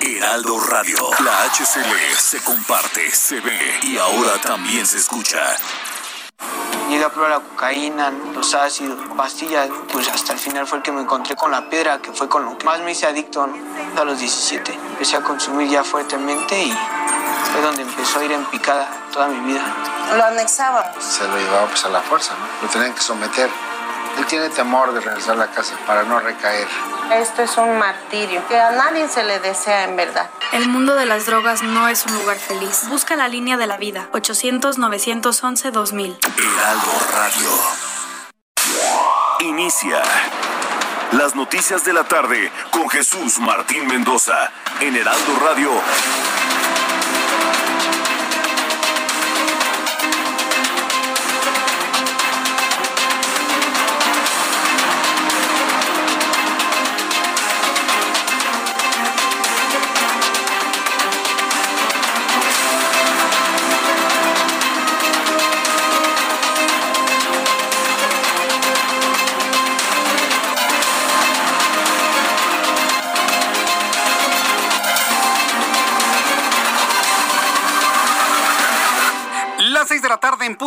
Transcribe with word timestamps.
Heraldo 0.00 0.58
Radio. 0.60 0.98
La 1.24 1.44
HCL 1.44 2.16
se 2.18 2.42
comparte, 2.42 3.10
se 3.10 3.40
ve 3.40 3.80
y 3.82 3.98
ahora 3.98 4.40
también 4.40 4.86
se 4.86 4.96
escucha. 4.98 5.38
Llegué 6.88 7.04
a 7.04 7.10
probar 7.10 7.30
la 7.30 7.40
cocaína, 7.40 8.10
los 8.34 8.54
ácidos, 8.54 8.98
pastillas, 9.16 9.68
pues 9.92 10.08
hasta 10.08 10.32
el 10.32 10.38
final 10.38 10.66
fue 10.66 10.78
el 10.78 10.82
que 10.82 10.90
me 10.90 11.02
encontré 11.02 11.36
con 11.36 11.50
la 11.50 11.68
piedra, 11.68 12.00
que 12.00 12.12
fue 12.12 12.28
con 12.28 12.44
lo 12.44 12.56
que 12.56 12.64
más 12.64 12.80
me 12.80 12.92
hice 12.92 13.06
adicto 13.06 13.46
¿no? 13.46 14.00
a 14.00 14.04
los 14.04 14.18
17. 14.18 14.72
Empecé 14.72 15.16
a 15.16 15.20
consumir 15.20 15.68
ya 15.68 15.84
fuertemente 15.84 16.60
y 16.60 16.72
fue 17.52 17.60
donde 17.60 17.82
empezó 17.82 18.20
a 18.20 18.24
ir 18.24 18.32
en 18.32 18.44
picada 18.46 18.88
toda 19.12 19.28
mi 19.28 19.52
vida. 19.52 19.62
Lo 20.16 20.24
anexábamos. 20.24 21.04
Se 21.04 21.28
lo 21.28 21.36
llevaba 21.36 21.66
pues 21.66 21.84
a 21.84 21.90
la 21.90 22.00
fuerza, 22.00 22.34
¿no? 22.34 22.66
Lo 22.66 22.72
tenían 22.72 22.94
que 22.94 23.02
someter. 23.02 23.50
Él 24.18 24.26
tiene 24.26 24.48
temor 24.50 24.92
de 24.92 25.00
regresar 25.00 25.32
a 25.32 25.38
la 25.38 25.46
casa 25.48 25.74
para 25.86 26.02
no 26.02 26.20
recaer. 26.20 26.68
Esto 27.12 27.42
es 27.42 27.56
un 27.56 27.78
martirio 27.78 28.42
que 28.48 28.58
a 28.58 28.70
nadie 28.72 29.08
se 29.08 29.24
le 29.24 29.40
desea 29.40 29.84
en 29.84 29.96
verdad. 29.96 30.28
El 30.52 30.68
mundo 30.68 30.94
de 30.94 31.06
las 31.06 31.26
drogas 31.26 31.62
no 31.62 31.88
es 31.88 32.04
un 32.06 32.14
lugar 32.14 32.36
feliz. 32.36 32.86
Busca 32.88 33.16
la 33.16 33.28
línea 33.28 33.56
de 33.56 33.66
la 33.66 33.76
vida. 33.76 34.08
800-911-2000. 34.12 36.16
Heraldo 36.38 36.92
Radio. 37.12 37.50
Inicia. 39.40 40.02
Las 41.12 41.34
noticias 41.34 41.84
de 41.84 41.92
la 41.92 42.04
tarde 42.04 42.52
con 42.70 42.88
Jesús 42.88 43.40
Martín 43.40 43.86
Mendoza 43.86 44.52
en 44.80 44.94
Heraldo 44.94 45.38
Radio. 45.44 45.70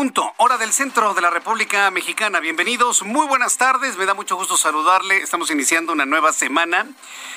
Punto, 0.04 0.33
hora 0.54 0.58
del 0.58 0.74
centro 0.74 1.14
de 1.14 1.22
la 1.22 1.30
República 1.30 1.90
Mexicana. 1.90 2.40
Bienvenidos, 2.40 3.04
muy 3.04 3.26
buenas 3.26 3.58
tardes, 3.58 3.98
me 3.98 4.06
da 4.06 4.14
mucho 4.14 4.36
gusto 4.36 4.58
saludarle. 4.58 5.18
Estamos 5.18 5.50
iniciando 5.50 5.94
una 5.94 6.06
nueva 6.06 6.34
semana. 6.34 6.86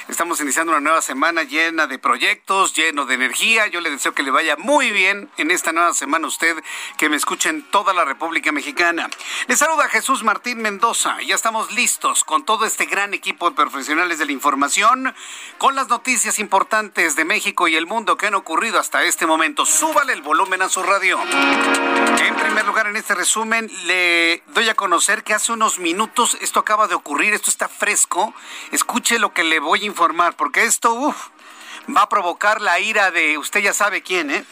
Estamos 0.09 0.41
iniciando 0.41 0.73
una 0.73 0.81
nueva 0.81 1.03
semana 1.03 1.43
llena 1.43 1.87
de 1.87 1.99
proyectos, 1.99 2.75
lleno 2.75 3.07
de 3.07 3.15
energía. 3.15 3.67
Yo 3.69 3.81
le 3.81 3.91
deseo 3.91 4.13
que 4.13 4.23
le 4.23 4.31
vaya 4.31 4.57
muy 4.57 4.91
bien 4.91 5.31
en 5.37 5.51
esta 5.51 5.73
nueva 5.73 5.95
semana 5.95 6.27
usted 6.27 6.57
que 6.97 7.09
me 7.09 7.17
escuche 7.17 7.49
en 7.49 7.63
toda 7.71 7.93
la 7.93 8.05
República 8.05 8.53
Mexicana. 8.53 9.09
Le 9.47 9.57
saluda 9.57 9.89
Jesús 9.89 10.23
Martín 10.23 10.59
Mendoza. 10.59 11.17
Ya 11.23 11.35
estamos 11.35 11.73
listos 11.73 12.23
con 12.23 12.45
todo 12.45 12.67
este 12.67 12.87
gran 12.87 13.15
equipo 13.15 13.49
de 13.51 13.57
profesionales 13.57 14.19
de 14.19 14.27
la 14.27 14.33
información, 14.33 15.15
con 15.59 15.75
las 15.75 15.89
noticias 15.89 16.39
importantes 16.39 17.17
de 17.17 17.25
México 17.25 17.67
y 17.67 17.77
el 17.77 17.87
mundo 17.87 18.17
que 18.17 18.27
han 18.27 18.35
ocurrido 18.35 18.79
hasta 18.79 19.05
este 19.05 19.27
momento. 19.27 19.65
Súbale 19.65 20.13
el 20.13 20.23
volumen 20.23 20.63
a 20.63 20.69
su 20.69 20.83
radio. 20.83 21.19
En 21.23 22.35
primer 22.37 22.65
lugar, 22.65 22.87
en 22.87 22.97
este 22.97 23.06
resumen, 23.15 23.71
le 23.87 24.43
doy 24.49 24.69
a 24.69 24.75
conocer 24.75 25.25
que 25.25 25.35
hace 25.35 25.53
unos 25.53 25.79
minutos 25.79 26.37
esto 26.41 26.61
acaba 26.61 26.89
de 26.89 26.95
ocurrir, 26.95 27.35
esto 27.35 27.51
está 27.51 27.69
fresco. 27.69 28.35
Escuche 28.73 29.19
lo 29.19 29.33
que 29.33 29.45
le 29.45 29.61
voy 29.61 29.83
a 29.83 29.87
informar, 29.87 30.37
porque 30.37 30.65
esto 30.65 31.15
va 31.95 32.03
a 32.03 32.09
provocar 32.09 32.61
la 32.61 32.81
ira 32.81 33.11
de 33.11 33.39
usted 33.39 33.61
ya 33.61 33.73
sabe 33.73 34.03
quién, 34.03 34.31
¿eh? 34.31 34.45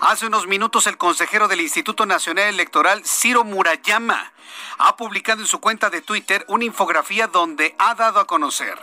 Hace 0.00 0.26
unos 0.26 0.46
minutos 0.46 0.86
el 0.86 0.96
consejero 0.96 1.48
del 1.48 1.60
Instituto 1.60 2.06
Nacional 2.06 2.46
Electoral, 2.46 3.02
Ciro 3.04 3.44
Murayama, 3.44 4.32
ha 4.78 4.96
publicado 4.96 5.42
en 5.42 5.46
su 5.46 5.60
cuenta 5.60 5.90
de 5.90 6.00
Twitter 6.00 6.44
una 6.48 6.64
infografía 6.64 7.26
donde 7.26 7.74
ha 7.78 7.94
dado 7.94 8.18
a 8.20 8.26
conocer 8.26 8.78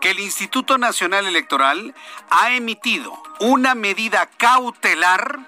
que 0.00 0.10
el 0.10 0.20
Instituto 0.20 0.78
Nacional 0.78 1.26
Electoral 1.26 1.94
ha 2.30 2.52
emitido 2.52 3.22
una 3.38 3.74
medida 3.74 4.26
cautelar 4.38 5.40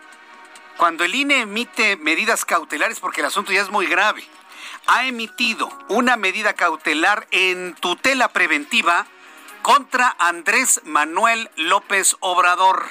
cuando 0.77 1.05
el 1.05 1.15
INE 1.15 1.43
emite 1.43 1.97
medidas 1.97 2.45
cautelares, 2.45 3.01
porque 3.01 3.21
el 3.21 3.27
asunto 3.27 3.53
ya 3.53 3.62
es 3.62 3.71
muy 3.71 3.87
grave, 3.87 4.25
ha 4.87 5.07
emitido 5.07 5.69
una 5.89 6.17
medida 6.17 6.55
cautelar 6.55 7.27
en 7.31 7.75
tutela 7.75 8.29
preventiva 8.29 9.07
contra 9.63 10.15
Andrés 10.19 10.83
Manuel 10.84 11.51
López 11.57 12.17
Obrador. 12.21 12.84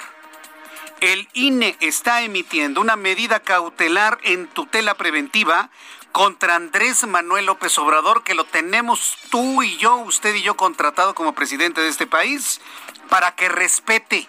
El 1.00 1.28
INE 1.34 1.76
está 1.80 2.22
emitiendo 2.22 2.80
una 2.80 2.96
medida 2.96 3.40
cautelar 3.40 4.18
en 4.22 4.48
tutela 4.48 4.94
preventiva 4.94 5.70
contra 6.12 6.54
Andrés 6.54 7.06
Manuel 7.06 7.46
López 7.46 7.76
Obrador, 7.78 8.22
que 8.22 8.34
lo 8.34 8.44
tenemos 8.44 9.16
tú 9.30 9.62
y 9.62 9.76
yo, 9.76 9.96
usted 9.96 10.34
y 10.34 10.42
yo 10.42 10.56
contratado 10.56 11.14
como 11.14 11.34
presidente 11.34 11.80
de 11.80 11.88
este 11.88 12.06
país, 12.06 12.60
para 13.08 13.34
que 13.34 13.48
respete 13.48 14.28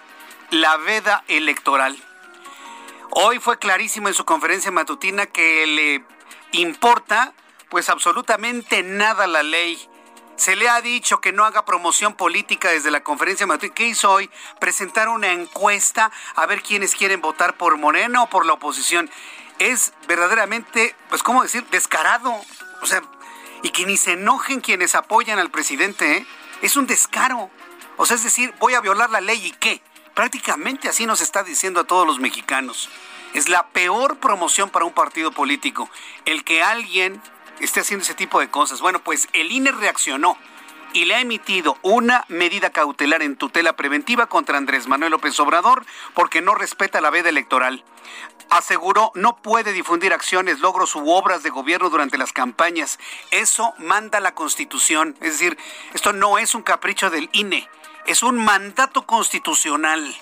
la 0.50 0.78
veda 0.78 1.24
electoral. 1.28 1.96
Hoy 3.12 3.40
fue 3.40 3.60
clarísimo 3.60 4.08
en 4.08 4.14
su 4.14 4.26
conferencia 4.26 4.72
matutina 4.72 5.26
que 5.26 5.66
le 5.68 6.06
importa 6.60 7.34
pues 7.70 7.90
absolutamente 7.90 8.84
nada 8.84 9.28
la 9.28 9.44
ley. 9.44 9.90
Se 10.36 10.56
le 10.56 10.68
ha 10.68 10.82
dicho 10.82 11.22
que 11.22 11.32
no 11.32 11.46
haga 11.46 11.66
promoción 11.66 12.14
política 12.14 12.70
desde 12.70 12.92
la 12.92 13.04
conferencia 13.04 13.48
matutina. 13.48 13.76
¿Qué 13.76 13.88
hizo 13.88 14.12
hoy? 14.12 14.30
Presentar 14.60 15.08
una 15.10 15.32
encuesta 15.32 16.12
a 16.36 16.46
ver 16.46 16.62
quiénes 16.62 16.96
quieren 16.96 17.22
votar 17.22 17.58
por 17.58 17.78
Moreno 17.78 18.24
o 18.24 18.30
por 18.30 18.46
la 18.46 18.54
oposición. 18.54 19.10
Es 19.60 19.94
verdaderamente, 20.08 20.96
pues, 21.10 21.24
¿cómo 21.24 21.44
decir? 21.44 21.66
Descarado. 21.72 22.34
O 22.82 22.86
sea, 22.86 23.02
y 23.64 23.70
que 23.70 23.86
ni 23.86 23.96
se 23.98 24.14
enojen 24.14 24.60
quienes 24.60 24.94
apoyan 24.96 25.40
al 25.40 25.52
presidente. 25.52 26.18
¿eh? 26.18 26.28
Es 26.62 26.76
un 26.76 26.86
descaro. 26.86 27.50
O 27.98 28.06
sea, 28.06 28.18
es 28.18 28.24
decir, 28.24 28.54
voy 28.60 28.74
a 28.74 28.82
violar 28.82 29.10
la 29.10 29.22
ley 29.22 29.46
y 29.46 29.52
qué. 29.52 29.82
Prácticamente 30.16 30.88
así 30.88 31.06
nos 31.06 31.20
está 31.20 31.44
diciendo 31.44 31.82
a 31.82 31.84
todos 31.84 32.08
los 32.08 32.20
mexicanos. 32.20 32.90
Es 33.34 33.50
la 33.50 33.68
peor 33.68 34.18
promoción 34.18 34.70
para 34.70 34.86
un 34.86 34.94
partido 34.94 35.34
político, 35.34 35.90
el 36.24 36.46
que 36.46 36.64
alguien 36.64 37.22
esté 37.60 37.82
haciendo 37.82 38.04
ese 38.04 38.14
tipo 38.14 38.40
de 38.40 38.50
cosas. 38.50 38.80
Bueno, 38.80 39.04
pues 39.04 39.28
el 39.34 39.52
INE 39.52 39.74
reaccionó 39.74 40.38
y 40.94 41.04
le 41.04 41.16
ha 41.16 41.20
emitido 41.20 41.78
una 41.82 42.24
medida 42.30 42.70
cautelar 42.70 43.24
en 43.24 43.36
tutela 43.36 43.76
preventiva 43.76 44.28
contra 44.28 44.58
Andrés 44.58 44.88
Manuel 44.88 45.12
López 45.12 45.38
Obrador 45.42 45.86
porque 46.14 46.42
no 46.42 46.56
respeta 46.56 47.02
la 47.02 47.10
veda 47.10 47.28
electoral. 47.28 47.84
Aseguró 48.50 49.12
no 49.16 49.36
puede 49.36 49.74
difundir 49.74 50.14
acciones, 50.14 50.62
logros 50.62 50.96
u 50.96 51.10
obras 51.10 51.44
de 51.44 51.50
gobierno 51.50 51.90
durante 51.90 52.18
las 52.18 52.32
campañas. 52.32 53.00
Eso 53.32 53.74
manda 53.80 54.22
la 54.22 54.34
Constitución. 54.34 55.18
Es 55.20 55.34
decir, 55.34 55.58
esto 55.94 56.14
no 56.14 56.38
es 56.38 56.56
un 56.56 56.64
capricho 56.64 57.10
del 57.10 57.30
INE, 57.34 57.68
es 58.06 58.24
un 58.24 58.44
mandato 58.44 59.06
constitucional. 59.06 60.16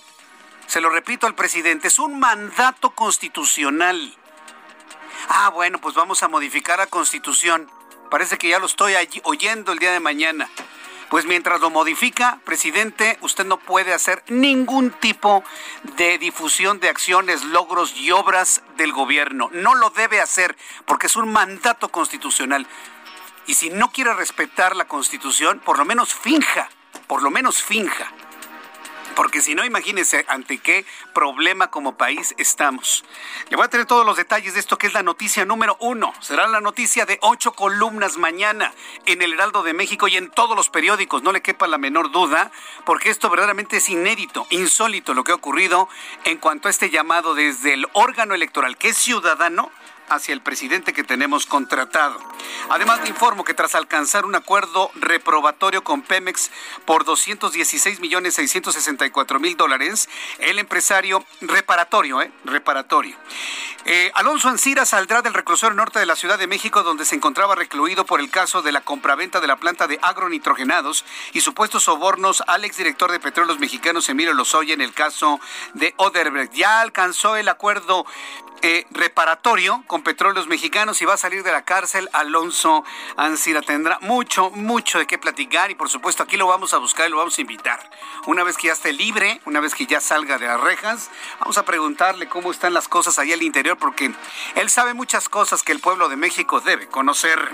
Se 0.67 0.81
lo 0.81 0.89
repito 0.89 1.27
al 1.27 1.35
presidente, 1.35 1.87
es 1.87 1.99
un 1.99 2.19
mandato 2.19 2.91
constitucional. 2.91 4.15
Ah, 5.29 5.49
bueno, 5.49 5.79
pues 5.79 5.95
vamos 5.95 6.23
a 6.23 6.27
modificar 6.27 6.79
la 6.79 6.87
constitución. 6.87 7.69
Parece 8.09 8.37
que 8.37 8.49
ya 8.49 8.59
lo 8.59 8.65
estoy 8.65 8.93
oyendo 9.23 9.71
el 9.71 9.79
día 9.79 9.91
de 9.91 9.99
mañana. 9.99 10.49
Pues 11.09 11.25
mientras 11.25 11.61
lo 11.61 11.69
modifica, 11.69 12.39
presidente, 12.43 13.19
usted 13.21 13.45
no 13.45 13.57
puede 13.57 13.93
hacer 13.93 14.23
ningún 14.29 14.89
tipo 14.89 15.43
de 15.95 16.17
difusión 16.17 16.79
de 16.79 16.89
acciones, 16.89 17.43
logros 17.43 17.95
y 17.95 18.11
obras 18.11 18.63
del 18.77 18.93
gobierno. 18.93 19.49
No 19.53 19.75
lo 19.75 19.91
debe 19.91 20.21
hacer 20.21 20.57
porque 20.85 21.07
es 21.07 21.15
un 21.15 21.31
mandato 21.31 21.89
constitucional. 21.89 22.65
Y 23.45 23.55
si 23.55 23.69
no 23.69 23.91
quiere 23.91 24.13
respetar 24.13 24.75
la 24.75 24.87
constitución, 24.87 25.59
por 25.59 25.77
lo 25.77 25.85
menos 25.85 26.15
finja, 26.15 26.69
por 27.13 27.21
lo 27.21 27.29
menos 27.29 27.61
finja 27.61 28.11
Porque 29.15 29.39
si 29.39 29.53
no, 29.53 29.63
imagínense 29.63 30.25
ante 30.27 30.57
qué 30.57 30.83
problema 31.13 31.69
como 31.69 31.95
país 31.95 32.33
estamos. 32.39 33.05
Le 33.51 33.55
voy 33.55 33.65
a 33.65 33.69
tener 33.69 33.85
todos 33.85 34.03
los 34.03 34.17
detalles 34.17 34.55
de 34.55 34.59
esto 34.59 34.79
que 34.79 34.87
es 34.87 34.95
la 34.95 35.03
noticia 35.03 35.45
número 35.45 35.77
uno. 35.79 36.11
Será 36.21 36.47
la 36.47 36.59
noticia 36.59 37.05
de 37.05 37.19
ocho 37.21 37.51
columnas 37.51 38.17
mañana 38.17 38.73
en 39.05 39.21
el 39.21 39.33
Heraldo 39.33 39.61
de 39.61 39.75
México 39.75 40.07
y 40.07 40.17
en 40.17 40.31
todos 40.31 40.57
los 40.57 40.71
periódicos. 40.71 41.21
No 41.21 41.31
le 41.31 41.43
quepa 41.43 41.67
la 41.67 41.77
menor 41.77 42.11
duda, 42.11 42.49
porque 42.83 43.11
esto 43.11 43.29
verdaderamente 43.29 43.77
es 43.77 43.87
inédito, 43.89 44.47
insólito 44.49 45.13
lo 45.13 45.23
que 45.23 45.33
ha 45.33 45.35
ocurrido 45.35 45.87
en 46.23 46.39
cuanto 46.39 46.67
a 46.67 46.71
este 46.71 46.89
llamado 46.89 47.35
desde 47.35 47.75
el 47.75 47.87
órgano 47.93 48.33
electoral, 48.33 48.75
que 48.75 48.89
es 48.89 48.97
ciudadano, 48.97 49.69
hacia 50.09 50.33
el 50.33 50.41
presidente 50.41 50.93
que 50.93 51.03
tenemos 51.03 51.45
contratado. 51.45 52.19
Además, 52.69 53.01
le 53.01 53.09
informo 53.09 53.43
que 53.43 53.53
tras 53.53 53.75
alcanzar 53.75 54.25
un 54.25 54.35
acuerdo 54.35 54.91
reprobatorio 54.95 55.83
con 55.83 56.01
Pemex 56.01 56.51
por 56.85 57.05
216 57.05 57.99
millones 57.99 58.35
664 58.35 59.39
mil 59.39 59.57
dólares, 59.57 60.09
el 60.39 60.59
empresario 60.59 61.23
reparatorio, 61.41 62.21
¿eh? 62.21 62.31
Reparatorio. 62.45 63.15
Eh, 63.85 64.11
Alonso 64.15 64.47
Ancira 64.47 64.85
saldrá 64.85 65.21
del 65.21 65.33
reclusorio 65.33 65.75
norte 65.75 65.99
de 65.99 66.05
la 66.05 66.15
Ciudad 66.15 66.39
de 66.39 66.47
México, 66.47 66.83
donde 66.83 67.03
se 67.03 67.15
encontraba 67.15 67.55
recluido 67.55 68.05
por 68.05 68.21
el 68.21 68.29
caso 68.29 68.61
de 68.61 68.71
la 68.71 68.81
compraventa 68.81 69.41
de 69.41 69.47
la 69.47 69.57
planta 69.57 69.87
de 69.87 69.99
agronitrogenados 70.01 71.03
y 71.33 71.41
supuestos 71.41 71.83
sobornos 71.83 72.43
al 72.47 72.63
exdirector 72.63 73.11
de 73.11 73.19
Petróleos 73.19 73.59
Mexicanos, 73.59 74.07
Emilio 74.07 74.33
Lozoya, 74.33 74.73
en 74.73 74.81
el 74.81 74.93
caso 74.93 75.39
de 75.73 75.93
Oderbrecht. 75.97 76.53
Ya 76.53 76.79
alcanzó 76.79 77.35
el 77.35 77.49
acuerdo 77.49 78.05
eh, 78.61 78.85
reparatorio 78.91 79.83
con 79.93 80.01
petróleos 80.01 80.47
mexicanos 80.47 80.99
y 81.03 81.05
va 81.05 81.13
a 81.13 81.17
salir 81.17 81.43
de 81.43 81.51
la 81.51 81.65
cárcel 81.65 82.09
Alonso 82.13 82.83
Ancira. 83.15 83.61
Tendrá 83.61 83.99
mucho, 84.01 84.49
mucho 84.49 84.97
de 84.97 85.05
qué 85.05 85.19
platicar 85.19 85.69
y 85.69 85.75
por 85.75 85.87
supuesto 85.87 86.23
aquí 86.23 86.35
lo 86.35 86.47
vamos 86.47 86.73
a 86.73 86.79
buscar 86.79 87.05
y 87.05 87.11
lo 87.11 87.17
vamos 87.17 87.37
a 87.37 87.41
invitar. 87.41 87.91
Una 88.25 88.43
vez 88.43 88.57
que 88.57 88.69
ya 88.69 88.73
esté 88.73 88.91
libre, 88.91 89.39
una 89.45 89.59
vez 89.59 89.75
que 89.75 89.85
ya 89.85 90.01
salga 90.01 90.39
de 90.39 90.47
las 90.47 90.59
rejas, 90.59 91.11
vamos 91.39 91.59
a 91.59 91.63
preguntarle 91.63 92.27
cómo 92.27 92.49
están 92.49 92.73
las 92.73 92.87
cosas 92.87 93.19
allá 93.19 93.35
al 93.35 93.43
interior 93.43 93.77
porque 93.77 94.11
él 94.55 94.69
sabe 94.71 94.95
muchas 94.95 95.29
cosas 95.29 95.61
que 95.61 95.73
el 95.73 95.79
pueblo 95.79 96.09
de 96.09 96.15
México 96.15 96.59
debe 96.59 96.87
conocer. 96.87 97.51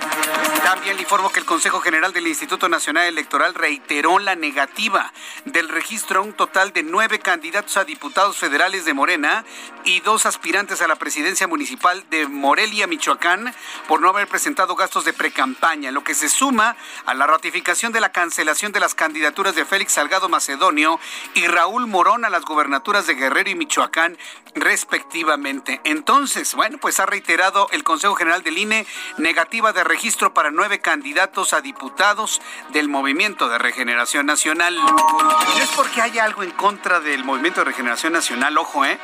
También 0.64 0.96
le 0.96 1.02
informo 1.02 1.34
que 1.34 1.42
el 1.42 1.46
Consejo 1.46 1.82
General 1.82 2.14
del 2.14 2.28
Instituto 2.28 2.70
Nacional 2.70 3.08
Electoral 3.08 3.54
reiteró 3.54 4.18
la 4.18 4.36
negativa 4.36 5.12
del 5.44 5.68
registro 5.68 6.22
a 6.22 6.24
un 6.24 6.32
total 6.32 6.72
de 6.72 6.84
nueve 6.84 7.20
candidatos 7.20 7.76
a 7.76 7.84
diputados 7.84 8.38
federales 8.38 8.86
de 8.86 8.94
Morena 8.94 9.44
y 9.84 10.00
dos 10.00 10.26
aspirantes 10.26 10.82
a 10.82 10.88
la 10.88 10.96
presidencia 10.96 11.46
municipal 11.46 12.06
de 12.10 12.29
Morelia, 12.30 12.88
Michoacán, 12.88 13.54
por 13.88 14.02
no 14.02 14.10
haber 14.10 14.28
presentado 14.28 14.76
gastos 14.76 15.06
de 15.06 15.14
precampaña, 15.14 15.92
lo 15.92 16.04
que 16.04 16.16
se 16.16 16.30
suma 16.30 16.76
a 17.06 17.14
la 17.14 17.28
ratificación 17.28 17.92
de 17.92 18.00
la 18.00 18.12
cancelación 18.12 18.72
de 18.72 18.80
las 18.80 18.96
candidaturas 18.96 19.56
de 19.56 19.66
Félix 19.66 19.94
Salgado 19.94 20.30
Macedonio 20.30 21.00
y 21.34 21.48
Raúl 21.48 21.88
Morón 21.88 22.26
a 22.26 22.30
las 22.30 22.44
gubernaturas 22.44 23.08
de 23.08 23.16
Guerrero 23.16 23.50
y 23.50 23.56
Michoacán, 23.56 24.18
respectivamente. 24.56 25.82
Entonces, 25.84 26.54
bueno, 26.56 26.78
pues 26.80 27.00
ha 27.00 27.06
reiterado 27.06 27.68
el 27.72 27.84
Consejo 27.84 28.16
General 28.16 28.44
del 28.44 28.58
INE 28.58 28.86
negativa 29.18 29.74
de 29.74 29.84
registro 29.84 30.34
para 30.34 30.52
nueve 30.52 30.80
candidatos 30.80 31.54
a 31.54 31.62
diputados 31.62 32.42
del 32.72 32.90
Movimiento 32.90 33.50
de 33.50 33.58
Regeneración 33.58 34.26
Nacional. 34.26 34.76
No 34.76 35.62
es 35.62 35.70
porque 35.76 36.02
haya 36.02 36.24
algo 36.24 36.44
en 36.44 36.52
contra 36.52 37.00
del 37.00 37.24
Movimiento 37.24 37.62
de 37.62 37.66
Regeneración 37.66 38.14
Nacional, 38.14 38.58
ojo, 38.58 38.86
¿eh? 38.86 39.00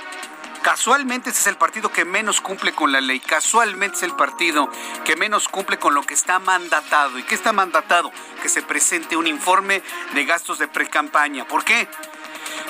Casualmente 0.66 1.30
ese 1.30 1.42
es 1.42 1.46
el 1.46 1.58
partido 1.58 1.92
que 1.92 2.06
menos 2.06 2.42
cumple 2.42 2.74
con 2.74 2.92
la 2.92 3.00
ley, 3.00 3.20
casualmente 3.20 3.98
es 3.98 4.02
el 4.02 4.16
partido 4.16 4.68
que 5.04 5.16
menos 5.16 5.48
cumple 5.48 5.78
con 5.78 5.94
lo 5.94 6.02
que 6.02 6.16
está 6.16 6.40
mandatado. 6.40 7.20
¿Y 7.20 7.24
qué 7.24 7.36
está 7.36 7.54
mandatado? 7.54 8.12
Que 8.42 8.50
se 8.50 8.64
presente 8.64 9.16
un 9.16 9.28
informe 9.28 9.84
de 10.16 10.26
gastos 10.26 10.58
de 10.58 10.68
precampaña. 10.68 11.48
¿Por 11.48 11.64
qué? 11.64 11.88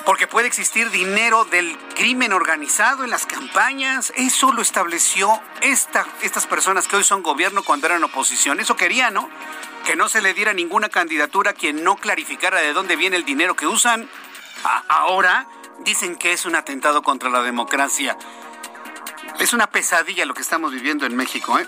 Porque 0.05 0.27
puede 0.27 0.45
existir 0.45 0.89
dinero 0.89 1.45
del 1.45 1.77
crimen 1.95 2.33
organizado 2.33 3.05
en 3.05 3.11
las 3.11 3.25
campañas. 3.25 4.11
Eso 4.17 4.51
lo 4.51 4.61
estableció 4.61 5.41
esta, 5.61 6.05
estas 6.21 6.47
personas 6.47 6.89
que 6.89 6.97
hoy 6.97 7.05
son 7.05 7.23
gobierno 7.23 7.63
cuando 7.63 7.87
eran 7.87 8.03
oposición. 8.03 8.59
Eso 8.59 8.75
quería, 8.75 9.09
¿no? 9.09 9.29
Que 9.85 9.95
no 9.95 10.09
se 10.09 10.21
le 10.21 10.33
diera 10.33 10.51
ninguna 10.51 10.89
candidatura 10.89 11.51
a 11.51 11.53
quien 11.53 11.81
no 11.81 11.95
clarificara 11.95 12.59
de 12.59 12.73
dónde 12.73 12.97
viene 12.97 13.15
el 13.15 13.23
dinero 13.23 13.55
que 13.55 13.67
usan. 13.67 14.09
ahora 14.89 15.47
dicen 15.85 16.15
que 16.15 16.33
es 16.33 16.45
un 16.45 16.55
atentado 16.55 17.03
contra 17.03 17.29
la 17.29 17.41
democracia. 17.41 18.17
Es 19.39 19.53
una 19.53 19.67
pesadilla 19.67 20.25
lo 20.25 20.33
que 20.33 20.41
estamos 20.41 20.73
viviendo 20.73 21.05
en 21.05 21.15
México, 21.15 21.57
¿eh? 21.59 21.67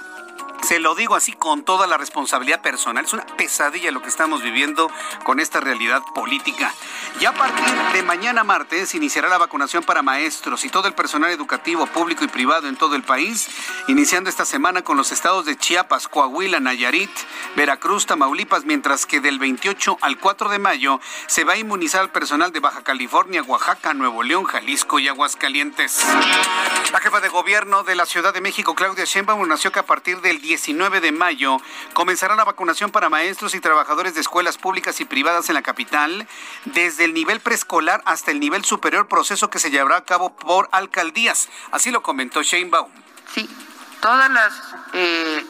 Se 0.63 0.79
lo 0.79 0.95
digo 0.95 1.15
así 1.15 1.33
con 1.33 1.63
toda 1.63 1.87
la 1.87 1.97
responsabilidad 1.97 2.61
personal. 2.61 3.05
Es 3.05 3.13
una 3.13 3.25
pesadilla 3.25 3.91
lo 3.91 4.01
que 4.01 4.09
estamos 4.09 4.41
viviendo 4.41 4.91
con 5.23 5.39
esta 5.39 5.59
realidad 5.59 6.01
política. 6.13 6.73
Ya 7.19 7.29
a 7.29 7.33
partir 7.33 7.65
de 7.93 8.03
mañana 8.03 8.43
martes 8.43 8.93
iniciará 8.93 9.29
la 9.29 9.37
vacunación 9.37 9.83
para 9.83 10.01
maestros 10.01 10.65
y 10.65 10.69
todo 10.69 10.87
el 10.87 10.93
personal 10.93 11.31
educativo 11.31 11.85
público 11.87 12.23
y 12.23 12.27
privado 12.27 12.67
en 12.67 12.75
todo 12.75 12.95
el 12.95 13.03
país, 13.03 13.47
iniciando 13.87 14.29
esta 14.29 14.45
semana 14.45 14.83
con 14.83 14.97
los 14.97 15.11
estados 15.11 15.45
de 15.45 15.57
Chiapas, 15.57 16.07
Coahuila, 16.07 16.59
Nayarit, 16.59 17.11
Veracruz, 17.55 18.05
Tamaulipas, 18.05 18.65
mientras 18.65 19.05
que 19.05 19.19
del 19.19 19.39
28 19.39 19.97
al 20.01 20.19
4 20.19 20.49
de 20.49 20.59
mayo 20.59 20.99
se 21.27 21.43
va 21.43 21.53
a 21.53 21.57
inmunizar 21.57 22.01
al 22.01 22.11
personal 22.11 22.51
de 22.51 22.59
Baja 22.59 22.83
California, 22.83 23.41
Oaxaca, 23.41 23.93
Nuevo 23.93 24.21
León, 24.23 24.43
Jalisco 24.43 24.99
y 24.99 25.07
Aguascalientes. 25.07 26.05
La 26.91 26.99
jefa 26.99 27.19
de 27.19 27.29
gobierno 27.29 27.83
de 27.83 27.95
la 27.95 28.05
Ciudad 28.05 28.33
de 28.33 28.41
México, 28.41 28.75
Claudia 28.75 29.05
Sheinbaum, 29.05 29.43
anunció 29.43 29.71
que 29.71 29.79
a 29.79 29.85
partir 29.85 30.21
del 30.21 30.41
19 30.47 31.01
de 31.01 31.11
mayo 31.11 31.57
comenzará 31.93 32.35
la 32.35 32.45
vacunación 32.45 32.91
para 32.91 33.09
maestros 33.09 33.53
y 33.53 33.59
trabajadores 33.59 34.15
de 34.15 34.21
escuelas 34.21 34.57
públicas 34.57 34.99
y 35.01 35.05
privadas 35.05 35.49
en 35.49 35.55
la 35.55 35.61
capital, 35.61 36.27
desde 36.65 37.05
el 37.05 37.13
nivel 37.13 37.39
preescolar 37.41 38.01
hasta 38.05 38.31
el 38.31 38.39
nivel 38.39 38.63
superior, 38.63 39.07
proceso 39.07 39.49
que 39.49 39.59
se 39.59 39.69
llevará 39.69 39.97
a 39.97 40.05
cabo 40.05 40.35
por 40.35 40.69
alcaldías. 40.71 41.49
Así 41.71 41.91
lo 41.91 42.01
comentó 42.01 42.41
Sheinbaum. 42.41 42.89
Sí, 43.33 43.49
todas 43.99 44.31
las 44.31 44.53
eh, 44.93 45.45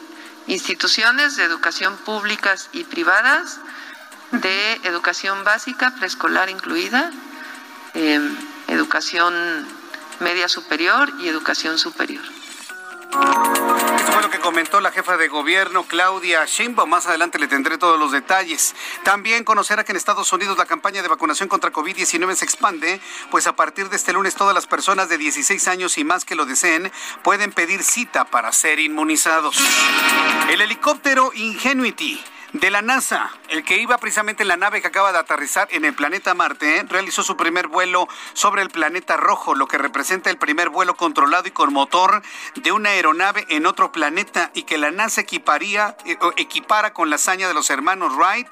instituciones 0.48 1.36
de 1.36 1.44
educación 1.44 1.96
públicas 1.98 2.68
y 2.72 2.84
privadas, 2.84 3.60
de 4.32 4.74
educación 4.84 5.44
básica, 5.44 5.94
preescolar 5.96 6.50
incluida, 6.50 7.10
eh, 7.94 8.20
educación 8.66 9.66
media 10.20 10.48
superior 10.48 11.12
y 11.20 11.28
educación 11.28 11.78
superior. 11.78 12.24
Esto 13.10 14.12
fue 14.12 14.22
lo 14.22 14.30
que 14.30 14.38
comentó 14.38 14.80
la 14.80 14.90
jefa 14.90 15.16
de 15.16 15.28
gobierno 15.28 15.84
Claudia 15.84 16.44
Sheinbaum. 16.44 16.90
Más 16.90 17.06
adelante 17.06 17.38
le 17.38 17.48
tendré 17.48 17.78
todos 17.78 17.98
los 17.98 18.12
detalles. 18.12 18.74
También 19.02 19.44
conocerá 19.44 19.84
que 19.84 19.92
en 19.92 19.96
Estados 19.96 20.32
Unidos 20.32 20.58
la 20.58 20.66
campaña 20.66 21.00
de 21.02 21.08
vacunación 21.08 21.48
contra 21.48 21.72
COVID-19 21.72 22.34
se 22.34 22.44
expande, 22.44 23.00
pues 23.30 23.46
a 23.46 23.56
partir 23.56 23.88
de 23.88 23.96
este 23.96 24.12
lunes 24.12 24.34
todas 24.34 24.54
las 24.54 24.66
personas 24.66 25.08
de 25.08 25.16
16 25.16 25.68
años 25.68 25.96
y 25.96 26.04
más 26.04 26.24
que 26.24 26.34
lo 26.34 26.44
deseen 26.44 26.92
pueden 27.22 27.52
pedir 27.52 27.82
cita 27.82 28.26
para 28.26 28.52
ser 28.52 28.78
inmunizados. 28.78 29.56
El 30.50 30.60
helicóptero 30.60 31.30
Ingenuity 31.34 32.22
de 32.52 32.70
la 32.70 32.80
NASA, 32.80 33.30
el 33.48 33.62
que 33.62 33.76
iba 33.76 33.98
precisamente 33.98 34.42
en 34.42 34.48
la 34.48 34.56
nave 34.56 34.80
que 34.80 34.86
acaba 34.86 35.12
de 35.12 35.18
aterrizar 35.18 35.68
en 35.70 35.84
el 35.84 35.94
planeta 35.94 36.34
Marte, 36.34 36.78
¿eh? 36.78 36.84
realizó 36.88 37.22
su 37.22 37.36
primer 37.36 37.68
vuelo 37.68 38.08
sobre 38.32 38.62
el 38.62 38.70
planeta 38.70 39.16
rojo, 39.18 39.54
lo 39.54 39.68
que 39.68 39.76
representa 39.76 40.30
el 40.30 40.38
primer 40.38 40.70
vuelo 40.70 40.96
controlado 40.96 41.46
y 41.46 41.50
con 41.50 41.72
motor 41.72 42.22
de 42.54 42.72
una 42.72 42.90
aeronave 42.90 43.44
en 43.50 43.66
otro 43.66 43.92
planeta 43.92 44.50
y 44.54 44.62
que 44.62 44.78
la 44.78 44.90
NASA 44.90 45.20
equiparía, 45.20 45.96
eh, 46.06 46.16
equipara 46.36 46.94
con 46.94 47.10
la 47.10 47.16
hazaña 47.16 47.48
de 47.48 47.54
los 47.54 47.68
hermanos 47.68 48.14
Wright, 48.16 48.48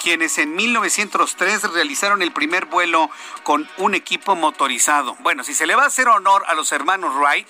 quienes 0.00 0.38
en 0.38 0.54
1903 0.54 1.72
realizaron 1.72 2.22
el 2.22 2.32
primer 2.32 2.66
vuelo 2.66 3.10
con 3.42 3.68
un 3.78 3.94
equipo 3.94 4.36
motorizado. 4.36 5.16
Bueno, 5.20 5.42
si 5.42 5.54
se 5.54 5.66
le 5.66 5.74
va 5.74 5.84
a 5.84 5.86
hacer 5.86 6.06
honor 6.06 6.44
a 6.46 6.54
los 6.54 6.70
hermanos 6.70 7.12
Wright, 7.16 7.48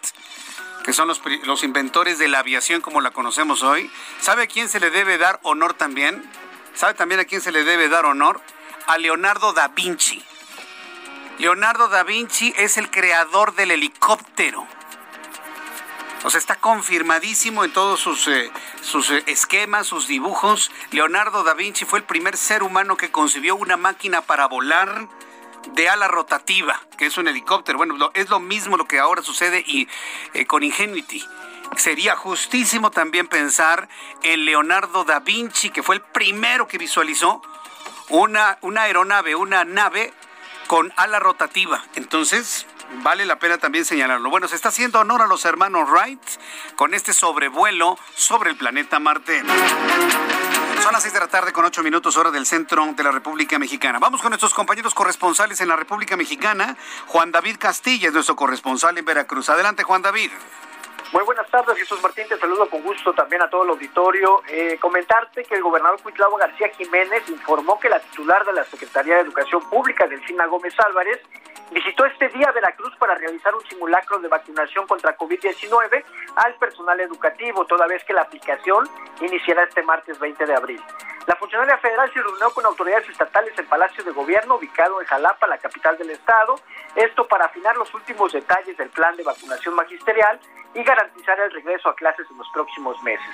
que 0.85 0.93
son 0.93 1.09
los, 1.09 1.21
los 1.45 1.65
inventores 1.65 2.19
de 2.19 2.29
la 2.29 2.41
aviación 2.41 2.81
como 2.81 3.01
la 3.01 3.11
conocemos 3.11 3.63
hoy, 3.63 3.91
¿sabe 4.21 4.45
a 4.45 4.47
quién 4.47 4.69
se 4.69 4.81
le 4.81 4.91
debe 4.91 5.19
dar 5.19 5.41
honor 5.43 5.75
también? 5.75 6.23
¿Sabe 6.75 6.95
también 6.95 7.21
a 7.21 7.25
quién 7.25 7.41
se 7.41 7.53
le 7.53 7.65
debe 7.65 7.89
dar 7.89 8.05
honor? 8.05 8.41
A 8.87 8.99
Leonardo 8.99 9.53
da 9.53 9.69
Vinci. 9.69 10.25
Leonardo 11.39 11.89
da 11.89 12.03
Vinci 12.03 12.53
es 12.57 12.77
el 12.77 12.91
creador 12.91 13.55
del 13.55 13.71
helicóptero. 13.71 14.67
O 16.25 16.31
sea, 16.31 16.39
está 16.39 16.57
confirmadísimo 16.57 17.65
en 17.65 17.73
todos 17.73 17.99
sus, 17.99 18.29
eh, 18.29 18.51
sus 18.81 19.11
eh, 19.11 19.25
esquemas, 19.27 19.89
sus 19.89 20.07
dibujos. 20.07 20.71
Leonardo 20.93 21.43
da 21.43 21.55
Vinci 21.55 21.85
fue 21.85 21.99
el 21.99 22.05
primer 22.05 22.37
ser 22.37 22.63
humano 22.63 22.97
que 22.97 23.11
concibió 23.11 23.57
una 23.57 23.77
máquina 23.77 24.23
para 24.23 24.47
volar 24.47 25.09
de 25.69 25.89
ala 25.89 26.09
rotativa, 26.09 26.81
que 26.99 27.07
es 27.07 27.17
un 27.19 27.29
helicóptero. 27.29 27.79
Bueno, 27.79 28.11
es 28.15 28.29
lo 28.29 28.41
mismo 28.41 28.77
lo 28.77 28.87
que 28.87 28.99
ahora 28.99 29.23
sucede 29.23 29.63
y, 29.67 29.89
eh, 30.35 30.47
con 30.47 30.63
Ingenuity. 30.63 31.25
Sería 31.77 32.17
justísimo 32.17 32.91
también 32.91 33.29
pensar 33.29 33.89
en 34.23 34.45
Leonardo 34.45 35.05
da 35.05 35.21
Vinci, 35.21 35.71
que 35.71 35.83
fue 35.83 35.95
el 35.95 36.03
primero 36.03 36.69
que 36.69 36.79
visualizó 36.79 37.43
una, 38.11 38.59
una 38.61 38.83
aeronave, 38.83 39.35
una 39.35 39.65
nave 39.65 40.13
con 40.67 40.93
ala 40.97 41.19
rotativa. 41.19 41.83
Entonces, 41.95 42.67
vale 43.03 43.25
la 43.25 43.39
pena 43.39 43.59
también 43.59 43.85
señalarlo. 43.85 44.31
Bueno, 44.31 44.49
se 44.49 44.57
está 44.57 44.69
haciendo 44.69 45.01
honor 45.01 45.23
a 45.23 45.27
los 45.27 45.45
hermanos 45.45 45.89
Wright 45.89 46.23
con 46.77 46.95
este 46.95 47.13
sobrevuelo 47.13 47.99
sobre 48.15 48.51
el 48.51 48.57
planeta 48.57 48.99
Marte. 48.99 49.43
Son 50.83 50.93
las 50.93 51.03
seis 51.03 51.15
de 51.15 51.21
la 51.21 51.29
tarde 51.29 51.53
con 51.53 51.65
ocho 51.65 51.81
minutos 51.85 52.17
hora 52.17 52.33
del 52.33 52.45
centro 52.45 52.85
de 52.85 53.05
la 53.05 53.13
República 53.13 53.57
Mexicana. 53.57 54.01
Vamos 54.01 54.21
con 54.21 54.31
nuestros 54.31 54.53
compañeros 54.53 54.93
corresponsales 54.95 55.61
en 55.61 55.69
la 55.69 55.77
República 55.77 56.17
Mexicana. 56.17 56.77
Juan 57.07 57.31
David 57.31 57.57
Castilla 57.61 58.09
es 58.09 58.15
nuestro 58.15 58.35
corresponsal 58.35 58.99
en 58.99 59.05
Veracruz. 59.05 59.49
Adelante, 59.49 59.85
Juan 59.85 60.03
David. 60.03 60.33
Muy 61.13 61.23
buenas 61.23 61.49
tardes, 61.51 61.79
Jesús 61.79 62.03
Martín. 62.03 62.27
Te 62.29 62.37
saludo 62.37 62.69
con 62.69 62.83
gusto 62.83 63.13
también 63.13 63.43
a 63.43 63.49
todo 63.49 63.63
el 63.63 63.71
auditorio. 63.71 64.43
Eh, 64.49 64.77
comentarte 64.81 65.45
que 65.45 65.55
el 65.55 65.63
gobernador 65.63 66.03
Cuitlavo 66.03 66.37
García 66.37 66.69
Jiménez 66.71 67.29
informó 67.29 67.79
que 67.79 67.89
la 67.89 68.01
titular 68.01 68.45
de 68.45 68.53
la 68.53 68.65
Secretaría 68.65 69.15
de 69.15 69.21
Educación 69.21 69.63
Pública, 69.71 70.09
Delfina 70.09 70.47
Gómez 70.47 70.75
Álvarez, 70.85 71.21
visitó 71.73 72.05
este 72.05 72.29
día 72.29 72.51
Veracruz 72.53 72.95
para 72.97 73.15
realizar 73.15 73.55
un 73.55 73.65
simulacro 73.65 74.19
de 74.19 74.29
vacunación 74.29 74.87
contra 74.87 75.17
COVID-19 75.17 76.05
al 76.37 76.55
personal 76.55 77.01
educativo, 77.01 77.65
toda 77.67 77.87
vez 77.87 78.05
que 78.05 78.13
la 78.13 78.23
aplicación 78.23 78.89
iniciará 79.21 79.65
este 79.65 79.83
martes 79.83 80.19
20 80.19 80.47
de 80.47 80.55
abril. 80.55 80.83
La 81.27 81.37
funcionaria 81.37 81.79
federal 81.79 82.13
se 82.13 82.21
reunió 82.21 82.51
con 82.51 82.67
autoridades 82.67 83.09
estatales 83.09 83.57
en 83.57 83.67
Palacio 83.67 84.03
de 84.03 84.11
Gobierno, 84.11 84.57
ubicado 84.57 85.01
en 85.01 85.07
Jalapa, 85.07 85.47
la 85.47 85.59
capital 85.59 85.97
del 85.97 86.11
estado, 86.11 86.57
esto 86.97 87.27
para 87.29 87.47
afinar 87.47 87.77
los 87.77 87.93
últimos 87.95 88.33
detalles 88.33 88.77
del 88.77 88.91
plan 88.91 89.17
de 89.17 89.23
vacunación 89.23 89.75
magisterial 89.75 90.41
y 90.75 90.83
garantizar 90.83 91.39
el 91.41 91.51
regreso 91.51 91.89
a 91.89 91.95
clases 91.95 92.27
en 92.31 92.39
los 92.39 92.49
próximos 92.51 93.01
meses. 93.03 93.27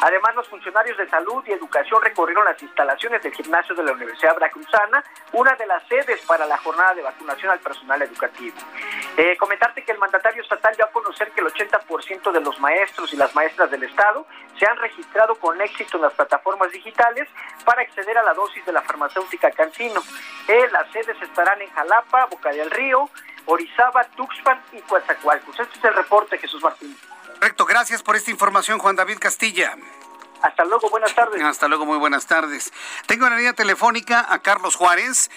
Además, 0.00 0.34
los 0.34 0.48
funcionarios 0.48 0.96
de 0.98 1.08
salud 1.08 1.42
y 1.46 1.52
educación 1.52 2.00
recorrieron 2.02 2.44
las 2.44 2.62
instalaciones 2.62 3.22
del 3.22 3.32
gimnasio 3.32 3.74
de 3.74 3.82
la 3.82 3.92
Universidad 3.92 4.34
Veracruzana, 4.34 5.02
una 5.32 5.54
de 5.54 5.66
las 5.66 5.86
sedes 5.88 6.20
para 6.26 6.46
la 6.46 6.58
jornada 6.58 6.94
de 6.94 7.02
vacunación 7.02 7.50
al 7.50 7.60
personal 7.60 8.02
educativo. 8.02 8.56
Eh, 9.16 9.36
comentarte 9.38 9.82
que 9.82 9.92
el 9.92 9.98
mandatario 9.98 10.42
estatal 10.42 10.74
dio 10.76 10.84
a 10.84 10.92
conocer 10.92 11.30
que 11.32 11.40
el 11.40 11.46
80% 11.46 12.32
de 12.32 12.40
los 12.40 12.60
maestros 12.60 13.12
y 13.12 13.16
las 13.16 13.34
maestras 13.34 13.70
del 13.70 13.84
Estado 13.84 14.26
se 14.58 14.66
han 14.66 14.76
registrado 14.76 15.34
con 15.36 15.60
éxito 15.60 15.96
en 15.96 16.02
las 16.02 16.12
plataformas 16.12 16.70
digitales 16.72 17.28
para 17.64 17.82
acceder 17.82 18.16
a 18.18 18.22
la 18.22 18.34
dosis 18.34 18.64
de 18.64 18.72
la 18.72 18.82
farmacéutica 18.82 19.50
Cancino. 19.50 20.00
Eh, 20.48 20.68
las 20.72 20.90
sedes 20.92 21.20
estarán 21.22 21.60
en 21.62 21.70
Jalapa, 21.70 22.26
Boca 22.26 22.50
del 22.50 22.70
Río, 22.70 23.08
Orizaba, 23.46 24.04
Tuxpan 24.16 24.60
y 24.72 24.80
Coatzacoalcos. 24.82 25.58
Este 25.58 25.78
es 25.78 25.84
el 25.84 25.94
reporte, 25.94 26.38
Jesús 26.38 26.62
Martín. 26.62 26.96
Correcto, 27.34 27.64
gracias 27.66 28.02
por 28.02 28.16
esta 28.16 28.30
información, 28.30 28.78
Juan 28.78 28.96
David 28.96 29.18
Castilla. 29.18 29.76
Hasta 30.44 30.64
luego, 30.64 30.90
buenas 30.90 31.14
tardes. 31.14 31.42
Hasta 31.42 31.68
luego, 31.68 31.86
muy 31.86 31.96
buenas 31.96 32.26
tardes. 32.26 32.72
Tengo 33.06 33.24
en 33.24 33.32
la 33.32 33.36
línea 33.38 33.52
telefónica 33.54 34.26
a 34.28 34.40
Carlos 34.40 34.76
Juárez. 34.76 35.30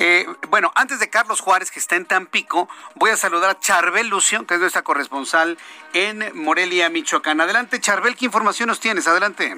Eh, 0.00 0.26
bueno, 0.48 0.70
antes 0.76 1.00
de 1.00 1.10
Carlos 1.10 1.40
Juárez, 1.40 1.72
que 1.72 1.80
está 1.80 1.96
en 1.96 2.06
Tampico, 2.06 2.68
voy 2.94 3.10
a 3.10 3.16
saludar 3.16 3.50
a 3.50 3.58
Charbel 3.58 4.06
Lucio, 4.08 4.46
que 4.46 4.54
es 4.54 4.60
nuestra 4.60 4.82
corresponsal 4.82 5.58
en 5.92 6.40
Morelia, 6.40 6.88
Michoacán. 6.88 7.40
Adelante, 7.40 7.80
Charbel, 7.80 8.14
¿qué 8.14 8.26
información 8.26 8.68
nos 8.68 8.78
tienes? 8.78 9.08
Adelante. 9.08 9.56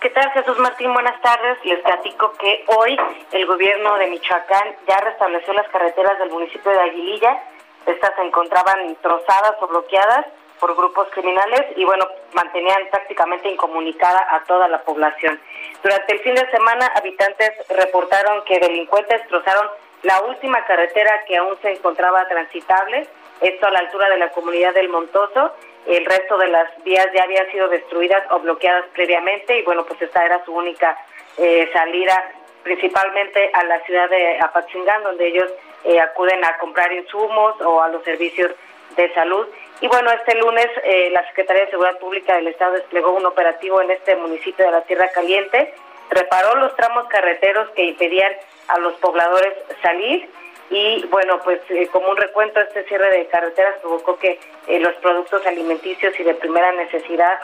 ¿Qué 0.00 0.10
tal, 0.10 0.30
Jesús 0.32 0.58
Martín? 0.58 0.92
Buenas 0.92 1.18
tardes. 1.22 1.56
Les 1.64 1.80
platico 1.80 2.34
que 2.34 2.62
hoy 2.76 2.94
el 3.32 3.46
gobierno 3.46 3.96
de 3.96 4.08
Michoacán 4.08 4.76
ya 4.86 4.98
restableció 4.98 5.54
las 5.54 5.66
carreteras 5.68 6.18
del 6.18 6.28
municipio 6.28 6.70
de 6.70 6.80
Aguililla. 6.80 7.42
Estas 7.86 8.14
se 8.16 8.22
encontraban 8.22 8.94
trozadas 9.00 9.54
o 9.62 9.66
bloqueadas 9.66 10.26
por 10.60 10.76
grupos 10.76 11.08
criminales 11.10 11.62
y 11.76 11.84
bueno, 11.84 12.06
mantenían 12.32 12.88
prácticamente 12.90 13.48
incomunicada 13.48 14.26
a 14.30 14.42
toda 14.44 14.68
la 14.68 14.82
población. 14.82 15.40
Durante 15.82 16.14
el 16.14 16.20
fin 16.20 16.34
de 16.34 16.50
semana, 16.50 16.86
habitantes 16.94 17.50
reportaron 17.68 18.44
que 18.44 18.58
delincuentes 18.58 19.26
trozaron 19.28 19.68
la 20.02 20.20
última 20.22 20.64
carretera 20.66 21.24
que 21.26 21.36
aún 21.36 21.56
se 21.62 21.72
encontraba 21.72 22.28
transitable, 22.28 23.06
esto 23.40 23.66
a 23.66 23.70
la 23.70 23.80
altura 23.80 24.08
de 24.10 24.18
la 24.18 24.30
comunidad 24.30 24.74
del 24.74 24.88
Montoso. 24.88 25.52
El 25.86 26.04
resto 26.06 26.38
de 26.38 26.48
las 26.48 26.82
vías 26.82 27.06
ya 27.14 27.24
habían 27.24 27.50
sido 27.50 27.68
destruidas 27.68 28.22
o 28.30 28.38
bloqueadas 28.38 28.86
previamente 28.94 29.58
y 29.58 29.62
bueno, 29.62 29.84
pues 29.84 30.00
esta 30.00 30.24
era 30.24 30.42
su 30.44 30.54
única 30.54 30.96
eh, 31.36 31.68
salida 31.72 32.32
principalmente 32.62 33.50
a 33.52 33.64
la 33.64 33.78
ciudad 33.84 34.08
de 34.08 34.38
Apatzingán, 34.40 35.02
donde 35.02 35.28
ellos 35.28 35.52
eh, 35.84 36.00
acuden 36.00 36.42
a 36.44 36.56
comprar 36.58 36.90
insumos 36.92 37.60
o 37.60 37.82
a 37.82 37.88
los 37.88 38.02
servicios 38.04 38.52
de 38.96 39.12
salud. 39.12 39.46
Y 39.84 39.86
bueno, 39.86 40.10
este 40.12 40.34
lunes 40.36 40.66
eh, 40.82 41.10
la 41.10 41.26
Secretaría 41.26 41.66
de 41.66 41.70
Seguridad 41.70 41.98
Pública 41.98 42.36
del 42.36 42.46
Estado 42.46 42.72
desplegó 42.72 43.12
un 43.12 43.26
operativo 43.26 43.82
en 43.82 43.90
este 43.90 44.16
municipio 44.16 44.64
de 44.64 44.70
la 44.70 44.80
Tierra 44.80 45.10
Caliente, 45.10 45.74
reparó 46.08 46.54
los 46.54 46.74
tramos 46.74 47.06
carreteros 47.08 47.68
que 47.72 47.84
impedían 47.84 48.32
a 48.68 48.78
los 48.78 48.94
pobladores 48.94 49.52
salir. 49.82 50.26
Y 50.70 51.04
bueno, 51.08 51.38
pues 51.44 51.60
eh, 51.68 51.86
como 51.88 52.08
un 52.08 52.16
recuento, 52.16 52.60
este 52.60 52.84
cierre 52.84 53.10
de 53.10 53.26
carreteras 53.26 53.74
provocó 53.82 54.18
que 54.18 54.40
eh, 54.68 54.80
los 54.80 54.94
productos 55.02 55.44
alimenticios 55.44 56.18
y 56.18 56.22
de 56.22 56.32
primera 56.32 56.72
necesidad, 56.72 57.38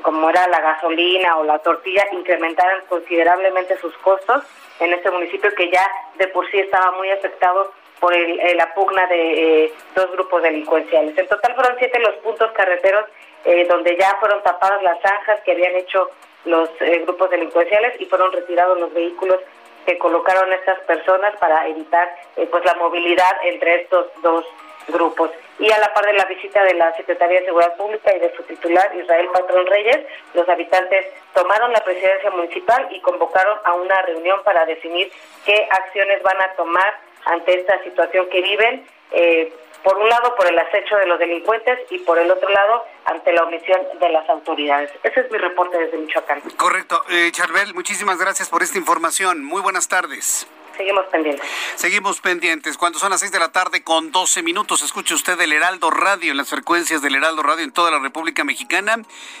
como 0.00 0.30
era 0.30 0.48
la 0.48 0.62
gasolina 0.62 1.36
o 1.36 1.44
la 1.44 1.58
tortilla, 1.58 2.06
incrementaran 2.12 2.86
considerablemente 2.88 3.76
sus 3.76 3.94
costos 3.98 4.44
en 4.80 4.94
este 4.94 5.10
municipio 5.10 5.54
que 5.54 5.70
ya 5.70 5.86
de 6.14 6.28
por 6.28 6.50
sí 6.50 6.58
estaba 6.58 6.92
muy 6.92 7.10
afectado 7.10 7.70
por 8.02 8.12
el, 8.12 8.56
la 8.56 8.74
pugna 8.74 9.06
de 9.06 9.64
eh, 9.64 9.72
dos 9.94 10.10
grupos 10.10 10.42
delincuenciales. 10.42 11.16
En 11.16 11.28
total 11.28 11.54
fueron 11.54 11.76
siete 11.78 12.00
los 12.00 12.16
puntos 12.16 12.50
carreteros 12.50 13.04
eh, 13.44 13.64
donde 13.70 13.96
ya 13.96 14.16
fueron 14.18 14.42
tapadas 14.42 14.82
las 14.82 15.00
zanjas 15.00 15.40
que 15.44 15.52
habían 15.52 15.76
hecho 15.76 16.10
los 16.44 16.68
eh, 16.80 16.98
grupos 17.06 17.30
delincuenciales 17.30 18.00
y 18.00 18.06
fueron 18.06 18.32
retirados 18.32 18.76
los 18.80 18.92
vehículos 18.92 19.38
que 19.86 19.98
colocaron 19.98 20.52
estas 20.52 20.80
personas 20.80 21.36
para 21.36 21.68
evitar 21.68 22.12
pues 22.50 22.64
la 22.64 22.74
movilidad 22.74 23.36
entre 23.44 23.82
estos 23.82 24.06
dos 24.20 24.46
grupos. 24.88 25.30
Y 25.60 25.70
a 25.70 25.78
la 25.78 25.94
par 25.94 26.04
de 26.04 26.14
la 26.14 26.24
visita 26.24 26.64
de 26.64 26.74
la 26.74 26.92
Secretaría 26.96 27.38
de 27.38 27.46
Seguridad 27.46 27.76
Pública 27.76 28.12
y 28.16 28.18
de 28.18 28.34
su 28.34 28.42
titular, 28.42 28.90
Israel 28.96 29.28
Patrón 29.32 29.66
Reyes, 29.66 30.00
los 30.34 30.48
habitantes 30.48 31.06
tomaron 31.34 31.72
la 31.72 31.84
presidencia 31.84 32.30
municipal 32.30 32.88
y 32.90 33.00
convocaron 33.00 33.58
a 33.64 33.74
una 33.74 34.02
reunión 34.02 34.42
para 34.42 34.66
definir 34.66 35.12
qué 35.44 35.68
acciones 35.70 36.20
van 36.24 36.40
a 36.40 36.52
tomar 36.54 37.11
ante 37.24 37.60
esta 37.60 37.82
situación 37.84 38.28
que 38.30 38.40
viven, 38.40 38.86
eh, 39.12 39.52
por 39.82 39.98
un 39.98 40.08
lado 40.08 40.34
por 40.36 40.46
el 40.46 40.58
acecho 40.58 40.96
de 40.96 41.06
los 41.06 41.18
delincuentes 41.18 41.78
y 41.90 41.98
por 42.00 42.18
el 42.18 42.30
otro 42.30 42.48
lado 42.48 42.84
ante 43.04 43.32
la 43.32 43.42
omisión 43.42 43.80
de 44.00 44.08
las 44.10 44.28
autoridades. 44.28 44.90
Ese 45.02 45.20
es 45.20 45.30
mi 45.30 45.38
reporte 45.38 45.76
desde 45.76 45.98
Michoacán. 45.98 46.40
Correcto. 46.56 47.02
Eh, 47.10 47.30
Charbel, 47.32 47.74
muchísimas 47.74 48.18
gracias 48.18 48.48
por 48.48 48.62
esta 48.62 48.78
información. 48.78 49.44
Muy 49.44 49.60
buenas 49.60 49.88
tardes. 49.88 50.46
Seguimos 50.82 51.06
pendientes. 51.06 51.48
Seguimos 51.76 52.20
pendientes. 52.20 52.76
Cuando 52.76 52.98
son 52.98 53.10
las 53.10 53.20
6 53.20 53.30
de 53.30 53.38
la 53.38 53.52
tarde 53.52 53.84
con 53.84 54.10
12 54.10 54.42
minutos, 54.42 54.82
escuche 54.82 55.14
usted 55.14 55.40
el 55.40 55.52
Heraldo 55.52 55.92
Radio 55.92 56.32
en 56.32 56.36
las 56.36 56.48
frecuencias 56.48 57.00
del 57.02 57.14
Heraldo 57.14 57.44
Radio 57.44 57.62
en 57.62 57.70
toda 57.70 57.92
la 57.92 58.00
República 58.00 58.42
Mexicana. 58.42 58.96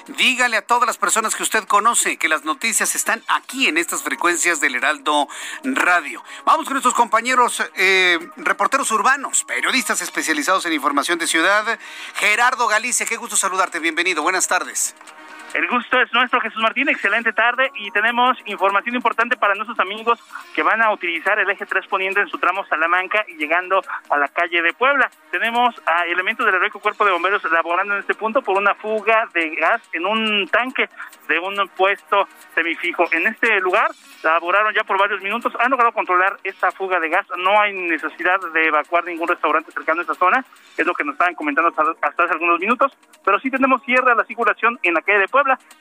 Dígale 0.06 0.56
a 0.56 0.62
todas 0.62 0.86
las 0.86 0.98
personas 0.98 1.34
que 1.34 1.42
usted 1.42 1.64
conoce 1.64 2.16
que 2.16 2.28
las 2.28 2.44
noticias 2.44 2.94
están 2.94 3.24
aquí 3.26 3.66
en 3.66 3.76
estas 3.76 4.04
frecuencias 4.04 4.60
del 4.60 4.76
Heraldo 4.76 5.26
Radio. 5.64 6.22
Vamos 6.44 6.66
con 6.66 6.74
nuestros 6.74 6.94
compañeros 6.94 7.60
eh, 7.74 8.20
reporteros 8.36 8.92
urbanos, 8.92 9.42
periodistas 9.42 10.00
especializados 10.00 10.64
en 10.66 10.74
información 10.74 11.18
de 11.18 11.26
ciudad. 11.26 11.76
Gerardo 12.14 12.68
Galicia, 12.68 13.04
qué 13.04 13.16
gusto 13.16 13.34
saludarte. 13.34 13.80
Bienvenido. 13.80 14.22
Buenas 14.22 14.46
tardes. 14.46 14.94
El 15.54 15.68
gusto 15.68 16.00
es 16.00 16.10
nuestro, 16.14 16.40
Jesús 16.40 16.62
Martín. 16.62 16.88
Excelente 16.88 17.30
tarde 17.34 17.70
y 17.74 17.90
tenemos 17.90 18.38
información 18.46 18.94
importante 18.94 19.36
para 19.36 19.54
nuestros 19.54 19.78
amigos 19.80 20.18
que 20.54 20.62
van 20.62 20.80
a 20.80 20.90
utilizar 20.90 21.38
el 21.38 21.50
eje 21.50 21.66
3 21.66 21.86
poniente 21.88 22.20
en 22.20 22.28
su 22.28 22.38
tramo 22.38 22.64
Salamanca 22.64 23.22
y 23.28 23.36
llegando 23.36 23.82
a 24.08 24.16
la 24.16 24.28
calle 24.28 24.62
de 24.62 24.72
Puebla. 24.72 25.10
Tenemos 25.30 25.74
a 25.84 26.06
elementos 26.06 26.46
del 26.46 26.54
heroico 26.54 26.80
cuerpo 26.80 27.04
de 27.04 27.12
bomberos 27.12 27.44
laborando 27.52 27.92
en 27.94 28.00
este 28.00 28.14
punto 28.14 28.40
por 28.40 28.56
una 28.56 28.74
fuga 28.76 29.28
de 29.34 29.54
gas 29.56 29.82
en 29.92 30.06
un 30.06 30.48
tanque 30.48 30.88
de 31.28 31.38
un 31.38 31.68
puesto 31.76 32.26
semifijo. 32.54 33.04
En 33.12 33.26
este 33.26 33.60
lugar 33.60 33.90
laboraron 34.22 34.72
ya 34.72 34.84
por 34.84 34.98
varios 34.98 35.20
minutos, 35.20 35.52
han 35.58 35.70
logrado 35.70 35.92
controlar 35.92 36.38
esta 36.44 36.70
fuga 36.70 36.98
de 36.98 37.10
gas. 37.10 37.26
No 37.36 37.60
hay 37.60 37.74
necesidad 37.74 38.40
de 38.54 38.68
evacuar 38.68 39.04
ningún 39.04 39.28
restaurante 39.28 39.70
cercano 39.70 40.00
a 40.00 40.02
esta 40.02 40.14
zona, 40.14 40.44
es 40.78 40.86
lo 40.86 40.94
que 40.94 41.04
nos 41.04 41.12
estaban 41.12 41.34
comentando 41.34 41.68
hasta, 41.68 41.82
hasta 42.06 42.24
hace 42.24 42.32
algunos 42.32 42.58
minutos, 42.58 42.92
pero 43.22 43.38
sí 43.38 43.50
tenemos 43.50 43.82
cierre 43.82 44.12
a 44.12 44.14
la 44.14 44.24
circulación 44.24 44.78
en 44.82 44.94
la 44.94 45.02
calle 45.02 45.20
de 45.20 45.28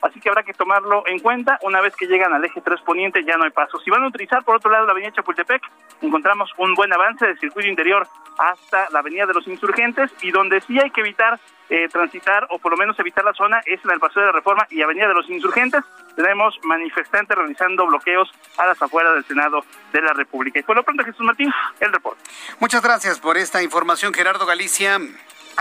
Así 0.02 0.20
que 0.20 0.30
habrá 0.30 0.44
que 0.44 0.54
tomarlo 0.54 1.04
en 1.08 1.20
cuenta. 1.20 1.60
Una 1.64 1.82
vez 1.82 1.96
que 1.96 2.08
llegan 2.08 2.34
al 2.34 2.44
eje 2.44 2.62
3 2.62 2.82
poniente 2.82 3.24
ya 3.24 3.38
no 3.38 3.44
hay 3.44 3.52
paso. 3.52 3.80
Si 3.80 3.90
van 3.90 4.04
a 4.04 4.08
utilizar 4.08 4.44
por 4.44 4.56
otro 4.56 4.72
lado 4.72 4.86
la 4.86 4.92
avenida 4.92 5.12
Chapultepec, 5.14 5.62
encontramos 6.02 6.52
un 6.58 6.74
buen 6.74 6.92
avance 6.94 7.26
del 7.26 7.40
circuito 7.40 7.70
interior 7.70 8.08
hasta 8.38 8.90
la 8.92 9.00
avenida 9.00 9.26
de 9.26 9.34
los 9.34 9.48
insurgentes 9.48 10.12
y 10.22 10.32
donde 10.32 10.62
sí 10.62 10.80
hay 10.80 10.90
que 10.90 11.02
evitar 11.02 11.40
eh, 11.70 11.88
transitar 11.88 12.48
o 12.50 12.60
por 12.60 12.72
lo 12.72 12.78
menos 12.78 13.00
evitar 13.00 13.24
la 13.24 13.34
zona 13.34 13.62
es 13.66 13.80
en 13.86 13.92
el 13.92 14.00
Paseo 14.00 14.22
de 14.22 14.28
la 14.28 14.34
Reforma 14.34 14.68
y 14.70 14.82
Avenida 14.82 15.08
de 15.08 15.14
los 15.14 15.30
Insurgentes. 15.30 15.84
Tenemos 16.18 16.60
manifestantes 16.64 17.38
realizando 17.38 17.86
bloqueos 17.86 18.30
a 18.58 18.66
las 18.66 18.82
afueras 18.82 19.14
del 19.16 19.26
Senado 19.26 19.64
de 19.94 20.02
la 20.02 20.12
República. 20.12 20.60
Y 20.60 20.64
por 20.64 20.76
lo 20.76 20.84
pronto, 20.84 21.06
Jesús 21.06 21.22
Martín, 21.22 21.50
el 21.80 21.94
reporte. 21.94 22.22
Muchas 22.60 22.82
gracias 22.82 23.20
por 23.20 23.38
esta 23.38 23.64
información, 23.64 24.14
Gerardo 24.14 24.46
Galicia. 24.46 25.00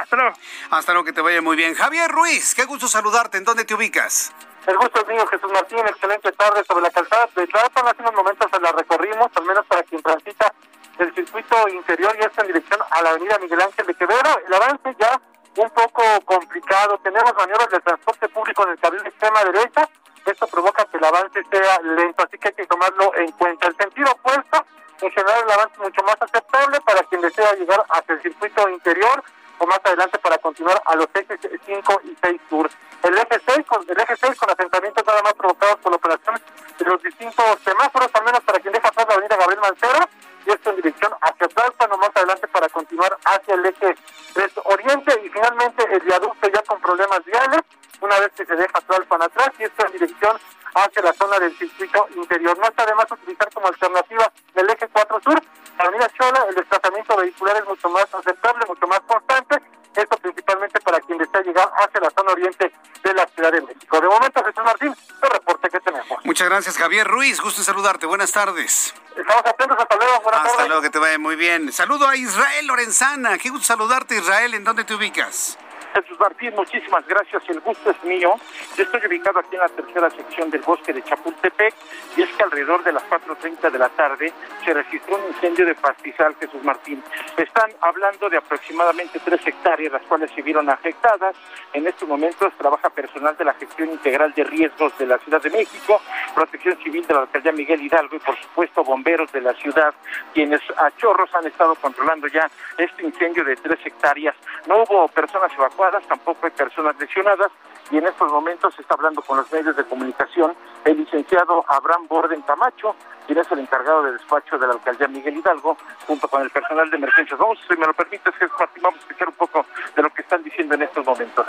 Hasta 0.00 0.16
luego. 0.16 0.34
Hasta 0.70 0.92
luego, 0.92 1.04
que 1.04 1.12
te 1.12 1.20
vaya 1.20 1.42
muy 1.42 1.56
bien. 1.56 1.74
Javier 1.74 2.10
Ruiz, 2.10 2.54
qué 2.54 2.64
gusto 2.64 2.88
saludarte. 2.88 3.38
¿En 3.38 3.44
dónde 3.44 3.64
te 3.64 3.74
ubicas? 3.74 4.32
El 4.66 4.76
gusto 4.78 5.00
es 5.00 5.08
mío, 5.08 5.26
Jesús 5.26 5.52
Martín. 5.52 5.78
Excelente 5.80 6.32
tarde 6.32 6.64
sobre 6.64 6.82
la 6.82 6.90
calzada 6.90 7.28
de 7.34 7.46
Tlalpan. 7.46 7.88
Hace 7.88 8.02
unos 8.02 8.14
momentos 8.14 8.50
se 8.50 8.60
la 8.60 8.72
recorrimos, 8.72 9.28
al 9.34 9.44
menos 9.44 9.66
para 9.66 9.82
quien 9.82 10.02
transita 10.02 10.52
el 10.98 11.14
circuito 11.14 11.68
interior 11.68 12.16
y 12.18 12.24
está 12.24 12.42
en 12.42 12.48
dirección 12.48 12.80
a 12.90 13.02
la 13.02 13.10
avenida 13.10 13.38
Miguel 13.38 13.60
Ángel 13.60 13.86
de 13.86 13.94
Quevedo. 13.94 14.40
El 14.46 14.54
avance 14.54 14.96
ya 14.98 15.20
un 15.56 15.70
poco 15.70 16.02
complicado. 16.24 16.98
Tenemos 17.02 17.34
maniobras 17.34 17.70
de 17.70 17.80
transporte 17.80 18.28
público 18.28 18.64
en 18.64 18.70
el 18.70 18.78
carril 18.78 19.02
de 19.02 19.08
extrema 19.08 19.44
derecha. 19.44 19.88
esto 20.24 20.46
provoca 20.46 20.84
que 20.86 20.96
el 20.96 21.04
avance 21.04 21.42
sea 21.50 21.80
lento, 21.82 22.24
así 22.24 22.38
que 22.38 22.48
hay 22.48 22.54
que 22.54 22.66
tomarlo 22.66 23.14
en 23.16 23.32
cuenta. 23.32 23.66
El 23.66 23.76
sentido 23.76 24.12
opuesto, 24.12 24.64
en 25.02 25.10
general 25.10 25.44
el 25.44 25.52
avance 25.52 25.74
es 25.74 25.80
mucho 25.80 26.02
más 26.04 26.16
aceptable 26.20 26.80
para 26.82 27.02
quien 27.04 27.20
desea 27.20 27.52
llegar 27.54 27.84
hacia 27.90 28.14
el 28.14 28.22
circuito 28.22 28.68
interior 28.68 29.24
o 29.60 29.66
más 29.66 29.80
adelante 29.84 30.18
para 30.18 30.38
continuar 30.38 30.82
a 30.86 30.96
los 30.96 31.06
ejes 31.14 31.38
5 31.66 32.00
y 32.04 32.16
6 32.22 32.40
sur. 32.48 32.70
El 33.02 33.14
eje 33.14 33.40
6 33.46 33.66
con, 33.66 33.84
el 33.88 34.00
eje 34.00 34.16
6 34.16 34.38
con 34.38 34.50
asentamientos 34.50 35.04
nada 35.06 35.22
más 35.22 35.34
provocados 35.34 35.76
por 35.76 35.92
la 35.92 35.96
operación 35.96 36.40
de 36.78 36.84
los 36.86 37.02
distintos 37.02 37.44
semáforos, 37.62 38.08
al 38.14 38.24
menos 38.24 38.40
para 38.40 38.58
quien 38.58 38.72
deja 38.72 38.88
atrás 38.88 39.06
la 39.06 39.14
avenida 39.14 39.36
Gabriel 39.36 39.60
Mancera, 39.60 40.08
y 40.46 40.50
esto 40.50 40.70
en 40.70 40.76
dirección 40.76 41.12
hacia 41.20 41.48
Tlalpan 41.48 41.92
o 41.92 41.98
más 41.98 42.10
adelante 42.14 42.48
para 42.48 42.68
continuar 42.70 43.16
hacia 43.24 43.54
el 43.54 43.66
eje 43.66 43.94
3 44.32 44.52
oriente 44.64 45.20
y 45.24 45.28
finalmente 45.28 45.84
el 45.92 46.00
viaducto 46.00 46.48
ya 46.48 46.62
con 46.62 46.80
problemas 46.80 47.22
viales, 47.26 47.60
una 48.00 48.18
vez 48.18 48.32
que 48.34 48.46
se 48.46 48.56
deja 48.56 48.80
Tlalpan 48.80 49.22
atrás 49.22 49.50
y 49.58 49.64
esto 49.64 49.86
en 49.86 49.92
dirección 49.92 50.38
hacia 50.74 51.02
la 51.02 51.12
zona 51.12 51.38
del 51.38 51.54
circuito 51.58 52.08
interior. 52.16 52.56
No 52.56 52.64
está 52.64 52.86
de 52.86 52.94
más 52.94 53.10
utilizar 53.10 53.52
como 53.52 53.66
alternativa 53.66 54.32
del 54.54 54.70
eje 54.70 54.88
4 54.90 55.20
sur, 55.22 55.42
avenida 55.82 56.08
Chola, 56.18 56.46
el 56.48 56.54
desplazamiento 56.54 57.16
vehicular 57.16 57.56
es 57.56 57.64
mucho 57.66 57.88
más 57.88 58.06
aceptable, 58.12 58.64
mucho 58.66 58.86
más 58.86 59.00
constante, 59.00 59.60
esto 59.96 60.16
principalmente 60.18 60.80
para 60.80 61.00
quien 61.00 61.18
desea 61.18 61.42
llegar 61.42 61.70
hacia 61.76 62.00
la 62.00 62.10
zona 62.10 62.32
oriente 62.32 62.72
de 63.02 63.14
la 63.14 63.26
Ciudad 63.28 63.52
de 63.52 63.60
México. 63.62 64.00
De 64.00 64.08
momento, 64.08 64.44
Jesús 64.44 64.64
Martín, 64.64 64.94
el 65.22 65.30
reporte 65.30 65.68
que 65.68 65.80
tenemos. 65.80 66.24
Muchas 66.24 66.48
gracias, 66.48 66.76
Javier 66.78 67.06
Ruiz. 67.06 67.40
Gusto 67.40 67.60
en 67.60 67.64
saludarte. 67.64 68.06
Buenas 68.06 68.30
tardes. 68.30 68.94
Estamos 69.16 69.44
atentos. 69.44 69.76
Hasta 69.78 69.96
luego. 69.96 70.20
Buenas 70.22 70.40
Hasta 70.40 70.52
tardes. 70.52 70.68
luego, 70.68 70.82
que 70.82 70.90
te 70.90 70.98
vaya 70.98 71.18
muy 71.18 71.36
bien. 71.36 71.72
Saludo 71.72 72.06
a 72.08 72.16
Israel 72.16 72.66
Lorenzana. 72.66 73.38
Qué 73.38 73.50
gusto 73.50 73.66
saludarte, 73.66 74.16
Israel. 74.16 74.54
¿En 74.54 74.64
dónde 74.64 74.84
te 74.84 74.94
ubicas? 74.94 75.58
Jesús 75.94 76.18
Martín, 76.20 76.54
muchísimas 76.54 77.06
gracias. 77.06 77.42
El 77.48 77.60
gusto 77.60 77.90
es 77.90 78.04
mío. 78.04 78.34
Yo 78.76 78.84
estoy 78.84 79.06
ubicado 79.06 79.40
aquí 79.40 79.56
en 79.56 79.62
la 79.62 79.68
tercera 79.68 80.10
sección 80.10 80.50
del 80.50 80.62
bosque 80.62 80.92
de 80.92 81.02
Chapultepec 81.02 81.74
y 82.16 82.22
es 82.22 82.28
que 82.30 82.42
alrededor 82.42 82.84
de 82.84 82.92
las 82.92 83.02
4.30 83.08 83.70
de 83.70 83.78
la 83.78 83.88
tarde 83.90 84.32
se 84.64 84.72
registró 84.72 85.16
un 85.16 85.24
incendio 85.26 85.66
de 85.66 85.74
pastizal, 85.74 86.36
Jesús 86.38 86.62
Martín. 86.62 87.02
Están 87.36 87.70
hablando 87.80 88.30
de 88.30 88.36
aproximadamente 88.36 89.20
tres 89.24 89.44
hectáreas, 89.46 89.92
las 89.92 90.02
cuales 90.02 90.30
se 90.30 90.42
vieron 90.42 90.70
afectadas. 90.70 91.34
En 91.72 91.86
estos 91.86 92.08
momentos 92.08 92.52
trabaja 92.56 92.90
personal 92.90 93.36
de 93.36 93.44
la 93.44 93.54
gestión 93.54 93.90
integral 93.90 94.32
de 94.34 94.44
riesgos 94.44 94.96
de 94.98 95.06
la 95.06 95.18
Ciudad 95.18 95.42
de 95.42 95.50
México, 95.50 96.00
Protección 96.34 96.78
Civil 96.82 97.06
de 97.06 97.14
la 97.14 97.20
Alcaldía 97.22 97.52
Miguel 97.52 97.82
Hidalgo 97.82 98.16
y 98.16 98.20
por 98.20 98.40
supuesto 98.40 98.84
bomberos 98.84 99.30
de 99.32 99.40
la 99.40 99.54
ciudad, 99.54 99.92
quienes 100.32 100.60
a 100.76 100.90
chorros 100.96 101.34
han 101.34 101.46
estado 101.46 101.74
controlando 101.74 102.28
ya 102.28 102.48
este 102.78 103.04
incendio 103.04 103.44
de 103.44 103.56
tres 103.56 103.78
hectáreas. 103.84 104.36
No 104.66 104.82
hubo 104.82 105.08
personas 105.08 105.52
evacuadas 105.52 105.79
tampoco 106.08 106.44
hay 106.44 106.50
personas 106.50 106.94
lesionadas 106.98 107.50
y 107.90 107.96
en 107.96 108.06
estos 108.06 108.30
momentos 108.30 108.74
se 108.74 108.82
está 108.82 108.94
hablando 108.94 109.22
con 109.22 109.38
los 109.38 109.50
medios 109.50 109.74
de 109.74 109.84
comunicación 109.84 110.54
el 110.84 110.98
licenciado 110.98 111.64
Abraham 111.66 112.06
Borden 112.06 112.42
Camacho, 112.42 112.94
quien 113.26 113.38
es 113.38 113.50
el 113.50 113.60
encargado 113.60 114.02
de 114.02 114.12
despacho 114.12 114.58
de 114.58 114.66
la 114.66 114.74
alcaldía 114.74 115.08
Miguel 115.08 115.38
Hidalgo, 115.38 115.76
junto 116.06 116.28
con 116.28 116.42
el 116.42 116.50
personal 116.50 116.90
de 116.90 116.96
emergencias. 116.98 117.38
Vamos, 117.38 117.58
si 117.66 117.76
me 117.76 117.86
lo 117.86 117.94
permites, 117.94 118.34
Jesús 118.34 118.56
vamos 118.82 118.98
a 118.98 119.02
escuchar 119.02 119.28
un 119.28 119.34
poco 119.34 119.64
de 119.96 120.02
lo 120.02 120.10
que 120.10 120.22
están 120.22 120.42
diciendo 120.42 120.74
en 120.74 120.82
estos 120.82 121.04
momentos. 121.04 121.46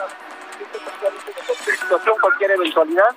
situación, 1.66 2.16
cualquier 2.22 2.52
eventualidad, 2.52 3.16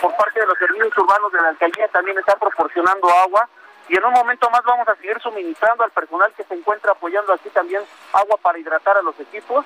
por 0.00 0.14
parte 0.16 0.40
de 0.40 0.46
los 0.46 0.58
servicios 0.58 0.98
urbanos 0.98 1.32
de 1.32 1.40
la 1.40 1.48
alcaldía 1.48 1.88
también 1.88 2.18
están 2.18 2.38
proporcionando 2.38 3.08
agua 3.08 3.48
y 3.88 3.96
en 3.96 4.04
un 4.04 4.12
momento 4.12 4.48
más 4.50 4.62
vamos 4.64 4.86
a 4.88 4.94
seguir 4.96 5.18
suministrando 5.20 5.84
al 5.84 5.90
personal 5.90 6.32
que 6.36 6.44
se 6.44 6.54
encuentra 6.54 6.92
apoyando 6.92 7.32
aquí 7.32 7.48
también 7.50 7.82
agua 8.12 8.36
para 8.40 8.58
hidratar 8.58 8.96
a 8.96 9.02
los 9.02 9.18
equipos 9.18 9.64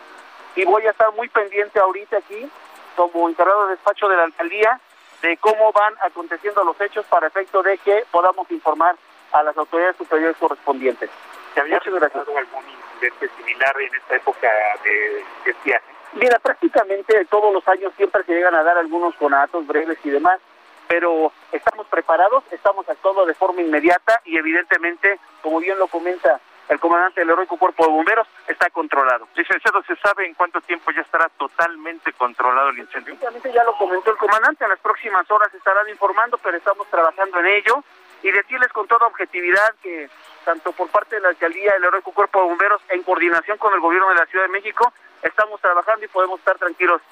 y 0.56 0.64
voy 0.64 0.86
a 0.86 0.90
estar 0.90 1.12
muy 1.14 1.28
pendiente 1.28 1.78
ahorita 1.78 2.16
aquí 2.16 2.50
como 2.96 3.28
encargado 3.28 3.66
de 3.66 3.72
despacho 3.72 4.08
de 4.08 4.16
la 4.16 4.24
alcaldía 4.24 4.80
de 5.22 5.36
cómo 5.36 5.70
van 5.72 5.94
aconteciendo 6.04 6.64
los 6.64 6.80
hechos 6.80 7.04
para 7.06 7.28
efecto 7.28 7.62
de 7.62 7.78
que 7.78 8.04
podamos 8.10 8.50
informar 8.50 8.96
a 9.32 9.42
las 9.42 9.56
autoridades 9.56 9.96
superiores 9.96 10.36
correspondientes. 10.38 11.10
¿Se 11.54 11.60
había 11.60 11.78
presentado 11.80 12.36
algún 12.36 12.64
incidente 12.68 13.28
similar 13.36 13.80
en 13.80 13.94
esta 13.94 14.16
época 14.16 14.50
de, 14.82 15.24
estiaje? 15.50 15.84
Mira, 16.12 16.38
prácticamente 16.38 17.24
todos 17.26 17.52
los 17.52 17.66
años 17.68 17.92
siempre 17.96 18.24
se 18.24 18.32
llegan 18.32 18.54
a 18.54 18.62
dar 18.62 18.78
algunos 18.78 19.14
conatos 19.16 19.66
breves 19.66 19.98
y 20.04 20.10
demás, 20.10 20.40
pero 20.88 21.32
estamos 21.52 21.86
preparados, 21.88 22.44
estamos 22.50 22.88
actuando 22.88 23.26
de 23.26 23.34
forma 23.34 23.60
inmediata 23.60 24.20
y 24.24 24.38
evidentemente, 24.38 25.18
como 25.42 25.60
bien 25.60 25.78
lo 25.78 25.88
comenta 25.88 26.40
el 26.68 26.80
comandante 26.80 27.20
del 27.20 27.30
heroico 27.30 27.56
cuerpo 27.56 27.84
de 27.84 27.92
bomberos, 27.92 28.26
está 28.48 28.70
controlado. 28.70 29.28
Licenciado, 29.34 29.82
¿se 29.82 29.96
sabe 29.96 30.26
en 30.26 30.34
cuánto 30.34 30.60
tiempo 30.60 30.90
ya 30.90 31.02
estará 31.02 31.28
totalmente 31.30 32.12
controlado 32.12 32.70
el 32.70 32.78
incendio? 32.78 33.14
Prácticamente 33.14 33.52
ya 33.52 33.64
lo 33.64 33.76
comentó 33.76 34.10
el 34.10 34.16
comandante, 34.16 34.64
en 34.64 34.70
las 34.70 34.80
próximas 34.80 35.30
horas 35.30 35.52
estarán 35.54 35.88
informando, 35.88 36.38
pero 36.38 36.56
estamos 36.56 36.86
trabajando 36.88 37.38
en 37.40 37.46
ello 37.46 37.84
y 38.22 38.30
decirles 38.32 38.72
con 38.72 38.88
toda 38.88 39.06
objetividad 39.06 39.74
que 39.82 40.08
tanto 40.44 40.72
por 40.72 40.88
parte 40.88 41.16
de 41.16 41.22
la 41.22 41.28
alcaldía, 41.28 41.72
el 41.76 41.84
heroico 41.84 42.12
cuerpo 42.12 42.40
de 42.40 42.48
bomberos, 42.48 42.80
en 42.88 43.02
coordinación 43.02 43.58
con 43.58 43.74
el 43.74 43.80
gobierno 43.80 44.08
de 44.10 44.14
la 44.14 44.26
Ciudad 44.26 44.44
de 44.44 44.52
México, 44.52 44.92
estamos 45.22 45.60
trabajando 45.60 46.04
y 46.04 46.08
podemos 46.08 46.38
estar 46.38 46.56
tranquilos. 46.56 47.02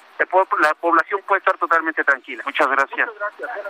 La 0.61 0.73
población 0.73 1.21
puede 1.27 1.39
estar 1.39 1.57
totalmente 1.57 2.03
tranquila. 2.03 2.43
Muchas 2.45 2.67
gracias. 2.69 3.09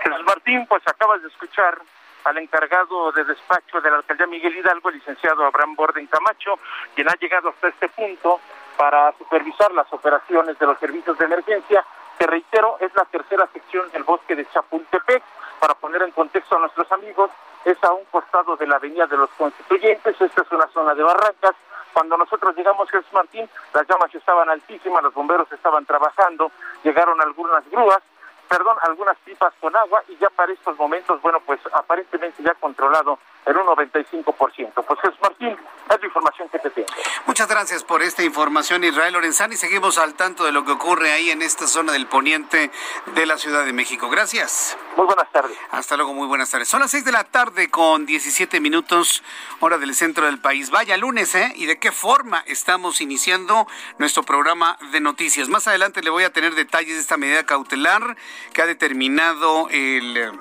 Jesús 0.04 0.26
Martín, 0.26 0.66
pues 0.68 0.88
acabas 0.88 1.22
de 1.22 1.28
escuchar 1.28 1.80
al 2.26 2.38
encargado 2.40 3.12
de 3.12 3.24
despacho 3.24 3.80
de 3.80 3.90
la 3.90 3.98
alcaldía 3.98 4.26
Miguel 4.26 4.58
Hidalgo, 4.58 4.90
el 4.90 4.96
licenciado 4.96 5.46
Abraham 5.46 5.76
Borden 5.76 6.08
Camacho, 6.08 6.60
quien 6.96 7.08
ha 7.08 7.14
llegado 7.14 7.50
hasta 7.50 7.68
este 7.68 7.88
punto 7.90 8.42
para 8.76 9.14
supervisar 9.18 9.72
las 9.74 9.92
operaciones 9.94 10.58
de 10.58 10.66
los 10.66 10.78
servicios 10.80 11.18
de 11.18 11.26
emergencia, 11.26 11.86
que 12.18 12.26
reitero, 12.26 12.78
es 12.80 12.94
la 12.96 13.06
tercera 13.06 13.48
sección 13.54 13.92
del 13.92 14.04
bosque 14.04 14.36
de 14.36 14.46
Chapultepec. 14.50 15.24
Para 15.60 15.76
poner 15.76 16.02
en 16.02 16.12
contexto 16.12 16.56
a 16.58 16.60
nuestros 16.60 16.92
amigos, 16.92 17.30
es 17.64 17.82
a 17.84 17.94
un 17.94 18.06
costado 18.06 18.56
de 18.58 18.68
la 18.68 18.78
avenida 18.78 19.06
de 19.06 19.18
los 19.18 19.30
constituyentes, 19.32 20.20
esta 20.20 20.42
es 20.42 20.52
una 20.52 20.68
zona 20.68 20.96
de 20.96 21.04
barrancas. 21.04 21.56
Cuando 21.94 22.18
nosotros 22.18 22.56
llegamos, 22.58 22.90
Jesús 22.90 23.14
Martín, 23.14 23.48
las 23.74 23.88
llamas 23.88 24.14
estaban 24.14 24.50
altísimas, 24.50 25.04
los 25.04 25.14
bomberos 25.14 25.50
estaban 25.52 25.86
trabajando, 25.86 26.52
llegaron 26.84 27.22
algunas 27.22 27.70
grúas, 27.70 28.02
perdón, 28.48 28.78
algunas 28.82 29.18
pipas 29.20 29.54
con 29.60 29.76
agua 29.76 30.04
y 30.08 30.18
ya 30.18 30.30
para 30.30 30.54
estos 30.54 30.78
momentos, 30.78 31.22
bueno, 31.22 31.40
pues 31.46 31.60
aparentemente 31.74 32.44
ya 32.44 32.54
controlado 32.56 33.20
en 33.46 33.58
un 33.58 33.66
95%. 33.68 34.26
Pues 34.74 35.00
Jesús 35.02 35.20
Martín, 35.22 35.50
es 35.90 36.00
la 36.00 36.06
información 36.06 36.50
que 36.50 36.60
te 36.60 36.70
tengo. 36.70 36.88
Muchas 37.26 37.48
gracias 37.48 37.84
por 37.84 38.02
esta 38.02 38.24
información, 38.24 38.84
Israel 38.84 39.14
Lorenzán, 39.14 39.54
y 39.54 39.56
seguimos 39.56 39.98
al 39.98 40.16
tanto 40.16 40.44
de 40.44 40.52
lo 40.52 40.66
que 40.66 40.72
ocurre 40.72 41.12
ahí 41.12 41.30
en 41.30 41.42
esta 41.42 41.68
zona 41.68 41.92
del 41.92 42.08
poniente 42.08 42.72
de 43.14 43.26
la 43.26 43.38
Ciudad 43.38 43.66
de 43.66 43.74
México. 43.74 44.10
Gracias. 44.10 44.78
Muy 44.96 45.06
buenas 45.06 45.32
tardes. 45.32 45.58
Hasta 45.72 45.96
luego, 45.96 46.14
muy 46.14 46.28
buenas 46.28 46.50
tardes. 46.50 46.68
Son 46.68 46.80
las 46.80 46.92
6 46.92 47.06
de 47.06 47.12
la 47.12 47.24
tarde 47.24 47.70
con 47.70 48.06
17 48.06 48.60
minutos, 48.60 49.24
hora 49.60 49.78
del 49.78 49.94
centro 49.94 50.26
del 50.26 50.40
país. 50.40 50.72
Vaya 50.72 50.98
lunes, 50.98 51.36
¿eh? 51.36 51.54
¿Y 51.56 51.66
de 51.66 51.78
qué 51.78 51.92
forma 51.92 52.44
estamos 52.48 53.02
iniciando 53.02 53.68
nuestro 53.98 54.24
programa 54.24 54.78
de 54.92 55.00
noticias? 55.02 55.50
Más 55.50 55.68
adelante 55.68 56.02
le 56.02 56.10
voy 56.10 56.24
a 56.24 56.32
tener 56.32 56.56
detalles 56.56 56.96
de 56.96 57.02
esta 57.02 57.18
medida 57.18 57.46
cautelar 57.46 58.16
que 58.54 58.62
ha 58.62 58.66
determinado 58.66 59.68
el 59.70 60.32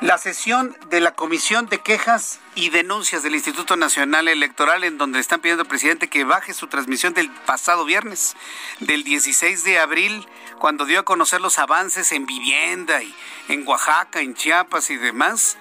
la 0.00 0.16
sesión 0.16 0.76
de 0.90 1.00
la 1.00 1.12
Comisión 1.12 1.66
de 1.66 1.78
Quejas 1.78 2.38
y 2.54 2.70
Denuncias 2.70 3.24
del 3.24 3.34
Instituto 3.34 3.76
Nacional 3.76 4.28
Electoral, 4.28 4.84
en 4.84 4.96
donde 4.96 5.18
están 5.18 5.40
pidiendo 5.40 5.62
al 5.62 5.68
presidente 5.68 6.08
que 6.08 6.24
baje 6.24 6.54
su 6.54 6.68
transmisión 6.68 7.14
del 7.14 7.30
pasado 7.30 7.84
viernes, 7.84 8.36
del 8.78 9.02
16 9.02 9.64
de 9.64 9.78
abril, 9.78 10.26
cuando 10.58 10.84
dio 10.84 11.00
a 11.00 11.04
conocer 11.04 11.40
los 11.40 11.58
avances 11.58 12.12
en 12.12 12.26
vivienda 12.26 13.02
y 13.02 13.12
en 13.48 13.66
Oaxaca, 13.66 14.20
en 14.20 14.34
Chiapas 14.34 14.90
y 14.90 14.96
demás. 14.96 15.56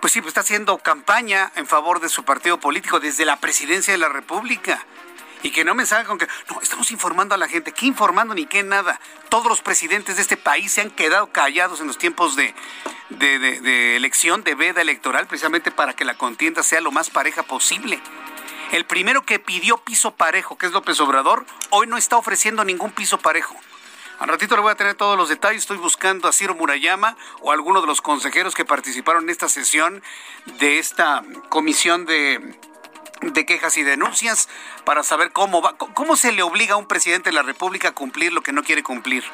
Pues 0.00 0.14
sí, 0.14 0.20
pues 0.20 0.30
está 0.30 0.40
haciendo 0.40 0.78
campaña 0.78 1.52
en 1.54 1.66
favor 1.66 2.00
de 2.00 2.08
su 2.08 2.24
partido 2.24 2.58
político 2.58 3.00
desde 3.00 3.26
la 3.26 3.36
presidencia 3.36 3.92
de 3.92 3.98
la 3.98 4.08
República. 4.08 4.84
Y 5.42 5.50
que 5.50 5.64
no 5.64 5.74
me 5.74 5.86
salga 5.86 6.06
con 6.06 6.18
que, 6.18 6.28
no, 6.50 6.60
estamos 6.60 6.90
informando 6.90 7.34
a 7.34 7.38
la 7.38 7.48
gente. 7.48 7.72
¿Qué 7.72 7.86
informando 7.86 8.34
ni 8.34 8.46
qué 8.46 8.62
nada? 8.62 9.00
Todos 9.28 9.46
los 9.46 9.60
presidentes 9.60 10.16
de 10.16 10.22
este 10.22 10.36
país 10.36 10.72
se 10.72 10.80
han 10.80 10.90
quedado 10.90 11.32
callados 11.32 11.80
en 11.80 11.86
los 11.88 11.98
tiempos 11.98 12.36
de, 12.36 12.54
de 13.10 13.96
elección, 13.96 14.44
de 14.44 14.54
veda 14.54 14.80
electoral, 14.80 15.26
precisamente 15.26 15.70
para 15.70 15.94
que 15.94 16.04
la 16.04 16.14
contienda 16.14 16.62
sea 16.62 16.80
lo 16.80 16.92
más 16.92 17.10
pareja 17.10 17.42
posible. 17.42 18.00
El 18.72 18.86
primero 18.86 19.22
que 19.26 19.38
pidió 19.38 19.76
piso 19.76 20.12
parejo, 20.12 20.56
que 20.56 20.64
es 20.64 20.72
López 20.72 20.98
Obrador, 21.00 21.44
hoy 21.68 21.86
no 21.86 21.98
está 21.98 22.16
ofreciendo 22.16 22.64
ningún 22.64 22.90
piso 22.90 23.18
parejo. 23.18 23.54
Al 24.18 24.28
ratito 24.28 24.54
le 24.54 24.62
voy 24.62 24.70
a 24.70 24.76
tener 24.76 24.94
todos 24.94 25.18
los 25.18 25.28
detalles. 25.28 25.62
Estoy 25.62 25.78
buscando 25.78 26.28
a 26.28 26.32
Ciro 26.32 26.54
Murayama 26.54 27.16
o 27.40 27.50
a 27.50 27.54
alguno 27.54 27.80
de 27.80 27.86
los 27.86 28.00
consejeros 28.00 28.54
que 28.54 28.64
participaron 28.64 29.24
en 29.24 29.30
esta 29.30 29.48
sesión 29.48 30.02
de 30.60 30.78
esta 30.78 31.22
comisión 31.48 32.06
de 32.06 32.56
de 33.22 33.46
quejas 33.46 33.76
y 33.76 33.82
denuncias 33.82 34.48
para 34.84 35.02
saber 35.02 35.32
cómo 35.32 35.62
cómo 35.94 36.16
se 36.16 36.32
le 36.32 36.42
obliga 36.42 36.74
a 36.74 36.78
un 36.78 36.86
presidente 36.86 37.30
de 37.30 37.34
la 37.34 37.42
República 37.42 37.88
a 37.88 37.92
cumplir 37.92 38.32
lo 38.32 38.42
que 38.42 38.52
no 38.52 38.62
quiere 38.62 38.82
cumplir. 38.82 39.24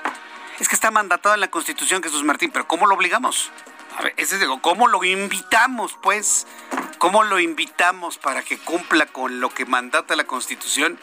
Es 0.61 0.69
que 0.69 0.75
está 0.75 0.91
mandatado 0.91 1.35
en 1.35 1.41
la 1.41 1.51
Constitución 1.51 2.03
Jesús 2.03 2.25
Martín, 2.25 2.51
pero 2.51 2.67
¿cómo 2.67 2.87
lo 2.87 2.95
obligamos? 2.95 3.53
A 3.97 4.03
ver, 4.03 4.15
ese 4.17 4.39
digo, 4.39 4.61
¿cómo 4.61 4.89
lo 4.89 5.03
invitamos, 5.05 5.97
pues? 6.03 6.47
¿Cómo 6.99 7.23
lo 7.25 7.41
invitamos 7.41 8.19
para 8.19 8.43
que 8.43 8.59
cumpla 8.59 9.07
con 9.07 9.41
lo 9.41 9.51
que 9.51 9.67
mandata 9.67 10.17
la 10.17 10.25
Constitución? 10.25 10.99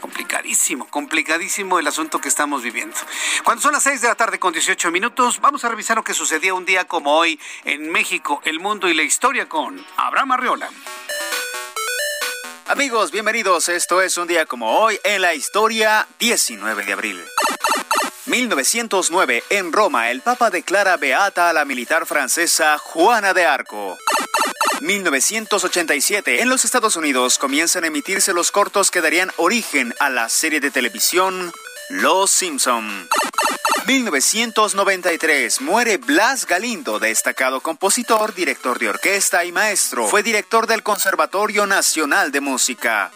Complicadísimo, 0.00 0.86
complicadísimo 0.88 1.78
el 1.78 1.86
asunto 1.86 2.20
que 2.20 2.28
estamos 2.28 2.62
viviendo. 2.62 2.96
Cuando 3.44 3.62
son 3.62 3.72
las 3.72 3.82
6 3.84 4.00
de 4.00 4.08
la 4.08 4.14
tarde 4.14 4.38
con 4.38 4.52
18 4.52 4.90
minutos, 4.90 5.40
vamos 5.40 5.64
a 5.64 5.68
revisar 5.68 5.96
lo 5.96 6.04
que 6.04 6.14
sucedía 6.14 6.54
un 6.54 6.66
día 6.66 6.84
como 6.84 7.16
hoy 7.16 7.40
en 7.64 7.90
México, 7.90 8.40
el 8.44 8.60
mundo 8.60 8.88
y 8.88 8.94
la 8.94 9.02
historia 9.02 9.48
con 9.48 9.84
Abraham 9.96 10.32
Arriola. 10.32 10.70
Amigos, 12.68 13.12
bienvenidos. 13.12 13.68
Esto 13.68 14.02
es 14.02 14.16
un 14.16 14.26
día 14.26 14.44
como 14.44 14.80
hoy 14.80 14.98
en 15.04 15.22
la 15.22 15.34
historia 15.34 16.08
19 16.18 16.84
de 16.84 16.92
abril. 16.94 17.24
1909, 18.26 19.44
en 19.50 19.72
Roma, 19.72 20.10
el 20.10 20.20
Papa 20.20 20.50
declara 20.50 20.96
beata 20.96 21.48
a 21.48 21.52
la 21.52 21.64
militar 21.64 22.06
francesa 22.06 22.76
Juana 22.78 23.32
de 23.34 23.44
Arco. 23.44 23.96
1987, 24.80 26.42
en 26.42 26.48
los 26.48 26.64
Estados 26.64 26.96
Unidos 26.96 27.38
comienzan 27.38 27.84
a 27.84 27.86
emitirse 27.86 28.32
los 28.32 28.50
cortos 28.50 28.90
que 28.90 29.00
darían 29.00 29.30
origen 29.36 29.94
a 30.00 30.10
la 30.10 30.28
serie 30.28 30.58
de 30.58 30.72
televisión 30.72 31.52
Los 31.88 32.32
Simpson. 32.32 33.08
1993 33.86 35.60
muere 35.60 35.98
Blas 35.98 36.44
Galindo, 36.44 36.98
destacado 36.98 37.60
compositor, 37.60 38.34
director 38.34 38.80
de 38.80 38.88
orquesta 38.88 39.44
y 39.44 39.52
maestro. 39.52 40.08
Fue 40.08 40.24
director 40.24 40.66
del 40.66 40.82
Conservatorio 40.82 41.66
Nacional 41.66 42.32
de 42.32 42.40
Música. 42.40 43.12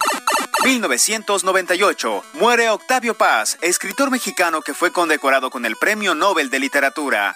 1998 0.62 2.22
muere 2.34 2.70
Octavio 2.70 3.14
Paz, 3.14 3.58
escritor 3.62 4.12
mexicano 4.12 4.62
que 4.62 4.72
fue 4.72 4.92
condecorado 4.92 5.50
con 5.50 5.66
el 5.66 5.74
Premio 5.74 6.14
Nobel 6.14 6.50
de 6.50 6.60
Literatura. 6.60 7.34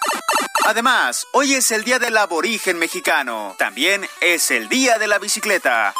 Además, 0.65 1.27
hoy 1.33 1.55
es 1.55 1.71
el 1.71 1.83
Día 1.83 1.99
del 1.99 2.15
Aborigen 2.15 2.79
Mexicano. 2.79 3.55
También 3.59 4.07
es 4.21 4.49
el 4.49 4.69
Día 4.69 4.97
de 4.97 5.07
la 5.07 5.19
Bicicleta. 5.19 5.93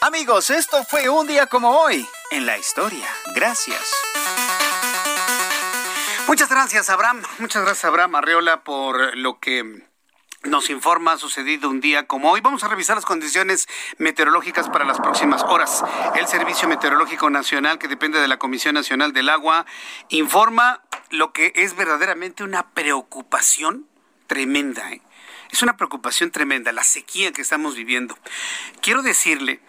Amigos, 0.00 0.50
esto 0.50 0.84
fue 0.84 1.08
un 1.08 1.28
día 1.28 1.46
como 1.46 1.70
hoy 1.70 2.04
en 2.32 2.46
la 2.46 2.58
historia. 2.58 3.06
Gracias. 3.32 3.80
Muchas 6.26 6.48
gracias, 6.48 6.88
Abraham. 6.88 7.22
Muchas 7.38 7.62
gracias, 7.62 7.84
Abraham 7.84 8.14
Arreola, 8.16 8.64
por 8.64 9.16
lo 9.16 9.38
que 9.38 9.84
nos 10.44 10.70
informa 10.70 11.12
ha 11.12 11.18
sucedido 11.18 11.68
un 11.68 11.80
día 11.80 12.06
como 12.06 12.30
hoy. 12.30 12.40
Vamos 12.40 12.64
a 12.64 12.68
revisar 12.68 12.96
las 12.96 13.04
condiciones 13.04 13.68
meteorológicas 13.98 14.68
para 14.70 14.84
las 14.84 14.98
próximas 15.00 15.42
horas. 15.42 15.84
El 16.14 16.26
Servicio 16.26 16.66
Meteorológico 16.66 17.28
Nacional, 17.30 17.78
que 17.78 17.88
depende 17.88 18.20
de 18.20 18.28
la 18.28 18.38
Comisión 18.38 18.74
Nacional 18.74 19.12
del 19.12 19.28
Agua, 19.28 19.66
informa 20.08 20.82
lo 21.10 21.32
que 21.32 21.52
es 21.56 21.76
verdaderamente 21.76 22.42
una 22.42 22.70
preocupación 22.70 23.86
tremenda. 24.26 24.92
¿eh? 24.92 25.02
Es 25.50 25.62
una 25.62 25.76
preocupación 25.76 26.30
tremenda, 26.30 26.72
la 26.72 26.84
sequía 26.84 27.32
que 27.32 27.42
estamos 27.42 27.74
viviendo. 27.74 28.18
Quiero 28.80 29.02
decirle 29.02 29.60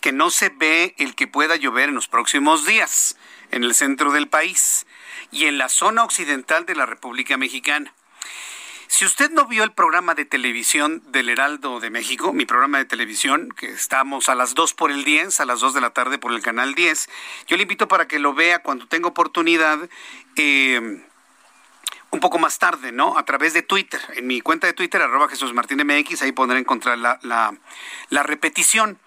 que 0.00 0.12
no 0.12 0.30
se 0.30 0.50
ve 0.50 0.94
el 0.98 1.14
que 1.14 1.26
pueda 1.26 1.56
llover 1.56 1.88
en 1.88 1.94
los 1.94 2.08
próximos 2.08 2.66
días 2.66 3.16
en 3.50 3.64
el 3.64 3.74
centro 3.74 4.12
del 4.12 4.28
país 4.28 4.86
y 5.32 5.46
en 5.46 5.58
la 5.58 5.68
zona 5.68 6.04
occidental 6.04 6.66
de 6.66 6.76
la 6.76 6.86
República 6.86 7.36
Mexicana. 7.36 7.92
Si 8.86 9.06
usted 9.06 9.30
no 9.30 9.46
vio 9.46 9.64
el 9.64 9.72
programa 9.72 10.14
de 10.14 10.26
televisión 10.26 11.02
del 11.06 11.30
Heraldo 11.30 11.80
de 11.80 11.88
México, 11.88 12.34
mi 12.34 12.44
programa 12.44 12.76
de 12.76 12.84
televisión, 12.84 13.48
que 13.56 13.70
estamos 13.70 14.28
a 14.28 14.34
las 14.34 14.54
2 14.54 14.74
por 14.74 14.90
el 14.90 15.02
10, 15.02 15.40
a 15.40 15.46
las 15.46 15.60
2 15.60 15.72
de 15.72 15.80
la 15.80 15.90
tarde 15.90 16.18
por 16.18 16.32
el 16.32 16.42
canal 16.42 16.74
10, 16.74 17.08
yo 17.46 17.56
le 17.56 17.62
invito 17.62 17.88
para 17.88 18.06
que 18.06 18.18
lo 18.18 18.34
vea 18.34 18.62
cuando 18.62 18.86
tenga 18.86 19.08
oportunidad. 19.08 19.88
Eh, 20.36 21.02
un 22.10 22.20
poco 22.20 22.38
más 22.38 22.58
tarde, 22.58 22.92
¿no? 22.92 23.16
A 23.16 23.24
través 23.24 23.54
de 23.54 23.62
Twitter, 23.62 24.00
en 24.14 24.26
mi 24.26 24.42
cuenta 24.42 24.66
de 24.66 24.74
Twitter, 24.74 25.00
arroba 25.00 25.28
Jesús 25.28 25.54
Martín 25.54 25.78
MX, 25.78 26.20
ahí 26.20 26.32
podrá 26.32 26.58
encontrar 26.58 26.98
la, 26.98 27.18
la, 27.22 27.54
la 28.10 28.22
repetición. 28.22 28.98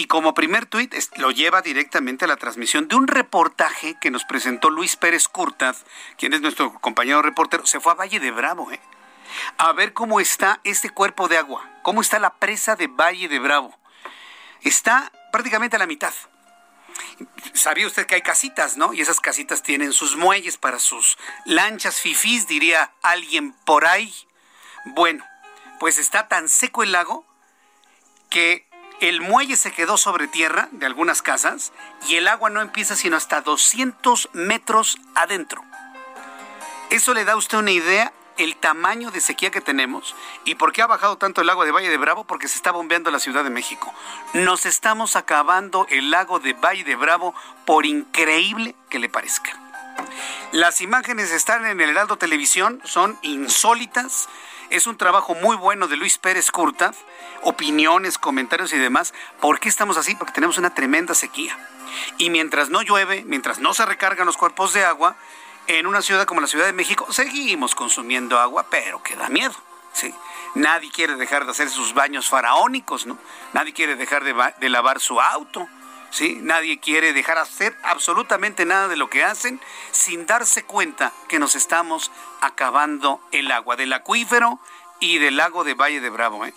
Y 0.00 0.06
como 0.06 0.32
primer 0.32 0.64
tuit 0.64 0.94
lo 1.18 1.30
lleva 1.30 1.60
directamente 1.60 2.24
a 2.24 2.28
la 2.28 2.38
transmisión 2.38 2.88
de 2.88 2.96
un 2.96 3.06
reportaje 3.06 3.98
que 4.00 4.10
nos 4.10 4.24
presentó 4.24 4.70
Luis 4.70 4.96
Pérez 4.96 5.28
Curtaz, 5.28 5.84
quien 6.16 6.32
es 6.32 6.40
nuestro 6.40 6.72
compañero 6.80 7.20
reportero. 7.20 7.66
Se 7.66 7.80
fue 7.80 7.92
a 7.92 7.96
Valle 7.96 8.18
de 8.18 8.30
Bravo, 8.30 8.72
¿eh? 8.72 8.80
A 9.58 9.74
ver 9.74 9.92
cómo 9.92 10.18
está 10.18 10.58
este 10.64 10.88
cuerpo 10.88 11.28
de 11.28 11.36
agua, 11.36 11.68
cómo 11.82 12.00
está 12.00 12.18
la 12.18 12.32
presa 12.32 12.76
de 12.76 12.86
Valle 12.86 13.28
de 13.28 13.40
Bravo. 13.40 13.78
Está 14.62 15.12
prácticamente 15.32 15.76
a 15.76 15.78
la 15.78 15.86
mitad. 15.86 16.14
Sabía 17.52 17.86
usted 17.86 18.06
que 18.06 18.14
hay 18.14 18.22
casitas, 18.22 18.78
¿no? 18.78 18.94
Y 18.94 19.02
esas 19.02 19.20
casitas 19.20 19.62
tienen 19.62 19.92
sus 19.92 20.16
muelles 20.16 20.56
para 20.56 20.78
sus 20.78 21.18
lanchas 21.44 22.00
fifís, 22.00 22.46
diría 22.46 22.90
alguien 23.02 23.52
por 23.66 23.84
ahí. 23.84 24.14
Bueno, 24.86 25.26
pues 25.78 25.98
está 25.98 26.26
tan 26.26 26.48
seco 26.48 26.82
el 26.82 26.92
lago 26.92 27.26
que 28.30 28.69
el 29.00 29.20
muelle 29.20 29.56
se 29.56 29.72
quedó 29.72 29.96
sobre 29.96 30.28
tierra 30.28 30.68
de 30.72 30.86
algunas 30.86 31.22
casas 31.22 31.72
y 32.08 32.16
el 32.16 32.28
agua 32.28 32.50
no 32.50 32.60
empieza 32.60 32.96
sino 32.96 33.16
hasta 33.16 33.40
200 33.40 34.30
metros 34.32 34.98
adentro. 35.14 35.64
Eso 36.90 37.14
le 37.14 37.24
da 37.24 37.32
a 37.32 37.36
usted 37.36 37.58
una 37.58 37.70
idea 37.70 38.12
el 38.36 38.56
tamaño 38.56 39.10
de 39.10 39.20
sequía 39.20 39.50
que 39.50 39.60
tenemos 39.60 40.14
y 40.44 40.54
por 40.54 40.72
qué 40.72 40.82
ha 40.82 40.86
bajado 40.86 41.18
tanto 41.18 41.40
el 41.40 41.50
agua 41.50 41.66
de 41.66 41.72
Valle 41.72 41.90
de 41.90 41.98
Bravo, 41.98 42.24
porque 42.24 42.48
se 42.48 42.56
está 42.56 42.72
bombeando 42.72 43.10
la 43.10 43.18
Ciudad 43.18 43.44
de 43.44 43.50
México. 43.50 43.92
Nos 44.32 44.64
estamos 44.66 45.14
acabando 45.16 45.86
el 45.90 46.10
lago 46.10 46.40
de 46.40 46.54
Valle 46.54 46.84
de 46.84 46.96
Bravo, 46.96 47.34
por 47.66 47.84
increíble 47.84 48.74
que 48.88 48.98
le 48.98 49.08
parezca. 49.08 49.50
Las 50.52 50.80
imágenes 50.80 51.30
están 51.32 51.66
en 51.66 51.80
el 51.80 51.90
Heraldo 51.90 52.16
Televisión, 52.16 52.80
son 52.84 53.18
insólitas. 53.22 54.28
Es 54.70 54.86
un 54.86 54.96
trabajo 54.96 55.34
muy 55.34 55.56
bueno 55.56 55.88
de 55.88 55.96
Luis 55.96 56.16
Pérez 56.18 56.52
Curta, 56.52 56.92
opiniones, 57.42 58.18
comentarios 58.18 58.72
y 58.72 58.78
demás. 58.78 59.12
¿Por 59.40 59.58
qué 59.58 59.68
estamos 59.68 59.96
así? 59.96 60.14
Porque 60.14 60.32
tenemos 60.32 60.58
una 60.58 60.72
tremenda 60.72 61.12
sequía. 61.14 61.58
Y 62.18 62.30
mientras 62.30 62.70
no 62.70 62.80
llueve, 62.82 63.24
mientras 63.26 63.58
no 63.58 63.74
se 63.74 63.84
recargan 63.84 64.26
los 64.26 64.36
cuerpos 64.36 64.72
de 64.72 64.84
agua, 64.84 65.16
en 65.66 65.88
una 65.88 66.02
ciudad 66.02 66.24
como 66.24 66.40
la 66.40 66.46
Ciudad 66.46 66.66
de 66.66 66.72
México 66.72 67.12
seguimos 67.12 67.74
consumiendo 67.74 68.38
agua, 68.38 68.66
pero 68.70 69.02
que 69.02 69.16
da 69.16 69.28
miedo. 69.28 69.54
¿sí? 69.92 70.14
Nadie 70.54 70.90
quiere 70.92 71.16
dejar 71.16 71.46
de 71.46 71.50
hacer 71.50 71.68
sus 71.68 71.92
baños 71.92 72.28
faraónicos, 72.28 73.06
¿no? 73.06 73.18
Nadie 73.52 73.72
quiere 73.72 73.96
dejar 73.96 74.22
de, 74.22 74.34
de 74.60 74.68
lavar 74.68 75.00
su 75.00 75.20
auto. 75.20 75.68
¿Sí? 76.10 76.38
Nadie 76.42 76.80
quiere 76.80 77.12
dejar 77.12 77.38
hacer 77.38 77.76
absolutamente 77.82 78.64
nada 78.64 78.88
de 78.88 78.96
lo 78.96 79.08
que 79.08 79.22
hacen 79.22 79.60
sin 79.92 80.26
darse 80.26 80.64
cuenta 80.64 81.12
que 81.28 81.38
nos 81.38 81.54
estamos 81.54 82.10
acabando 82.40 83.20
el 83.30 83.50
agua 83.52 83.76
del 83.76 83.92
acuífero 83.92 84.58
y 84.98 85.18
del 85.18 85.36
lago 85.36 85.62
de 85.64 85.74
Valle 85.74 86.00
de 86.00 86.10
Bravo. 86.10 86.44
¿eh? 86.44 86.54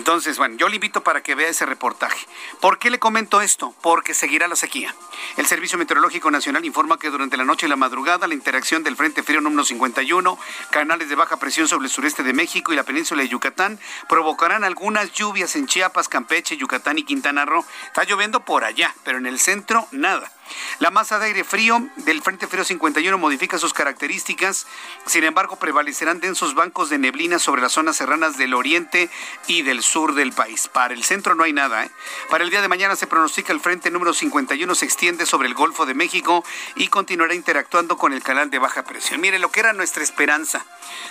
Entonces, 0.00 0.38
bueno, 0.38 0.56
yo 0.56 0.70
le 0.70 0.76
invito 0.76 1.02
para 1.02 1.22
que 1.22 1.34
vea 1.34 1.50
ese 1.50 1.66
reportaje. 1.66 2.26
¿Por 2.58 2.78
qué 2.78 2.88
le 2.88 2.98
comento 2.98 3.42
esto? 3.42 3.74
Porque 3.82 4.14
seguirá 4.14 4.48
la 4.48 4.56
sequía. 4.56 4.94
El 5.36 5.44
Servicio 5.44 5.76
Meteorológico 5.76 6.30
Nacional 6.30 6.64
informa 6.64 6.98
que 6.98 7.10
durante 7.10 7.36
la 7.36 7.44
noche 7.44 7.66
y 7.66 7.68
la 7.68 7.76
madrugada 7.76 8.26
la 8.26 8.32
interacción 8.32 8.82
del 8.82 8.96
Frente 8.96 9.22
Frío 9.22 9.42
número 9.42 9.62
51, 9.62 10.38
canales 10.70 11.10
de 11.10 11.16
baja 11.16 11.38
presión 11.38 11.68
sobre 11.68 11.84
el 11.84 11.92
sureste 11.92 12.22
de 12.22 12.32
México 12.32 12.72
y 12.72 12.76
la 12.76 12.84
península 12.84 13.20
de 13.20 13.28
Yucatán 13.28 13.78
provocarán 14.08 14.64
algunas 14.64 15.12
lluvias 15.12 15.54
en 15.54 15.66
Chiapas, 15.66 16.08
Campeche, 16.08 16.56
Yucatán 16.56 16.96
y 16.96 17.02
Quintana 17.02 17.44
Roo. 17.44 17.66
Está 17.88 18.04
lloviendo 18.04 18.40
por 18.40 18.64
allá, 18.64 18.94
pero 19.04 19.18
en 19.18 19.26
el 19.26 19.38
centro 19.38 19.86
nada. 19.90 20.32
La 20.80 20.90
masa 20.90 21.20
de 21.20 21.26
aire 21.26 21.44
frío 21.44 21.88
del 21.98 22.22
Frente 22.22 22.48
Frío 22.48 22.64
51 22.64 23.16
modifica 23.18 23.56
sus 23.56 23.72
características, 23.72 24.66
sin 25.06 25.22
embargo 25.22 25.56
prevalecerán 25.60 26.18
densos 26.18 26.56
bancos 26.56 26.90
de 26.90 26.98
neblina 26.98 27.38
sobre 27.38 27.62
las 27.62 27.70
zonas 27.70 27.94
serranas 27.94 28.36
del 28.36 28.54
oriente 28.54 29.10
y 29.46 29.62
del 29.62 29.80
sur 29.82 29.89
del 29.90 30.32
país. 30.32 30.68
Para 30.68 30.94
el 30.94 31.02
centro 31.02 31.34
no 31.34 31.42
hay 31.42 31.52
nada. 31.52 31.84
¿eh? 31.84 31.90
Para 32.28 32.44
el 32.44 32.50
día 32.50 32.62
de 32.62 32.68
mañana 32.68 32.94
se 32.94 33.08
pronostica 33.08 33.52
el 33.52 33.58
Frente 33.58 33.90
número 33.90 34.14
51 34.14 34.72
se 34.76 34.84
extiende 34.84 35.26
sobre 35.26 35.48
el 35.48 35.54
Golfo 35.54 35.84
de 35.84 35.94
México 35.94 36.44
y 36.76 36.86
continuará 36.86 37.34
interactuando 37.34 37.96
con 37.98 38.12
el 38.12 38.22
canal 38.22 38.50
de 38.50 38.60
baja 38.60 38.84
presión. 38.84 39.20
Mire 39.20 39.40
lo 39.40 39.50
que 39.50 39.60
era 39.60 39.72
nuestra 39.72 40.04
esperanza 40.04 40.64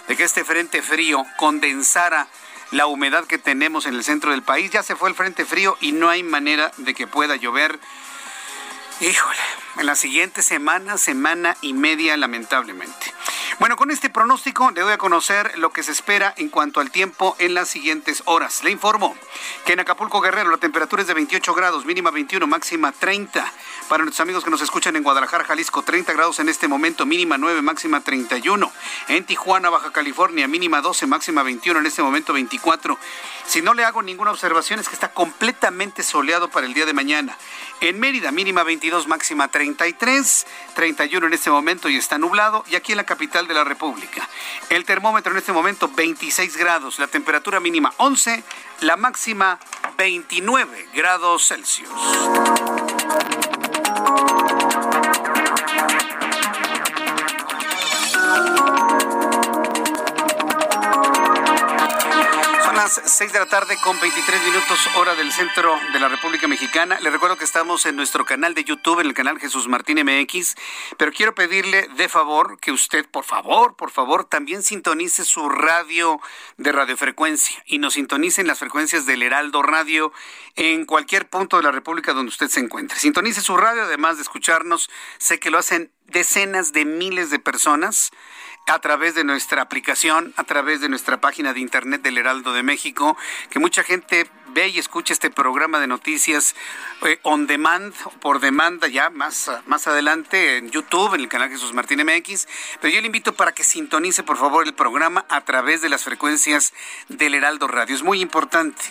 de 0.08 0.15
que 0.15 0.24
este 0.24 0.46
Frente 0.46 0.82
Frío 0.82 1.26
condensara 1.38 2.28
la 2.72 2.86
humedad 2.86 3.26
que 3.26 3.38
tenemos 3.38 3.86
en 3.86 3.96
el 3.96 4.04
centro 4.06 4.32
del 4.32 4.44
país. 4.44 4.72
Ya 4.72 4.82
se 4.82 4.96
fue 4.96 5.10
el 5.10 5.15
Frente 5.15 5.46
Frío 5.46 5.78
y 5.82 5.92
no 5.92 6.08
hay 6.08 6.24
manera 6.24 6.72
de 6.78 6.94
que 6.94 7.06
pueda 7.06 7.36
llover 7.36 7.80
Híjole, 9.02 9.40
en 9.78 9.86
la 9.86 9.96
siguiente 9.96 10.42
semana, 10.42 10.98
semana 10.98 11.56
y 11.62 11.72
media, 11.72 12.18
lamentablemente. 12.18 13.14
Bueno, 13.58 13.78
con 13.78 13.92
este 13.92 14.10
pronóstico 14.10 14.72
le 14.72 14.82
doy 14.82 14.92
a 14.92 14.98
conocer 14.98 15.58
lo 15.58 15.72
que 15.72 15.84
se 15.84 15.94
espera 15.94 16.34
en 16.36 16.50
cuanto 16.50 16.82
al 16.82 16.92
tiempo 16.92 17.36
en 17.40 17.54
las 17.54 17.70
siguientes 17.70 18.24
horas. 18.26 18.62
Le 18.64 18.72
informo 18.72 19.16
que 19.66 19.74
en 19.74 19.80
Acapulco 19.80 20.20
Guerrero 20.20 20.50
la 20.50 20.58
temperatura 20.58 21.02
es 21.02 21.08
de 21.08 21.14
28 21.14 21.54
grados, 21.54 21.86
mínima 21.86 22.12
21, 22.12 22.46
máxima 22.46 22.92
30. 22.92 23.52
Para 23.88 24.04
nuestros 24.04 24.22
amigos 24.22 24.44
que 24.44 24.50
nos 24.50 24.62
escuchan 24.62 24.96
en 24.98 25.04
Guadalajara, 25.04 25.46
Jalisco, 25.46 25.82
30 25.82 26.14
grados 26.14 26.40
en 26.40 26.50
este 26.50 26.68
momento, 26.68 27.06
mínima 27.06 27.38
9, 27.38 27.62
máxima 27.62 28.02
31. 28.02 28.72
En 29.08 29.26
Tijuana, 29.26 29.70
Baja 29.70 29.92
California, 29.92 30.48
mínima 30.48 30.82
12, 30.82 31.08
máxima 31.08 31.44
21, 31.44 31.80
en 31.80 31.86
este 31.86 32.02
momento 32.04 32.34
24. 32.34 32.98
Si 33.46 33.62
no 33.62 33.74
le 33.74 33.84
hago 33.84 34.04
ninguna 34.04 34.32
observación 34.32 34.80
es 34.80 34.88
que 34.88 34.94
está 34.94 35.12
completamente 35.12 36.04
soleado 36.04 36.50
para 36.50 36.68
el 36.68 36.74
día 36.74 36.86
de 36.86 36.94
mañana. 36.94 37.38
En 37.82 37.98
Mérida, 38.00 38.32
mínima 38.32 38.63
22, 38.63 39.08
máxima 39.08 39.48
33, 39.48 40.48
31 40.76 41.28
en 41.28 41.34
este 41.34 41.50
momento 41.50 41.88
y 41.88 41.96
está 41.96 42.18
nublado. 42.18 42.65
Y 42.70 42.76
aquí 42.76 42.92
en 42.92 42.98
la 42.98 43.06
capital 43.06 43.48
de 43.48 43.54
la 43.54 43.63
República. 43.63 44.28
El 44.70 44.84
termómetro 44.84 45.32
en 45.32 45.38
este 45.38 45.54
momento 45.54 45.88
26 45.88 46.58
grados, 46.58 47.00
la 47.00 47.08
temperatura 47.08 47.60
mínima 47.60 47.94
11, 47.98 48.44
la 48.82 48.98
máxima 48.98 49.60
29 49.98 50.89
grados 50.94 51.48
Celsius. 51.48 51.89
Las 62.89 63.02
6 63.06 63.34
de 63.34 63.39
la 63.39 63.45
tarde 63.45 63.78
con 63.84 63.99
23 63.99 64.43
minutos 64.45 64.80
hora 64.95 65.13
del 65.13 65.32
centro 65.32 65.78
de 65.93 65.99
la 65.99 66.08
República 66.08 66.47
Mexicana. 66.47 66.99
Le 67.02 67.12
recuerdo 67.12 67.38
que 67.38 67.43
estamos 67.43 67.86
en 67.86 67.95
nuestro 67.95 68.25
canal 68.25 68.56
de 68.56 68.63
YouTube, 68.63 69.02
en 69.02 69.06
el 69.06 69.13
canal 69.13 69.38
Jesús 69.38 69.67
Martín 69.67 69.99
MX, 70.04 70.56
pero 70.97 71.12
quiero 71.12 71.36
pedirle 71.36 71.88
de 71.97 72.10
favor 72.10 72.60
que 72.60 72.71
usted, 72.71 73.06
por 73.08 73.25
favor, 73.25 73.75
por 73.75 73.91
favor, 73.91 74.25
también 74.25 74.63
sintonice 74.63 75.23
su 75.23 75.49
radio 75.49 76.19
de 76.58 76.71
radiofrecuencia 76.71 77.62
y 77.67 77.78
nos 77.78 77.93
sintonice 77.93 78.41
en 78.41 78.47
las 78.47 78.58
frecuencias 78.58 79.06
del 79.06 79.21
Heraldo 79.21 79.62
Radio 79.62 80.12
en 80.56 80.86
cualquier 80.86 81.30
punto 81.30 81.58
de 81.58 81.63
la 81.63 81.71
República 81.71 82.13
donde 82.13 82.30
usted 82.30 82.47
se 82.47 82.60
encuentre. 82.60 82.97
Sintonice 82.97 83.41
su 83.41 83.56
radio, 83.56 83.84
además 83.84 84.15
de 84.15 84.23
escucharnos. 84.23 84.89
Sé 85.19 85.39
que 85.39 85.52
lo 85.52 85.60
hacen 85.60 85.91
decenas 86.08 86.73
de 86.73 86.86
miles 86.86 87.30
de 87.30 87.38
personas 87.38 88.10
a 88.70 88.80
través 88.80 89.16
de 89.16 89.24
nuestra 89.24 89.64
aplicación, 89.64 90.32
a 90.38 90.44
través 90.44 90.80
de 90.80 90.90
nuestra 90.90 91.20
página 91.20 91.54
de 91.54 91.60
internet 91.60 92.04
del 92.04 92.20
Heraldo 92.20 92.54
de 92.54 92.62
México, 92.62 93.18
que 93.50 93.60
mucha 93.60 93.84
gente 93.84 94.30
ve 94.50 94.68
y 94.68 94.78
escucha 94.78 95.12
este 95.12 95.32
programa 95.32 95.80
de 95.80 95.88
noticias 95.88 96.56
eh, 97.02 97.20
on 97.24 97.48
demand, 97.48 97.94
por 98.22 98.40
demanda 98.40 98.88
ya 98.88 99.10
más, 99.10 99.50
más 99.66 99.88
adelante 99.88 100.58
en 100.58 100.70
YouTube, 100.70 101.16
en 101.16 101.22
el 101.22 101.30
canal 101.30 101.50
Jesús 101.50 101.74
Martín 101.74 102.04
MX. 102.04 102.48
Pero 102.80 102.94
yo 102.94 103.02
le 103.02 103.08
invito 103.08 103.34
para 103.34 103.54
que 103.54 103.64
sintonice 103.64 104.22
por 104.22 104.38
favor 104.38 104.66
el 104.66 104.74
programa 104.74 105.26
a 105.30 105.42
través 105.42 105.82
de 105.82 105.90
las 105.90 106.04
frecuencias 106.04 106.74
del 107.08 107.34
Heraldo 107.34 107.68
Radio. 107.68 107.96
Es 107.96 108.04
muy 108.04 108.22
importante. 108.22 108.84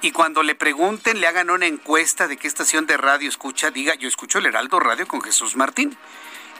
Y 0.00 0.12
cuando 0.12 0.42
le 0.42 0.54
pregunten, 0.54 1.20
le 1.20 1.26
hagan 1.26 1.50
una 1.50 1.66
encuesta 1.66 2.28
de 2.28 2.36
qué 2.36 2.46
estación 2.46 2.86
de 2.86 2.96
radio 2.96 3.28
escucha, 3.28 3.70
diga, 3.70 3.94
yo 3.94 4.06
escucho 4.06 4.38
el 4.38 4.46
Heraldo 4.46 4.78
Radio 4.78 5.08
con 5.08 5.22
Jesús 5.22 5.56
Martín 5.56 5.96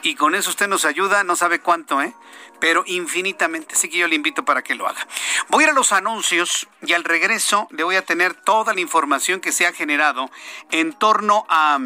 y 0.05 0.15
con 0.15 0.35
eso 0.35 0.51
usted 0.51 0.67
nos 0.67 0.85
ayuda, 0.85 1.23
no 1.23 1.35
sabe 1.35 1.59
cuánto, 1.59 2.01
¿eh? 2.01 2.13
Pero 2.59 2.83
infinitamente, 2.85 3.73
así 3.73 3.89
que 3.89 3.97
yo 3.97 4.07
le 4.07 4.15
invito 4.15 4.45
para 4.45 4.61
que 4.61 4.75
lo 4.75 4.87
haga. 4.87 5.05
Voy 5.49 5.63
a 5.63 5.67
ir 5.67 5.71
a 5.71 5.73
los 5.73 5.91
anuncios 5.91 6.67
y 6.83 6.93
al 6.93 7.03
regreso 7.03 7.67
le 7.71 7.83
voy 7.83 7.95
a 7.95 8.03
tener 8.03 8.35
toda 8.35 8.73
la 8.73 8.81
información 8.81 9.41
que 9.41 9.51
se 9.51 9.65
ha 9.65 9.73
generado 9.73 10.29
en 10.71 10.93
torno 10.93 11.45
a... 11.49 11.79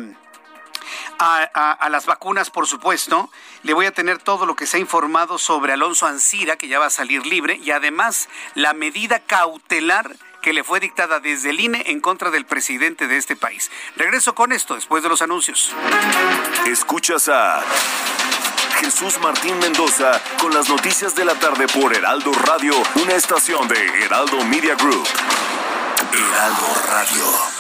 A, 1.20 1.90
las 1.90 2.06
vacunas, 2.06 2.50
por 2.50 2.66
supuesto. 2.66 3.30
Le 3.64 3.74
voy 3.74 3.86
a 3.86 3.92
tener 3.92 4.18
todo 4.20 4.46
lo 4.46 4.56
que 4.56 4.66
se 4.66 4.78
ha 4.78 4.80
informado 4.80 5.38
sobre 5.38 5.74
Alonso 5.74 6.08
Ancira, 6.08 6.56
que 6.56 6.68
ya 6.68 6.80
va 6.80 6.86
a 6.88 6.90
salir 6.90 7.26
libre, 7.28 7.60
y 7.62 7.72
además 7.72 8.30
la 8.56 8.74
medida 8.74 9.20
cautelar 9.20 10.16
que 10.42 10.54
le 10.54 10.64
fue 10.64 10.80
dictada 10.80 11.20
desde 11.20 11.50
el 11.50 11.60
INE 11.60 11.84
en 11.88 12.00
contra 12.02 12.32
del 12.32 12.46
presidente 12.46 13.08
de 13.08 13.18
este 13.18 13.36
país. 13.36 13.70
Regreso 13.96 14.36
con 14.36 14.52
esto 14.52 14.76
después 14.76 15.04
de 15.04 15.10
los 15.10 15.22
anuncios. 15.22 15.74
Escuchas 16.68 17.30
a 17.30 17.64
Jesús 18.80 19.20
Martín 19.22 19.58
Mendoza 19.60 20.22
con 20.40 20.54
las 20.54 20.70
noticias 20.70 21.16
de 21.16 21.26
la 21.26 21.36
tarde 21.36 21.68
por 21.68 21.94
Heraldo 21.94 22.32
Radio, 22.32 22.74
una 22.96 23.14
estación 23.14 23.68
de 23.68 24.06
Heraldo 24.06 24.44
Media 24.46 24.76
Group. 24.76 25.08
Heraldo 26.14 26.68
Radio. 26.88 27.60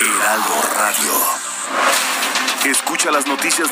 Heraldo 0.00 0.62
Radio. 0.76 1.42
Escucha 2.64 3.10
las 3.10 3.26
noticias 3.26 3.71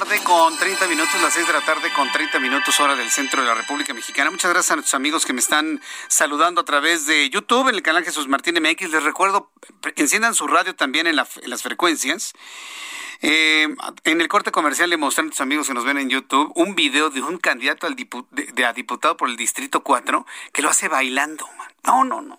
Tarde 0.00 0.20
con 0.22 0.56
30 0.56 0.86
minutos, 0.86 1.20
las 1.20 1.34
6 1.34 1.48
de 1.48 1.52
la 1.52 1.60
tarde 1.60 1.92
con 1.92 2.08
30 2.12 2.38
minutos 2.38 2.78
hora 2.78 2.94
del 2.94 3.10
centro 3.10 3.42
de 3.42 3.48
la 3.48 3.54
República 3.54 3.92
Mexicana. 3.92 4.30
Muchas 4.30 4.52
gracias 4.52 4.70
a 4.70 4.76
nuestros 4.76 4.94
amigos 4.94 5.26
que 5.26 5.32
me 5.32 5.40
están 5.40 5.80
saludando 6.06 6.60
a 6.60 6.64
través 6.64 7.06
de 7.06 7.28
YouTube 7.30 7.68
en 7.68 7.74
el 7.74 7.82
canal 7.82 8.04
Jesús 8.04 8.28
Martín 8.28 8.62
MX. 8.62 8.90
Les 8.90 9.02
recuerdo, 9.02 9.50
enciendan 9.96 10.36
su 10.36 10.46
radio 10.46 10.76
también 10.76 11.08
en, 11.08 11.16
las 11.16 11.62
frecuencias. 11.64 12.32
Eh, 13.22 13.66
en 14.04 14.20
el 14.20 14.28
corte 14.28 14.52
comercial 14.52 14.88
le 14.88 14.98
mostré 14.98 15.22
a 15.22 15.24
nuestros 15.24 15.42
amigos 15.42 15.66
que 15.66 15.74
nos 15.74 15.84
ven 15.84 15.98
en 15.98 16.10
YouTube 16.10 16.52
un 16.54 16.76
video 16.76 17.10
de 17.10 17.20
un 17.20 17.38
candidato 17.38 17.88
al 17.88 17.94
a 17.94 18.72
diputado 18.72 19.16
por 19.16 19.28
el 19.28 19.36
Distrito 19.36 19.82
4 19.82 20.24
que 20.52 20.62
lo 20.62 20.70
hace 20.70 20.86
bailando. 20.86 21.44
No, 21.82 22.04
no, 22.04 22.22
no, 22.22 22.38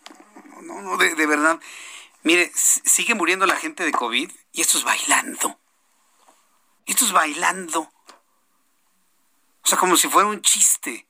no, 0.62 0.82
no 0.82 0.96
de, 0.96 1.14
de 1.14 1.26
verdad. 1.26 1.60
Mire, 2.24 2.54
sigue 2.56 3.16
muriendo 3.16 3.46
la 3.46 3.58
gente 3.58 3.84
de 3.84 3.92
COVID 3.92 4.32
y 4.54 4.62
esto 4.62 4.78
es 4.78 4.86
bailando. 4.86 5.59
Esto 6.90 7.06
es 7.06 7.12
bailando. 7.12 7.82
O 9.62 9.68
sea, 9.68 9.78
como 9.78 9.96
si 9.96 10.10
fuera 10.10 10.28
un 10.28 10.42
chiste. 10.42 11.06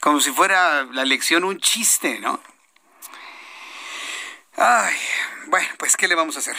Como 0.00 0.20
si 0.20 0.30
fuera 0.30 0.84
la 0.84 1.06
lección 1.06 1.44
un 1.44 1.58
chiste, 1.58 2.18
¿no? 2.20 2.38
Ay, 4.58 4.94
bueno, 5.46 5.66
pues 5.78 5.96
¿qué 5.96 6.06
le 6.06 6.14
vamos 6.14 6.36
a 6.36 6.40
hacer? 6.40 6.56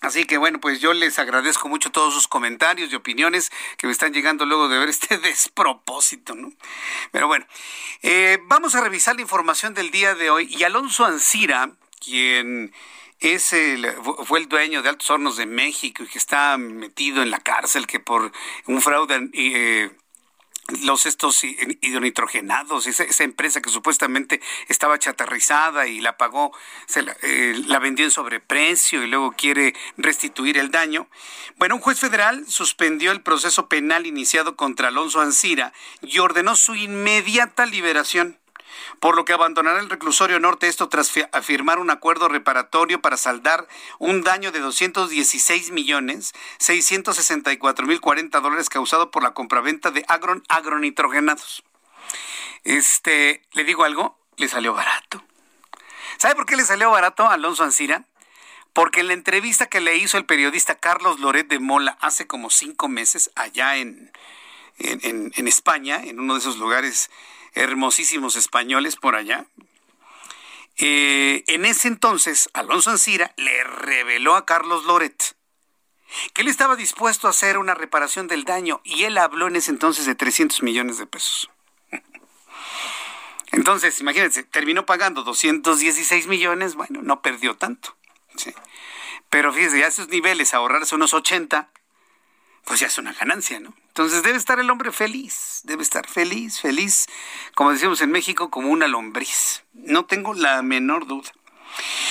Así 0.00 0.24
que 0.26 0.38
bueno, 0.38 0.60
pues 0.60 0.80
yo 0.80 0.92
les 0.92 1.20
agradezco 1.20 1.68
mucho 1.68 1.92
todos 1.92 2.12
sus 2.12 2.26
comentarios 2.26 2.92
y 2.92 2.96
opiniones 2.96 3.52
que 3.76 3.86
me 3.86 3.92
están 3.92 4.12
llegando 4.12 4.44
luego 4.44 4.68
de 4.68 4.78
ver 4.78 4.88
este 4.88 5.16
despropósito, 5.18 6.34
¿no? 6.34 6.52
Pero 7.12 7.28
bueno, 7.28 7.46
eh, 8.02 8.38
vamos 8.42 8.74
a 8.74 8.80
revisar 8.80 9.14
la 9.14 9.22
información 9.22 9.72
del 9.72 9.92
día 9.92 10.16
de 10.16 10.30
hoy 10.30 10.52
y 10.52 10.64
Alonso 10.64 11.04
Ancira, 11.04 11.70
quien 12.00 12.74
es 13.20 13.52
el, 13.52 13.86
fue 14.24 14.40
el 14.40 14.48
dueño 14.48 14.82
de 14.82 14.88
Altos 14.88 15.10
Hornos 15.10 15.36
de 15.36 15.46
México 15.46 16.02
y 16.02 16.08
que 16.08 16.18
está 16.18 16.56
metido 16.58 17.22
en 17.22 17.30
la 17.30 17.40
cárcel 17.40 17.86
que 17.86 18.00
por 18.00 18.32
un 18.66 18.82
fraude 18.82 19.30
eh, 19.32 19.90
los 20.82 21.04
estos 21.04 21.44
hidronitrogenados, 21.44 22.86
esa, 22.86 23.04
esa, 23.04 23.22
empresa 23.22 23.60
que 23.60 23.68
supuestamente 23.68 24.40
estaba 24.68 24.98
chatarrizada 24.98 25.86
y 25.86 26.00
la 26.00 26.16
pagó, 26.16 26.56
se 26.86 27.02
la, 27.02 27.14
eh, 27.22 27.54
la, 27.66 27.78
vendió 27.78 28.06
en 28.06 28.10
sobreprecio 28.10 29.02
y 29.02 29.06
luego 29.06 29.32
quiere 29.32 29.74
restituir 29.98 30.56
el 30.56 30.70
daño. 30.70 31.08
Bueno, 31.56 31.74
un 31.74 31.82
juez 31.82 32.00
federal 32.00 32.46
suspendió 32.48 33.12
el 33.12 33.20
proceso 33.20 33.68
penal 33.68 34.06
iniciado 34.06 34.56
contra 34.56 34.88
Alonso 34.88 35.20
Ancira 35.20 35.72
y 36.00 36.18
ordenó 36.18 36.56
su 36.56 36.74
inmediata 36.74 37.66
liberación 37.66 38.38
por 39.00 39.16
lo 39.16 39.24
que 39.24 39.32
abandonará 39.32 39.80
el 39.80 39.90
reclusorio 39.90 40.40
norte, 40.40 40.68
esto 40.68 40.88
tras 40.88 41.12
firmar 41.42 41.78
un 41.78 41.90
acuerdo 41.90 42.28
reparatorio 42.28 43.00
para 43.00 43.16
saldar 43.16 43.66
un 43.98 44.22
daño 44.22 44.52
de 44.52 44.60
216 44.60 45.70
millones 45.70 46.32
664 46.58 47.86
mil 47.86 48.00
40 48.00 48.40
dólares 48.40 48.68
causado 48.68 49.10
por 49.10 49.22
la 49.22 49.34
compraventa 49.34 49.90
de 49.90 50.04
agron, 50.08 50.42
agronitrogenados. 50.48 51.64
Este, 52.64 53.42
le 53.52 53.64
digo 53.64 53.84
algo, 53.84 54.18
le 54.36 54.48
salió 54.48 54.72
barato. 54.72 55.22
¿Sabe 56.16 56.34
por 56.34 56.46
qué 56.46 56.56
le 56.56 56.64
salió 56.64 56.90
barato 56.90 57.24
a 57.26 57.34
Alonso 57.34 57.64
Ancira? 57.64 58.04
Porque 58.72 59.00
en 59.00 59.08
la 59.08 59.12
entrevista 59.12 59.66
que 59.66 59.80
le 59.80 59.96
hizo 59.96 60.18
el 60.18 60.24
periodista 60.24 60.76
Carlos 60.76 61.20
Loret 61.20 61.48
de 61.48 61.60
Mola 61.60 61.96
hace 62.00 62.26
como 62.26 62.50
cinco 62.50 62.88
meses 62.88 63.30
allá 63.36 63.76
en, 63.76 64.10
en, 64.78 65.32
en 65.36 65.48
España, 65.48 66.00
en 66.02 66.18
uno 66.18 66.34
de 66.34 66.40
esos 66.40 66.58
lugares 66.58 67.10
hermosísimos 67.54 68.36
españoles 68.36 68.96
por 68.96 69.16
allá. 69.16 69.46
Eh, 70.76 71.44
en 71.46 71.64
ese 71.64 71.88
entonces, 71.88 72.50
Alonso 72.52 72.90
Ancira 72.90 73.32
le 73.36 73.64
reveló 73.64 74.34
a 74.34 74.44
Carlos 74.44 74.84
Loret 74.84 75.36
que 76.32 76.42
él 76.42 76.48
estaba 76.48 76.76
dispuesto 76.76 77.26
a 77.26 77.30
hacer 77.30 77.58
una 77.58 77.74
reparación 77.74 78.28
del 78.28 78.44
daño 78.44 78.80
y 78.84 79.04
él 79.04 79.18
habló 79.18 79.48
en 79.48 79.56
ese 79.56 79.70
entonces 79.70 80.06
de 80.06 80.14
300 80.14 80.62
millones 80.62 80.98
de 80.98 81.06
pesos. 81.06 81.50
Entonces, 83.52 84.00
imagínense, 84.00 84.42
terminó 84.42 84.84
pagando 84.84 85.22
216 85.22 86.26
millones, 86.26 86.74
bueno, 86.74 87.02
no 87.02 87.22
perdió 87.22 87.56
tanto. 87.56 87.96
Pero 89.30 89.52
fíjese, 89.52 89.78
ya 89.78 89.86
a 89.86 89.88
esos 89.88 90.08
niveles, 90.08 90.54
ahorrarse 90.54 90.94
unos 90.94 91.14
80, 91.14 91.70
pues 92.64 92.80
ya 92.80 92.86
es 92.86 92.98
una 92.98 93.12
ganancia, 93.12 93.60
¿no? 93.60 93.74
Entonces 93.88 94.22
debe 94.22 94.36
estar 94.36 94.58
el 94.58 94.70
hombre 94.70 94.90
feliz, 94.92 95.60
debe 95.64 95.82
estar 95.82 96.08
feliz, 96.08 96.60
feliz, 96.60 97.06
como 97.54 97.72
decimos 97.72 98.00
en 98.00 98.10
México, 98.10 98.50
como 98.50 98.70
una 98.70 98.88
lombriz. 98.88 99.62
No 99.72 100.06
tengo 100.06 100.34
la 100.34 100.62
menor 100.62 101.06
duda. 101.06 101.30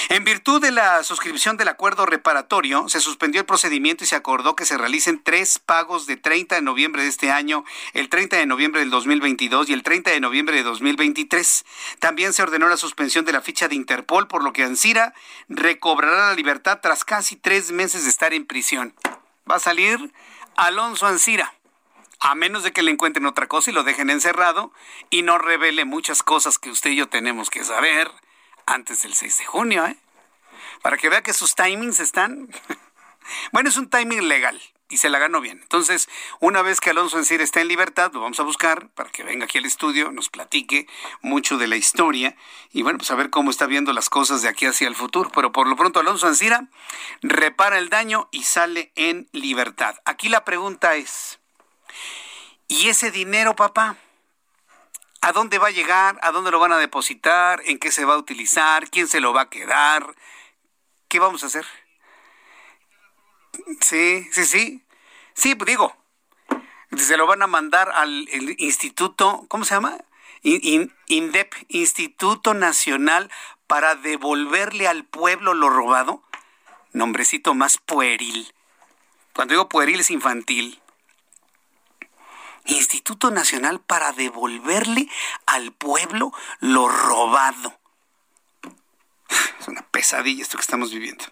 En 0.10 0.24
virtud 0.24 0.62
de 0.62 0.72
la 0.72 1.04
suscripción 1.04 1.56
del 1.58 1.70
acuerdo 1.70 2.06
reparatorio, 2.06 2.90
se 2.90 3.00
suspendió 3.00 3.42
el 3.42 3.48
procedimiento 3.48 4.04
y 4.04 4.08
se 4.08 4.16
acordó 4.16 4.56
que 4.56 4.66
se 4.66 4.78
realicen 4.78 5.22
tres 5.24 5.60
pagos 5.60 6.06
de 6.06 6.18
30 6.18 6.56
de 6.56 6.62
noviembre 6.62 7.04
de 7.04 7.10
este 7.10 7.32
año, 7.32 7.64
el 7.94 8.10
30 8.10 8.38
de 8.38 8.46
noviembre 8.46 8.82
del 8.82 8.90
2022 8.90 9.70
y 9.70 9.74
el 9.74 9.84
30 9.84 10.12
de 10.12 10.20
noviembre 10.20 10.58
de 10.58 10.64
2023. 10.64 11.66
También 12.00 12.34
se 12.34 12.44
ordenó 12.44 12.68
la 12.68 12.78
suspensión 12.78 13.26
de 13.26 13.32
la 13.32 13.42
ficha 13.42 13.68
de 13.68 13.76
Interpol, 13.76 14.28
por 14.28 14.44
lo 14.44 14.52
que 14.52 14.64
Ansira 14.64 15.14
recobrará 15.48 16.30
la 16.30 16.36
libertad 16.36 16.80
tras 16.82 17.06
casi 17.06 17.36
tres 17.38 17.72
meses 17.72 18.04
de 18.04 18.10
estar 18.10 18.34
en 18.34 18.46
prisión. 18.46 18.94
Va 19.50 19.56
a 19.56 19.60
salir 19.60 20.14
Alonso 20.56 21.08
Ansira 21.08 21.54
a 22.24 22.36
menos 22.36 22.64
de 22.64 22.72
que 22.72 22.84
le 22.84 22.92
encuentren 22.92 23.26
otra 23.26 23.48
cosa 23.48 23.70
y 23.70 23.74
lo 23.74 23.84
dejen 23.84 24.10
encerrado 24.10 24.72
y 25.10 25.24
no 25.24 25.38
revele 25.38 25.84
muchas 25.84 26.24
cosas 26.24 26.58
que 26.58 26.70
usted 26.70 26.92
y 26.92 26.96
yo 26.96 27.10
tenemos 27.10 27.50
que 27.50 27.66
saber 27.66 28.10
antes 28.66 29.04
del 29.04 29.14
6 29.14 29.40
de 29.40 29.46
junio, 29.46 29.86
¿eh? 29.86 29.98
Para 30.82 30.98
que 30.98 31.10
vea 31.10 31.22
que 31.22 31.34
sus 31.34 31.54
timings 31.54 32.00
están... 32.00 32.48
bueno, 33.52 33.68
es 33.68 33.76
un 33.76 33.90
timing 33.90 34.30
legal 34.30 34.62
y 34.94 34.98
se 34.98 35.10
la 35.10 35.18
ganó 35.18 35.42
bien. 35.42 35.60
Entonces, 35.62 36.08
una 36.40 36.62
vez 36.62 36.80
que 36.80 36.92
Alonso 36.92 37.18
Encir 37.18 37.42
está 37.42 37.62
en 37.62 37.68
libertad, 37.68 38.12
lo 38.14 38.22
vamos 38.22 38.40
a 38.40 38.44
buscar 38.44 38.90
para 38.90 39.10
que 39.10 39.24
venga 39.24 39.46
aquí 39.46 39.58
al 39.58 39.66
estudio, 39.66 40.12
nos 40.12 40.30
platique 40.30 40.88
mucho 41.22 41.58
de 41.58 41.68
la 41.68 41.76
historia 41.76 42.36
y 42.72 42.84
bueno, 42.84 43.00
pues 43.00 43.10
a 43.10 43.16
ver 43.16 43.32
cómo 43.32 43.50
está 43.50 43.66
viendo 43.66 43.92
las 43.92 44.10
cosas 44.10 44.44
de 44.44 44.50
aquí 44.50 44.68
hacia 44.68 44.88
el 44.88 44.96
futuro. 44.96 45.32
Pero 45.34 45.52
por 45.52 45.68
lo 45.68 45.76
pronto 45.76 46.00
Alonso 46.00 46.28
Ancira 46.28 46.68
repara 47.24 47.80
el 47.80 47.90
daño 47.90 48.30
y 48.32 48.44
sale 48.44 48.92
en 48.96 49.28
libertad. 49.32 49.96
Aquí 50.06 50.30
la 50.30 50.46
pregunta 50.46 50.96
es, 50.96 51.40
¿y 52.68 52.90
ese 52.90 53.10
dinero, 53.10 53.56
papá? 53.56 53.98
¿A 55.22 55.32
dónde 55.32 55.58
va 55.58 55.70
a 55.70 55.72
llegar? 55.72 56.20
¿A 56.22 56.32
dónde 56.32 56.52
lo 56.52 56.60
van 56.60 56.74
a 56.74 56.78
depositar? 56.78 57.64
¿En 57.66 57.80
qué 57.80 57.92
se 57.92 58.06
va 58.06 58.14
a 58.14 58.18
utilizar? 58.18 58.92
¿Quién 58.92 59.08
se 59.08 59.22
lo 59.22 59.34
va 59.34 59.42
a 59.42 59.50
quedar? 59.50 60.16
¿Qué 61.08 61.20
vamos 61.20 61.44
a 61.44 61.48
hacer? 61.48 61.66
Sí, 63.82 64.28
sí, 64.32 64.46
sí. 64.46 64.84
Sí, 65.34 65.56
pues 65.56 65.68
digo, 65.68 65.96
se 66.98 67.18
lo 67.18 67.26
van 67.28 67.42
a 67.42 67.48
mandar 67.48 67.92
al 67.94 68.28
instituto, 68.58 69.46
¿cómo 69.48 69.66
se 69.66 69.76
llama? 69.76 69.98
INDEP, 70.44 71.54
Instituto 71.70 72.54
Nacional 72.54 73.32
para 73.68 73.96
devolverle 73.96 74.88
al 74.88 75.06
pueblo 75.06 75.54
lo 75.54 75.70
robado. 75.70 76.22
Nombrecito 76.92 77.54
más 77.54 77.78
pueril. 77.78 78.54
Cuando 79.34 79.54
digo 79.54 79.70
pueril 79.70 80.02
es 80.02 80.12
infantil. 80.12 80.80
Instituto 82.66 83.32
Nacional 83.32 83.80
para 83.80 84.12
devolverle 84.12 85.10
al 85.46 85.72
pueblo 85.72 86.34
lo 86.60 86.88
robado. 86.88 87.74
Es 89.60 89.68
una 89.68 89.82
pesadilla 89.82 90.42
esto 90.42 90.58
que 90.58 90.62
estamos 90.62 90.92
viviendo. 90.92 91.24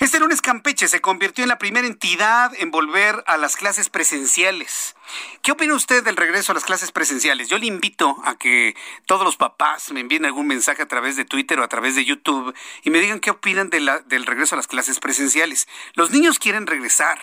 Este 0.00 0.18
lunes 0.18 0.40
Campeche 0.40 0.88
se 0.88 1.00
convirtió 1.00 1.44
en 1.44 1.48
la 1.48 1.58
primera 1.58 1.86
entidad 1.86 2.52
en 2.58 2.70
volver 2.70 3.22
a 3.26 3.36
las 3.36 3.56
clases 3.56 3.90
presenciales. 3.90 4.96
¿Qué 5.42 5.52
opina 5.52 5.74
usted 5.74 6.02
del 6.02 6.16
regreso 6.16 6.52
a 6.52 6.54
las 6.54 6.64
clases 6.64 6.92
presenciales? 6.92 7.48
Yo 7.48 7.58
le 7.58 7.66
invito 7.66 8.16
a 8.24 8.36
que 8.38 8.74
todos 9.06 9.24
los 9.24 9.36
papás 9.36 9.92
me 9.92 10.00
envíen 10.00 10.24
algún 10.24 10.46
mensaje 10.46 10.82
a 10.82 10.88
través 10.88 11.16
de 11.16 11.24
Twitter 11.24 11.60
o 11.60 11.64
a 11.64 11.68
través 11.68 11.94
de 11.94 12.04
YouTube 12.04 12.54
y 12.82 12.90
me 12.90 13.00
digan 13.00 13.20
qué 13.20 13.30
opinan 13.30 13.68
del 13.70 14.26
regreso 14.26 14.54
a 14.54 14.56
las 14.56 14.66
clases 14.66 14.98
presenciales. 14.98 15.68
Los 15.94 16.10
niños 16.10 16.38
quieren 16.38 16.66
regresar, 16.66 17.20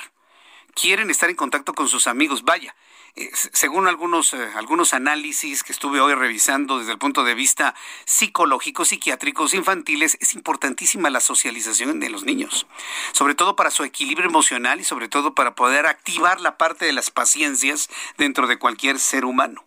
quieren 0.75 1.09
estar 1.09 1.29
en 1.29 1.35
contacto 1.35 1.73
con 1.73 1.87
sus 1.87 2.07
amigos. 2.07 2.43
Vaya, 2.43 2.75
eh, 3.15 3.29
según 3.33 3.87
algunos, 3.87 4.33
eh, 4.33 4.49
algunos 4.55 4.93
análisis 4.93 5.63
que 5.63 5.71
estuve 5.71 5.99
hoy 5.99 6.13
revisando 6.13 6.79
desde 6.79 6.91
el 6.91 6.97
punto 6.97 7.23
de 7.23 7.35
vista 7.35 7.75
psicológico, 8.05 8.85
psiquiátricos, 8.85 9.53
infantiles, 9.53 10.17
es 10.19 10.33
importantísima 10.33 11.09
la 11.09 11.19
socialización 11.19 11.99
de 11.99 12.09
los 12.09 12.23
niños, 12.23 12.67
sobre 13.11 13.35
todo 13.35 13.55
para 13.55 13.71
su 13.71 13.83
equilibrio 13.83 14.29
emocional 14.29 14.79
y 14.79 14.83
sobre 14.83 15.07
todo 15.07 15.33
para 15.33 15.55
poder 15.55 15.85
activar 15.85 16.41
la 16.41 16.57
parte 16.57 16.85
de 16.85 16.93
las 16.93 17.11
paciencias 17.11 17.89
dentro 18.17 18.47
de 18.47 18.59
cualquier 18.59 18.99
ser 18.99 19.25
humano. 19.25 19.63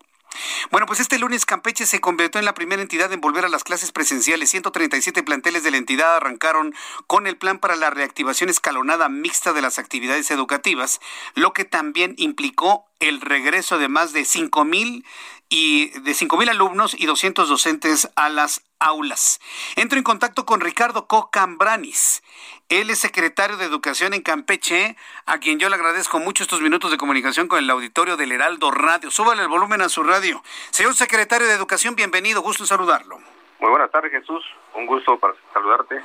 Bueno, 0.71 0.87
pues 0.87 1.01
este 1.01 1.19
lunes 1.19 1.47
Campeche 1.47 1.87
se 1.87 2.01
convirtió 2.01 2.39
en 2.39 2.45
la 2.45 2.55
primera 2.55 2.83
entidad 2.83 3.13
en 3.13 3.21
volver 3.21 3.45
a 3.45 3.49
las 3.49 3.65
clases 3.65 3.93
presenciales. 3.93 4.51
137 4.51 5.23
planteles 5.23 5.63
de 5.63 5.71
la 5.71 5.77
entidad 5.77 6.17
arrancaron 6.17 6.75
con 7.07 7.27
el 7.27 7.37
plan 7.37 7.59
para 7.59 7.77
la 7.77 7.91
reactivación 7.91 8.51
escalonada 8.51 9.09
mixta 9.09 9.53
de 9.53 9.63
las 9.63 9.79
actividades 9.79 10.31
educativas, 10.31 11.01
lo 11.35 11.53
que 11.53 11.65
también 11.65 12.15
implicó 12.19 12.87
el 13.01 13.21
regreso 13.21 13.79
de 13.79 13.89
más 13.89 14.13
de 14.13 14.25
5 14.25 14.65
mil 14.65 15.05
y 15.53 15.89
de 16.01 16.15
cinco 16.15 16.39
mil 16.39 16.49
alumnos 16.49 16.97
y 16.99 17.05
200 17.05 17.47
docentes 17.47 18.09
a 18.17 18.31
las 18.31 18.63
aulas. 18.79 19.39
Entro 19.77 19.99
en 19.99 20.05
contacto 20.05 20.47
con 20.47 20.63
Ricardo 20.63 21.07
Cocambranis. 21.07 22.23
Él 22.69 22.91
es 22.91 22.99
secretario 23.01 23.57
de 23.57 23.65
Educación 23.65 24.15
en 24.15 24.23
Campeche, 24.23 24.97
a 25.27 25.39
quien 25.39 25.59
yo 25.59 25.69
le 25.69 25.77
agradezco 25.77 26.19
mucho 26.19 26.43
estos 26.43 26.61
minutos 26.61 26.91
de 26.91 26.97
comunicación 26.97 27.49
con 27.49 27.59
el 27.59 27.69
auditorio 27.71 28.17
del 28.17 28.33
Heraldo 28.33 28.71
Radio. 28.71 29.11
Súbale 29.11 29.43
el 29.43 29.49
volumen 29.49 29.83
a 29.83 29.89
su 29.89 30.03
radio. 30.03 30.43
Señor 30.71 30.95
secretario 30.95 31.47
de 31.47 31.55
Educación, 31.55 31.97
bienvenido. 31.97 32.43
Gusto 32.43 32.63
en 32.63 32.69
saludarlo. 32.69 33.19
Muy 33.61 33.71
buenas 33.71 33.91
tardes, 33.91 34.11
Jesús. 34.11 34.45
Un 34.75 34.87
gusto 34.87 35.19
para 35.19 35.35
saludarte. 35.53 36.03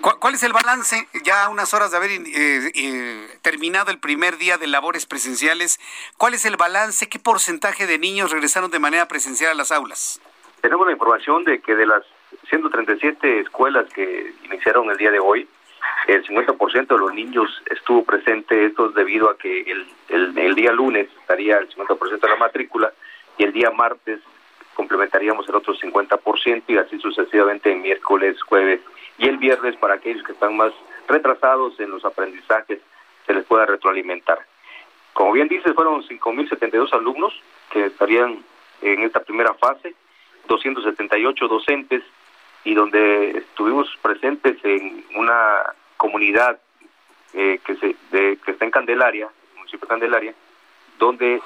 ¿Cuál, 0.00 0.34
es 0.34 0.42
el 0.42 0.52
balance, 0.52 1.08
ya 1.24 1.48
unas 1.48 1.72
horas 1.74 1.90
de 1.90 1.96
haber 1.96 2.10
eh, 2.10 2.20
eh, 2.74 3.38
terminado 3.42 3.90
el 3.90 3.98
primer 3.98 4.36
día 4.36 4.58
de 4.58 4.66
labores 4.66 5.06
presenciales? 5.06 5.80
¿Cuál 6.16 6.34
es 6.34 6.44
el 6.44 6.56
balance? 6.56 7.08
¿Qué 7.08 7.18
porcentaje 7.18 7.86
de 7.86 7.98
niños 7.98 8.30
regresaron 8.30 8.70
de 8.70 8.78
manera 8.78 9.08
presencial 9.08 9.52
a 9.52 9.54
las 9.54 9.72
aulas? 9.72 10.20
Tenemos 10.60 10.86
la 10.86 10.92
información 10.92 11.44
de 11.44 11.60
que 11.60 11.74
de 11.74 11.86
las 11.86 12.04
137 12.48 13.40
escuelas 13.40 13.92
que 13.92 14.34
iniciaron 14.44 14.90
el 14.90 14.96
día 14.96 15.10
de 15.10 15.18
hoy, 15.18 15.48
el 16.08 16.24
50% 16.24 16.86
de 16.86 16.98
los 16.98 17.14
niños 17.14 17.62
estuvo 17.70 18.04
presente, 18.04 18.66
esto 18.66 18.88
es 18.88 18.94
debido 18.94 19.30
a 19.30 19.36
que 19.36 19.60
el, 19.60 19.86
el 20.38 20.54
día 20.54 20.72
lunes 20.72 21.08
estaría 21.20 21.58
el 21.58 21.68
50% 21.68 22.20
de 22.20 22.28
la 22.28 22.36
matrícula 22.36 22.92
y 23.38 23.44
el 23.44 23.52
día 23.52 23.70
martes 23.70 24.20
complementaríamos 24.74 25.48
el 25.48 25.54
otro 25.54 25.74
50% 25.74 26.62
y 26.68 26.76
así 26.76 26.98
sucesivamente 26.98 27.70
en 27.70 27.82
miércoles, 27.82 28.40
jueves 28.42 28.80
y 29.18 29.28
el 29.28 29.36
viernes 29.36 29.76
para 29.76 29.94
aquellos 29.94 30.24
que 30.24 30.32
están 30.32 30.56
más 30.56 30.72
retrasados 31.08 31.78
en 31.78 31.90
los 31.90 32.04
aprendizajes 32.04 32.80
se 33.26 33.34
les 33.34 33.44
pueda 33.44 33.66
retroalimentar. 33.66 34.38
Como 35.12 35.32
bien 35.32 35.48
dices, 35.48 35.74
fueron 35.74 36.02
5.072 36.02 36.92
alumnos 36.92 37.34
que 37.70 37.86
estarían 37.86 38.42
en 38.80 39.02
esta 39.02 39.20
primera 39.20 39.54
fase, 39.54 39.94
278 40.48 41.48
docentes 41.48 42.02
y 42.64 42.74
donde 42.74 43.30
estuvimos 43.38 43.88
presentes 44.00 44.56
en 44.64 45.04
una 45.16 45.74
comunidad 46.02 46.58
eh, 47.32 47.60
que, 47.64 47.76
se, 47.76 47.94
de, 48.10 48.36
que 48.44 48.50
está 48.50 48.64
en 48.64 48.72
Candelaria, 48.72 49.28
municipio 49.54 49.86
de 49.86 49.94
Candelaria, 49.94 50.34
donde 50.98 51.40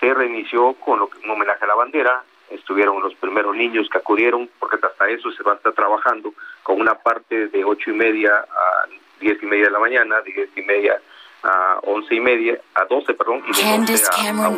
se 0.00 0.14
reinició 0.14 0.72
con 0.74 0.98
lo 0.98 1.10
que, 1.10 1.18
un 1.18 1.30
homenaje 1.30 1.62
a 1.64 1.68
la 1.68 1.74
bandera, 1.74 2.24
estuvieron 2.48 3.02
los 3.02 3.14
primeros 3.16 3.54
niños 3.54 3.90
que 3.90 3.98
acudieron, 3.98 4.48
porque 4.58 4.78
hasta 4.82 5.06
eso 5.10 5.30
se 5.32 5.42
va 5.42 5.52
a 5.52 5.56
estar 5.56 5.74
trabajando 5.74 6.32
con 6.62 6.80
una 6.80 6.94
parte 6.94 7.48
de 7.48 7.62
ocho 7.62 7.90
y 7.90 7.92
media 7.92 8.32
a 8.38 8.88
diez 9.20 9.40
y 9.42 9.46
media 9.46 9.66
de 9.66 9.70
la 9.70 9.78
mañana, 9.78 10.22
de 10.22 10.32
diez 10.32 10.50
y 10.56 10.62
media 10.62 10.98
a 11.42 11.78
once 11.82 12.14
y 12.14 12.20
media, 12.20 12.58
a 12.74 12.84
doce, 12.86 13.12
perdón, 13.14 13.42
y 13.46 13.52
de 13.52 14.00
Cameron 14.16 14.56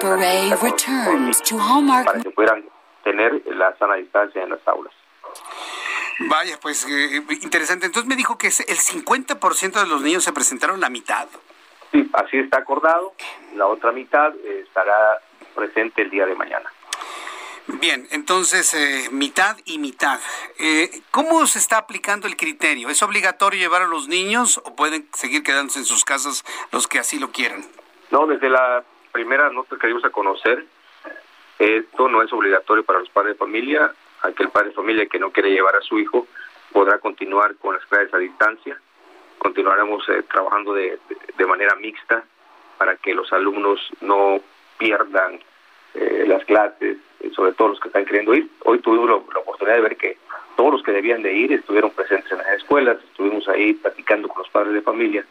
para 2.05 2.20
que 2.22 2.31
puedan 2.31 2.64
tener 3.02 3.42
la 3.46 3.76
sana 3.76 3.96
distancia 3.96 4.42
en 4.42 4.50
las 4.50 4.66
aulas. 4.68 4.92
Vaya, 6.20 6.59
pues 6.61 6.87
eh, 6.88 7.22
interesante. 7.42 7.87
Entonces 7.87 8.09
me 8.09 8.16
dijo 8.16 8.38
que 8.38 8.48
el 8.48 8.53
50% 8.53 9.81
de 9.81 9.87
los 9.87 10.03
niños 10.03 10.25
se 10.25 10.33
presentaron 10.33 10.81
la 10.81 10.88
mitad. 10.88 11.29
Sí, 11.90 12.09
así 12.12 12.38
está 12.38 12.59
acordado. 12.59 13.12
La 13.55 13.66
otra 13.66 13.92
mitad 13.92 14.35
eh, 14.35 14.64
estará 14.66 15.18
presente 15.55 16.03
el 16.03 16.11
día 16.11 16.27
de 16.27 16.35
mañana. 16.35 16.70
Bien, 17.66 18.07
entonces 18.11 18.75
eh, 18.75 19.09
mitad 19.12 19.57
y 19.64 19.79
mitad. 19.79 20.18
Eh, 20.59 21.03
¿Cómo 21.11 21.46
se 21.46 21.59
está 21.59 21.79
aplicando 21.79 22.27
el 22.27 22.37
criterio? 22.37 22.88
¿Es 22.88 23.03
obligatorio 23.03 23.61
llevar 23.61 23.83
a 23.83 23.87
los 23.87 24.09
niños 24.09 24.59
o 24.64 24.75
pueden 24.75 25.09
seguir 25.12 25.42
quedándose 25.42 25.79
en 25.79 25.85
sus 25.85 26.05
casas 26.05 26.44
los 26.72 26.88
que 26.88 26.98
así 26.98 27.18
lo 27.18 27.31
quieran? 27.31 27.64
No, 28.11 28.27
desde 28.27 28.48
la 28.51 28.83
primera 29.12 29.48
nota 29.51 29.77
que 29.81 29.87
dimos 29.87 30.05
a 30.05 30.11
conocer, 30.11 30.66
esto 31.59 32.09
no 32.09 32.22
es 32.22 32.33
obligatorio 32.33 32.85
para 32.85 32.98
los 32.98 33.09
padres 33.11 33.35
de 33.35 33.38
familia. 33.38 33.92
Aquel 34.22 34.48
padre 34.50 34.68
de 34.68 34.74
familia 34.74 35.06
que 35.06 35.18
no 35.18 35.30
quiere 35.30 35.50
llevar 35.50 35.76
a 35.76 35.82
su 35.82 35.98
hijo 35.98 36.26
podrá 36.72 36.98
continuar 36.98 37.56
con 37.56 37.74
las 37.74 37.85
clases 37.87 38.12
a 38.14 38.18
distancia. 38.18 38.78
Continuaremos 39.38 40.08
eh, 40.08 40.22
trabajando 40.30 40.72
de 40.74 40.98
manera 41.46 41.74
mixta 41.76 42.24
para 42.78 42.96
que 42.96 43.14
los 43.14 43.32
alumnos 43.32 43.80
no 44.00 44.40
pierdan 44.78 45.40
eh, 45.94 46.24
las 46.26 46.44
clases, 46.46 46.96
sobre 47.35 47.52
todo 47.52 47.68
los 47.68 47.80
que 47.80 47.88
están 47.88 48.04
queriendo 48.04 48.35
ir. 48.35 48.48
Hoy 48.64 48.78
tuvimos 48.78 49.08
la, 49.08 49.16
oportunidad 49.16 49.76
de 49.76 49.82
ver 49.82 49.96
que 49.96 50.16
todos 50.56 50.73
los 50.73 50.83
que 50.83 50.92
debían 50.92 51.23
de 51.23 51.33
ir 51.33 51.52
estuvieron 51.52 51.90
presentes 51.90 52.33
en 52.33 52.38
las 52.38 52.48
escuelas, 52.48 52.96
estuvimos 53.04 53.46
ahí 53.48 53.75
platicando 53.75 54.27
con 54.29 54.38
los 54.38 54.48
padres 54.48 54.73
de 54.73 54.81
familia, 54.81 55.25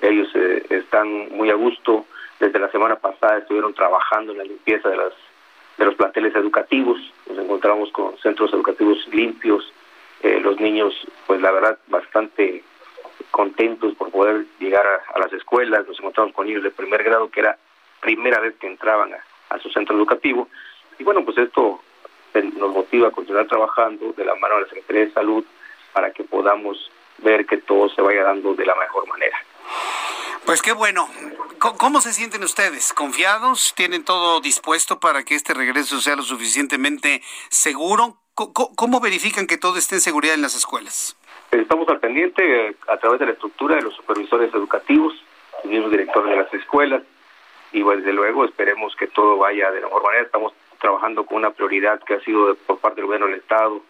ellos 0.00 0.28
eh, 0.34 0.64
están 0.70 1.28
muy 1.30 1.50
a 1.50 1.54
gusto 1.54 2.06
desde 2.40 2.58
la 2.58 2.70
semana 2.70 2.96
pasada 2.96 3.38
estuvieron 3.38 3.74
trabajando 3.74 4.32
en 4.32 4.38
la 4.38 4.44
limpieza 4.44 4.88
de, 4.88 4.96
las, 4.96 5.12
de 5.78 5.84
los 5.84 5.94
planteles 5.94 6.34
educativos. 6.34 6.98
Nos 7.28 7.38
encontramos 7.38 7.90
con 7.92 8.18
centros 8.18 8.52
educativos 8.52 8.98
limpios, 9.08 9.72
eh, 10.22 10.40
los 10.40 10.60
niños, 10.60 10.94
pues 11.26 11.40
la 11.40 11.52
verdad, 11.52 11.78
bastante 11.86 12.62
contentos 13.30 13.94
por 13.94 14.10
poder 14.10 14.46
llegar 14.58 14.84
a, 14.86 15.18
las 15.18 15.32
escuelas. 15.32 15.86
Nos 15.86 15.98
encontramos 15.98 16.34
con 16.34 16.46
niños 16.46 16.64
de 16.64 16.70
primer 16.70 17.02
grado, 17.04 17.30
que 17.30 17.40
era 17.40 17.56
primera 18.00 18.40
vez 18.40 18.54
que 18.60 18.66
entraban 18.66 19.12
a, 19.14 19.58
su 19.60 19.70
centro 19.70 19.96
educativo. 19.96 20.48
Y 20.98 21.04
bueno, 21.04 21.24
pues 21.24 21.38
esto 21.38 21.80
nos 22.34 22.72
motiva 22.72 23.08
a 23.08 23.12
continuar 23.12 23.46
trabajando 23.46 24.12
de 24.16 24.24
la 24.24 24.34
mano 24.34 24.56
de 24.56 24.60
la 24.62 24.68
Secretaría 24.68 25.06
de 25.06 25.12
Salud 25.12 25.44
para 25.92 26.12
que 26.12 26.22
podamos 26.24 26.90
ver 27.18 27.46
que 27.46 27.58
todo 27.58 27.88
se 27.88 28.02
vaya 28.02 28.22
dando 28.22 28.54
de 28.54 28.66
la 28.66 28.74
mejor 28.76 29.08
manera. 29.08 29.36
Pues 30.44 30.62
qué 30.62 30.72
bueno. 30.72 31.08
¿Cómo 31.58 32.00
se 32.00 32.12
sienten 32.12 32.44
ustedes? 32.44 32.92
¿Confiados? 32.92 33.74
¿Tienen 33.76 34.04
todo 34.04 34.40
dispuesto 34.40 35.00
para 35.00 35.24
que 35.24 35.34
este 35.34 35.54
regreso 35.54 36.00
sea 36.00 36.14
lo 36.14 36.22
suficientemente 36.22 37.20
seguro? 37.50 38.18
¿Cómo 38.34 39.00
verifican 39.00 39.48
que 39.48 39.58
todo 39.58 39.76
esté 39.76 39.96
en 39.96 40.00
seguridad 40.00 40.36
en 40.36 40.42
las 40.42 40.54
escuelas? 40.54 41.16
Estamos 41.50 41.88
al 41.88 41.98
pendiente 41.98 42.68
eh, 42.68 42.76
a 42.88 42.96
través 42.98 43.18
de 43.18 43.26
la 43.26 43.32
estructura 43.32 43.76
de 43.76 43.82
los 43.82 43.94
supervisores 43.94 44.54
educativos, 44.54 45.14
los 45.64 45.90
directores 45.90 46.30
de 46.30 46.36
las 46.36 46.54
escuelas, 46.54 47.02
y 47.72 47.82
pues, 47.82 47.98
desde 47.98 48.12
luego 48.12 48.44
esperemos 48.44 48.94
que 48.96 49.08
todo 49.08 49.36
vaya 49.38 49.70
de 49.72 49.80
la 49.80 49.86
mejor 49.88 50.04
manera. 50.04 50.24
Estamos 50.24 50.52
trabajando 50.80 51.26
con 51.26 51.38
una 51.38 51.50
prioridad 51.50 52.00
que 52.04 52.14
ha 52.14 52.20
sido 52.20 52.54
por 52.66 52.78
parte 52.78 52.96
del 52.96 53.06
gobierno 53.06 53.26
del 53.26 53.40
Estado, 53.40 53.82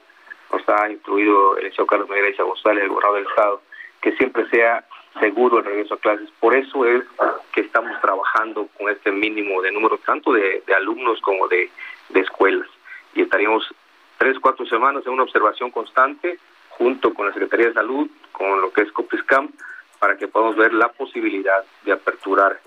nos 0.51 0.69
ha 0.69 0.91
instruido 0.91 1.59
el 1.59 1.71
señor 1.73 1.87
Carlos 1.87 2.09
y 2.09 2.43
González, 2.43 2.83
el 2.85 2.89
gobernador 2.89 3.19
del 3.19 3.29
Estado, 3.29 3.63
que 4.01 4.13
siempre 4.13 4.49
sea 4.49 4.87
seguro 5.19 5.59
el 5.59 5.65
regreso 5.65 5.95
a 5.95 5.99
clases. 5.99 6.31
Por 6.41 6.55
eso 6.55 6.85
es 6.85 7.05
que 7.53 7.61
estamos 7.63 8.01
trabajando 8.01 8.69
con 8.77 8.91
este 8.91 9.11
mínimo 9.11 9.63
de 9.63 9.73
número 9.73 9.99
tanto 9.99 10.33
de, 10.33 10.63
alumnos 10.77 11.21
como 11.21 11.49
de, 11.49 11.71
escuelas. 12.15 12.69
Y 13.15 13.23
estaríamos 13.23 13.73
tres, 14.19 14.39
cuatro 14.41 14.67
semanas 14.67 15.05
en 15.07 15.13
una 15.13 15.23
observación 15.23 15.71
constante 15.71 16.39
junto 16.71 17.13
con 17.15 17.27
la 17.27 17.33
Secretaría 17.33 17.69
de 17.69 17.75
Salud, 17.75 18.09
con 18.33 18.61
lo 18.61 18.73
que 18.73 18.83
es 18.83 18.93
COPISCAM, 18.93 19.51
para 19.99 20.17
que 20.17 20.29
podamos 20.29 20.57
ver 20.57 20.73
la 20.73 20.89
posibilidad 20.89 21.65
de 21.85 21.93
aperturar 21.93 22.61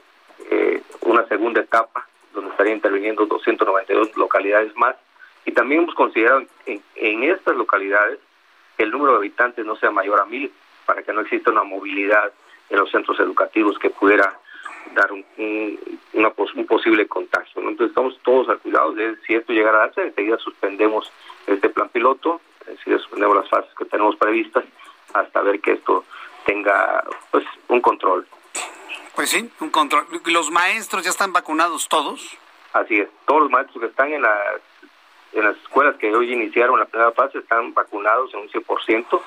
eh, 0.50 0.82
una 1.02 1.26
segunda 1.28 1.62
etapa 1.62 2.08
donde 2.34 2.52
estarían 2.52 2.78
interviniendo 2.78 3.26
292 3.26 4.18
localidades 4.18 4.76
más. 4.76 4.96
Y 5.46 5.52
también 5.52 5.84
hemos 5.84 5.96
considerado 5.96 6.44
en, 6.66 6.82
en 6.96 7.24
estas 7.24 7.56
localidades 7.56 8.20
que 8.78 8.84
el 8.84 8.92
número 8.92 9.14
de 9.14 9.18
habitantes 9.20 9.66
no 9.66 9.76
sea 9.78 9.92
mayor 9.92 10.20
a 10.20 10.26
mil, 10.26 10.52
para 10.92 11.04
que 11.04 11.14
no 11.14 11.22
exista 11.22 11.52
una 11.52 11.64
movilidad 11.64 12.34
en 12.70 12.78
los 12.78 12.92
centros 12.92 13.18
educativos 13.22 13.80
que 13.80 13.90
pudiera 13.92 14.38
dar 14.94 15.10
un, 15.14 15.24
un, 15.38 16.66
posible 16.66 17.08
contagio. 17.08 17.62
Entonces 17.62 17.92
estamos 17.92 18.20
todos 18.24 18.50
al 18.50 18.60
cuidado 18.60 18.92
de 18.92 19.16
si 19.26 19.36
esto 19.36 19.54
llegara 19.54 19.78
a 19.78 19.86
darse, 19.86 20.04
enseguida 20.04 20.38
suspendemos 20.40 21.10
este 21.48 21.70
plan 21.70 21.88
piloto, 21.88 22.42
enseguida 22.68 23.00
suspendemos 23.00 23.38
las 23.38 23.50
fases 23.50 23.74
que 23.78 23.86
tenemos 23.86 24.18
previstas 24.18 24.66
hasta 25.14 25.42
ver 25.44 25.62
que 25.62 25.72
esto 25.72 26.04
tenga 26.46 27.06
pues 27.32 27.46
un 27.70 27.80
control. 27.80 28.28
Pues 29.16 29.30
sí, 29.30 29.50
un 29.62 29.70
control. 29.70 30.08
¿Los 30.26 30.52
maestros 30.52 31.06
ya 31.06 31.12
están 31.12 31.32
vacunados 31.32 31.88
todos? 31.88 32.38
Así 32.74 33.00
es, 33.00 33.08
todos 33.26 33.44
los 33.44 33.50
maestros 33.50 33.80
que 33.80 33.88
están 33.88 34.12
en, 34.12 34.24
la, 34.24 34.38
en 35.32 35.46
las 35.46 35.56
escuelas 35.56 35.96
que 35.96 36.14
hoy 36.14 36.34
iniciaron 36.34 36.78
la 36.78 36.86
primera 36.86 37.14
fase 37.14 37.38
están 37.38 37.74
vacunados 37.74 38.34
en 38.34 38.42
un 38.42 38.50
100% 38.50 39.22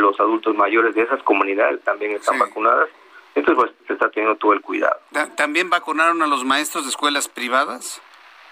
los 0.00 0.18
adultos 0.20 0.54
mayores 0.54 0.94
de 0.94 1.02
esas 1.02 1.22
comunidades 1.22 1.82
también 1.82 2.12
están 2.12 2.38
vacunadas. 2.38 2.88
Entonces, 3.34 3.64
pues, 3.64 3.86
se 3.86 3.92
está 3.92 4.10
teniendo 4.10 4.36
todo 4.38 4.52
el 4.52 4.62
cuidado. 4.62 4.98
¿También 5.36 5.68
vacunaron 5.68 6.22
a 6.22 6.26
los 6.26 6.44
maestros 6.44 6.84
de 6.84 6.90
escuelas 6.90 7.28
privadas? 7.28 8.00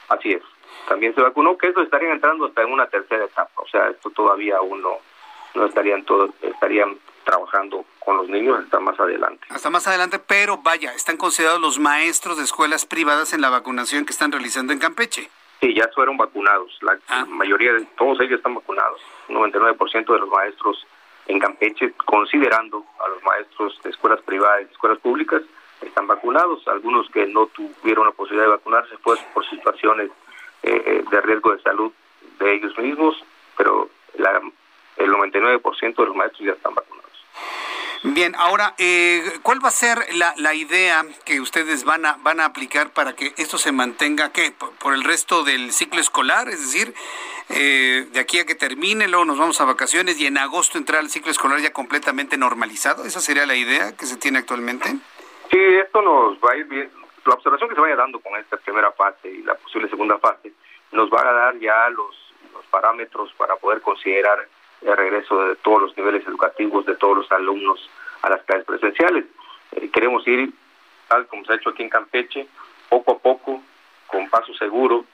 Así 0.09 0.33
es. 0.33 0.43
También 0.89 1.15
se 1.15 1.23
vacunó, 1.23 1.57
que 1.57 1.69
eso 1.69 1.81
estarían 1.81 2.13
entrando 2.13 2.47
hasta 2.47 2.63
en 2.63 2.73
una 2.73 2.87
tercera 2.87 3.25
etapa. 3.25 3.63
O 3.63 3.69
sea, 3.69 3.89
esto 3.89 4.11
todavía 4.11 4.59
aún 4.59 4.83
no, 4.83 4.99
no 5.55 5.67
estarían 5.67 6.05
todos, 6.05 6.31
estarían 6.43 6.99
trabajando 7.25 7.85
con 7.99 8.19
los 8.19 8.29
niños 8.29 8.63
hasta 8.63 8.79
más 8.81 8.99
adelante. 9.01 9.47
Hasta 9.49 9.71
más 9.71 9.87
adelante, 9.87 10.19
pero 10.19 10.59
vaya, 10.59 10.93
están 10.93 11.17
considerados 11.17 11.61
los 11.61 11.79
maestros 11.79 12.37
de 12.37 12.45
escuelas 12.45 12.85
privadas 12.85 13.33
en 13.33 13.41
la 13.41 13.49
vacunación 13.49 14.05
que 14.05 14.13
están 14.13 14.31
realizando 14.31 14.73
en 14.73 14.79
Campeche. 14.79 15.31
Sí, 15.61 15.75
ya 15.75 15.89
fueron 15.95 16.19
vacunados. 16.19 16.77
La 16.83 16.99
ah. 17.09 17.25
mayoría 17.27 17.73
de 17.73 17.87
todos 17.97 18.21
ellos 18.21 18.37
están 18.37 18.55
vacunados. 18.55 19.01
Un 19.29 19.37
99% 19.37 20.13
de 20.13 20.19
los 20.19 20.29
maestros 20.29 20.87
en 21.27 21.39
Campeche, 21.39 21.93
considerando 22.05 22.85
a 23.05 23.09
los 23.09 23.23
maestros 23.23 23.81
de 23.83 23.91
escuelas 23.91 24.21
privadas 24.23 24.63
y 24.63 24.73
escuelas 24.73 24.99
públicas, 24.99 25.43
están 25.81 26.07
vacunados. 26.07 26.67
Algunos 26.69 27.09
que 27.11 27.27
no 27.27 27.47
tuvieron 27.47 28.07
la 28.07 28.13
posibilidad 28.13 28.47
de 28.47 28.57
vacunarse 28.57 28.97
fue 28.99 29.17
por 29.33 29.45
situaciones 29.49 30.11
eh, 30.63 31.05
de 31.11 31.21
riesgo 31.21 31.55
de 31.55 31.63
salud 31.63 31.93
de 32.39 32.55
ellos 32.55 32.77
mismos, 32.79 33.23
pero 33.57 33.89
la, 34.19 34.41
el 34.97 35.11
99% 35.11 35.97
de 35.97 36.07
los 36.07 36.17
maestros 36.17 36.47
ya 36.47 36.53
están 36.53 36.75
vacunados. 36.75 36.94
Bien, 38.07 38.35
ahora, 38.37 38.75
eh, 38.77 39.23
¿cuál 39.43 39.65
va 39.65 39.69
a 39.69 39.73
ser 39.73 39.97
la, 40.17 40.35
la, 40.37 40.53
idea 40.53 41.07
que 41.25 41.41
ustedes 41.41 41.85
van 41.87 42.05
a, 42.05 42.19
van 42.21 42.39
a 42.39 42.45
aplicar 42.45 42.91
para 42.91 43.17
que 43.17 43.33
esto 43.39 43.57
se 43.57 43.73
mantenga 43.73 44.31
¿qué? 44.31 44.53
Por, 44.53 44.93
el 44.93 45.03
resto 45.03 45.43
del 45.43 45.73
ciclo 45.73 46.03
escolar? 46.03 46.51
Es 46.51 46.61
decir, 46.61 46.93
eh, 47.49 48.07
de 48.13 48.21
aquí 48.21 48.39
a 48.39 48.45
que 48.45 48.55
termine, 48.55 49.09
luego 49.09 49.25
nos 49.25 49.39
vamos 49.39 49.59
a 49.63 49.65
vacaciones 49.65 50.21
y 50.21 50.27
en 50.27 50.37
agosto 50.37 50.77
entrar 50.77 51.01
al 51.01 51.09
ciclo 51.09 51.31
escolar 51.31 51.61
ya 51.61 51.73
completamente 51.73 52.37
normalizado. 52.37 53.07
¿Esa 53.07 53.21
sería 53.21 53.47
la 53.47 53.55
idea 53.55 53.97
que 53.97 54.05
se 54.05 54.19
tiene 54.19 54.41
actualmente? 54.41 54.87
Sí, 55.51 55.59
esto 55.83 56.03
nos 56.03 56.37
va 56.41 56.53
a 56.53 56.57
ir 56.57 56.67
bien. 56.67 56.91
La 57.25 57.33
observación 57.33 57.71
que 57.71 57.75
se 57.75 57.81
vaya 57.81 57.97
dando 57.97 58.21
con 58.21 58.39
esta 58.39 58.59
primera 58.59 58.93
fase 58.93 59.31
y 59.31 59.43
la 59.45 59.55
posible 59.55 59.89
segunda 59.89 60.19
fase 60.19 60.53
nos 60.93 61.11
va 61.11 61.23
a 61.23 61.33
dar 61.33 61.59
ya 61.59 61.89
los, 61.89 62.35
los 62.53 62.67
parámetros 62.67 63.33
para 63.39 63.57
poder 63.57 63.81
considerar 63.81 64.47
el 64.85 64.97
regreso 64.97 65.49
de 65.49 65.57
todos 65.57 65.83
los 65.83 65.97
niveles 65.97 66.27
educativos, 66.27 66.87
de 66.87 66.97
todos 66.97 67.19
los 67.19 67.33
alumnos 67.33 67.91
a 68.23 68.31
las 68.31 68.43
clases 68.43 68.65
presenciales. 68.65 69.25
Eh, 69.73 69.91
queremos 69.91 70.27
ir, 70.29 70.51
tal 71.09 71.27
como 71.27 71.45
se 71.45 71.53
ha 71.53 71.57
hecho 71.57 71.71
aquí 71.71 71.83
en 71.83 71.89
Campeche, 71.89 72.47
poco 72.89 73.13
a 73.13 73.19
poco, 73.19 73.63
con 74.07 74.29
paso 74.29 74.55
seguro, 74.55 75.05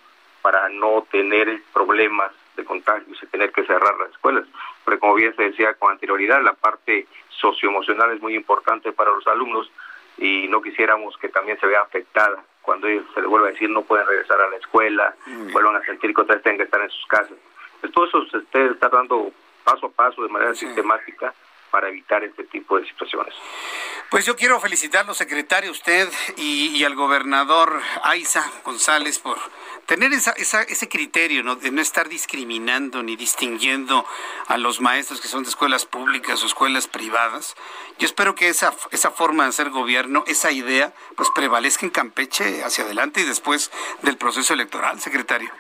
para 0.43 0.69
no 0.69 1.07
tener 1.11 1.63
problemas 1.73 2.33
de 2.57 2.65
contagios 2.65 3.23
y 3.23 3.27
tener 3.27 3.53
que 3.53 3.65
cerrar 3.65 3.97
las 3.99 4.11
escuelas. 4.11 4.45
Porque 4.85 5.01
como 5.01 5.15
bien 5.15 5.35
se 5.37 5.45
decía 5.45 5.75
con 5.75 5.93
anterioridad, 5.93 6.43
la 6.43 6.55
parte 6.55 7.07
socioemocional 7.29 8.13
es 8.13 8.21
muy 8.21 8.35
importante 8.35 8.93
para 8.93 9.11
los 9.11 9.27
alumnos 9.27 9.71
y 10.19 10.49
no 10.49 10.61
quisiéramos 10.61 11.17
que 11.19 11.29
también 11.29 11.59
se 11.61 11.67
vea 11.67 11.81
afectada 11.81 12.43
cuando 12.63 12.87
ellos 12.87 13.07
se 13.15 13.21
les 13.21 13.29
vuelva 13.29 13.49
a 13.49 13.53
decir 13.53 13.71
no 13.71 13.83
pueden 13.83 14.07
regresar 14.07 14.41
a 14.41 14.51
la 14.51 14.57
escuela, 14.57 15.15
vuelvan 15.53 15.77
a 15.77 15.85
sentir 15.85 16.15
que 16.15 16.21
otra 16.21 16.35
vez 16.35 16.43
tienen 16.43 16.59
que 16.59 16.65
estar 16.65 16.81
en 16.81 16.91
sus 16.91 17.07
casas. 17.07 17.37
Pues 17.81 17.93
todo 17.93 18.07
eso 18.07 18.27
se 18.27 18.39
está 18.39 18.89
dando 18.91 19.33
paso 19.65 19.87
a 19.87 19.91
paso, 19.91 20.23
de 20.23 20.29
manera 20.29 20.55
sistemática, 20.55 21.35
para 21.71 21.89
evitar 21.89 22.23
este 22.25 22.45
tipo 22.45 22.79
de 22.79 22.87
situaciones. 22.87 23.35
Pues 24.11 24.27
yo 24.27 24.35
quiero 24.35 24.61
felicitarlo, 24.61 25.15
secretario, 25.15 25.71
usted 25.71 26.09
y, 26.37 26.83
al 26.83 26.97
gobernador 26.97 27.81
Aiza 28.03 28.45
González 28.65 29.21
por 29.21 29.39
tener 29.87 30.13
esa, 30.13 30.33
ese 30.33 30.89
criterio 30.89 31.43
¿no? 31.45 31.57
de 31.57 31.71
no 31.71 31.81
estar 31.81 32.09
discriminando 32.09 33.03
ni 33.03 33.17
distinguiendo 33.17 34.05
a 34.49 34.59
los 34.59 34.81
maestros 34.81 35.21
que 35.21 35.29
son 35.29 35.45
de 35.45 35.51
escuelas 35.51 35.87
públicas 35.87 36.43
o 36.43 36.47
escuelas 36.47 36.89
privadas. 36.89 37.55
Yo 37.99 38.07
espero 38.07 38.35
que 38.35 38.49
esa, 38.49 38.75
esa 38.91 39.13
forma 39.13 39.45
de 39.45 39.51
hacer 39.51 39.71
gobierno, 39.71 40.25
esa 40.27 40.51
idea, 40.51 40.93
pues 41.17 41.31
prevalezca 41.35 41.87
en 41.87 41.91
Campeche 41.91 42.65
hacia 42.65 42.85
adelante 42.85 43.21
y 43.21 43.25
después 43.25 43.71
del 44.03 44.17
proceso 44.17 44.55
electoral, 44.55 45.01
secretario. 45.01 45.51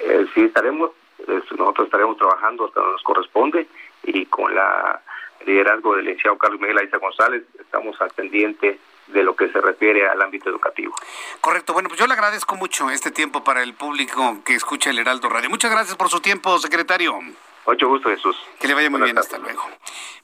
Eh, 0.00 0.26
sí, 0.34 0.42
estaremos 0.42 0.92
nosotros 1.28 1.86
estaremos 1.86 2.16
trabajando 2.16 2.66
hasta 2.66 2.80
donde 2.80 2.94
nos 2.94 3.02
corresponde 3.02 3.68
y 4.04 4.26
con 4.26 4.54
la 4.54 5.00
liderazgo 5.46 5.96
del 5.96 6.04
licenciado 6.04 6.38
Carlos 6.38 6.60
Miguel 6.60 6.78
Aiza 6.78 6.98
González 6.98 7.42
estamos 7.58 8.00
al 8.00 8.10
pendiente 8.10 8.78
de 9.08 9.22
lo 9.22 9.34
que 9.34 9.48
se 9.48 9.60
refiere 9.60 10.08
al 10.08 10.20
ámbito 10.22 10.48
educativo. 10.48 10.94
Correcto. 11.40 11.72
Bueno, 11.72 11.88
pues 11.88 12.00
yo 12.00 12.06
le 12.06 12.14
agradezco 12.14 12.56
mucho 12.56 12.90
este 12.90 13.10
tiempo 13.10 13.44
para 13.44 13.62
el 13.62 13.74
público 13.74 14.38
que 14.44 14.54
escucha 14.54 14.90
el 14.90 14.98
Heraldo 14.98 15.28
Radio. 15.28 15.50
Muchas 15.50 15.70
gracias 15.70 15.96
por 15.96 16.08
su 16.08 16.20
tiempo, 16.20 16.58
secretario. 16.58 17.18
Mucho 17.66 17.88
gusto, 17.88 18.08
Jesús. 18.08 18.36
Que 18.60 18.68
le 18.68 18.74
vaya 18.74 18.90
muy 18.90 19.02
bien. 19.02 19.18
Hasta 19.18 19.38
luego. 19.38 19.62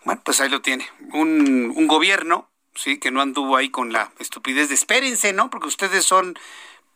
Bueno, 0.04 0.20
pues 0.24 0.40
ahí 0.40 0.48
lo 0.48 0.60
tiene. 0.60 0.88
Un, 1.12 1.72
un 1.74 1.86
gobierno, 1.86 2.48
sí, 2.74 2.98
que 2.98 3.10
no 3.10 3.20
anduvo 3.20 3.56
ahí 3.56 3.70
con 3.70 3.92
la 3.92 4.10
estupidez 4.18 4.68
de 4.68 4.74
espérense, 4.74 5.32
¿no? 5.32 5.50
Porque 5.50 5.68
ustedes 5.68 6.04
son 6.04 6.38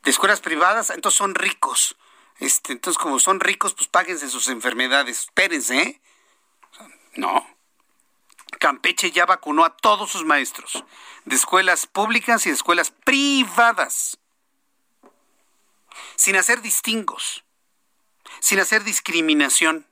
de 0.03 0.11
escuelas 0.11 0.41
privadas, 0.41 0.91
entonces 0.91 1.19
son 1.19 1.35
ricos. 1.35 1.97
Este, 2.43 2.73
entonces, 2.73 3.01
como 3.01 3.21
son 3.21 3.39
ricos, 3.39 3.73
pues 3.73 3.87
páguense 3.87 4.29
sus 4.29 4.49
enfermedades. 4.49 5.21
Espérense, 5.21 5.81
¿eh? 5.81 6.01
No. 7.15 7.47
Campeche 8.59 9.13
ya 9.13 9.27
vacunó 9.27 9.65
a 9.65 9.77
todos 9.77 10.11
sus 10.11 10.25
maestros, 10.25 10.85
de 11.25 11.37
escuelas 11.37 11.87
públicas 11.87 12.45
y 12.45 12.49
de 12.49 12.57
escuelas 12.57 12.91
privadas, 12.91 14.19
sin 16.17 16.35
hacer 16.35 16.63
distingos, 16.63 17.45
sin 18.41 18.59
hacer 18.59 18.83
discriminación. 18.83 19.87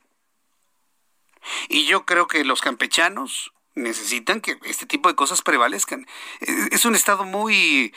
Y 1.69 1.87
yo 1.87 2.05
creo 2.05 2.27
que 2.27 2.45
los 2.45 2.63
campechanos 2.63 3.53
necesitan 3.77 4.41
que 4.41 4.59
este 4.65 4.87
tipo 4.87 5.09
de 5.09 5.15
cosas 5.15 5.43
prevalezcan. 5.43 6.05
Es 6.41 6.85
un 6.85 6.97
estado 6.97 7.25
muy 7.25 7.95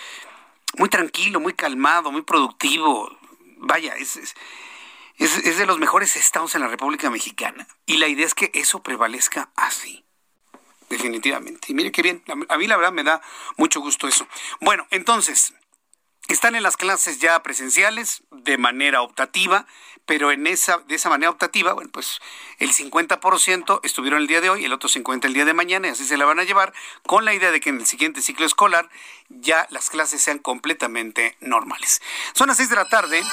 muy 0.78 0.90
tranquilo, 0.90 1.40
muy 1.40 1.54
calmado, 1.54 2.12
muy 2.12 2.22
productivo. 2.22 3.18
Vaya, 3.66 3.96
es, 3.96 4.18
es, 5.18 5.58
de 5.58 5.66
los 5.66 5.80
mejores 5.80 6.18
estados 6.18 6.54
en 6.54 6.62
la 6.62 6.68
República 6.68 7.10
Mexicana. 7.10 7.66
Y 7.86 7.98
la 7.98 8.08
idea 8.08 8.26
es 8.26 8.36
que 8.36 8.52
eso 8.54 8.84
prevalezca 8.84 9.52
así. 9.56 10.04
Definitivamente. 10.90 11.72
Y 11.72 11.74
mire 11.74 11.92
qué 11.92 12.02
bien. 12.02 12.24
A 12.50 12.58
mí 12.58 12.68
la 12.68 12.76
verdad 12.76 12.92
me 12.92 13.04
da 13.04 13.22
mucho 13.56 13.80
gusto 13.80 14.08
eso. 14.08 14.28
Bueno, 14.60 14.86
entonces, 14.92 15.54
están 16.28 16.56
en 16.56 16.64
las 16.64 16.76
clases 16.76 17.20
ya 17.20 17.42
presenciales 17.42 18.24
de 18.32 18.58
manera 18.58 19.02
optativa 19.02 19.66
pero 20.06 20.32
en 20.32 20.48
esa, 20.48 20.80
de 20.80 20.96
esa 20.96 21.10
manera 21.10 21.30
optativa, 21.30 21.74
bueno, 21.74 21.90
pues 21.92 22.20
el 22.60 22.74
50% 22.74 23.80
estuvieron 23.84 24.22
el 24.22 24.28
día 24.28 24.42
de 24.42 24.50
hoy, 24.50 24.66
el 24.66 24.74
otro 24.74 24.90
50% 24.90 25.26
el 25.26 25.34
día 25.34 25.46
de 25.46 25.54
mañana, 25.54 25.88
y 25.88 25.92
así 25.92 26.06
se 26.06 26.18
la 26.18 26.26
van 26.26 26.40
a 26.40 26.44
llevar, 26.44 26.74
con 27.06 27.26
la 27.26 27.34
idea 27.34 27.52
de 27.52 27.60
que 27.60 27.70
en 27.70 27.78
el 27.78 27.86
siguiente 27.86 28.22
ciclo 28.22 28.46
escolar 28.46 28.90
ya 29.30 29.68
las 29.70 29.90
clases 29.90 30.22
sean 30.22 30.40
completamente 30.40 31.38
normales. 31.40 32.02
Son 32.34 32.48
las 32.48 32.58
6 32.58 32.70
de 32.70 32.76
la 32.76 32.86
tarde, 32.86 33.24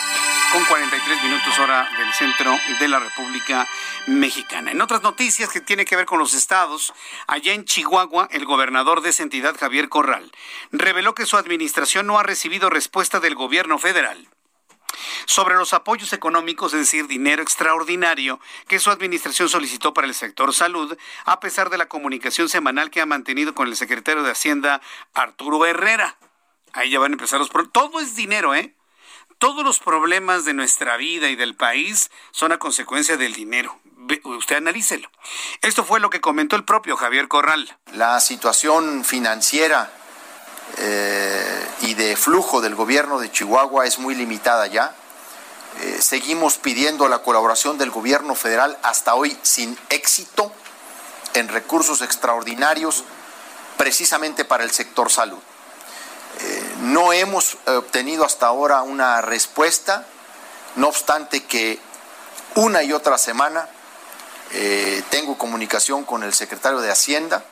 con 0.53 0.65
43 0.65 1.23
minutos 1.25 1.59
hora 1.59 1.89
del 1.99 2.13
centro 2.13 2.57
de 2.79 2.89
la 2.89 3.01
República 3.01 3.69
Mexicana. 4.07 4.71
En 4.71 4.81
otras 4.81 5.03
noticias 5.03 5.51
que 5.51 5.61
tienen 5.61 5.87
que 5.87 5.97
ver 5.97 6.07
con 6.07 6.19
los 6.19 6.35
estados, 6.35 6.93
allá 7.27 7.53
en 7.53 7.65
Chihuahua, 7.65 8.29
el 8.31 8.45
gobernador 8.45 9.01
de 9.03 9.11
esa 9.11 9.23
entidad, 9.23 9.57
Javier 9.59 9.89
Corral, 9.89 10.31
reveló 10.71 11.15
que 11.15 11.27
su 11.27 11.37
administración 11.37 12.07
no 12.07 12.19
ha 12.19 12.23
recibido 12.23 12.71
respuesta 12.71 13.21
del 13.21 13.35
gobierno 13.35 13.79
federal 13.79 14.29
sobre 15.27 15.57
los 15.57 15.73
apoyos 15.73 16.13
económicos, 16.13 16.73
es 16.75 16.81
decir, 16.81 17.07
dinero 17.07 17.43
extraordinario 17.43 18.41
que 18.69 18.79
su 18.79 18.91
administración 18.91 19.49
solicitó 19.49 19.95
para 19.95 20.07
el 20.07 20.15
sector 20.15 20.55
salud, 20.55 20.97
a 21.25 21.41
pesar 21.41 21.71
de 21.71 21.79
la 21.79 21.89
comunicación 21.89 22.49
semanal 22.49 22.91
que 22.91 23.01
ha 23.01 23.07
mantenido 23.07 23.55
con 23.55 23.69
el 23.69 23.77
secretario 23.77 24.23
de 24.23 24.31
Hacienda, 24.31 24.81
Arturo 25.15 25.65
Herrera. 25.67 26.17
Ahí 26.73 26.91
ya 26.91 26.99
van 26.99 27.13
a 27.13 27.15
empezar 27.15 27.39
los 27.39 27.49
problemas. 27.49 27.73
Todo 27.73 28.01
es 28.01 28.15
dinero, 28.15 28.55
¿eh? 28.55 28.77
Todos 29.39 29.65
los 29.65 29.79
problemas 29.79 30.45
de 30.45 30.53
nuestra 30.53 30.97
vida 30.99 31.31
y 31.31 31.37
del 31.37 31.57
país 31.57 32.11
son 32.31 32.53
a 32.53 32.59
consecuencia 32.59 33.17
del 33.17 33.33
dinero. 33.33 33.81
Usted 34.25 34.57
analícelo. 34.57 35.11
Esto 35.63 35.85
fue 35.85 36.01
lo 36.01 36.11
que 36.11 36.21
comentó 36.21 36.57
el 36.57 36.65
propio 36.65 36.97
Javier 36.97 37.29
Corral. 37.29 37.79
La 37.93 38.21
situación 38.21 39.05
financiera 39.05 39.93
eh, 40.79 41.67
y 41.83 41.95
de 41.95 42.17
flujo 42.17 42.61
del 42.61 42.75
gobierno 42.75 43.19
de 43.19 43.31
Chihuahua 43.31 43.87
es 43.87 43.99
muy 43.99 44.15
limitada 44.15 44.67
ya. 44.67 44.95
Eh, 45.81 45.99
seguimos 46.01 46.59
pidiendo 46.59 47.09
la 47.09 47.21
colaboración 47.21 47.79
del 47.79 47.91
gobierno 47.91 48.35
federal 48.35 48.77
hasta 48.83 49.15
hoy 49.15 49.37
sin 49.43 49.79
éxito 49.89 50.53
en 51.35 51.49
recursos 51.49 52.03
extraordinarios 52.03 53.05
precisamente 53.77 54.45
para 54.45 54.65
el 54.65 54.71
sector 54.71 55.11
salud. 55.11 55.39
Eh, 56.41 56.75
no 56.81 57.13
hemos 57.13 57.57
obtenido 57.67 58.25
hasta 58.25 58.47
ahora 58.47 58.83
una 58.83 59.21
respuesta, 59.21 60.07
no 60.77 60.89
obstante 60.89 61.45
que 61.45 61.79
una 62.55 62.83
y 62.83 62.93
otra 62.93 63.19
semana 63.19 63.69
tengo 65.11 65.39
comunicación 65.39 66.03
con 66.03 66.25
el 66.25 66.35
secretario 66.35 66.81
de 66.81 66.91
Hacienda 66.91 67.45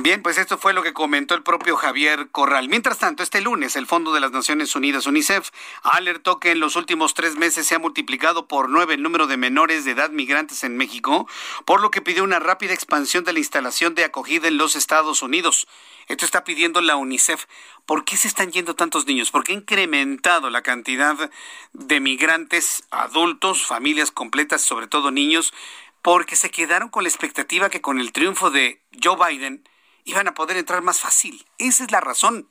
Bien, 0.00 0.22
pues 0.22 0.38
esto 0.38 0.58
fue 0.58 0.72
lo 0.72 0.82
que 0.82 0.92
comentó 0.92 1.36
el 1.36 1.44
propio 1.44 1.76
Javier 1.76 2.28
Corral. 2.30 2.68
Mientras 2.68 2.98
tanto, 2.98 3.22
este 3.22 3.40
lunes 3.40 3.76
el 3.76 3.86
Fondo 3.86 4.12
de 4.12 4.18
las 4.18 4.32
Naciones 4.32 4.74
Unidas, 4.74 5.06
UNICEF, 5.06 5.50
alertó 5.82 6.40
que 6.40 6.50
en 6.50 6.58
los 6.58 6.74
últimos 6.74 7.14
tres 7.14 7.36
meses 7.36 7.66
se 7.66 7.76
ha 7.76 7.78
multiplicado 7.78 8.48
por 8.48 8.68
nueve 8.68 8.94
el 8.94 9.02
número 9.02 9.28
de 9.28 9.36
menores 9.36 9.84
de 9.84 9.92
edad 9.92 10.10
migrantes 10.10 10.64
en 10.64 10.76
México, 10.76 11.28
por 11.64 11.80
lo 11.80 11.92
que 11.92 12.02
pidió 12.02 12.24
una 12.24 12.40
rápida 12.40 12.74
expansión 12.74 13.22
de 13.22 13.32
la 13.32 13.38
instalación 13.38 13.94
de 13.94 14.04
acogida 14.04 14.48
en 14.48 14.58
los 14.58 14.74
Estados 14.74 15.22
Unidos. 15.22 15.68
Esto 16.08 16.24
está 16.24 16.42
pidiendo 16.42 16.80
la 16.80 16.96
UNICEF. 16.96 17.46
¿Por 17.86 18.04
qué 18.04 18.16
se 18.16 18.26
están 18.26 18.50
yendo 18.50 18.74
tantos 18.74 19.06
niños? 19.06 19.30
¿Por 19.30 19.44
qué 19.44 19.52
ha 19.52 19.56
incrementado 19.56 20.50
la 20.50 20.62
cantidad 20.62 21.30
de 21.72 22.00
migrantes 22.00 22.82
adultos, 22.90 23.64
familias 23.64 24.10
completas, 24.10 24.60
sobre 24.60 24.88
todo 24.88 25.12
niños? 25.12 25.54
Porque 26.02 26.34
se 26.34 26.50
quedaron 26.50 26.88
con 26.88 27.04
la 27.04 27.08
expectativa 27.08 27.70
que 27.70 27.80
con 27.80 28.00
el 28.00 28.12
triunfo 28.12 28.50
de 28.50 28.82
Joe 29.02 29.16
Biden, 29.16 29.64
iban 30.04 30.28
a 30.28 30.34
poder 30.34 30.56
entrar 30.56 30.82
más 30.82 31.00
fácil. 31.00 31.46
Esa 31.58 31.84
es 31.84 31.90
la 31.90 32.00
razón. 32.00 32.48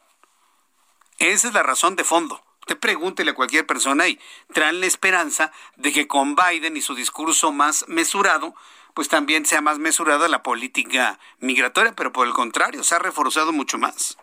Esa 1.20 1.47
es 1.47 1.54
la 1.54 1.64
razón 1.64 1.95
de 1.95 2.04
fondo. 2.04 2.43
Usted 2.62 2.80
pregúntele 2.80 3.32
a 3.32 3.36
cualquier 3.36 3.68
persona 3.68 4.08
y 4.08 4.20
traen 4.54 4.80
la 4.80 4.86
esperanza 4.86 5.51
de 5.76 5.91
que 5.91 6.08
con 6.08 6.36
Biden 6.36 6.78
y 6.78 6.82
su 6.82 6.95
discurso 6.95 7.51
más 7.51 7.86
mesurado, 7.88 8.56
pues 8.93 9.10
también 9.10 9.45
sea 9.45 9.62
más 9.62 9.80
mesurada 9.80 10.28
la 10.28 10.43
política 10.43 11.20
migratoria, 11.39 11.93
pero 11.93 12.14
por 12.14 12.26
el 12.26 12.34
contrario, 12.34 12.84
se 12.84 12.95
ha 12.95 12.99
reforzado 12.99 13.51
mucho 13.51 13.78
más. 13.78 14.18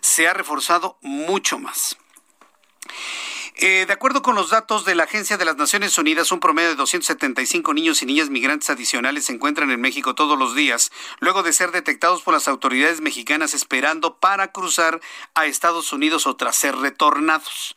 Se 0.00 0.28
ha 0.28 0.32
reforzado 0.32 0.98
mucho 1.02 1.58
más. 1.58 1.96
Eh, 3.58 3.86
de 3.86 3.92
acuerdo 3.94 4.20
con 4.20 4.34
los 4.34 4.50
datos 4.50 4.84
de 4.84 4.94
la 4.94 5.04
Agencia 5.04 5.38
de 5.38 5.46
las 5.46 5.56
Naciones 5.56 5.96
Unidas, 5.96 6.30
un 6.30 6.40
promedio 6.40 6.68
de 6.68 6.74
275 6.74 7.72
niños 7.72 8.02
y 8.02 8.06
niñas 8.06 8.28
migrantes 8.28 8.68
adicionales 8.68 9.24
se 9.24 9.32
encuentran 9.32 9.70
en 9.70 9.80
México 9.80 10.14
todos 10.14 10.38
los 10.38 10.54
días, 10.54 10.92
luego 11.20 11.42
de 11.42 11.54
ser 11.54 11.70
detectados 11.70 12.20
por 12.20 12.34
las 12.34 12.48
autoridades 12.48 13.00
mexicanas 13.00 13.54
esperando 13.54 14.18
para 14.18 14.52
cruzar 14.52 15.00
a 15.34 15.46
Estados 15.46 15.94
Unidos 15.94 16.26
o 16.26 16.36
tras 16.36 16.54
ser 16.54 16.76
retornados. 16.76 17.76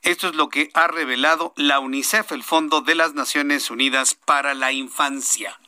Esto 0.00 0.28
es 0.28 0.34
lo 0.34 0.48
que 0.48 0.70
ha 0.72 0.86
revelado 0.86 1.52
la 1.56 1.78
UNICEF, 1.78 2.32
el 2.32 2.42
Fondo 2.42 2.80
de 2.80 2.94
las 2.94 3.12
Naciones 3.12 3.70
Unidas 3.70 4.14
para 4.14 4.54
la 4.54 4.72
Infancia. 4.72 5.60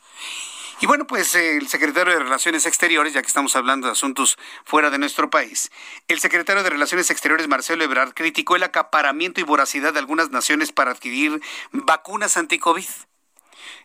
Y 0.81 0.87
bueno, 0.87 1.05
pues 1.05 1.35
eh, 1.35 1.57
el 1.57 1.67
secretario 1.67 2.11
de 2.11 2.19
Relaciones 2.19 2.65
Exteriores, 2.65 3.13
ya 3.13 3.21
que 3.21 3.27
estamos 3.27 3.55
hablando 3.55 3.85
de 3.85 3.93
asuntos 3.93 4.39
fuera 4.65 4.89
de 4.89 4.97
nuestro 4.97 5.29
país, 5.29 5.71
el 6.07 6.19
secretario 6.19 6.63
de 6.63 6.71
Relaciones 6.71 7.11
Exteriores, 7.11 7.47
Marcelo 7.47 7.83
Ebrard, 7.83 8.15
criticó 8.15 8.55
el 8.55 8.63
acaparamiento 8.63 9.39
y 9.39 9.43
voracidad 9.43 9.93
de 9.93 9.99
algunas 9.99 10.31
naciones 10.31 10.71
para 10.71 10.89
adquirir 10.89 11.39
vacunas 11.71 12.35
anti-COVID. 12.35 12.87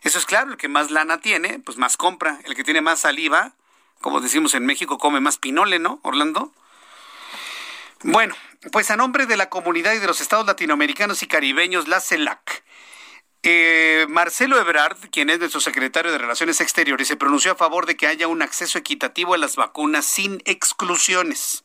Eso 0.01 0.17
es 0.17 0.25
claro, 0.25 0.53
el 0.53 0.57
que 0.57 0.69
más 0.69 0.89
lana 0.89 1.19
tiene, 1.19 1.59
pues 1.59 1.77
más 1.77 1.97
compra. 1.97 2.39
El 2.45 2.55
que 2.55 2.63
tiene 2.63 2.81
más 2.81 3.01
saliva, 3.01 3.53
como 4.01 4.19
decimos 4.19 4.55
en 4.55 4.65
México, 4.65 4.97
come 4.97 5.19
más 5.19 5.37
pinole, 5.37 5.77
¿no, 5.77 5.99
Orlando? 6.01 6.51
Bueno, 8.01 8.35
pues 8.71 8.89
a 8.89 8.97
nombre 8.97 9.27
de 9.27 9.37
la 9.37 9.49
comunidad 9.49 9.93
y 9.93 9.99
de 9.99 10.07
los 10.07 10.19
estados 10.19 10.47
latinoamericanos 10.47 11.21
y 11.21 11.27
caribeños, 11.27 11.87
la 11.87 12.01
CELAC, 12.01 12.63
eh, 13.49 14.05
Marcelo 14.09 14.59
Ebrard, 14.59 14.97
quien 15.09 15.29
es 15.29 15.39
nuestro 15.39 15.61
secretario 15.61 16.11
de 16.11 16.17
Relaciones 16.17 16.59
Exteriores, 16.59 17.07
se 17.07 17.15
pronunció 17.15 17.53
a 17.53 17.55
favor 17.55 17.85
de 17.85 17.95
que 17.95 18.05
haya 18.05 18.27
un 18.27 18.41
acceso 18.41 18.77
equitativo 18.77 19.33
a 19.33 19.37
las 19.37 19.55
vacunas 19.55 20.05
sin 20.05 20.41
exclusiones. 20.43 21.63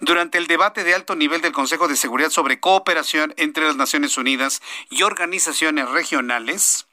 Durante 0.00 0.38
el 0.38 0.48
debate 0.48 0.82
de 0.82 0.92
alto 0.92 1.14
nivel 1.14 1.40
del 1.40 1.52
Consejo 1.52 1.86
de 1.86 1.94
Seguridad 1.94 2.30
sobre 2.30 2.58
cooperación 2.58 3.32
entre 3.36 3.64
las 3.64 3.76
Naciones 3.76 4.18
Unidas 4.18 4.60
y 4.88 5.02
organizaciones 5.02 5.88
regionales, 5.88 6.88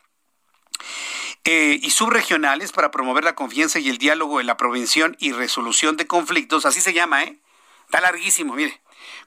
eh, 1.43 1.79
y 1.81 1.89
subregionales 1.89 2.71
para 2.71 2.91
promover 2.91 3.23
la 3.23 3.33
confianza 3.33 3.79
y 3.79 3.89
el 3.89 3.97
diálogo 3.97 4.39
en 4.39 4.45
la 4.45 4.57
prevención 4.57 5.15
y 5.19 5.31
resolución 5.31 5.97
de 5.97 6.05
conflictos, 6.05 6.67
así 6.67 6.79
se 6.79 6.93
llama, 6.93 7.23
¿eh? 7.23 7.39
Está 7.85 8.01
larguísimo, 8.01 8.53
mire. 8.53 8.81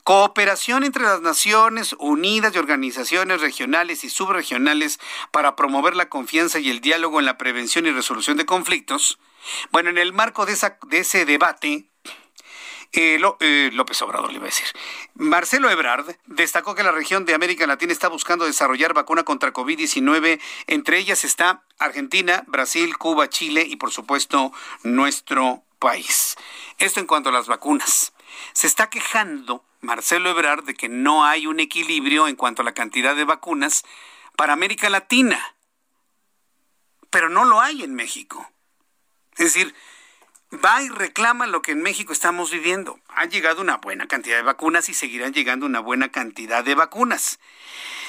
Cooperación 0.04 0.84
entre 0.84 1.02
las 1.02 1.20
Naciones 1.20 1.94
Unidas 1.98 2.54
y 2.54 2.58
organizaciones 2.58 3.40
regionales 3.40 4.04
y 4.04 4.10
subregionales 4.10 4.98
para 5.30 5.56
promover 5.56 5.96
la 5.96 6.08
confianza 6.08 6.58
y 6.58 6.70
el 6.70 6.80
diálogo 6.80 7.20
en 7.20 7.26
la 7.26 7.38
prevención 7.38 7.86
y 7.86 7.90
resolución 7.90 8.36
de 8.36 8.46
conflictos. 8.46 9.18
Bueno, 9.70 9.90
en 9.90 9.98
el 9.98 10.12
marco 10.12 10.46
de, 10.46 10.56
ese 10.92 11.24
debate, 11.24 11.86
eh, 12.92 13.20
eh, 13.40 13.70
López 13.72 14.00
Obrador 14.02 14.30
le 14.30 14.36
iba 14.36 14.44
a 14.44 14.46
decir. 14.46 14.66
Marcelo 15.14 15.70
Ebrard 15.70 16.16
destacó 16.26 16.74
que 16.74 16.82
la 16.82 16.92
región 16.92 17.24
de 17.24 17.34
América 17.34 17.66
Latina 17.66 17.92
está 17.92 18.08
buscando 18.08 18.46
desarrollar 18.46 18.94
vacuna 18.94 19.22
contra 19.22 19.52
COVID-19. 19.52 20.40
Entre 20.66 20.98
ellas 20.98 21.24
está 21.24 21.62
Argentina, 21.78 22.44
Brasil, 22.46 22.96
Cuba, 22.98 23.28
Chile 23.28 23.64
y 23.66 23.76
por 23.76 23.90
supuesto 23.90 24.52
nuestro 24.82 25.62
país. 25.78 26.36
Esto 26.78 27.00
en 27.00 27.06
cuanto 27.06 27.28
a 27.28 27.32
las 27.32 27.46
vacunas. 27.46 28.12
Se 28.52 28.66
está 28.66 28.90
quejando 28.90 29.64
Marcelo 29.80 30.30
Ebrard 30.30 30.64
de 30.64 30.74
que 30.74 30.88
no 30.88 31.24
hay 31.24 31.46
un 31.46 31.60
equilibrio 31.60 32.28
en 32.28 32.36
cuanto 32.36 32.62
a 32.62 32.64
la 32.64 32.74
cantidad 32.74 33.16
de 33.16 33.24
vacunas 33.24 33.84
para 34.36 34.52
América 34.52 34.90
Latina. 34.90 35.56
Pero 37.10 37.28
no 37.28 37.44
lo 37.44 37.60
hay 37.60 37.82
en 37.82 37.94
México. 37.94 38.50
Es 39.36 39.54
decir, 39.54 39.74
va 40.52 40.82
y 40.82 40.88
reclama 40.88 41.46
lo 41.46 41.62
que 41.62 41.72
en 41.72 41.82
México 41.82 42.12
estamos 42.12 42.50
viviendo. 42.50 43.00
Ha 43.08 43.24
llegado 43.24 43.62
una 43.62 43.78
buena 43.78 44.06
cantidad 44.06 44.36
de 44.36 44.42
vacunas 44.42 44.88
y 44.88 44.94
seguirán 44.94 45.32
llegando 45.32 45.66
una 45.66 45.80
buena 45.80 46.10
cantidad 46.10 46.62
de 46.62 46.74
vacunas. 46.74 47.40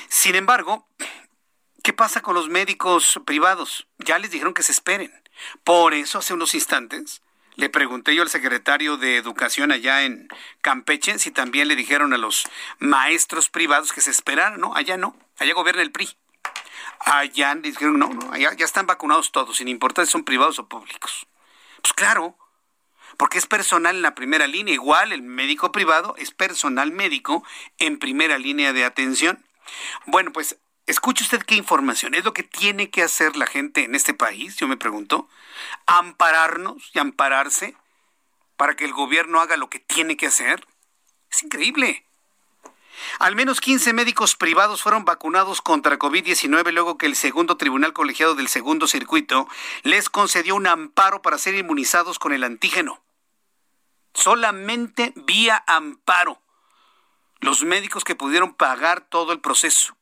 Sin 0.10 0.36
embargo, 0.36 0.86
¿qué 1.84 1.94
pasa 1.94 2.22
con 2.22 2.36
los 2.36 2.50
médicos 2.50 3.20
privados? 3.26 3.88
Ya 3.98 4.20
les 4.20 4.32
dijeron 4.32 4.54
que 4.54 4.64
se 4.64 4.74
esperen. 4.74 5.12
Por 5.64 5.94
eso 5.94 6.20
hace 6.20 6.34
unos 6.34 6.54
instantes 6.54 7.22
le 7.56 7.70
pregunté 7.70 8.16
yo 8.16 8.24
al 8.24 8.30
secretario 8.30 8.98
de 8.98 9.18
Educación 9.18 9.72
allá 9.72 10.04
en 10.04 10.28
Campeche 10.62 11.20
si 11.20 11.32
también 11.32 11.68
le 11.68 11.76
dijeron 11.76 12.14
a 12.14 12.18
los 12.18 12.48
maestros 12.80 13.50
privados 13.50 13.92
que 13.92 14.02
se 14.02 14.12
esperaran. 14.12 14.60
No, 14.60 14.76
allá 14.76 14.98
no. 14.98 15.16
Allá 15.38 15.54
gobierna 15.54 15.82
el 15.82 15.92
PRI. 15.92 16.10
Allá 17.00 17.56
dijeron, 17.56 18.00
no, 18.00 18.10
no, 18.10 18.32
allá 18.32 18.54
ya 18.54 18.66
están 18.66 18.86
vacunados 18.86 19.32
todos, 19.32 19.58
sin 19.58 19.68
importar 19.68 20.06
si 20.06 20.12
son 20.12 20.24
privados 20.24 20.60
o 20.60 20.68
públicos. 20.68 21.28
Pues 21.82 21.94
claro, 21.94 22.38
porque 23.18 23.38
es 23.38 23.48
personal 23.48 23.96
en 23.96 24.02
la 24.02 24.16
primera 24.16 24.48
línea. 24.48 24.74
Igual 24.74 25.12
el 25.12 25.22
médico 25.22 25.72
privado 25.72 26.16
es 26.18 26.32
personal 26.32 26.92
médico 26.92 27.44
en 27.80 28.00
primera 28.00 28.38
línea 28.38 28.72
de 28.72 28.86
atención. 28.86 29.44
Bueno, 30.06 30.32
pues 30.32 30.58
escuche 30.86 31.24
usted 31.24 31.42
qué 31.44 31.56
información. 31.56 32.14
¿Es 32.14 32.24
lo 32.24 32.34
que 32.34 32.44
tiene 32.44 32.90
que 32.90 33.04
hacer 33.04 33.36
la 33.36 33.46
gente 33.46 33.84
en 33.84 33.96
este 33.96 34.14
país? 34.14 34.56
Yo 34.58 34.68
me 34.68 34.78
pregunto. 34.78 35.30
Ampararnos 35.86 36.92
y 36.94 37.00
ampararse 37.00 37.76
para 38.58 38.76
que 38.76 38.86
el 38.86 38.94
gobierno 38.94 39.40
haga 39.40 39.58
lo 39.58 39.70
que 39.70 39.80
tiene 39.80 40.18
que 40.18 40.28
hacer. 40.28 40.68
Es 41.32 41.44
increíble. 41.44 42.06
Al 43.20 43.36
menos 43.36 43.62
15 43.62 43.94
médicos 43.94 44.36
privados 44.36 44.82
fueron 44.82 45.06
vacunados 45.06 45.62
contra 45.62 45.98
COVID-19 45.98 46.72
luego 46.72 46.98
que 46.98 47.06
el 47.06 47.16
segundo 47.16 47.58
tribunal 47.58 47.94
colegiado 47.94 48.36
del 48.36 48.48
segundo 48.48 48.88
circuito 48.88 49.48
les 49.84 50.10
concedió 50.10 50.56
un 50.56 50.68
amparo 50.68 51.22
para 51.22 51.38
ser 51.38 51.56
inmunizados 51.56 52.20
con 52.20 52.34
el 52.34 52.44
antígeno. 52.44 53.02
Solamente 54.14 55.14
vía 55.16 55.64
amparo. 55.68 56.42
Los 57.40 57.64
médicos 57.64 58.04
que 58.04 58.16
pudieron 58.16 58.54
pagar 58.54 59.02
todo 59.02 59.32
el 59.32 59.40
proceso. 59.40 59.96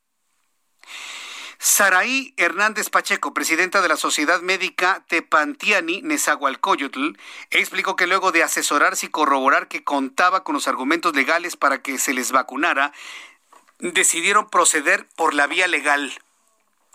Saraí 1.62 2.32
Hernández 2.38 2.88
Pacheco, 2.88 3.34
presidenta 3.34 3.82
de 3.82 3.88
la 3.88 3.98
Sociedad 3.98 4.40
Médica 4.40 5.04
Tepantiani 5.08 6.00
Nezahualcóyotl, 6.00 7.18
explicó 7.50 7.96
que 7.96 8.06
luego 8.06 8.32
de 8.32 8.42
asesorarse 8.42 9.06
y 9.06 9.08
corroborar 9.10 9.68
que 9.68 9.84
contaba 9.84 10.42
con 10.42 10.54
los 10.54 10.68
argumentos 10.68 11.14
legales 11.14 11.56
para 11.56 11.82
que 11.82 11.98
se 11.98 12.14
les 12.14 12.32
vacunara, 12.32 12.94
decidieron 13.78 14.48
proceder 14.48 15.06
por 15.16 15.34
la 15.34 15.46
vía 15.46 15.68
legal, 15.68 16.12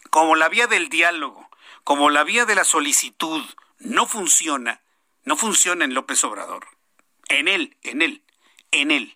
como 0.10 0.36
la 0.36 0.50
vía 0.50 0.66
del 0.66 0.90
diálogo, 0.90 1.48
como 1.84 2.10
la 2.10 2.24
vía 2.24 2.46
de 2.46 2.56
la 2.56 2.64
solicitud. 2.64 3.44
No 3.78 4.08
funciona, 4.08 4.82
no 5.26 5.38
funciona 5.38 5.86
en 5.86 5.94
López 5.94 6.24
Obrador. 6.24 6.66
En 7.28 7.48
él, 7.48 7.78
en 7.84 8.02
él, 8.02 8.24
en 8.72 8.90
él. 8.90 9.16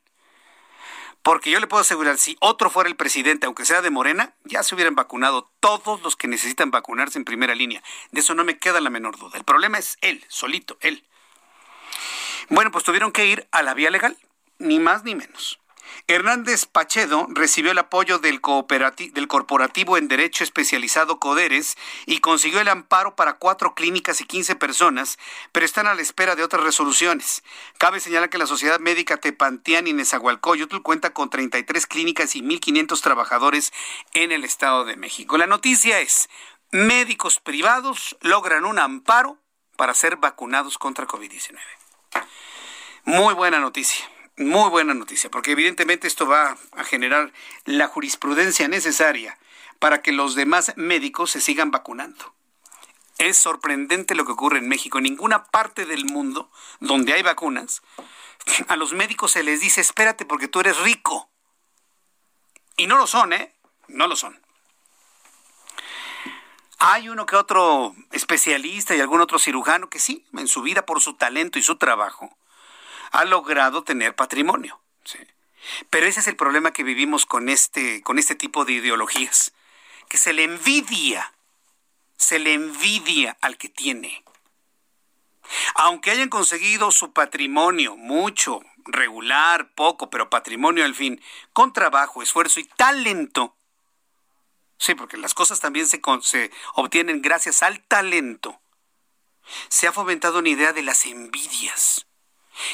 Porque 1.22 1.52
yo 1.52 1.60
le 1.60 1.68
puedo 1.68 1.82
asegurar, 1.82 2.18
si 2.18 2.38
otro 2.40 2.70
fuera 2.70 2.90
el 2.90 2.96
presidente, 2.96 3.46
aunque 3.46 3.66
sea 3.66 3.82
de 3.82 3.90
Morena, 3.90 4.34
ya 4.46 4.64
se 4.64 4.74
hubieran 4.74 4.96
vacunado 4.96 5.52
todos 5.60 6.02
los 6.02 6.16
que 6.16 6.28
necesitan 6.28 6.72
vacunarse 6.72 7.20
en 7.20 7.26
primera 7.26 7.56
línea. 7.56 7.84
De 8.12 8.22
eso 8.22 8.36
no 8.36 8.46
me 8.46 8.58
queda 8.58 8.80
la 8.80 8.90
menor 8.90 9.18
duda. 9.18 9.38
El 9.38 9.44
problema 9.44 9.78
es 9.78 9.98
él, 10.02 10.24
solito, 10.30 10.78
él. 10.82 11.06
Bueno, 12.50 12.72
pues 12.72 12.84
tuvieron 12.84 13.12
que 13.12 13.26
ir 13.26 13.48
a 13.52 13.62
la 13.64 13.74
vía 13.74 13.92
legal, 13.92 14.18
ni 14.60 14.80
más 14.80 15.04
ni 15.04 15.14
menos. 15.14 15.60
Hernández 16.08 16.66
Pachedo 16.66 17.28
recibió 17.30 17.72
el 17.72 17.78
apoyo 17.78 18.20
del, 18.20 18.42
del, 19.14 19.28
Corporativo 19.28 19.98
en 19.98 20.08
Derecho 20.08 20.44
Especializado 20.44 21.20
Coderes 21.20 21.78
y 22.06 22.20
consiguió 22.20 22.60
el 22.62 22.68
amparo 22.68 23.16
para 23.16 23.34
cuatro 23.34 23.76
clínicas 23.76 24.22
y 24.22 24.26
15 24.26 24.56
personas, 24.56 25.20
pero 25.52 25.66
están 25.66 25.88
a 25.88 25.94
la 25.94 26.02
espera 26.02 26.36
de 26.36 26.44
otras 26.44 26.64
resoluciones. 26.64 27.44
Cabe 27.78 28.00
señalar 28.00 28.30
que 28.30 28.38
la 28.38 28.48
Sociedad 28.48 28.80
Médica 28.80 29.18
Tepantián 29.18 29.88
y 29.88 29.94
Nezahualcóyotl 29.94 30.82
cuenta 30.82 31.14
con 31.14 31.30
33 31.30 31.88
clínicas 31.88 32.36
y 32.36 32.42
1.500 32.42 33.02
trabajadores 33.02 33.72
en 34.14 34.32
el 34.32 34.44
Estado 34.44 34.86
de 34.86 34.96
México. 34.96 35.38
La 35.38 35.48
noticia 35.48 36.00
es, 36.00 36.30
médicos 36.72 37.40
privados 37.40 38.18
logran 38.22 38.66
un 38.66 38.80
amparo 38.80 39.38
para 39.76 39.94
ser 39.94 40.18
vacunados 40.18 40.78
contra 40.78 41.08
COVID-19. 41.08 41.58
Muy 43.06 43.34
buena 43.34 43.60
noticia. 43.60 44.06
Muy 44.40 44.70
buena 44.70 44.94
noticia, 44.94 45.30
porque 45.30 45.52
evidentemente 45.52 46.08
esto 46.08 46.26
va 46.26 46.58
a 46.72 46.84
generar 46.86 47.34
la 47.66 47.90
jurisprudencia 47.90 48.70
necesaria 48.70 49.38
para 49.80 50.02
que 50.02 50.14
los 50.14 50.34
demás 50.34 50.72
médicos 50.78 51.32
se 51.32 51.42
sigan 51.42 51.72
vacunando. 51.72 52.34
Es 53.18 53.36
sorprendente 53.36 54.16
lo 54.16 54.24
que 54.24 54.32
ocurre 54.32 54.60
en 54.60 54.70
México. 54.70 54.98
En 54.98 55.04
ninguna 55.04 55.44
parte 55.44 55.86
del 55.86 56.06
mundo 56.06 56.50
donde 56.80 57.12
hay 57.12 57.22
vacunas, 57.22 57.82
a 58.70 58.78
los 58.78 58.94
médicos 58.94 59.32
se 59.32 59.44
les 59.44 59.60
dice, 59.60 59.82
espérate 59.82 60.26
porque 60.26 60.48
tú 60.48 60.62
eres 60.62 60.78
rico. 60.78 61.30
Y 62.78 62.88
no 62.88 62.98
lo 62.98 63.08
son, 63.08 63.34
¿eh? 63.34 63.54
No 63.90 64.08
lo 64.08 64.16
son. 64.16 64.40
Hay 66.78 67.10
uno 67.10 67.26
que 67.26 67.36
otro 67.36 67.94
especialista 68.14 68.96
y 68.96 69.02
algún 69.02 69.20
otro 69.20 69.38
cirujano 69.38 69.90
que 69.90 70.00
sí, 70.00 70.26
en 70.32 70.48
su 70.48 70.62
vida 70.62 70.86
por 70.86 71.02
su 71.02 71.16
talento 71.16 71.60
y 71.60 71.62
su 71.62 71.76
trabajo, 71.76 72.38
ha 73.12 73.26
logrado 73.26 73.84
tener 73.84 74.16
patrimonio. 74.16 74.80
Pero 75.90 76.08
ese 76.08 76.20
es 76.22 76.28
el 76.28 76.36
problema 76.36 76.72
que 76.72 76.84
vivimos 76.84 77.26
con 77.26 77.50
este, 77.50 78.02
con 78.02 78.18
este 78.20 78.36
tipo 78.36 78.66
de 78.66 78.74
ideologías, 78.74 79.54
que 80.08 80.18
se 80.18 80.34
le 80.34 80.44
envidia, 80.44 81.34
se 82.18 82.40
le 82.40 82.54
envidia 82.54 83.38
al 83.42 83.58
que 83.58 83.70
tiene. 83.70 84.24
Aunque 85.76 86.12
hayan 86.12 86.30
conseguido 86.30 86.92
su 86.92 87.12
patrimonio, 87.12 87.96
mucho, 87.96 88.62
regular, 88.86 89.74
poco, 89.74 90.10
pero 90.10 90.30
patrimonio 90.30 90.86
al 90.86 90.96
fin, 90.96 91.22
con 91.54 91.74
trabajo, 91.74 92.22
esfuerzo 92.22 92.60
y 92.60 92.66
talento, 92.66 93.56
sí, 94.78 94.96
porque 94.96 95.18
las 95.18 95.34
cosas 95.34 95.60
también 95.60 95.88
se, 95.88 96.02
se 96.22 96.52
obtienen 96.76 97.22
gracias 97.22 97.64
al 97.64 97.82
talento, 97.82 98.62
se 99.68 99.88
ha 99.88 99.92
fomentado 99.92 100.40
una 100.40 100.50
idea 100.50 100.74
de 100.74 100.84
las 100.84 101.06
envidias 101.06 102.06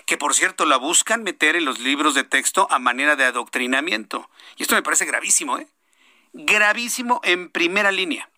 que 0.05 0.17
por 0.17 0.33
cierto 0.33 0.65
la 0.65 0.77
buscan 0.77 1.23
meter 1.23 1.55
en 1.55 1.65
los 1.65 1.79
libros 1.79 2.13
de 2.15 2.23
texto 2.23 2.67
a 2.69 2.79
manera 2.79 3.15
de 3.15 3.25
adoctrinamiento. 3.25 4.29
Y 4.57 4.63
esto 4.63 4.75
me 4.75 4.83
parece 4.83 5.05
gravísimo, 5.05 5.57
¿eh? 5.57 5.67
Gravísimo 6.33 7.21
en 7.23 7.49
primera 7.49 7.91
línea. 7.91 8.29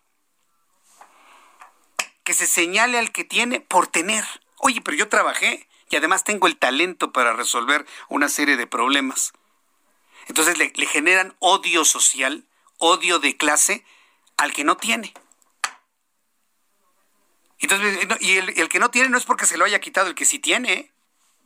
Que 2.24 2.34
se 2.34 2.46
señale 2.46 2.98
al 2.98 3.12
que 3.12 3.24
tiene 3.24 3.60
por 3.60 3.86
tener. 3.86 4.24
Oye, 4.58 4.80
pero 4.80 4.96
yo 4.96 5.08
trabajé 5.08 5.68
y 5.90 5.96
además 5.96 6.24
tengo 6.24 6.46
el 6.46 6.56
talento 6.56 7.12
para 7.12 7.32
resolver 7.32 7.86
una 8.08 8.28
serie 8.28 8.56
de 8.56 8.66
problemas. 8.66 9.32
Entonces 10.26 10.58
le, 10.58 10.70
generan 10.86 11.34
odio 11.38 11.84
social, 11.84 12.44
odio 12.76 13.18
de 13.18 13.36
clase 13.36 13.84
al 14.36 14.52
que 14.52 14.64
no 14.64 14.76
tiene. 14.76 15.14
Entonces, 17.60 17.98
y 18.20 18.36
el, 18.36 18.50
el, 18.50 18.68
que 18.68 18.78
no 18.78 18.90
tiene 18.90 19.08
no 19.08 19.18
es 19.18 19.24
porque 19.24 19.46
se 19.46 19.56
lo 19.56 19.64
haya 19.64 19.80
quitado 19.80 20.08
el 20.08 20.14
que 20.14 20.26
sí 20.26 20.38
tiene. 20.38 20.72
¿eh? 20.72 20.92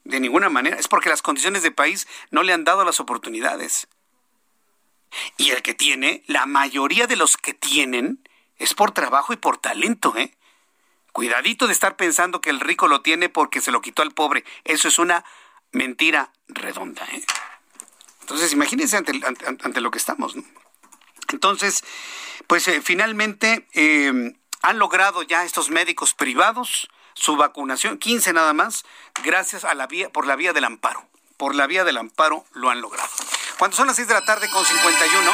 De 0.05 0.20
ninguna 0.20 0.48
manera. 0.48 0.76
Es 0.76 0.88
porque 0.88 1.09
las 1.09 1.22
condiciones 1.22 1.62
de 1.62 1.70
país 1.70 2.07
no 2.30 2.42
le 2.42 2.53
han 2.53 2.64
dado 2.64 2.84
las 2.84 3.00
oportunidades. 3.00 3.88
Y 5.36 5.50
el 5.50 5.62
que 5.62 5.74
tiene, 5.74 6.22
la 6.26 6.46
mayoría 6.46 7.07
de 7.07 7.16
los 7.16 7.36
que 7.36 7.55
tienen, 7.55 8.26
es 8.59 8.74
por 8.74 8.92
trabajo 8.92 9.32
y 9.32 9.36
por 9.36 9.59
talento, 9.59 10.16
¿eh? 10.16 10.34
Cuidadito 11.12 11.66
de 11.66 11.74
estar 11.74 11.96
pensando 11.96 12.40
que 12.40 12.50
el 12.50 12.61
rico 12.61 12.88
lo 12.88 13.03
tiene 13.03 13.28
porque 13.28 13.61
se 13.61 13.70
lo 13.70 13.82
quitó 13.82 14.03
al 14.03 14.12
pobre. 14.12 14.44
Eso 14.64 14.88
es 14.88 14.98
una 14.98 15.24
mentira 15.70 16.32
redonda, 16.48 17.05
¿eh? 17.12 17.22
Entonces, 18.22 18.53
imagínense 18.53 18.96
ante, 18.96 19.80
lo 19.80 19.90
que 19.90 19.98
estamos, 19.98 20.36
¿no? 20.36 20.44
Entonces, 21.32 21.84
pues 22.46 22.66
eh, 22.68 22.80
finalmente 22.80 23.66
eh, 23.74 24.34
han 24.62 24.78
logrado 24.78 25.22
ya 25.22 25.44
estos 25.44 25.70
médicos 25.70 26.14
privados 26.14 26.88
su 27.14 27.36
vacunación, 27.36 27.98
15 27.98 28.32
nada 28.32 28.52
más, 28.52 28.84
gracias 29.24 29.64
a 29.64 29.74
la 29.74 29.86
vía, 29.86 30.10
por 30.10 30.26
la 30.26 30.36
vía 30.36 30.52
del 30.52 30.64
amparo. 30.64 31.02
Por 31.36 31.54
la 31.54 31.66
vía 31.66 31.84
del 31.84 31.96
amparo 31.96 32.44
lo 32.54 32.70
han 32.70 32.80
logrado. 32.80 33.10
Cuando 33.58 33.76
son 33.76 33.86
las 33.86 33.96
6 33.96 34.08
de 34.08 34.14
la 34.14 34.24
tarde 34.24 34.48
con 34.50 34.64
51, 34.64 35.32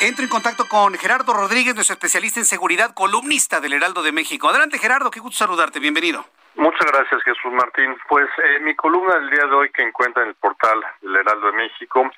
entro 0.00 0.24
en 0.24 0.30
contacto 0.30 0.68
con 0.68 0.94
Gerardo 0.94 1.32
Rodríguez, 1.32 1.74
nuestro 1.74 1.94
especialista 1.94 2.40
en 2.40 2.46
seguridad, 2.46 2.94
columnista 2.94 3.60
del 3.60 3.72
Heraldo 3.72 4.02
de 4.02 4.12
México. 4.12 4.48
Adelante, 4.48 4.78
Gerardo, 4.78 5.10
qué 5.10 5.20
gusto 5.20 5.38
saludarte, 5.38 5.80
bienvenido. 5.80 6.24
Muchas 6.54 6.86
gracias, 6.90 7.22
Jesús 7.22 7.52
Martín. 7.52 7.96
Pues 8.08 8.28
eh, 8.42 8.58
mi 8.60 8.74
columna 8.74 9.14
del 9.16 9.30
día 9.30 9.46
de 9.46 9.54
hoy 9.54 9.70
que 9.70 9.82
encuentra 9.82 10.22
en 10.24 10.30
el 10.30 10.34
portal 10.34 10.80
del 11.00 11.16
Heraldo 11.16 11.52
de 11.52 11.56
México 11.56 12.10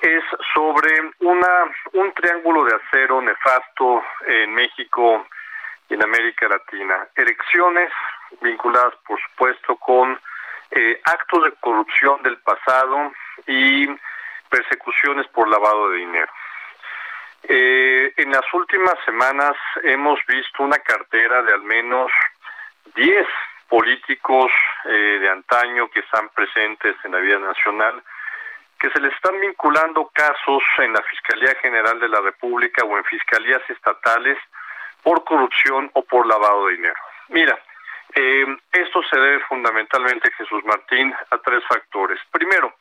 es 0.00 0.24
sobre 0.54 0.90
una 1.20 1.48
un 1.92 2.12
triángulo 2.12 2.64
de 2.64 2.74
acero 2.74 3.20
nefasto 3.20 4.02
en 4.26 4.54
México 4.54 5.26
en 5.88 6.02
América 6.02 6.48
Latina. 6.48 7.08
Elecciones 7.14 7.90
vinculadas, 8.40 8.94
por 9.06 9.20
supuesto, 9.20 9.76
con 9.76 10.18
eh, 10.70 11.00
actos 11.04 11.44
de 11.44 11.52
corrupción 11.60 12.22
del 12.22 12.38
pasado 12.38 13.12
y 13.46 13.88
persecuciones 14.48 15.26
por 15.28 15.48
lavado 15.48 15.90
de 15.90 15.98
dinero. 15.98 16.32
Eh, 17.42 18.12
en 18.16 18.32
las 18.32 18.52
últimas 18.52 18.96
semanas 19.04 19.54
hemos 19.82 20.20
visto 20.26 20.62
una 20.62 20.78
cartera 20.78 21.42
de 21.42 21.54
al 21.54 21.62
menos 21.62 22.10
10 22.94 23.26
políticos 23.68 24.50
eh, 24.84 25.18
de 25.20 25.30
antaño 25.30 25.88
que 25.88 26.00
están 26.00 26.28
presentes 26.30 26.96
en 27.04 27.12
la 27.12 27.18
vida 27.18 27.38
nacional, 27.38 28.02
que 28.78 28.90
se 28.90 29.00
les 29.00 29.12
están 29.14 29.40
vinculando 29.40 30.10
casos 30.12 30.62
en 30.78 30.92
la 30.92 31.02
Fiscalía 31.02 31.54
General 31.60 31.98
de 32.00 32.08
la 32.08 32.20
República 32.20 32.84
o 32.84 32.96
en 32.96 33.04
fiscalías 33.04 33.62
estatales 33.68 34.38
por 35.02 35.24
corrupción 35.24 35.90
o 35.94 36.02
por 36.02 36.26
lavado 36.26 36.66
de 36.66 36.76
dinero. 36.76 37.00
Mira, 37.28 37.58
eh, 38.14 38.46
esto 38.72 39.02
se 39.02 39.18
debe 39.18 39.40
fundamentalmente, 39.40 40.30
Jesús 40.32 40.64
Martín, 40.64 41.14
a 41.30 41.38
tres 41.38 41.62
factores. 41.66 42.18
Primero, 42.30 42.74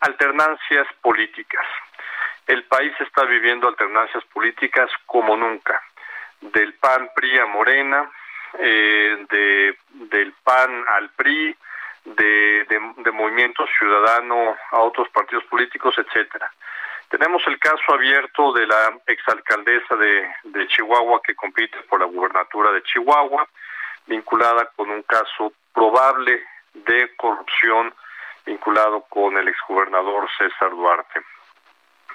alternancias 0.00 0.86
políticas. 1.00 1.66
El 2.46 2.64
país 2.64 2.92
está 3.00 3.24
viviendo 3.24 3.68
alternancias 3.68 4.24
políticas 4.26 4.90
como 5.06 5.36
nunca. 5.36 5.80
Del 6.40 6.74
PAN, 6.74 7.10
PRI 7.14 7.38
a 7.38 7.46
Morena, 7.46 8.10
eh, 8.58 9.26
de, 9.30 9.78
del 9.88 10.32
PAN 10.44 10.84
al 10.88 11.10
PRI, 11.10 11.56
de, 12.04 12.66
de, 12.98 13.10
Movimiento 13.12 13.66
Ciudadano 13.78 14.56
a 14.72 14.80
otros 14.80 15.08
partidos 15.08 15.44
políticos, 15.44 15.94
etcétera. 15.96 16.52
Tenemos 17.08 17.42
el 17.46 17.58
caso 17.58 17.92
abierto 17.92 18.52
de 18.52 18.66
la 18.66 18.98
exalcaldesa 19.06 19.96
de, 19.96 20.66
Chihuahua 20.68 21.20
que 21.22 21.34
compite 21.34 21.78
por 21.82 22.00
la 22.00 22.06
gubernatura 22.06 22.72
de 22.72 22.82
Chihuahua, 22.82 23.46
vinculada 24.06 24.70
con 24.74 24.90
un 24.90 25.02
caso 25.02 25.52
probable 25.72 26.42
de 26.72 27.14
corrupción 27.16 27.94
vinculado 28.46 29.02
con 29.08 29.36
el 29.38 29.48
exgobernador 29.48 30.28
César 30.36 30.70
Duarte. 30.70 31.22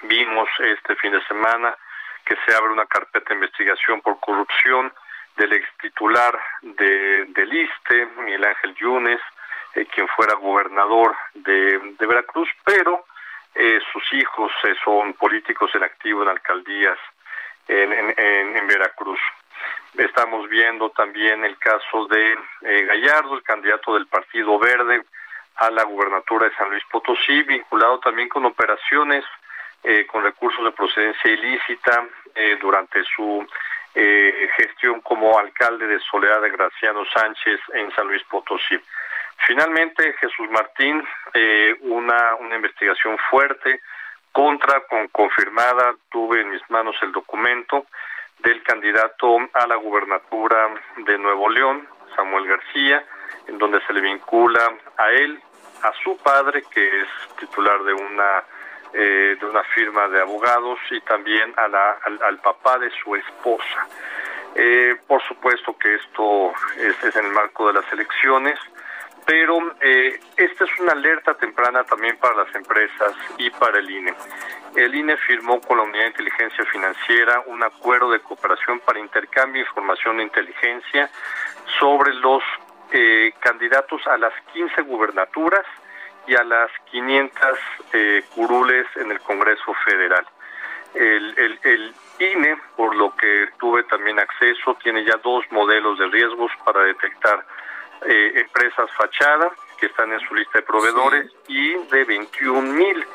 Vimos 0.02 0.48
este 0.58 0.94
fin 0.96 1.12
de 1.12 1.24
semana 1.26 1.76
que 2.24 2.36
se 2.46 2.54
abre 2.54 2.72
una 2.72 2.86
carpeta 2.86 3.30
de 3.30 3.34
investigación 3.36 4.00
por 4.00 4.20
corrupción 4.20 4.92
del 5.36 5.52
ex 5.54 5.66
titular 5.80 6.38
de, 6.62 7.24
del 7.26 7.52
ISTE, 7.52 8.06
Miguel 8.18 8.44
Ángel 8.44 8.74
Yunes, 8.74 9.20
eh, 9.74 9.86
quien 9.86 10.06
fuera 10.08 10.34
gobernador 10.34 11.16
de 11.34 12.06
Veracruz, 12.06 12.48
pero 12.64 13.04
eh, 13.54 13.80
sus 13.92 14.12
hijos 14.12 14.52
eh, 14.64 14.74
son 14.84 15.14
políticos 15.14 15.70
en 15.74 15.82
activo 15.82 16.22
en 16.22 16.28
alcaldías 16.28 16.98
en, 17.68 18.66
Veracruz. 18.66 19.20
Estamos 19.96 20.48
viendo 20.48 20.90
también 20.90 21.44
el 21.44 21.56
caso 21.58 22.06
de 22.06 22.36
Gallardo, 22.84 23.34
el 23.36 23.42
candidato 23.44 23.94
del 23.94 24.06
Partido 24.06 24.58
Verde 24.58 25.04
a 25.56 25.70
la 25.70 25.84
gubernatura 25.84 26.48
de 26.48 26.54
San 26.56 26.70
Luis 26.70 26.82
Potosí, 26.90 27.42
vinculado 27.42 28.00
también 28.00 28.28
con 28.28 28.44
operaciones 28.44 29.24
con 30.08 30.24
recursos 30.24 30.64
de 30.64 30.72
procedencia 30.72 31.30
ilícita 31.30 32.08
durante 32.60 33.04
su 33.04 33.46
gestión 34.56 35.00
como 35.00 35.38
alcalde 35.38 35.86
de 35.86 36.00
Soledad 36.00 36.42
de 36.42 36.50
Graciano 36.50 37.04
Sánchez 37.04 37.60
en 37.74 37.92
San 37.92 38.08
Luis 38.08 38.22
Potosí. 38.24 38.80
Finalmente, 39.46 40.14
Jesús 40.20 40.50
Martín, 40.50 41.02
eh, 41.34 41.76
una, 41.80 42.34
una 42.36 42.56
investigación 42.56 43.16
fuerte 43.30 43.80
contra, 44.32 44.80
con, 44.86 45.08
confirmada, 45.08 45.94
tuve 46.10 46.42
en 46.42 46.50
mis 46.50 46.70
manos 46.70 46.94
el 47.02 47.12
documento 47.12 47.86
del 48.38 48.62
candidato 48.62 49.38
a 49.54 49.66
la 49.66 49.76
gubernatura 49.76 50.68
de 50.98 51.18
Nuevo 51.18 51.48
León, 51.48 51.86
Samuel 52.14 52.46
García, 52.46 53.04
en 53.46 53.58
donde 53.58 53.80
se 53.86 53.92
le 53.92 54.00
vincula 54.00 54.76
a 54.96 55.10
él, 55.10 55.40
a 55.82 55.92
su 56.02 56.16
padre, 56.18 56.62
que 56.70 57.00
es 57.02 57.08
titular 57.38 57.82
de 57.82 57.94
una 57.94 58.44
eh, 58.92 59.36
de 59.38 59.46
una 59.46 59.62
firma 59.62 60.08
de 60.08 60.20
abogados, 60.20 60.78
y 60.90 61.00
también 61.02 61.54
a 61.56 61.68
la, 61.68 61.98
al, 62.22 62.38
papá 62.38 62.76
de 62.78 62.90
su 62.90 63.14
esposa. 63.14 63.86
Eh, 64.56 64.96
por 65.06 65.22
supuesto 65.22 65.78
que 65.78 65.94
esto 65.94 66.52
es, 66.76 67.04
es 67.04 67.14
en 67.14 67.26
el 67.26 67.32
marco 67.32 67.68
de 67.68 67.74
las 67.74 67.92
elecciones 67.92 68.58
pero 69.30 69.60
eh, 69.80 70.18
esta 70.36 70.64
es 70.64 70.80
una 70.80 70.90
alerta 70.90 71.34
temprana 71.34 71.84
también 71.84 72.16
para 72.16 72.34
las 72.34 72.52
empresas 72.52 73.14
y 73.38 73.48
para 73.50 73.78
el 73.78 73.88
INE. 73.88 74.12
El 74.74 74.92
INE 74.92 75.16
firmó 75.18 75.60
con 75.60 75.76
la 75.76 75.84
Unidad 75.84 76.02
de 76.02 76.08
Inteligencia 76.08 76.64
Financiera 76.64 77.40
un 77.46 77.62
acuerdo 77.62 78.10
de 78.10 78.18
cooperación 78.18 78.80
para 78.80 78.98
intercambio 78.98 79.62
de 79.62 79.68
información 79.68 80.16
de 80.16 80.24
inteligencia 80.24 81.08
sobre 81.78 82.12
los 82.14 82.42
eh, 82.90 83.32
candidatos 83.38 84.04
a 84.08 84.18
las 84.18 84.32
15 84.52 84.82
gubernaturas 84.82 85.64
y 86.26 86.34
a 86.34 86.42
las 86.42 86.72
500 86.90 87.40
eh, 87.92 88.24
curules 88.34 88.86
en 88.96 89.12
el 89.12 89.20
Congreso 89.20 89.72
Federal. 89.84 90.26
El 90.92 91.94
INE, 92.18 92.56
por 92.76 92.96
lo 92.96 93.14
que 93.14 93.48
tuve 93.60 93.84
también 93.84 94.18
acceso, 94.18 94.76
tiene 94.82 95.04
ya 95.04 95.18
dos 95.22 95.44
modelos 95.52 96.00
de 96.00 96.08
riesgos 96.08 96.50
para 96.64 96.82
detectar 96.82 97.46
eh, 98.08 98.40
empresas 98.40 98.90
fachada 98.96 99.52
que 99.78 99.86
están 99.86 100.12
en 100.12 100.20
su 100.20 100.34
lista 100.34 100.58
de 100.58 100.62
proveedores 100.62 101.30
y 101.48 101.72
de 101.74 102.04
21 102.04 102.62
mil 102.62 103.06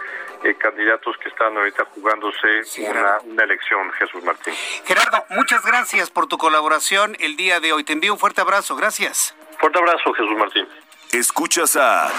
eh, 0.44 0.56
candidatos 0.56 1.16
que 1.18 1.30
están 1.30 1.56
ahorita 1.56 1.86
jugándose 1.94 2.48
una, 2.80 3.18
una, 3.24 3.44
elección, 3.44 3.92
Jesús 3.94 4.24
Martín. 4.24 4.54
Gerardo, 4.86 5.26
muchas 5.30 5.66
gracias 5.66 6.10
por 6.10 6.28
tu 6.28 6.38
colaboración 6.38 7.16
el 7.20 7.36
día 7.36 7.60
de 7.60 7.74
hoy. 7.74 7.84
Te 7.84 7.94
envío 7.94 8.14
un 8.14 8.20
fuerte 8.20 8.42
abrazo. 8.42 8.76
Gracias. 8.76 9.36
Fuerte 9.60 9.80
abrazo, 9.80 10.14
Jesús 10.14 10.38
Martín. 10.38 10.68
Escuchas 11.12 11.76
a 11.78 12.12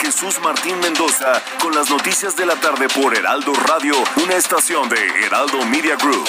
Jesús 0.00 0.38
Martín 0.40 0.78
Mendoza 0.80 1.42
con 1.60 1.74
las 1.74 1.90
noticias 1.90 2.36
de 2.36 2.46
la 2.46 2.54
tarde 2.56 2.86
por 2.88 3.16
Heraldo 3.16 3.52
Radio, 3.66 3.94
una 4.22 4.36
estación 4.36 4.88
de 4.88 5.24
Heraldo 5.24 5.64
Media 5.64 5.96
Group. 5.96 6.28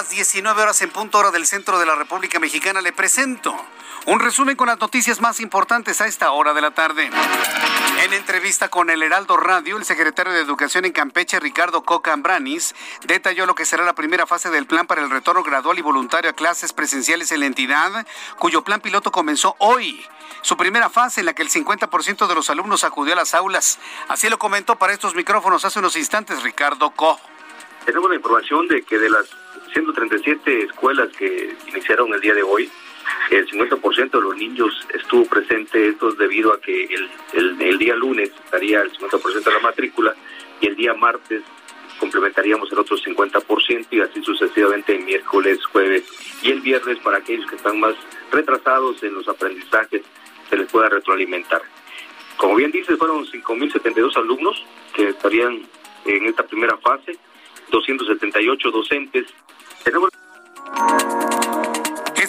Las 0.00 0.08
19 0.08 0.62
horas 0.62 0.80
en 0.80 0.88
punto 0.88 1.18
hora 1.18 1.30
del 1.30 1.44
centro 1.44 1.78
de 1.78 1.84
la 1.84 1.94
República 1.94 2.40
Mexicana, 2.40 2.80
le 2.80 2.90
presento 2.90 3.54
un 4.06 4.18
resumen 4.18 4.56
con 4.56 4.68
las 4.68 4.80
noticias 4.80 5.20
más 5.20 5.40
importantes 5.40 6.00
a 6.00 6.06
esta 6.06 6.30
hora 6.30 6.54
de 6.54 6.62
la 6.62 6.70
tarde. 6.70 7.10
En 8.02 8.12
entrevista 8.14 8.70
con 8.70 8.88
el 8.88 9.02
Heraldo 9.02 9.36
Radio, 9.36 9.76
el 9.76 9.84
secretario 9.84 10.32
de 10.32 10.40
Educación 10.40 10.86
en 10.86 10.92
Campeche, 10.92 11.38
Ricardo 11.38 11.82
Coca 11.82 12.14
Ambranis, 12.14 12.74
detalló 13.06 13.44
lo 13.44 13.54
que 13.54 13.66
será 13.66 13.84
la 13.84 13.94
primera 13.94 14.26
fase 14.26 14.48
del 14.48 14.64
plan 14.64 14.86
para 14.86 15.02
el 15.02 15.10
retorno 15.10 15.42
gradual 15.42 15.78
y 15.78 15.82
voluntario 15.82 16.30
a 16.30 16.34
clases 16.34 16.72
presenciales 16.72 17.30
en 17.32 17.40
la 17.40 17.46
entidad, 17.46 18.06
cuyo 18.38 18.64
plan 18.64 18.80
piloto 18.80 19.12
comenzó 19.12 19.54
hoy. 19.58 20.02
Su 20.40 20.56
primera 20.56 20.88
fase 20.88 21.20
en 21.20 21.26
la 21.26 21.34
que 21.34 21.42
el 21.42 21.50
50% 21.50 22.26
de 22.26 22.34
los 22.34 22.48
alumnos 22.48 22.84
acudió 22.84 23.12
a 23.12 23.16
las 23.16 23.34
aulas. 23.34 23.78
Así 24.08 24.30
lo 24.30 24.38
comentó 24.38 24.76
para 24.76 24.94
estos 24.94 25.14
micrófonos 25.14 25.66
hace 25.66 25.78
unos 25.78 25.94
instantes 25.96 26.42
Ricardo 26.42 26.88
Co. 26.92 27.20
Tenemos 27.84 28.08
la 28.08 28.16
información 28.16 28.66
de 28.66 28.82
que 28.82 28.98
de 28.98 29.10
las 29.10 29.39
137 29.72 30.64
escuelas 30.64 31.08
que 31.16 31.54
iniciaron 31.68 32.12
el 32.14 32.20
día 32.20 32.34
de 32.34 32.42
hoy, 32.42 32.70
el 33.30 33.46
50% 33.48 34.10
de 34.10 34.20
los 34.20 34.36
niños 34.36 34.86
estuvo 34.94 35.24
presente, 35.26 35.88
esto 35.88 36.10
es 36.10 36.18
debido 36.18 36.52
a 36.52 36.60
que 36.60 36.84
el, 36.84 37.60
el, 37.60 37.78
día 37.78 37.94
lunes 37.94 38.30
estaría 38.44 38.82
el 38.82 38.92
50% 38.92 39.44
de 39.44 39.52
la 39.52 39.60
matrícula 39.60 40.14
y 40.60 40.66
el 40.66 40.76
día 40.76 40.94
martes 40.94 41.42
complementaríamos 41.98 42.72
el 42.72 42.78
otro 42.78 42.96
50% 42.96 43.86
y 43.90 44.00
así 44.00 44.22
sucesivamente 44.22 44.96
el 44.96 45.04
miércoles, 45.04 45.64
jueves 45.66 46.04
y 46.42 46.50
el 46.50 46.60
viernes 46.60 46.98
para 46.98 47.18
aquellos 47.18 47.48
que 47.48 47.56
están 47.56 47.78
más 47.78 47.94
retrasados 48.32 49.02
en 49.02 49.14
los 49.14 49.28
aprendizajes 49.28 50.02
se 50.48 50.56
les 50.56 50.70
pueda 50.70 50.88
retroalimentar. 50.88 51.62
Como 52.36 52.56
bien 52.56 52.72
dice, 52.72 52.96
fueron 52.96 53.26
5.072 53.26 54.16
alumnos 54.16 54.64
que 54.94 55.10
estarían 55.10 55.60
en 56.06 56.26
esta 56.26 56.42
primera 56.42 56.76
fase, 56.78 57.18
278 57.70 58.70
docentes 58.70 59.26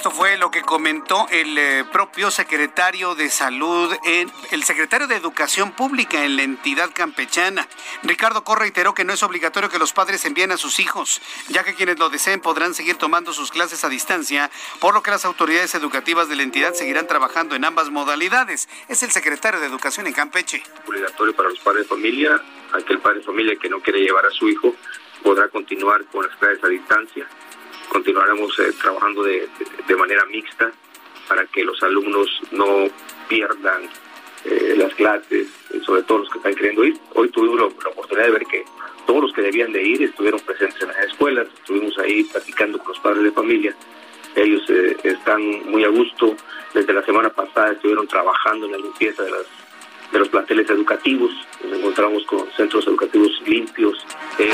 esto 0.01 0.09
fue 0.09 0.35
lo 0.39 0.49
que 0.49 0.63
comentó 0.63 1.27
el 1.29 1.55
eh, 1.59 1.85
propio 1.91 2.31
secretario 2.31 3.13
de 3.13 3.29
Salud, 3.29 3.93
en, 4.03 4.31
el 4.49 4.63
secretario 4.63 5.05
de 5.05 5.15
Educación 5.15 5.73
Pública 5.73 6.25
en 6.25 6.37
la 6.37 6.41
entidad 6.41 6.89
campechana. 6.91 7.67
Ricardo 8.01 8.43
Corre 8.43 8.61
reiteró 8.61 8.95
que 8.95 9.03
no 9.03 9.13
es 9.13 9.21
obligatorio 9.21 9.69
que 9.69 9.77
los 9.77 9.93
padres 9.93 10.25
envíen 10.25 10.51
a 10.51 10.57
sus 10.57 10.79
hijos, 10.79 11.21
ya 11.49 11.63
que 11.63 11.75
quienes 11.75 11.99
lo 11.99 12.09
deseen 12.09 12.41
podrán 12.41 12.73
seguir 12.73 12.95
tomando 12.95 13.31
sus 13.31 13.51
clases 13.51 13.83
a 13.83 13.89
distancia, 13.89 14.49
por 14.79 14.95
lo 14.95 15.03
que 15.03 15.11
las 15.11 15.23
autoridades 15.23 15.75
educativas 15.75 16.27
de 16.29 16.35
la 16.35 16.41
entidad 16.41 16.73
seguirán 16.73 17.05
trabajando 17.05 17.53
en 17.53 17.63
ambas 17.63 17.91
modalidades. 17.91 18.69
Es 18.87 19.03
el 19.03 19.11
secretario 19.11 19.59
de 19.59 19.67
Educación 19.67 20.07
en 20.07 20.13
Campeche. 20.13 20.63
Obligatorio 20.87 21.35
para 21.35 21.49
los 21.49 21.59
padres 21.59 21.83
de 21.83 21.89
familia, 21.89 22.41
aquel 22.73 22.97
padre 22.97 23.19
de 23.19 23.25
familia 23.25 23.55
que 23.55 23.69
no 23.69 23.79
quiere 23.81 23.99
llevar 23.99 24.25
a 24.25 24.31
su 24.31 24.49
hijo 24.49 24.73
podrá 25.23 25.47
continuar 25.49 26.03
con 26.05 26.25
las 26.25 26.35
clases 26.37 26.63
a 26.63 26.67
distancia 26.67 27.27
continuaremos 27.91 28.57
eh, 28.59 28.71
trabajando 28.81 29.23
de, 29.23 29.47
manera 29.97 30.25
mixta 30.25 30.71
para 31.27 31.45
que 31.45 31.63
los 31.63 31.81
alumnos 31.83 32.29
no 32.51 32.87
pierdan 33.27 33.83
eh, 34.45 34.75
las 34.77 34.93
clases, 34.95 35.47
sobre 35.85 36.03
todo 36.03 36.19
los 36.19 36.29
que 36.29 36.37
están 36.37 36.55
queriendo 36.55 36.85
ir. 36.85 36.97
Hoy 37.15 37.29
tuvimos 37.29 37.59
la, 37.59 37.65
oportunidad 37.65 38.27
de 38.27 38.31
ver 38.31 38.45
que 38.45 38.63
todos 39.05 39.23
los 39.23 39.33
que 39.33 39.41
debían 39.41 39.73
de 39.73 39.83
ir 39.83 40.01
estuvieron 40.03 40.39
presentes 40.39 40.81
en 40.81 40.87
las 40.87 41.05
escuelas, 41.05 41.47
estuvimos 41.53 41.97
ahí 41.99 42.23
platicando 42.23 42.79
con 42.79 42.87
los 42.87 42.99
padres 42.99 43.23
de 43.23 43.31
familia 43.31 43.75
ellos 44.35 44.61
eh, 44.69 44.97
están 45.03 45.41
muy 45.69 45.83
a 45.83 45.89
gusto. 45.89 46.35
Desde 46.73 46.93
la 46.93 47.03
semana 47.03 47.29
pasada 47.29 47.73
estuvieron 47.73 48.07
trabajando 48.07 48.65
en 48.65 48.71
la 48.73 48.77
limpieza 48.77 49.23
de, 49.23 49.31
las, 49.31 49.45
de 50.11 50.19
los 50.19 50.29
planteles 50.29 50.69
educativos. 50.69 51.31
Nos 51.63 51.79
encontramos 51.79 52.25
con 52.25 52.51
centros 52.57 52.85
educativos 52.87 53.31
limpios. 53.45 54.05
Eh. 54.39 54.51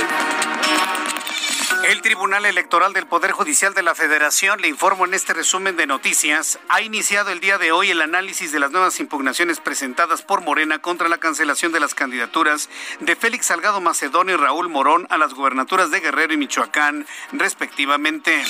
El 1.89 2.01
Tribunal 2.01 2.45
Electoral 2.45 2.91
del 2.91 3.07
Poder 3.07 3.31
Judicial 3.31 3.73
de 3.73 3.81
la 3.81 3.95
Federación, 3.95 4.59
le 4.61 4.67
informo 4.67 5.05
en 5.05 5.13
este 5.13 5.33
resumen 5.33 5.77
de 5.77 5.87
noticias, 5.87 6.59
ha 6.67 6.81
iniciado 6.81 7.29
el 7.31 7.39
día 7.39 7.57
de 7.57 7.71
hoy 7.71 7.91
el 7.91 8.01
análisis 8.01 8.51
de 8.51 8.59
las 8.59 8.71
nuevas 8.71 8.99
impugnaciones 8.99 9.61
presentadas 9.61 10.21
por 10.21 10.41
Morena 10.41 10.79
contra 10.79 11.07
la 11.07 11.17
cancelación 11.17 11.71
de 11.71 11.79
las 11.79 11.95
candidaturas 11.95 12.69
de 12.99 13.15
Félix 13.15 13.45
Salgado 13.45 13.79
Macedonio 13.79 14.35
y 14.35 14.37
Raúl 14.37 14.67
Morón 14.67 15.07
a 15.09 15.17
las 15.17 15.33
gubernaturas 15.33 15.89
de 15.89 16.01
Guerrero 16.01 16.33
y 16.33 16.37
Michoacán, 16.37 17.07
respectivamente. 17.31 18.43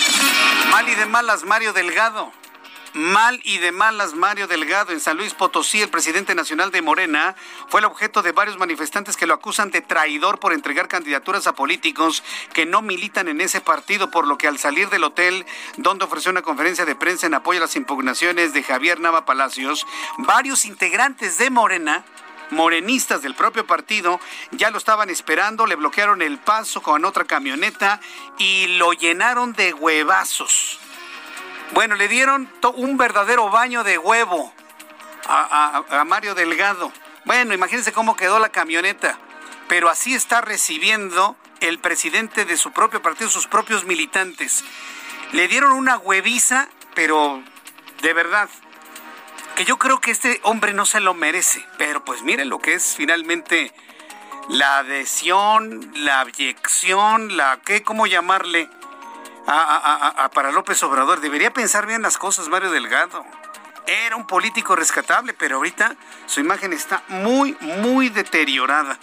Mal 0.71 0.89
y 0.89 0.95
de 0.95 1.05
malas, 1.05 1.43
Mario 1.43 1.73
Delgado. 1.73 2.31
Mal 2.97 3.39
y 3.43 3.59
de 3.59 3.71
malas 3.71 4.15
Mario 4.15 4.47
Delgado 4.47 4.91
en 4.91 4.99
San 4.99 5.17
Luis 5.17 5.35
Potosí, 5.35 5.83
el 5.83 5.89
presidente 5.89 6.33
nacional 6.33 6.71
de 6.71 6.81
Morena, 6.81 7.35
fue 7.67 7.79
el 7.79 7.85
objeto 7.85 8.23
de 8.23 8.31
varios 8.31 8.57
manifestantes 8.57 9.15
que 9.15 9.27
lo 9.27 9.35
acusan 9.35 9.69
de 9.69 9.81
traidor 9.81 10.39
por 10.39 10.51
entregar 10.51 10.87
candidaturas 10.87 11.45
a 11.45 11.53
políticos 11.53 12.23
que 12.53 12.65
no 12.65 12.81
militan 12.81 13.27
en 13.27 13.39
ese 13.39 13.61
partido, 13.61 14.09
por 14.09 14.25
lo 14.25 14.39
que 14.39 14.47
al 14.47 14.57
salir 14.57 14.89
del 14.89 15.03
hotel 15.03 15.45
donde 15.75 16.05
ofreció 16.05 16.31
una 16.31 16.41
conferencia 16.41 16.85
de 16.85 16.95
prensa 16.95 17.27
en 17.27 17.35
apoyo 17.35 17.59
a 17.59 17.61
las 17.61 17.75
impugnaciones 17.75 18.53
de 18.53 18.63
Javier 18.63 18.99
Nava 18.99 19.25
Palacios, 19.25 19.85
varios 20.17 20.65
integrantes 20.65 21.37
de 21.37 21.51
Morena 21.51 22.03
morenistas 22.49 23.21
del 23.21 23.35
propio 23.35 23.67
partido 23.67 24.19
ya 24.51 24.71
lo 24.71 24.79
estaban 24.79 25.11
esperando, 25.11 25.67
le 25.67 25.75
bloquearon 25.75 26.23
el 26.23 26.39
paso 26.39 26.81
con 26.81 27.05
otra 27.05 27.25
camioneta 27.25 27.99
y 28.39 28.65
lo 28.77 28.93
llenaron 28.93 29.53
de 29.53 29.73
huevazos. 29.73 30.79
Bueno, 31.71 31.95
le 31.95 32.07
dieron 32.07 32.49
un 32.75 32.97
verdadero 32.97 33.49
baño 33.49 33.83
de 33.83 33.97
huevo 33.97 34.53
a, 35.27 36.03
Mario 36.05 36.33
Delgado. 36.35 36.91
Bueno, 37.25 37.53
imagínense 37.53 37.91
cómo 37.91 38.15
quedó 38.15 38.39
la 38.39 38.49
camioneta. 38.49 39.17
Pero 39.67 39.89
así 39.89 40.13
está 40.13 40.41
recibiendo 40.41 41.35
el 41.59 41.79
presidente 41.79 42.45
de 42.45 42.55
su 42.55 42.71
propio 42.71 43.01
partido, 43.01 43.29
sus 43.29 43.47
propios 43.47 43.83
militantes. 43.83 44.63
Le 45.33 45.47
dieron 45.49 45.73
una 45.73 45.97
hueviza, 45.97 46.69
pero 46.95 47.43
de 48.01 48.13
verdad, 48.13 48.49
que 49.55 49.65
yo 49.65 49.77
creo 49.77 49.99
que 49.99 50.11
este 50.11 50.39
hombre 50.43 50.73
no 50.73 50.85
se 50.85 51.01
lo 51.01 51.13
merece. 51.13 51.65
Pero 51.77 52.05
pues 52.05 52.21
miren 52.21 52.47
lo 52.49 52.59
que 52.59 52.75
es 52.75 52.95
finalmente 52.95 53.73
la 54.49 54.77
adhesión, 54.77 55.91
la 55.95 56.21
abyección, 56.21 57.35
la, 57.35 57.59
¿qué, 57.65 57.83
cómo 57.83 58.07
llamarle? 58.07 58.69
Para 59.47 60.51
López 60.51 60.83
Obrador. 60.83 61.21
Debería 61.21 61.51
pensar 61.51 61.85
bien 61.87 62.01
las 62.01 62.17
cosas, 62.17 62.49
Mario 62.49 62.69
Delgado. 62.69 63.25
Era 63.87 64.17
un 64.17 64.27
político 64.27 64.75
rescatable, 64.75 65.33
pero 65.33 65.55
ahorita 65.55 65.95
su 66.25 66.41
imagen 66.41 66.73
está 66.73 67.03
muy, 67.07 67.57
muy 67.61 68.09
deteriorada. 68.09 68.99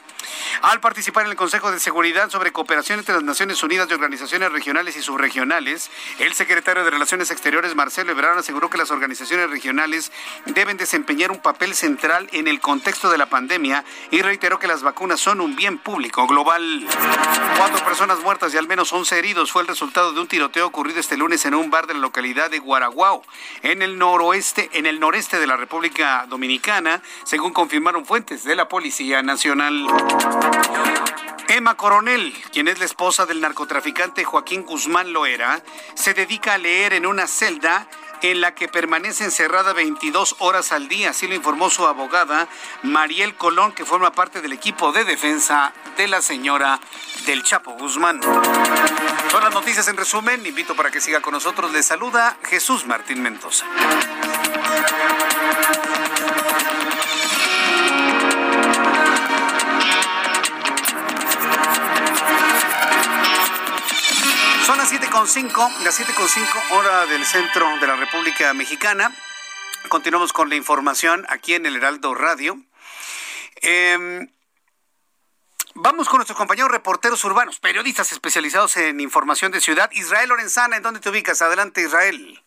Al 0.62 0.80
participar 0.80 1.24
en 1.24 1.30
el 1.30 1.36
Consejo 1.36 1.70
de 1.70 1.80
Seguridad 1.80 2.30
sobre 2.30 2.52
cooperación 2.52 2.98
entre 2.98 3.14
las 3.14 3.24
Naciones 3.24 3.62
Unidas 3.62 3.88
y 3.90 3.94
organizaciones 3.94 4.52
regionales 4.52 4.96
y 4.96 5.02
subregionales, 5.02 5.90
el 6.18 6.34
secretario 6.34 6.84
de 6.84 6.90
Relaciones 6.90 7.30
Exteriores, 7.30 7.74
Marcelo 7.74 8.12
Ebrard, 8.12 8.38
aseguró 8.38 8.70
que 8.70 8.78
las 8.78 8.90
organizaciones 8.90 9.50
regionales 9.50 10.12
deben 10.46 10.76
desempeñar 10.76 11.30
un 11.30 11.40
papel 11.40 11.74
central 11.74 12.28
en 12.32 12.48
el 12.48 12.60
contexto 12.60 13.10
de 13.10 13.18
la 13.18 13.26
pandemia 13.26 13.84
y 14.10 14.22
reiteró 14.22 14.58
que 14.58 14.66
las 14.66 14.82
vacunas 14.82 15.20
son 15.20 15.40
un 15.40 15.56
bien 15.56 15.78
público 15.78 16.26
global. 16.26 16.86
Cuatro 17.58 17.84
personas 17.84 18.20
muertas 18.20 18.54
y 18.54 18.58
al 18.58 18.68
menos 18.68 18.92
11 18.92 19.18
heridos 19.18 19.52
fue 19.52 19.62
el 19.62 19.68
resultado 19.68 20.12
de 20.12 20.20
un 20.20 20.28
tiroteo 20.28 20.66
ocurrido 20.66 21.00
este 21.00 21.16
lunes 21.16 21.44
en 21.44 21.54
un 21.54 21.70
bar 21.70 21.86
de 21.86 21.94
la 21.94 22.00
localidad 22.00 22.50
de 22.50 22.58
Guaraguao, 22.58 23.22
en 23.62 23.82
el 23.82 23.98
noroeste, 23.98 24.70
en 24.72 24.86
el 24.86 25.00
noreste 25.00 25.38
de 25.38 25.46
la 25.46 25.56
República 25.56 26.26
Dominicana, 26.28 27.02
según 27.24 27.52
confirmaron 27.52 28.04
fuentes 28.04 28.44
de 28.44 28.56
la 28.56 28.68
Policía 28.68 29.22
Nacional. 29.22 29.86
Emma 31.48 31.76
Coronel, 31.76 32.34
quien 32.52 32.68
es 32.68 32.78
la 32.78 32.84
esposa 32.84 33.26
del 33.26 33.40
narcotraficante 33.40 34.24
Joaquín 34.24 34.64
Guzmán 34.64 35.12
Loera, 35.12 35.62
se 35.94 36.12
dedica 36.12 36.54
a 36.54 36.58
leer 36.58 36.92
en 36.94 37.06
una 37.06 37.26
celda 37.26 37.88
en 38.22 38.40
la 38.40 38.54
que 38.54 38.68
permanece 38.68 39.24
encerrada 39.24 39.72
22 39.72 40.36
horas 40.38 40.72
al 40.72 40.88
día, 40.88 41.10
así 41.10 41.28
lo 41.28 41.34
informó 41.34 41.70
su 41.70 41.86
abogada 41.86 42.48
Mariel 42.82 43.36
Colón, 43.36 43.72
que 43.72 43.84
forma 43.84 44.12
parte 44.12 44.40
del 44.40 44.52
equipo 44.52 44.92
de 44.92 45.04
defensa 45.04 45.72
de 45.96 46.08
la 46.08 46.22
señora 46.22 46.80
del 47.26 47.42
Chapo 47.42 47.72
Guzmán. 47.72 48.20
Son 49.30 49.42
las 49.42 49.52
noticias 49.52 49.86
en 49.88 49.96
resumen, 49.96 50.44
invito 50.46 50.74
para 50.74 50.90
que 50.90 51.00
siga 51.00 51.20
con 51.20 51.34
nosotros. 51.34 51.72
Le 51.72 51.82
saluda 51.82 52.36
Jesús 52.44 52.86
Martín 52.86 53.22
Mendoza. 53.22 53.66
Las 64.84 65.00
7.5, 65.00 65.82
las 65.82 65.98
7.5 65.98 66.76
hora 66.76 67.06
del 67.06 67.24
centro 67.24 67.66
de 67.80 67.86
la 67.86 67.96
República 67.96 68.52
Mexicana. 68.52 69.10
Continuamos 69.88 70.34
con 70.34 70.50
la 70.50 70.56
información 70.56 71.24
aquí 71.30 71.54
en 71.54 71.64
el 71.64 71.76
Heraldo 71.76 72.14
Radio. 72.14 72.58
Em, 73.62 74.28
vamos 75.74 76.06
con 76.06 76.18
nuestros 76.18 76.36
compañeros 76.36 76.70
reporteros 76.70 77.24
urbanos, 77.24 77.60
periodistas 77.60 78.12
especializados 78.12 78.76
en 78.76 79.00
información 79.00 79.52
de 79.52 79.62
ciudad. 79.62 79.88
Israel 79.92 80.28
Lorenzana, 80.28 80.76
¿en 80.76 80.82
dónde 80.82 81.00
te 81.00 81.08
ubicas? 81.08 81.40
Adelante, 81.40 81.80
Israel. 81.80 82.38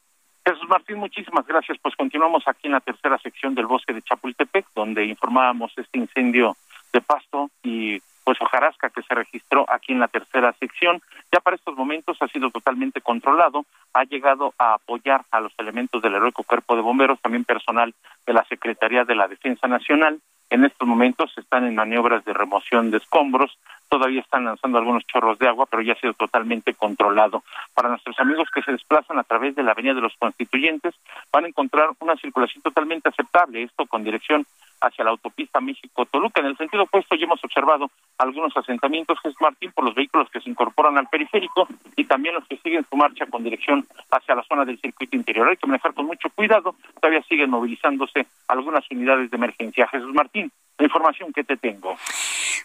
Jesús 0.45 0.69
Martín, 0.69 0.97
muchísimas 0.97 1.47
gracias. 1.47 1.79
Pues 1.81 1.95
continuamos 1.95 2.43
aquí 2.45 2.67
en 2.67 2.73
la 2.73 2.81
tercera 2.81 3.17
sección 3.17 3.55
del 3.55 3.65
bosque 3.65 3.93
de 3.93 4.03
Chapultepec, 4.03 4.67
donde 4.75 5.05
informábamos 5.05 5.73
este 5.75 5.97
incendio 5.97 6.55
de 6.93 7.01
pasto 7.01 7.49
y 7.63 7.99
pues 8.27 8.41
hojarasca 8.41 8.89
que 8.89 9.03
se 9.03 9.15
registró 9.15 9.65
aquí 9.69 9.93
en 9.93 10.01
la 10.01 10.09
tercera 10.09 10.51
sección. 10.59 11.01
Ya 11.31 11.39
para 11.39 11.55
estos 11.55 11.77
momentos 11.77 12.17
ha 12.19 12.27
sido 12.27 12.49
totalmente 12.49 12.99
controlado, 12.99 13.65
ha 13.93 14.03
llegado 14.03 14.53
a 14.57 14.73
apoyar 14.73 15.23
a 15.31 15.39
los 15.39 15.53
elementos 15.57 16.01
del 16.01 16.15
heroico 16.15 16.43
cuerpo 16.43 16.75
de 16.75 16.81
bomberos, 16.81 17.21
también 17.21 17.45
personal 17.45 17.93
de 18.25 18.33
la 18.33 18.43
Secretaría 18.49 19.05
de 19.05 19.15
la 19.15 19.29
Defensa 19.29 19.69
Nacional. 19.69 20.19
En 20.49 20.65
estos 20.65 20.85
momentos 20.85 21.31
están 21.37 21.63
en 21.63 21.75
maniobras 21.75 22.25
de 22.25 22.33
remoción 22.33 22.91
de 22.91 22.97
escombros, 22.97 23.57
todavía 23.89 24.21
están 24.21 24.45
lanzando 24.45 24.77
algunos 24.77 25.05
chorros 25.05 25.39
de 25.39 25.47
agua, 25.47 25.65
pero 25.69 25.81
ya 25.81 25.93
ha 25.93 25.99
sido 25.99 26.13
totalmente 26.13 26.73
controlado. 26.73 27.43
Para 27.73 27.89
nuestros 27.89 28.19
amigos 28.19 28.49
que 28.53 28.61
se 28.61 28.71
desplazan 28.71 29.19
a 29.19 29.23
través 29.23 29.55
de 29.55 29.63
la 29.63 29.71
Avenida 29.71 29.93
de 29.93 30.01
los 30.01 30.15
Constituyentes, 30.17 30.95
van 31.31 31.45
a 31.45 31.47
encontrar 31.47 31.89
una 31.99 32.15
circulación 32.15 32.61
totalmente 32.61 33.09
aceptable, 33.09 33.63
esto 33.63 33.85
con 33.85 34.03
dirección 34.03 34.45
hacia 34.81 35.03
la 35.03 35.11
autopista 35.11 35.59
México-Toluca. 35.59 36.41
En 36.41 36.47
el 36.47 36.57
sentido 36.57 36.83
opuesto 36.83 37.15
ya 37.15 37.25
hemos 37.25 37.43
observado 37.43 37.89
algunos 38.17 38.55
asentamientos, 38.55 39.19
Jesús 39.21 39.41
Martín, 39.41 39.71
por 39.71 39.85
los 39.85 39.95
vehículos 39.95 40.29
que 40.29 40.39
se 40.39 40.49
incorporan 40.49 40.97
al 40.97 41.07
periférico 41.07 41.67
y 41.95 42.05
también 42.05 42.35
los 42.35 42.47
que 42.47 42.57
siguen 42.57 42.85
su 42.89 42.95
marcha 42.95 43.25
con 43.25 43.43
dirección 43.43 43.87
hacia 44.11 44.35
la 44.35 44.43
zona 44.43 44.65
del 44.65 44.79
circuito 44.79 45.15
interior. 45.15 45.49
Hay 45.49 45.57
que 45.57 45.67
manejar 45.67 45.93
con 45.93 46.05
mucho 46.05 46.29
cuidado, 46.29 46.75
todavía 47.01 47.23
siguen 47.23 47.49
movilizándose 47.49 48.27
algunas 48.47 48.89
unidades 48.91 49.29
de 49.31 49.37
emergencia. 49.37 49.87
Jesús 49.87 50.13
Martín, 50.13 50.51
la 50.77 50.85
información 50.85 51.33
que 51.33 51.43
te 51.43 51.57
tengo. 51.57 51.95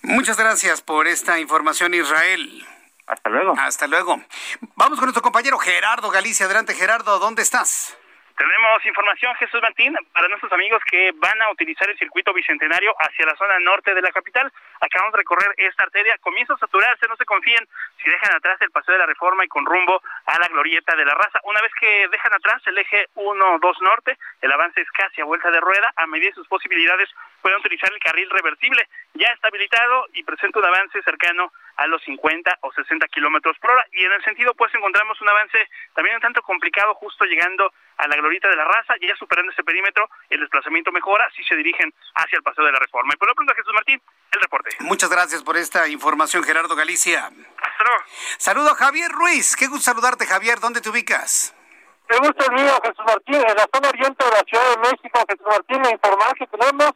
Muchas 0.02 0.36
gracias 0.36 0.82
por 0.82 1.06
esta 1.06 1.38
información, 1.38 1.94
Israel. 1.94 2.66
Hasta 3.06 3.30
luego. 3.30 3.54
Hasta 3.58 3.86
luego. 3.86 4.20
Vamos 4.76 4.98
con 4.98 5.06
nuestro 5.06 5.22
compañero 5.22 5.58
Gerardo 5.58 6.10
Galicia. 6.10 6.46
Adelante, 6.46 6.74
Gerardo, 6.74 7.18
¿dónde 7.18 7.42
estás? 7.42 7.96
Tenemos 8.42 8.84
información, 8.84 9.32
Jesús 9.36 9.62
Martín, 9.62 9.94
para 10.12 10.26
nuestros 10.26 10.50
amigos 10.50 10.82
que 10.90 11.12
van 11.14 11.40
a 11.42 11.52
utilizar 11.52 11.88
el 11.88 11.96
circuito 11.96 12.34
bicentenario 12.34 12.92
hacia 12.98 13.24
la 13.24 13.36
zona 13.36 13.56
norte 13.60 13.94
de 13.94 14.02
la 14.02 14.10
capital. 14.10 14.50
Acabamos 14.80 15.12
de 15.12 15.18
recorrer 15.18 15.54
esta 15.58 15.84
arteria, 15.84 16.18
comienza 16.18 16.54
a 16.54 16.58
saturarse, 16.58 17.06
no 17.06 17.14
se 17.14 17.24
confíen 17.24 17.64
si 18.02 18.10
dejan 18.10 18.34
atrás 18.34 18.60
el 18.60 18.72
paseo 18.72 18.94
de 18.94 18.98
la 18.98 19.06
reforma 19.06 19.44
y 19.44 19.48
con 19.48 19.64
rumbo 19.64 20.02
a 20.26 20.40
la 20.40 20.48
glorieta 20.48 20.96
de 20.96 21.04
la 21.04 21.14
raza. 21.14 21.38
Una 21.44 21.60
vez 21.60 21.70
que 21.78 22.08
dejan 22.08 22.32
atrás 22.34 22.60
el 22.66 22.78
eje 22.78 23.06
1-2 23.14 23.80
norte, 23.80 24.18
el 24.40 24.50
avance 24.50 24.80
es 24.80 24.90
casi 24.90 25.20
a 25.20 25.24
vuelta 25.24 25.48
de 25.52 25.60
rueda, 25.60 25.92
a 25.94 26.08
medida 26.08 26.30
de 26.30 26.34
sus 26.34 26.48
posibilidades 26.48 27.08
pueden 27.42 27.60
utilizar 27.60 27.92
el 27.92 28.00
carril 28.00 28.28
reversible, 28.28 28.88
ya 29.14 29.28
está 29.28 29.48
habilitado 29.48 30.06
y 30.14 30.24
presenta 30.24 30.58
un 30.58 30.64
avance 30.64 31.00
cercano 31.02 31.52
a 31.76 31.86
los 31.86 32.02
50 32.04 32.58
o 32.62 32.72
60 32.72 33.06
kilómetros 33.08 33.56
por 33.58 33.70
hora. 33.70 33.86
Y 33.92 34.04
en 34.04 34.12
el 34.12 34.24
sentido, 34.24 34.54
pues 34.54 34.74
encontramos 34.74 35.20
un 35.20 35.28
avance 35.28 35.58
también 35.94 36.16
un 36.16 36.22
tanto 36.22 36.42
complicado, 36.42 36.94
justo 36.94 37.24
llegando 37.24 37.72
a 37.96 38.08
la 38.08 38.16
glorita 38.16 38.48
de 38.48 38.56
la 38.56 38.64
raza, 38.64 38.94
ya 39.00 39.14
superando 39.16 39.52
ese 39.52 39.62
perímetro, 39.62 40.08
el 40.30 40.40
desplazamiento 40.40 40.92
mejora 40.92 41.28
si 41.36 41.44
se 41.44 41.56
dirigen 41.56 41.92
hacia 42.14 42.36
el 42.36 42.42
paseo 42.42 42.64
de 42.64 42.72
la 42.72 42.78
reforma. 42.78 43.12
Y 43.14 43.16
por 43.16 43.28
lo 43.28 43.34
pronto, 43.34 43.54
Jesús 43.54 43.72
Martín, 43.74 44.00
el 44.32 44.40
reporte. 44.40 44.70
Muchas 44.80 45.10
gracias 45.10 45.42
por 45.42 45.56
esta 45.56 45.88
información, 45.88 46.42
Gerardo 46.42 46.74
Galicia. 46.74 47.26
Hasta 47.26 47.84
luego. 47.84 48.04
Saludo 48.38 48.70
a 48.70 48.74
Javier 48.74 49.10
Ruiz. 49.10 49.56
Qué 49.56 49.66
gusto 49.66 49.84
saludarte, 49.84 50.26
Javier. 50.26 50.60
¿Dónde 50.60 50.80
te 50.80 50.90
ubicas? 50.90 51.54
Me 52.08 52.18
gusta 52.18 52.44
el 52.44 52.52
mío, 52.52 52.78
Jesús 52.82 53.04
Martín, 53.06 53.36
en 53.36 53.56
la 53.56 53.66
zona 53.72 53.88
oriente 53.88 54.24
de 54.24 54.30
la 54.30 54.42
Ciudad 54.44 54.70
de 54.70 54.90
México, 54.90 55.24
Jesús 55.28 55.46
Martín, 55.46 55.80
me 55.80 55.90
informar 55.90 56.34
que 56.34 56.46
tenemos 56.46 56.92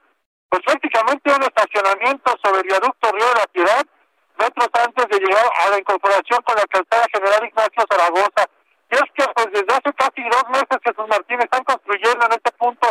pues 0.48 0.62
prácticamente 0.62 1.32
un 1.32 1.42
estacionamiento 1.42 2.36
sobre 2.44 2.60
el 2.60 2.66
viaducto 2.66 3.12
Río 3.12 3.28
de 3.28 3.34
la 3.40 3.46
Piedad, 3.46 3.86
metros 4.38 4.68
antes 4.72 5.06
de 5.08 5.18
llegar 5.18 5.46
a 5.64 5.70
la 5.70 5.78
incorporación 5.78 6.42
con 6.42 6.56
la 6.56 6.66
calzada 6.66 7.06
General 7.12 7.44
Ignacio 7.44 7.84
Zaragoza. 7.90 8.42
Y 8.90 8.94
es 8.94 9.08
que 9.14 9.24
pues 9.34 9.46
desde 9.52 9.72
hace 9.74 9.92
casi 9.94 10.22
dos 10.28 10.44
meses 10.48 10.78
Jesús 10.84 11.06
Martín 11.08 11.40
están 11.40 11.64
construyendo 11.64 12.26
en 12.26 12.32
este 12.32 12.52
punto 12.52 12.88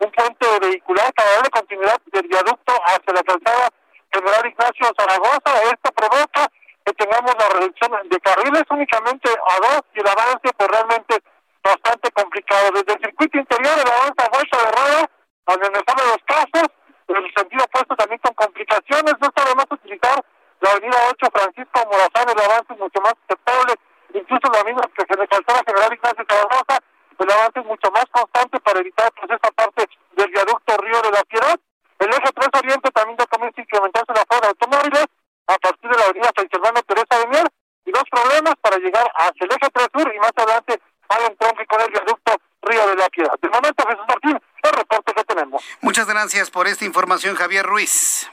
un 0.00 0.10
puente 0.12 0.46
vehicular 0.60 1.12
para 1.14 1.30
darle 1.30 1.50
continuidad 1.50 2.00
del 2.12 2.28
viaducto 2.28 2.72
hacia 2.86 3.14
la 3.14 3.22
calzada 3.22 3.68
General 4.12 4.46
Ignacio 4.46 4.86
Zaragoza. 4.96 5.50
Esto 5.72 5.90
provoca 5.92 6.48
que 6.84 6.92
tengamos 6.92 7.34
la 7.38 7.48
reducción 7.58 7.90
de 8.08 8.20
carriles 8.20 8.64
únicamente 8.70 9.28
a 9.30 9.54
dos 9.56 9.82
y 9.94 10.00
el 10.00 10.08
avance 10.08 10.48
pues 10.56 10.68
realmente 10.68 11.22
bastante 11.62 12.10
complicado. 12.12 12.70
Desde 12.72 12.92
el 12.94 13.00
circuito 13.00 13.38
interior 13.38 13.74
el 13.78 13.92
avance 13.92 14.20
a 14.22 14.30
vuelta 14.30 14.56
de 14.56 14.70
rueda, 14.72 15.10
donde 15.46 15.70
nos 15.70 15.82
salen 15.86 16.06
los 16.08 16.22
casos, 16.24 16.68
en 17.08 17.16
el 17.16 17.34
sentido 17.34 17.64
opuesto 17.64 17.96
también 17.96 18.20
con 18.20 18.34
complicaciones, 18.34 19.14
no 19.20 19.28
sabemos 19.34 19.66
utilizar 19.70 20.24
la 20.60 20.70
avenida 20.72 20.96
8 21.10 21.26
Francisco 21.32 21.78
Morazán, 21.86 22.28
el 22.28 22.42
avance 22.42 22.72
es 22.72 22.78
mucho 22.78 23.00
más 23.00 23.14
aceptable, 23.24 23.74
incluso 24.14 24.52
la 24.52 24.64
misma 24.64 24.82
que 24.94 25.04
se 25.06 25.14
le 25.14 25.26
la 25.28 25.62
General 25.66 25.92
Ignacio 25.92 26.24
Zaragoza, 26.28 26.76
el 27.18 27.30
avance 27.30 27.60
es 27.60 27.66
mucho 27.66 27.90
más 27.90 28.04
constante 28.10 28.60
para 28.60 28.80
evitar 28.80 29.12
pues 29.12 29.30
esta 29.30 29.50
parte 29.52 29.88
del 30.16 30.30
viaducto 30.30 30.76
Río 30.78 31.02
de 31.02 31.10
la 31.10 31.22
Piedad. 31.24 31.58
El 31.98 32.10
eje 32.10 32.30
3 32.34 32.48
Oriente 32.54 32.90
también 32.90 33.18
ya 33.18 33.26
comienza 33.26 33.60
a 33.60 33.64
incrementarse 33.64 34.12
la 34.14 34.24
fuga 34.26 34.40
de 34.40 34.48
automóviles 34.48 35.06
a 35.46 35.58
partir 35.58 35.90
de 35.90 35.96
la 35.98 36.04
avenida 36.04 36.30
San 36.36 36.48
Fernando 36.48 36.82
Teresa 36.82 37.18
de 37.18 37.26
Mier 37.26 37.46
y 37.86 37.90
dos 37.90 38.04
problemas 38.10 38.54
para 38.60 38.78
llegar 38.78 39.10
hacia 39.14 39.44
el 39.44 39.50
eje 39.50 39.70
3 39.72 39.88
Sur 39.92 40.14
y 40.14 40.18
más 40.18 40.32
adelante 40.36 40.80
al 41.08 41.22
entronque 41.30 41.66
con 41.66 41.80
el 41.80 41.90
viaducto 41.90 42.32
Río 42.62 42.86
de 42.86 42.96
la 42.96 43.08
Piedad. 43.08 43.34
De 43.40 43.48
momento, 43.48 43.84
Jesús 43.86 44.04
Martín, 44.06 44.40
el 44.62 44.72
reporte 44.72 45.14
que 45.14 45.24
tenemos. 45.24 45.64
Muchas 45.80 46.06
gracias 46.06 46.50
por 46.50 46.66
esta 46.66 46.84
información, 46.84 47.34
Javier 47.34 47.64
Ruiz. 47.64 48.30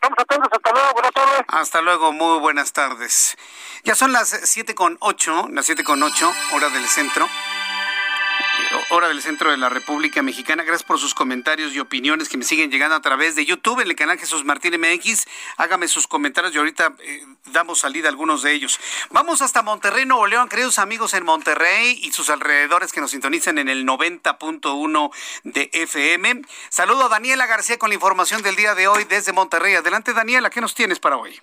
Estamos 0.00 0.18
atentos, 0.20 0.48
hasta 0.52 0.72
luego, 0.72 0.92
buenas 0.92 1.12
tardes. 1.12 1.44
Hasta 1.48 1.80
luego, 1.80 2.12
muy 2.12 2.38
buenas 2.38 2.72
tardes. 2.72 3.36
Ya 3.82 3.96
son 3.96 4.12
las 4.12 4.28
siete 4.44 4.76
con 4.76 4.96
ocho, 5.00 5.48
las 5.50 5.66
siete 5.66 5.82
con 5.82 6.00
ocho, 6.04 6.32
hora 6.52 6.68
del 6.68 6.86
centro 6.86 7.26
hora 8.90 9.08
del 9.08 9.20
centro 9.20 9.50
de 9.50 9.56
la 9.56 9.68
República 9.68 10.22
Mexicana. 10.22 10.62
Gracias 10.62 10.82
por 10.82 10.98
sus 10.98 11.14
comentarios 11.14 11.74
y 11.74 11.80
opiniones 11.80 12.28
que 12.28 12.38
me 12.38 12.44
siguen 12.44 12.70
llegando 12.70 12.96
a 12.96 13.00
través 13.00 13.34
de 13.34 13.44
YouTube, 13.44 13.80
en 13.80 13.88
el 13.88 13.96
canal 13.96 14.18
Jesús 14.18 14.44
Martín 14.44 14.74
MX. 14.80 15.26
Hágame 15.56 15.88
sus 15.88 16.06
comentarios 16.06 16.54
y 16.54 16.58
ahorita 16.58 16.94
eh, 17.00 17.24
damos 17.52 17.80
salida 17.80 18.08
a 18.08 18.10
algunos 18.10 18.42
de 18.42 18.52
ellos. 18.52 18.80
Vamos 19.10 19.42
hasta 19.42 19.62
Monterrey, 19.62 20.06
Nuevo 20.06 20.26
León, 20.26 20.48
queridos 20.48 20.78
amigos 20.78 21.14
en 21.14 21.24
Monterrey 21.24 21.98
y 22.02 22.12
sus 22.12 22.30
alrededores 22.30 22.92
que 22.92 23.00
nos 23.00 23.10
sintonizan 23.10 23.58
en 23.58 23.68
el 23.68 23.86
90.1 23.86 25.10
de 25.44 25.70
FM. 25.72 26.42
Saludo 26.70 27.04
a 27.04 27.08
Daniela 27.08 27.46
García 27.46 27.78
con 27.78 27.90
la 27.90 27.94
información 27.94 28.42
del 28.42 28.56
día 28.56 28.74
de 28.74 28.88
hoy 28.88 29.04
desde 29.04 29.32
Monterrey. 29.32 29.74
Adelante, 29.74 30.14
Daniela, 30.14 30.50
¿qué 30.50 30.60
nos 30.60 30.74
tienes 30.74 30.98
para 30.98 31.16
hoy? 31.16 31.40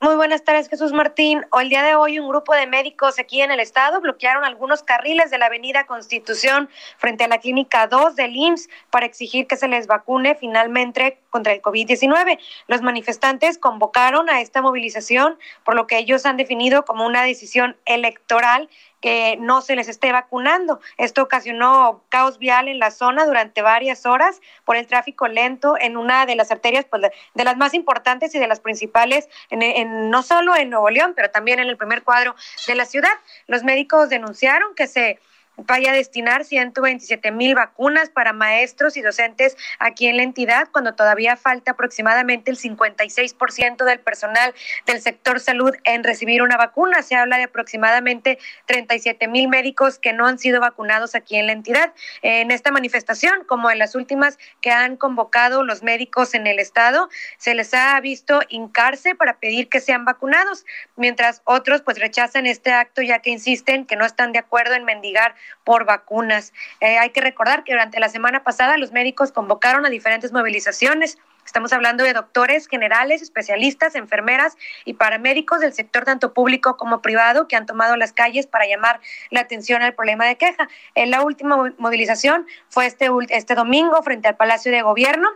Muy 0.00 0.14
buenas 0.14 0.44
tardes, 0.44 0.68
Jesús 0.68 0.92
Martín. 0.92 1.44
El 1.60 1.70
día 1.70 1.82
de 1.82 1.96
hoy, 1.96 2.20
un 2.20 2.28
grupo 2.28 2.54
de 2.54 2.68
médicos 2.68 3.18
aquí 3.18 3.42
en 3.42 3.50
el 3.50 3.58
estado 3.58 4.00
bloquearon 4.00 4.44
algunos 4.44 4.84
carriles 4.84 5.28
de 5.32 5.38
la 5.38 5.46
avenida 5.46 5.86
Constitución 5.88 6.68
frente 6.98 7.24
a 7.24 7.28
la 7.28 7.38
clínica 7.38 7.88
2 7.88 8.14
del 8.14 8.36
IMSS 8.36 8.68
para 8.90 9.06
exigir 9.06 9.48
que 9.48 9.56
se 9.56 9.66
les 9.66 9.88
vacune 9.88 10.36
finalmente 10.36 11.18
contra 11.30 11.52
el 11.52 11.62
COVID-19. 11.62 12.38
Los 12.66 12.82
manifestantes 12.82 13.58
convocaron 13.58 14.30
a 14.30 14.40
esta 14.40 14.62
movilización 14.62 15.38
por 15.64 15.74
lo 15.74 15.86
que 15.86 15.98
ellos 15.98 16.26
han 16.26 16.36
definido 16.36 16.84
como 16.84 17.06
una 17.06 17.22
decisión 17.22 17.76
electoral 17.84 18.68
que 19.00 19.36
no 19.40 19.60
se 19.60 19.76
les 19.76 19.88
esté 19.88 20.12
vacunando. 20.12 20.80
Esto 20.96 21.22
ocasionó 21.22 22.02
caos 22.08 22.38
vial 22.38 22.68
en 22.68 22.78
la 22.78 22.90
zona 22.90 23.26
durante 23.26 23.62
varias 23.62 24.06
horas 24.06 24.40
por 24.64 24.76
el 24.76 24.86
tráfico 24.86 25.28
lento 25.28 25.76
en 25.78 25.96
una 25.96 26.26
de 26.26 26.36
las 26.36 26.50
arterias 26.50 26.84
pues, 26.84 27.02
de, 27.34 27.44
las 27.44 27.56
más 27.56 27.74
importantes 27.74 28.34
y 28.34 28.38
de 28.38 28.48
las 28.48 28.60
principales, 28.60 29.28
en, 29.50 30.10
no 30.10 30.22
solo 30.22 30.56
en 30.56 30.70
Nuevo 30.70 30.90
León, 30.90 31.12
pero 31.14 31.30
también 31.30 31.60
en 31.60 31.68
el 31.68 31.76
primer 31.76 32.02
cuadro 32.02 32.34
de 32.66 32.74
la 32.74 32.84
ciudad. 32.84 33.12
Los 33.46 33.62
médicos 33.62 34.08
denunciaron 34.08 34.74
que 34.74 34.86
se 34.86 35.20
vaya 35.58 35.90
a 35.90 35.94
destinar 35.94 36.44
127 36.44 37.30
mil 37.32 37.54
vacunas 37.54 38.10
para 38.10 38.32
maestros 38.32 38.96
y 38.96 39.02
docentes 39.02 39.56
aquí 39.78 40.06
en 40.06 40.16
la 40.16 40.22
entidad, 40.22 40.68
cuando 40.72 40.94
todavía 40.94 41.36
falta 41.36 41.72
aproximadamente 41.72 42.50
el 42.50 42.58
56% 42.58 43.84
del 43.84 44.00
personal 44.00 44.54
del 44.86 45.00
sector 45.00 45.40
salud 45.40 45.74
en 45.84 46.04
recibir 46.04 46.42
una 46.42 46.56
vacuna. 46.56 47.02
Se 47.02 47.16
habla 47.16 47.36
de 47.36 47.44
aproximadamente 47.44 48.38
37 48.66 49.28
mil 49.28 49.48
médicos 49.48 49.98
que 49.98 50.12
no 50.12 50.26
han 50.26 50.38
sido 50.38 50.60
vacunados 50.60 51.14
aquí 51.14 51.36
en 51.36 51.46
la 51.46 51.52
entidad. 51.52 51.92
En 52.22 52.50
esta 52.50 52.70
manifestación, 52.70 53.44
como 53.44 53.70
en 53.70 53.78
las 53.78 53.94
últimas 53.94 54.38
que 54.60 54.70
han 54.70 54.96
convocado 54.96 55.64
los 55.64 55.82
médicos 55.82 56.34
en 56.34 56.46
el 56.46 56.58
estado, 56.58 57.08
se 57.36 57.54
les 57.54 57.74
ha 57.74 58.00
visto 58.00 58.40
hincarse 58.48 59.14
para 59.14 59.38
pedir 59.38 59.68
que 59.68 59.80
sean 59.80 60.04
vacunados, 60.04 60.64
mientras 60.96 61.42
otros 61.44 61.82
pues 61.82 61.98
rechazan 61.98 62.46
este 62.46 62.72
acto 62.72 63.02
ya 63.02 63.18
que 63.20 63.30
insisten 63.30 63.86
que 63.86 63.96
no 63.96 64.04
están 64.04 64.32
de 64.32 64.38
acuerdo 64.38 64.74
en 64.74 64.84
mendigar 64.84 65.34
por 65.64 65.84
vacunas. 65.84 66.52
Eh, 66.80 66.98
hay 66.98 67.10
que 67.10 67.20
recordar 67.20 67.64
que 67.64 67.72
durante 67.72 68.00
la 68.00 68.08
semana 68.08 68.44
pasada 68.44 68.76
los 68.78 68.92
médicos 68.92 69.32
convocaron 69.32 69.86
a 69.86 69.90
diferentes 69.90 70.32
movilizaciones. 70.32 71.18
Estamos 71.44 71.72
hablando 71.72 72.04
de 72.04 72.12
doctores 72.12 72.68
generales, 72.68 73.22
especialistas, 73.22 73.94
enfermeras 73.94 74.56
y 74.84 74.94
paramédicos 74.94 75.60
del 75.60 75.72
sector 75.72 76.04
tanto 76.04 76.34
público 76.34 76.76
como 76.76 77.00
privado 77.00 77.48
que 77.48 77.56
han 77.56 77.64
tomado 77.64 77.96
las 77.96 78.12
calles 78.12 78.46
para 78.46 78.66
llamar 78.66 79.00
la 79.30 79.40
atención 79.40 79.82
al 79.82 79.94
problema 79.94 80.26
de 80.26 80.36
queja. 80.36 80.68
En 80.94 81.10
la 81.10 81.22
última 81.22 81.72
movilización 81.78 82.46
fue 82.68 82.84
este, 82.86 83.08
este 83.30 83.54
domingo 83.54 84.02
frente 84.02 84.28
al 84.28 84.36
Palacio 84.36 84.70
de 84.70 84.82
Gobierno 84.82 85.28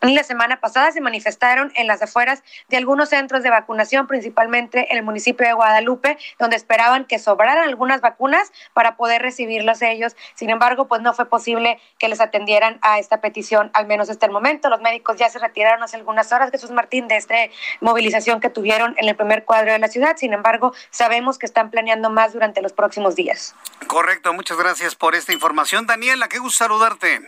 la 0.00 0.22
semana 0.22 0.60
pasada 0.60 0.92
se 0.92 1.00
manifestaron 1.00 1.72
en 1.74 1.86
las 1.86 2.02
afueras 2.02 2.42
de 2.68 2.76
algunos 2.76 3.08
centros 3.08 3.42
de 3.42 3.50
vacunación, 3.50 4.06
principalmente 4.06 4.86
en 4.90 4.98
el 4.98 5.02
municipio 5.02 5.46
de 5.46 5.52
Guadalupe, 5.52 6.18
donde 6.38 6.56
esperaban 6.56 7.04
que 7.04 7.18
sobraran 7.18 7.68
algunas 7.68 8.00
vacunas 8.00 8.52
para 8.74 8.96
poder 8.96 9.22
recibirlas 9.22 9.82
ellos. 9.82 10.16
Sin 10.34 10.50
embargo, 10.50 10.86
pues 10.86 11.02
no 11.02 11.14
fue 11.14 11.28
posible 11.28 11.80
que 11.98 12.08
les 12.08 12.20
atendieran 12.20 12.78
a 12.82 12.98
esta 12.98 13.20
petición, 13.20 13.70
al 13.74 13.86
menos 13.86 14.08
hasta 14.08 14.26
el 14.26 14.32
momento. 14.32 14.68
Los 14.68 14.80
médicos 14.80 15.16
ya 15.16 15.28
se 15.28 15.38
retiraron 15.38 15.82
hace 15.82 15.96
algunas 15.96 16.32
horas, 16.32 16.50
Jesús 16.50 16.70
Martín, 16.70 17.08
de 17.08 17.16
esta 17.16 17.34
movilización 17.80 18.40
que 18.40 18.50
tuvieron 18.50 18.94
en 18.98 19.08
el 19.08 19.16
primer 19.16 19.44
cuadro 19.44 19.72
de 19.72 19.78
la 19.78 19.88
ciudad. 19.88 20.16
Sin 20.16 20.32
embargo, 20.32 20.72
sabemos 20.90 21.38
que 21.38 21.46
están 21.46 21.70
planeando 21.70 22.10
más 22.10 22.32
durante 22.32 22.62
los 22.62 22.72
próximos 22.72 23.16
días. 23.16 23.54
Correcto, 23.86 24.32
muchas 24.32 24.58
gracias 24.58 24.94
por 24.94 25.14
esta 25.14 25.32
información. 25.32 25.86
Daniela, 25.86 26.28
qué 26.28 26.38
gusto 26.38 26.58
saludarte. 26.64 27.20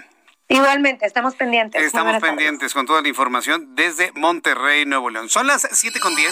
Igualmente, 0.50 1.06
estamos 1.06 1.36
pendientes. 1.36 1.80
Estamos 1.80 2.20
pendientes 2.20 2.74
con 2.74 2.84
toda 2.84 3.00
la 3.02 3.08
información 3.08 3.76
desde 3.76 4.10
Monterrey, 4.16 4.84
Nuevo 4.84 5.08
León. 5.08 5.28
Son 5.28 5.46
las 5.46 5.68
7 5.70 6.00
con 6.00 6.16
10, 6.16 6.28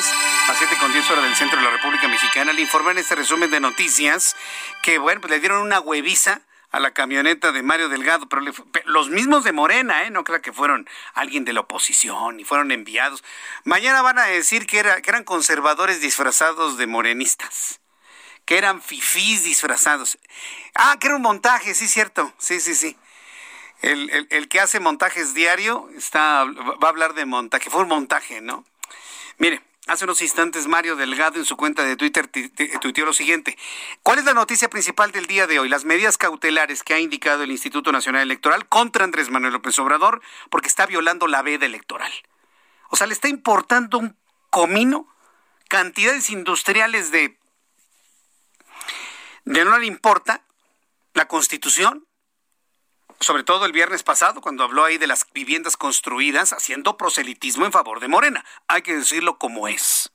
las 0.48 0.58
7 0.58 0.74
con 0.80 0.92
10 0.92 1.08
horas 1.12 1.22
del 1.22 1.36
centro 1.36 1.56
de 1.56 1.64
la 1.64 1.70
República 1.70 2.08
Mexicana. 2.08 2.52
Le 2.52 2.62
informé 2.62 2.90
en 2.90 2.98
este 2.98 3.14
resumen 3.14 3.48
de 3.52 3.60
noticias 3.60 4.34
que, 4.82 4.98
bueno, 4.98 5.20
pues 5.20 5.30
le 5.30 5.38
dieron 5.38 5.62
una 5.62 5.78
hueviza 5.78 6.40
a 6.72 6.80
la 6.80 6.90
camioneta 6.90 7.52
de 7.52 7.62
Mario 7.62 7.88
Delgado, 7.88 8.28
pero 8.28 8.42
los 8.86 9.08
mismos 9.08 9.44
de 9.44 9.52
Morena, 9.52 10.02
¿eh? 10.02 10.10
no 10.10 10.24
creo 10.24 10.42
que 10.42 10.52
fueron 10.52 10.88
alguien 11.14 11.44
de 11.44 11.52
la 11.52 11.60
oposición 11.60 12.40
y 12.40 12.44
fueron 12.44 12.72
enviados. 12.72 13.22
Mañana 13.62 14.02
van 14.02 14.18
a 14.18 14.24
decir 14.24 14.66
que, 14.66 14.80
era, 14.80 15.00
que 15.00 15.10
eran 15.10 15.22
conservadores 15.22 16.00
disfrazados 16.00 16.76
de 16.76 16.88
morenistas, 16.88 17.80
que 18.44 18.58
eran 18.58 18.82
fifís 18.82 19.44
disfrazados. 19.44 20.18
Ah, 20.74 20.96
que 20.98 21.06
era 21.06 21.14
un 21.14 21.22
montaje, 21.22 21.72
sí, 21.72 21.86
cierto, 21.86 22.32
sí, 22.38 22.58
sí, 22.58 22.74
sí. 22.74 22.96
El, 23.80 24.26
el, 24.30 24.48
que 24.48 24.60
hace 24.60 24.80
montajes 24.80 25.34
diario 25.34 25.88
está, 25.96 26.44
va 26.44 26.88
a 26.88 26.90
hablar 26.90 27.14
de 27.14 27.26
montaje. 27.26 27.70
Fue 27.70 27.82
un 27.82 27.88
montaje, 27.88 28.40
¿no? 28.40 28.64
Mire, 29.36 29.62
hace 29.86 30.04
unos 30.04 30.20
instantes 30.20 30.66
Mario 30.66 30.96
Delgado 30.96 31.38
en 31.38 31.44
su 31.44 31.56
cuenta 31.56 31.84
de 31.84 31.96
Twitter 31.96 32.28
tuiteó 32.80 33.04
lo 33.04 33.12
siguiente. 33.12 33.56
¿Cuál 34.02 34.18
es 34.18 34.24
la 34.24 34.34
noticia 34.34 34.68
principal 34.68 35.12
del 35.12 35.26
día 35.26 35.46
de 35.46 35.60
hoy? 35.60 35.68
Las 35.68 35.84
medidas 35.84 36.18
cautelares 36.18 36.82
que 36.82 36.94
ha 36.94 36.98
indicado 36.98 37.44
el 37.44 37.52
Instituto 37.52 37.92
Nacional 37.92 38.22
Electoral 38.22 38.66
contra 38.66 39.04
Andrés 39.04 39.30
Manuel 39.30 39.52
López 39.52 39.78
Obrador 39.78 40.22
porque 40.50 40.68
está 40.68 40.86
violando 40.86 41.28
la 41.28 41.42
veda 41.42 41.64
electoral. 41.66 42.12
O 42.90 42.96
sea, 42.96 43.06
le 43.06 43.12
está 43.12 43.28
importando 43.28 43.98
un 43.98 44.16
comino 44.50 45.06
cantidades 45.68 46.30
industriales 46.30 47.12
de... 47.12 47.38
de 49.44 49.64
no 49.64 49.78
le 49.78 49.86
importa 49.86 50.42
la 51.14 51.28
constitución, 51.28 52.07
sobre 53.20 53.44
todo 53.44 53.66
el 53.66 53.72
viernes 53.72 54.02
pasado, 54.02 54.40
cuando 54.40 54.64
habló 54.64 54.84
ahí 54.84 54.98
de 54.98 55.06
las 55.06 55.26
viviendas 55.32 55.76
construidas 55.76 56.52
haciendo 56.52 56.96
proselitismo 56.96 57.66
en 57.66 57.72
favor 57.72 58.00
de 58.00 58.08
Morena. 58.08 58.44
Hay 58.68 58.82
que 58.82 58.94
decirlo 58.94 59.38
como 59.38 59.68
es. 59.68 60.12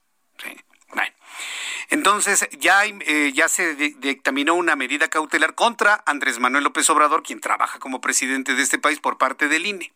Entonces, 1.90 2.48
ya, 2.58 2.86
eh, 2.86 3.32
ya 3.34 3.48
se 3.48 3.76
dictaminó 3.76 4.56
una 4.56 4.76
medida 4.76 5.10
cautelar 5.10 5.54
contra 5.54 6.04
Andrés 6.06 6.40
Manuel 6.40 6.64
López 6.64 6.90
Obrador, 6.90 7.24
quien 7.24 7.40
trabaja 7.40 7.80
como 7.80 8.02
presidente 8.02 8.56
de 8.56 8.64
este 8.64 8.80
país 8.80 9.00
por 9.00 9.18
parte 9.18 9.48
del 9.48 9.66
INE. 9.66 9.94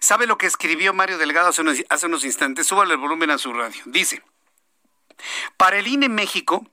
¿Sabe 0.00 0.26
lo 0.26 0.38
que 0.38 0.46
escribió 0.46 0.92
Mario 0.92 1.18
Delgado 1.18 1.50
hace 1.50 1.60
unos, 1.60 1.78
hace 1.88 2.06
unos 2.06 2.24
instantes? 2.24 2.66
Súbale 2.66 2.94
el 2.94 2.98
volumen 2.98 3.30
a 3.30 3.38
su 3.38 3.52
radio. 3.52 3.82
Dice, 3.86 4.22
para 5.56 5.78
el 5.78 5.86
INE 5.86 6.08
México, 6.08 6.66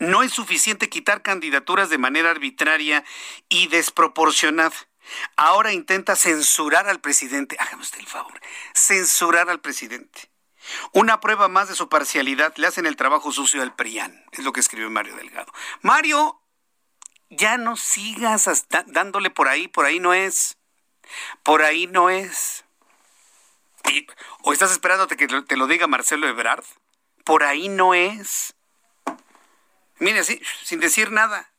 no 0.00 0.22
es 0.22 0.32
suficiente 0.32 0.88
quitar 0.88 1.22
candidaturas 1.22 1.90
de 1.90 1.98
manera 1.98 2.30
arbitraria 2.30 3.04
y 3.48 3.68
desproporcionada. 3.68 4.74
Ahora 5.36 5.72
intenta 5.72 6.16
censurar 6.16 6.88
al 6.88 7.00
presidente. 7.00 7.56
Hágame 7.58 7.82
usted 7.82 8.00
el 8.00 8.06
favor. 8.06 8.40
Censurar 8.74 9.50
al 9.50 9.60
presidente. 9.60 10.30
Una 10.92 11.20
prueba 11.20 11.48
más 11.48 11.68
de 11.68 11.74
su 11.74 11.88
parcialidad. 11.88 12.54
Le 12.56 12.66
hacen 12.66 12.86
el 12.86 12.96
trabajo 12.96 13.32
sucio 13.32 13.62
al 13.62 13.74
PRIAN. 13.74 14.24
Es 14.32 14.44
lo 14.44 14.52
que 14.52 14.60
escribió 14.60 14.90
Mario 14.90 15.16
Delgado. 15.16 15.52
Mario, 15.82 16.40
ya 17.28 17.58
no 17.58 17.76
sigas 17.76 18.66
dándole 18.86 19.30
por 19.30 19.48
ahí. 19.48 19.68
Por 19.68 19.84
ahí 19.84 20.00
no 20.00 20.14
es. 20.14 20.56
Por 21.42 21.62
ahí 21.62 21.86
no 21.86 22.08
es. 22.08 22.64
¿O 24.42 24.52
estás 24.52 24.70
esperando 24.70 25.06
que 25.06 25.16
te 25.26 25.56
lo 25.56 25.66
diga 25.66 25.86
Marcelo 25.86 26.26
Ebrard? 26.26 26.64
Por 27.24 27.42
ahí 27.42 27.68
no 27.68 27.92
es. 27.92 28.54
Mire, 29.98 30.20
así, 30.20 30.40
sin 30.62 30.80
decir 30.80 31.12
nada. 31.12 31.50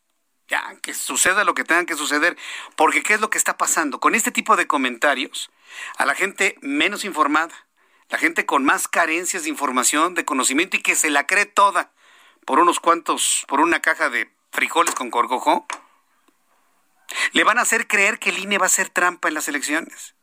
Ya, 0.48 0.76
que 0.82 0.94
suceda 0.94 1.44
lo 1.44 1.56
que 1.56 1.64
tenga 1.64 1.86
que 1.86 1.96
suceder. 1.96 2.38
Porque 2.76 3.02
¿qué 3.02 3.16
es 3.16 3.22
lo 3.22 3.30
que 3.30 3.38
está 3.38 3.58
pasando? 3.58 4.00
Con 4.00 4.14
este 4.14 4.32
tipo 4.32 4.56
de 4.56 4.68
comentarios, 4.68 5.50
a 5.98 6.06
la 6.06 6.14
gente 6.14 6.58
menos 6.62 7.04
informada, 7.04 7.68
la 8.10 8.20
gente 8.20 8.46
con 8.46 8.64
más 8.64 8.88
carencias 8.88 9.44
de 9.44 9.50
información, 9.50 10.14
de 10.14 10.26
conocimiento 10.26 10.78
y 10.78 10.82
que 10.82 10.96
se 10.96 11.10
la 11.10 11.26
cree 11.26 11.46
toda 11.46 11.92
por 12.46 12.60
unos 12.60 12.80
cuantos, 12.80 13.46
por 13.48 13.60
una 13.60 13.82
caja 13.82 14.10
de 14.10 14.30
frijoles 14.52 14.94
con 14.94 15.10
corgojo, 15.10 15.66
le 17.32 17.44
van 17.44 17.58
a 17.58 17.62
hacer 17.62 17.88
creer 17.88 18.20
que 18.20 18.30
el 18.30 18.40
INE 18.40 18.58
va 18.58 18.66
a 18.66 18.68
hacer 18.68 18.90
trampa 18.90 19.28
en 19.28 19.34
las 19.34 19.48
elecciones. 19.48 20.16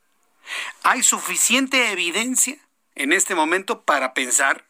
Hay 0.82 1.02
suficiente 1.02 1.90
evidencia 1.90 2.56
en 2.94 3.12
este 3.12 3.34
momento 3.34 3.82
para 3.82 4.14
pensar 4.14 4.66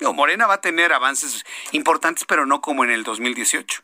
Morena 0.00 0.46
va 0.46 0.54
a 0.54 0.60
tener 0.60 0.92
avances 0.92 1.44
importantes, 1.72 2.24
pero 2.24 2.46
no 2.46 2.60
como 2.60 2.84
en 2.84 2.90
el 2.90 3.04
2018. 3.04 3.82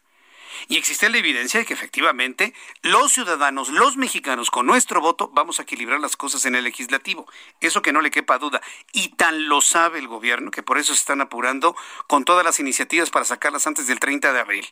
Y 0.68 0.76
existe 0.76 1.08
la 1.08 1.18
evidencia 1.18 1.60
de 1.60 1.66
que 1.66 1.74
efectivamente 1.74 2.54
los 2.82 3.12
ciudadanos, 3.12 3.68
los 3.68 3.96
mexicanos, 3.96 4.50
con 4.50 4.66
nuestro 4.66 5.00
voto 5.00 5.30
vamos 5.32 5.58
a 5.58 5.62
equilibrar 5.62 6.00
las 6.00 6.16
cosas 6.16 6.44
en 6.44 6.54
el 6.54 6.64
legislativo. 6.64 7.26
Eso 7.60 7.82
que 7.82 7.92
no 7.92 8.00
le 8.00 8.10
quepa 8.10 8.38
duda. 8.38 8.60
Y 8.92 9.10
tan 9.10 9.48
lo 9.48 9.60
sabe 9.60 9.98
el 9.98 10.08
gobierno 10.08 10.50
que 10.50 10.62
por 10.62 10.78
eso 10.78 10.94
se 10.94 11.00
están 11.00 11.20
apurando 11.20 11.76
con 12.06 12.24
todas 12.24 12.44
las 12.44 12.58
iniciativas 12.58 13.10
para 13.10 13.24
sacarlas 13.24 13.66
antes 13.66 13.86
del 13.86 14.00
30 14.00 14.32
de 14.32 14.40
abril. 14.40 14.66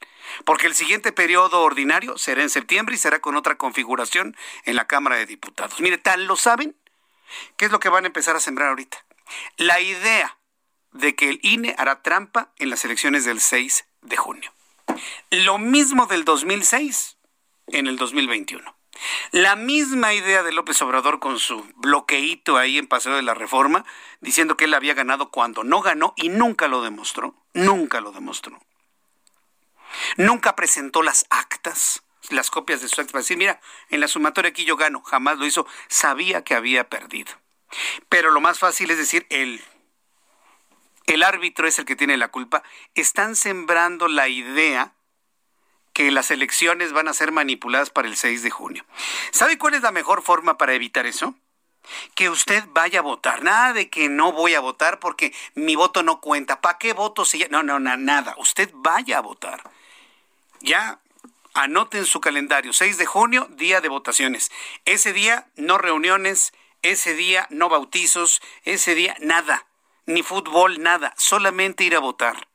Porque 0.45 0.67
el 0.67 0.75
siguiente 0.75 1.13
periodo 1.13 1.63
ordinario 1.63 2.19
será 2.19 2.43
en 2.43 2.51
septiembre 2.51 2.95
y 2.95 2.99
será 2.99 3.21
con 3.21 3.37
otra 3.37 3.57
configuración 3.57 4.37
en 4.65 4.77
la 4.77 4.87
Cámara 4.87 5.17
de 5.17 5.27
Diputados. 5.27 5.81
Mire, 5.81 5.99
tan 5.99 6.27
lo 6.27 6.37
saben. 6.37 6.75
¿Qué 7.57 7.67
es 7.67 7.71
lo 7.71 7.81
que 7.81 7.89
van 7.89 8.05
a 8.05 8.09
empezar 8.09 8.37
a 8.37 8.41
sembrar 8.41 8.69
ahorita? 8.69 9.05
La 9.57 9.81
idea 9.81 10.37
de 10.95 11.15
que 11.15 11.29
el 11.29 11.41
INE 11.43 11.75
hará 11.77 12.01
trampa 12.03 12.53
en 12.57 12.71
las 12.71 12.85
elecciones 12.85 13.25
del 13.25 13.41
6 13.41 13.85
de 14.03 14.17
junio. 14.17 14.53
Lo 15.31 15.59
mismo 15.59 16.07
del 16.07 16.25
2006 16.25 17.19
en 17.69 17.87
el 17.87 17.97
2021. 17.97 18.75
La 19.33 19.57
misma 19.57 20.15
idea 20.15 20.45
de 20.45 20.53
López 20.53 20.81
Obrador 20.83 21.19
con 21.19 21.41
su 21.41 21.67
bloqueíto 21.77 22.57
ahí 22.57 22.79
en 22.79 22.87
Paseo 22.87 23.17
de 23.17 23.23
la 23.23 23.35
Reforma, 23.35 23.85
diciendo 24.21 24.57
que 24.57 24.67
él 24.67 24.75
había 24.75 24.95
ganado 24.95 25.31
cuando 25.31 25.65
no 25.65 25.81
ganó 25.81 26.15
y 26.17 26.29
nunca 26.29 26.69
lo 26.69 26.81
demostró, 26.81 27.35
nunca 27.53 28.01
lo 28.01 28.13
demostró. 28.13 28.61
Nunca 30.17 30.55
presentó 30.55 31.03
las 31.03 31.27
actas, 31.29 32.05
las 32.31 32.51
copias 32.51 32.81
de 32.81 32.89
su 32.89 33.01
acta 33.01 33.13
para 33.13 33.23
decir, 33.23 33.37
mira, 33.37 33.61
en 33.91 33.99
la 33.99 34.09
sumatoria 34.09 34.51
aquí 34.51 34.65
yo 34.65 34.77
gano, 34.77 35.03
jamás 35.03 35.39
lo 35.39 35.47
hizo, 35.47 35.67
sabía 35.89 36.45
que 36.45 36.55
había 36.55 36.89
perdido. 36.89 37.33
Pero 38.09 38.31
lo 38.31 38.41
más 38.41 38.61
fácil 38.61 38.93
es 38.93 38.99
decir, 38.99 39.27
él 39.31 39.61
el 41.07 41.23
árbitro 41.23 41.67
es 41.67 41.79
el 41.79 41.85
que 41.85 41.97
tiene 41.97 42.17
la 42.17 42.29
culpa, 42.29 42.63
están 42.95 43.37
sembrando 43.37 44.09
la 44.09 44.29
idea 44.29 44.93
que 45.93 46.11
las 46.11 46.31
elecciones 46.31 46.93
van 46.93 47.09
a 47.09 47.15
ser 47.15 47.31
manipuladas 47.31 47.91
para 47.91 48.09
el 48.09 48.17
6 48.17 48.43
de 48.43 48.51
junio. 48.51 48.85
¿Sabe 49.31 49.59
cuál 49.59 49.75
es 49.75 49.83
la 49.83 49.93
mejor 49.93 50.23
forma 50.23 50.59
para 50.59 50.75
evitar 50.75 51.07
eso? 51.07 51.35
Que 52.15 52.31
usted 52.31 52.65
vaya 52.71 52.99
a 52.99 53.03
votar. 53.03 53.43
Nada 53.43 53.73
de 53.73 53.89
que 53.91 54.09
no 54.09 54.33
voy 54.33 54.55
a 54.55 54.61
votar 54.61 54.99
porque 54.99 55.33
mi 55.55 55.77
voto 55.77 56.03
no 56.03 56.21
cuenta. 56.21 56.61
¿Para 56.61 56.79
qué 56.79 56.95
voto 56.95 57.25
si 57.25 57.45
No, 57.51 57.63
no, 57.63 57.79
no, 57.79 57.97
nada. 57.97 58.35
Usted 58.39 58.71
vaya 58.75 59.19
a 59.19 59.21
votar. 59.21 59.63
Ya 60.61 60.99
anoten 61.53 62.01
en 62.01 62.07
su 62.07 62.21
calendario. 62.21 62.73
6 62.73 62.99
de 62.99 63.07
junio, 63.07 63.47
día 63.51 63.81
de 63.81 63.89
votaciones. 63.89 64.51
Ese 64.87 65.13
día 65.13 65.47
no 65.55 65.79
reuniones, 65.79 66.55
ese 66.83 67.15
día 67.15 67.47
no 67.51 67.69
bautizos, 67.69 68.43
ese 68.65 68.97
día 68.97 69.15
nada 69.21 69.67
ni 70.07 70.23
fútbol, 70.23 70.83
nada, 70.83 71.15
solamente 71.17 71.85
ir 71.85 71.97
a 71.97 72.01
votar. 72.01 72.49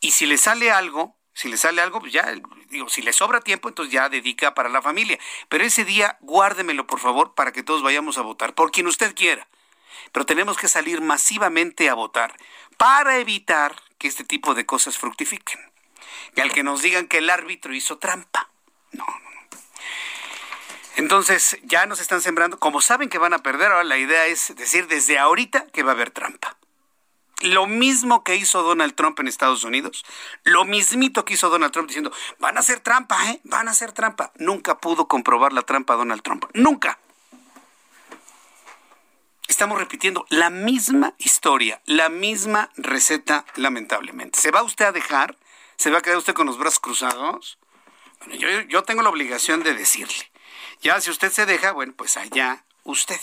Y 0.00 0.12
si 0.12 0.26
le 0.26 0.38
sale 0.38 0.70
algo, 0.70 1.16
si 1.32 1.48
le 1.48 1.56
sale 1.56 1.80
algo, 1.80 2.00
pues 2.00 2.12
ya, 2.12 2.26
digo, 2.68 2.88
si 2.88 3.02
le 3.02 3.12
sobra 3.12 3.40
tiempo, 3.40 3.68
entonces 3.68 3.92
ya 3.92 4.08
dedica 4.08 4.54
para 4.54 4.68
la 4.68 4.82
familia. 4.82 5.18
Pero 5.48 5.64
ese 5.64 5.84
día, 5.84 6.18
guárdemelo, 6.20 6.86
por 6.86 7.00
favor, 7.00 7.34
para 7.34 7.52
que 7.52 7.62
todos 7.62 7.82
vayamos 7.82 8.18
a 8.18 8.22
votar, 8.22 8.54
por 8.54 8.70
quien 8.70 8.86
usted 8.86 9.14
quiera. 9.14 9.46
Pero 10.12 10.26
tenemos 10.26 10.56
que 10.56 10.68
salir 10.68 11.00
masivamente 11.00 11.88
a 11.88 11.94
votar 11.94 12.36
para 12.76 13.18
evitar 13.18 13.76
que 13.98 14.08
este 14.08 14.24
tipo 14.24 14.54
de 14.54 14.66
cosas 14.66 14.98
fructifiquen. 14.98 15.60
Y 16.34 16.40
al 16.40 16.52
que 16.52 16.62
nos 16.62 16.82
digan 16.82 17.06
que 17.06 17.18
el 17.18 17.30
árbitro 17.30 17.74
hizo 17.74 17.98
trampa. 17.98 18.50
No, 18.92 19.04
no, 19.06 19.30
no. 19.30 19.58
Entonces, 20.96 21.58
ya 21.62 21.86
nos 21.86 22.00
están 22.00 22.20
sembrando, 22.20 22.58
como 22.58 22.80
saben 22.80 23.08
que 23.08 23.18
van 23.18 23.32
a 23.32 23.38
perder, 23.42 23.70
ahora 23.70 23.84
la 23.84 23.98
idea 23.98 24.26
es 24.26 24.54
decir 24.56 24.88
desde 24.88 25.18
ahorita 25.18 25.66
que 25.68 25.82
va 25.82 25.92
a 25.92 25.94
haber 25.94 26.10
trampa 26.10 26.59
lo 27.40 27.66
mismo 27.66 28.24
que 28.24 28.36
hizo 28.36 28.62
Donald 28.62 28.94
Trump 28.94 29.18
en 29.20 29.28
Estados 29.28 29.64
Unidos, 29.64 30.04
lo 30.44 30.64
mismito 30.64 31.24
que 31.24 31.34
hizo 31.34 31.48
Donald 31.48 31.72
Trump 31.72 31.88
diciendo, 31.88 32.12
van 32.38 32.56
a 32.56 32.60
hacer 32.60 32.80
trampa, 32.80 33.30
¿eh? 33.30 33.40
Van 33.44 33.68
a 33.68 33.72
hacer 33.72 33.92
trampa. 33.92 34.32
Nunca 34.36 34.78
pudo 34.78 35.08
comprobar 35.08 35.52
la 35.52 35.62
trampa 35.62 35.96
Donald 35.96 36.22
Trump. 36.22 36.44
Nunca. 36.54 36.98
Estamos 39.48 39.78
repitiendo 39.78 40.26
la 40.28 40.48
misma 40.48 41.14
historia, 41.18 41.80
la 41.84 42.08
misma 42.08 42.70
receta, 42.76 43.44
lamentablemente. 43.56 44.40
¿Se 44.40 44.52
va 44.52 44.62
usted 44.62 44.84
a 44.84 44.92
dejar? 44.92 45.36
¿Se 45.76 45.90
va 45.90 45.98
a 45.98 46.02
quedar 46.02 46.18
usted 46.18 46.34
con 46.34 46.46
los 46.46 46.56
brazos 46.56 46.78
cruzados? 46.78 47.58
Bueno, 48.20 48.36
yo, 48.36 48.48
yo 48.62 48.82
tengo 48.84 49.02
la 49.02 49.08
obligación 49.08 49.62
de 49.62 49.74
decirle. 49.74 50.30
Ya, 50.82 51.00
si 51.00 51.10
usted 51.10 51.32
se 51.32 51.46
deja, 51.46 51.72
bueno, 51.72 51.92
pues 51.96 52.16
allá 52.16 52.64
usted. 52.84 53.20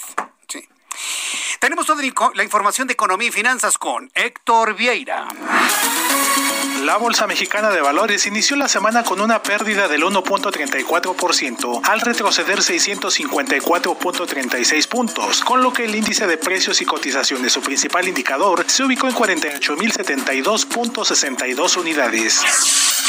Sí. 0.48 0.68
Tenemos 1.60 1.86
toda 1.86 2.04
la 2.36 2.44
información 2.44 2.88
de 2.88 2.94
economía 2.94 3.30
y 3.30 3.32
finanzas 3.32 3.78
con 3.78 4.12
Héctor 4.14 4.76
Vieira. 4.76 5.28
La 6.84 6.98
Bolsa 6.98 7.28
Mexicana 7.28 7.70
de 7.72 7.82
Valores 7.82 8.28
inició 8.28 8.56
la 8.56 8.68
semana 8.68 9.04
con 9.04 9.20
una 9.20 9.42
pérdida 9.42 9.88
del 9.88 10.04
1.34% 10.04 11.82
al 11.84 12.02
retroceder 12.02 12.60
654.36 12.60 14.88
puntos, 14.88 15.42
con 15.42 15.64
lo 15.64 15.74
que 15.74 15.86
el 15.86 15.96
índice 15.96 16.28
de 16.28 16.38
precios 16.38 16.80
y 16.82 16.86
cotizaciones, 16.86 17.52
su 17.52 17.62
principal 17.62 18.08
indicador, 18.08 18.64
se 18.68 18.84
ubicó 18.84 19.08
en 19.08 19.16
48.072.62 19.16 21.78
unidades. 21.78 22.44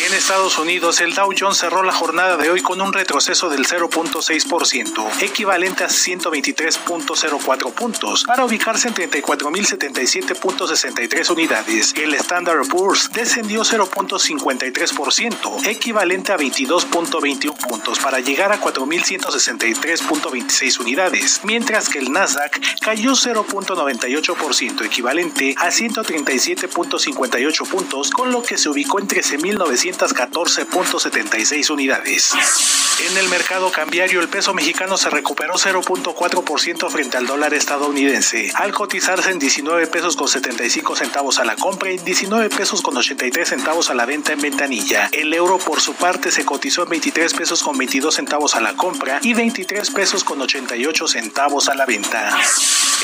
En 0.06 0.14
Estados 0.14 0.58
Unidos, 0.58 1.00
el 1.00 1.12
Dow 1.12 1.34
Jones 1.36 1.58
cerró 1.58 1.82
la 1.82 1.92
jornada 1.92 2.36
de 2.36 2.50
hoy 2.50 2.62
con 2.62 2.80
un 2.80 2.92
retroceso 2.92 3.50
del 3.50 3.66
0.6%, 3.66 5.22
equivalente 5.22 5.82
a 5.82 5.88
123.04 5.88 7.72
puntos, 7.72 8.22
para 8.24 8.44
ubicarse 8.44 8.86
en 8.88 8.94
34.077.63 8.94 11.30
unidades. 11.30 11.94
El 11.96 12.14
Standard 12.14 12.68
Poor's 12.68 13.10
descendió 13.12 13.57
0.53%, 13.62 15.66
equivalente 15.66 16.32
a 16.32 16.36
22.21 16.36 17.56
puntos, 17.56 17.98
para 17.98 18.20
llegar 18.20 18.52
a 18.52 18.60
4.163.26 18.60 20.80
unidades, 20.80 21.40
mientras 21.44 21.88
que 21.88 21.98
el 21.98 22.12
Nasdaq 22.12 22.60
cayó 22.80 23.12
0.98%, 23.12 24.84
equivalente 24.84 25.54
a 25.58 25.68
137.58 25.68 27.68
puntos, 27.68 28.10
con 28.10 28.32
lo 28.32 28.42
que 28.42 28.58
se 28.58 28.68
ubicó 28.68 29.00
en 29.00 29.08
13.914.76 29.08 31.70
unidades. 31.70 32.34
En 33.06 33.16
el 33.16 33.28
mercado 33.28 33.70
cambiario, 33.70 34.20
el 34.20 34.28
peso 34.28 34.52
mexicano 34.54 34.96
se 34.96 35.08
recuperó 35.08 35.54
0.4% 35.54 36.90
frente 36.90 37.16
al 37.16 37.26
dólar 37.26 37.54
estadounidense, 37.54 38.50
al 38.56 38.72
cotizarse 38.72 39.30
en 39.30 39.38
19 39.38 39.86
pesos 39.86 40.16
con 40.16 40.26
75 40.26 40.96
centavos 40.96 41.38
a 41.38 41.44
la 41.44 41.54
compra 41.54 41.92
y 41.92 41.98
19 41.98 42.50
pesos 42.50 42.82
con 42.82 42.96
83 42.96 43.47
centavos 43.48 43.90
a 43.90 43.94
la 43.94 44.06
venta 44.06 44.32
en 44.32 44.40
ventanilla. 44.40 45.08
El 45.12 45.32
euro 45.34 45.58
por 45.58 45.80
su 45.80 45.94
parte 45.94 46.30
se 46.30 46.44
cotizó 46.44 46.82
en 46.82 46.90
23 46.90 47.34
pesos 47.34 47.62
con 47.62 47.76
22 47.76 48.14
centavos 48.14 48.54
a 48.54 48.60
la 48.60 48.74
compra 48.74 49.20
y 49.22 49.34
23 49.34 49.90
pesos 49.90 50.24
con 50.24 50.40
88 50.40 51.08
centavos 51.08 51.68
a 51.68 51.74
la 51.74 51.86
venta. 51.86 52.36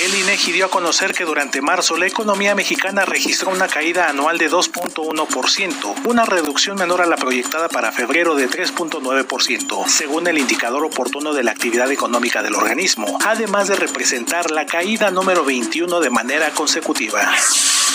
El 0.03 0.13
INEGI 0.13 0.53
dio 0.53 0.67
a 0.67 0.71
conocer 0.71 1.15
que 1.15 1.25
durante 1.25 1.63
marzo 1.63 1.97
la 1.97 2.07
economía 2.07 2.57
mexicana 2.57 3.05
registró 3.05 3.51
una 3.51 3.69
caída 3.69 4.09
anual 4.09 4.39
de 4.39 4.51
2.1%, 4.51 5.95
una 6.07 6.25
reducción 6.25 6.77
menor 6.77 7.01
a 7.01 7.07
la 7.07 7.17
proyectada 7.17 7.69
para 7.69 7.93
febrero 7.93 8.35
de 8.35 8.51
3.9%. 8.51 9.87
según 9.87 10.27
el 10.27 10.39
indicador 10.39 10.85
oportuno 10.85 11.33
de 11.33 11.45
la 11.45 11.53
actividad 11.53 11.91
económica 11.93 12.43
del 12.43 12.57
organismo, 12.57 13.19
además 13.25 13.69
de 13.69 13.77
representar 13.77 14.51
la 14.51 14.67
caída 14.67 15.11
número 15.11 15.45
21 15.45 16.01
de 16.01 16.11
manera 16.11 16.51
consecutiva. 16.51 17.33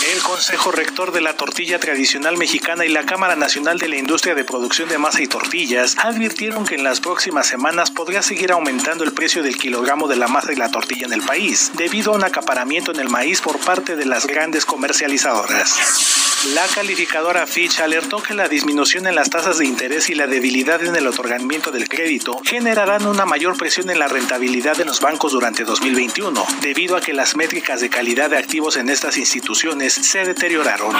El 0.07 0.23
Consejo 0.23 0.71
Rector 0.71 1.11
de 1.11 1.19
la 1.19 1.33
Tortilla 1.33 1.77
Tradicional 1.77 2.37
Mexicana 2.37 2.85
y 2.85 2.89
la 2.89 3.05
Cámara 3.05 3.35
Nacional 3.35 3.79
de 3.79 3.89
la 3.89 3.97
Industria 3.97 4.33
de 4.33 4.45
Producción 4.45 4.87
de 4.87 4.97
Masa 4.97 5.21
y 5.21 5.27
Tortillas 5.27 5.97
advirtieron 5.97 6.65
que 6.65 6.75
en 6.75 6.85
las 6.85 7.01
próximas 7.01 7.47
semanas 7.47 7.91
podría 7.91 8.21
seguir 8.21 8.53
aumentando 8.53 9.03
el 9.03 9.11
precio 9.11 9.43
del 9.43 9.57
kilogramo 9.57 10.07
de 10.07 10.15
la 10.15 10.29
masa 10.29 10.53
y 10.53 10.55
la 10.55 10.71
tortilla 10.71 11.05
en 11.05 11.13
el 11.13 11.21
país, 11.21 11.73
debido 11.75 12.13
a 12.13 12.15
un 12.15 12.23
acaparamiento 12.23 12.93
en 12.93 13.01
el 13.01 13.09
maíz 13.09 13.41
por 13.41 13.59
parte 13.59 13.97
de 13.97 14.05
las 14.05 14.25
grandes 14.25 14.65
comercializadoras. 14.65 16.28
La 16.47 16.65
calificadora 16.67 17.45
Fitch 17.45 17.81
alertó 17.81 18.23
que 18.23 18.33
la 18.33 18.47
disminución 18.47 19.05
en 19.07 19.15
las 19.15 19.29
tasas 19.29 19.57
de 19.57 19.65
interés 19.65 20.09
y 20.09 20.15
la 20.15 20.25
debilidad 20.25 20.81
en 20.81 20.95
el 20.95 21.05
otorgamiento 21.05 21.69
del 21.69 21.89
crédito 21.89 22.39
generarán 22.45 23.05
una 23.07 23.25
mayor 23.25 23.57
presión 23.57 23.89
en 23.89 23.99
la 23.99 24.07
rentabilidad 24.07 24.77
de 24.77 24.85
los 24.85 25.01
bancos 25.01 25.33
durante 25.33 25.65
2021, 25.65 26.41
debido 26.61 26.95
a 26.95 27.01
que 27.01 27.11
las 27.11 27.35
métricas 27.35 27.81
de 27.81 27.89
calidad 27.89 28.29
de 28.29 28.37
activos 28.37 28.77
en 28.77 28.89
estas 28.89 29.17
instituciones 29.17 29.91
se 29.93 30.23
deterioraron. 30.23 30.95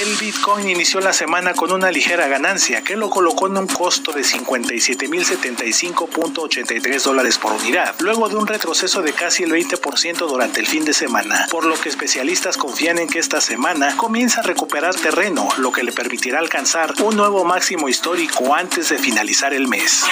El 0.00 0.16
Bitcoin 0.16 0.70
inició 0.70 1.00
la 1.00 1.12
semana 1.12 1.52
con 1.52 1.70
una 1.70 1.90
ligera 1.90 2.26
ganancia 2.26 2.82
que 2.82 2.96
lo 2.96 3.10
colocó 3.10 3.48
en 3.48 3.58
un 3.58 3.66
costo 3.66 4.12
de 4.12 4.22
57.075.83 4.22 7.02
dólares 7.02 7.36
por 7.36 7.52
unidad, 7.52 7.94
luego 7.98 8.30
de 8.30 8.36
un 8.36 8.46
retroceso 8.46 9.02
de 9.02 9.12
casi 9.12 9.42
el 9.42 9.52
20% 9.52 10.16
durante 10.16 10.60
el 10.60 10.66
fin 10.66 10.86
de 10.86 10.94
semana, 10.94 11.46
por 11.50 11.66
lo 11.66 11.78
que 11.78 11.90
especialistas 11.90 12.56
confían 12.56 13.00
en 13.00 13.08
que 13.08 13.18
esta 13.18 13.42
semana 13.42 13.94
comienza 13.98 14.40
a 14.40 14.44
recuperar 14.52 14.94
terreno, 14.94 15.48
lo 15.56 15.72
que 15.72 15.82
le 15.82 15.92
permitirá 15.92 16.38
alcanzar 16.38 16.92
un 17.00 17.16
nuevo 17.16 17.42
máximo 17.42 17.88
histórico 17.88 18.54
antes 18.54 18.90
de 18.90 18.98
finalizar 18.98 19.54
el 19.54 19.66
mes. 19.66 20.04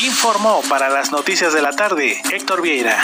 Informó 0.00 0.62
para 0.66 0.88
las 0.88 1.12
noticias 1.12 1.52
de 1.52 1.60
la 1.60 1.76
tarde 1.76 2.22
Héctor 2.32 2.62
Vieira. 2.62 2.96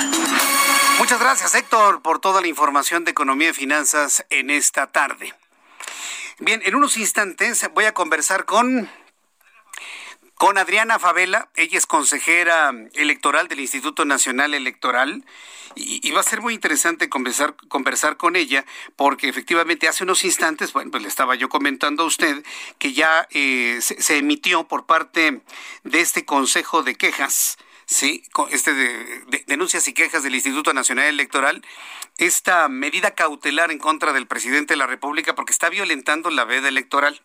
Muchas 0.99 1.20
gracias 1.20 1.55
Héctor 1.55 2.01
por 2.01 2.20
toda 2.20 2.40
la 2.40 2.47
información 2.47 3.05
de 3.05 3.11
economía 3.11 3.51
y 3.51 3.53
finanzas 3.53 4.24
en 4.31 4.49
esta 4.49 4.86
tarde. 4.86 5.35
Bien, 6.39 6.62
en 6.65 6.74
unos 6.74 6.97
instantes 6.97 7.69
voy 7.74 7.85
a 7.85 7.93
conversar 7.93 8.47
con 8.47 8.89
con 10.36 10.57
Adriana 10.57 10.99
Favela, 10.99 11.51
ella 11.55 11.77
es 11.77 11.86
consejera 11.86 12.73
electoral 12.94 13.47
del 13.47 13.61
Instituto 13.61 14.07
Nacional 14.07 14.55
Electoral 14.55 15.23
y, 15.74 16.11
va 16.11 16.20
a 16.20 16.24
ser 16.24 16.40
muy 16.40 16.55
interesante 16.55 17.09
conversar, 17.09 17.55
conversar 17.69 18.16
con 18.16 18.36
ella 18.36 18.65
porque 18.97 19.28
efectivamente 19.28 19.89
hace 19.89 20.05
unos 20.05 20.24
instantes, 20.24 20.73
bueno, 20.73 20.90
pues 20.90 21.03
le 21.03 21.09
estaba 21.09 21.35
yo 21.35 21.49
comentando 21.49 22.03
a 22.03 22.07
usted 22.07 22.44
que 22.78 22.93
ya 22.93 23.27
eh, 23.31 23.78
se, 23.81 24.16
emitió 24.16 24.65
por 24.69 24.86
parte 24.86 25.43
de 25.85 26.01
este 26.01 26.24
Consejo 26.24 26.82
de 26.82 26.94
Quejas, 26.94 27.59
sí, 27.86 28.23
este 28.51 28.74
de, 28.74 29.44
denuncias 29.47 29.86
y 29.89 29.94
quejas 29.94 30.23
del 30.23 30.35
Instituto 30.35 30.73
Nacional 30.73 31.07
Electoral, 31.07 31.65
esta 32.19 32.69
medida 32.69 33.12
cautelar 33.12 33.70
en 33.70 33.78
contra 33.78 34.12
del 34.12 34.27
presidente 34.27 34.74
de 34.74 34.78
la 34.78 34.86
República 34.86 35.35
porque 35.35 35.53
está 35.53 35.69
violentando 35.70 36.31
la 36.31 36.44
veda 36.44 36.69
electoral. 36.69 37.20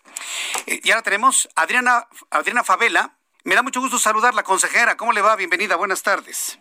Eh, 0.66 0.82
y 0.84 0.92
ahora 0.92 1.04
tenemos 1.04 1.50
Adriana, 1.56 2.08
Adriana 2.32 2.64
Favela. 2.64 3.18
Me 3.44 3.56
da 3.56 3.64
mucho 3.64 3.80
gusto 3.80 4.00
saludarla, 4.00 4.44
consejera. 4.44 4.98
¿Cómo 4.98 5.14
le 5.14 5.22
va? 5.22 5.36
Bienvenida. 5.36 5.76
Buenas 5.76 6.04
tardes. 6.04 6.60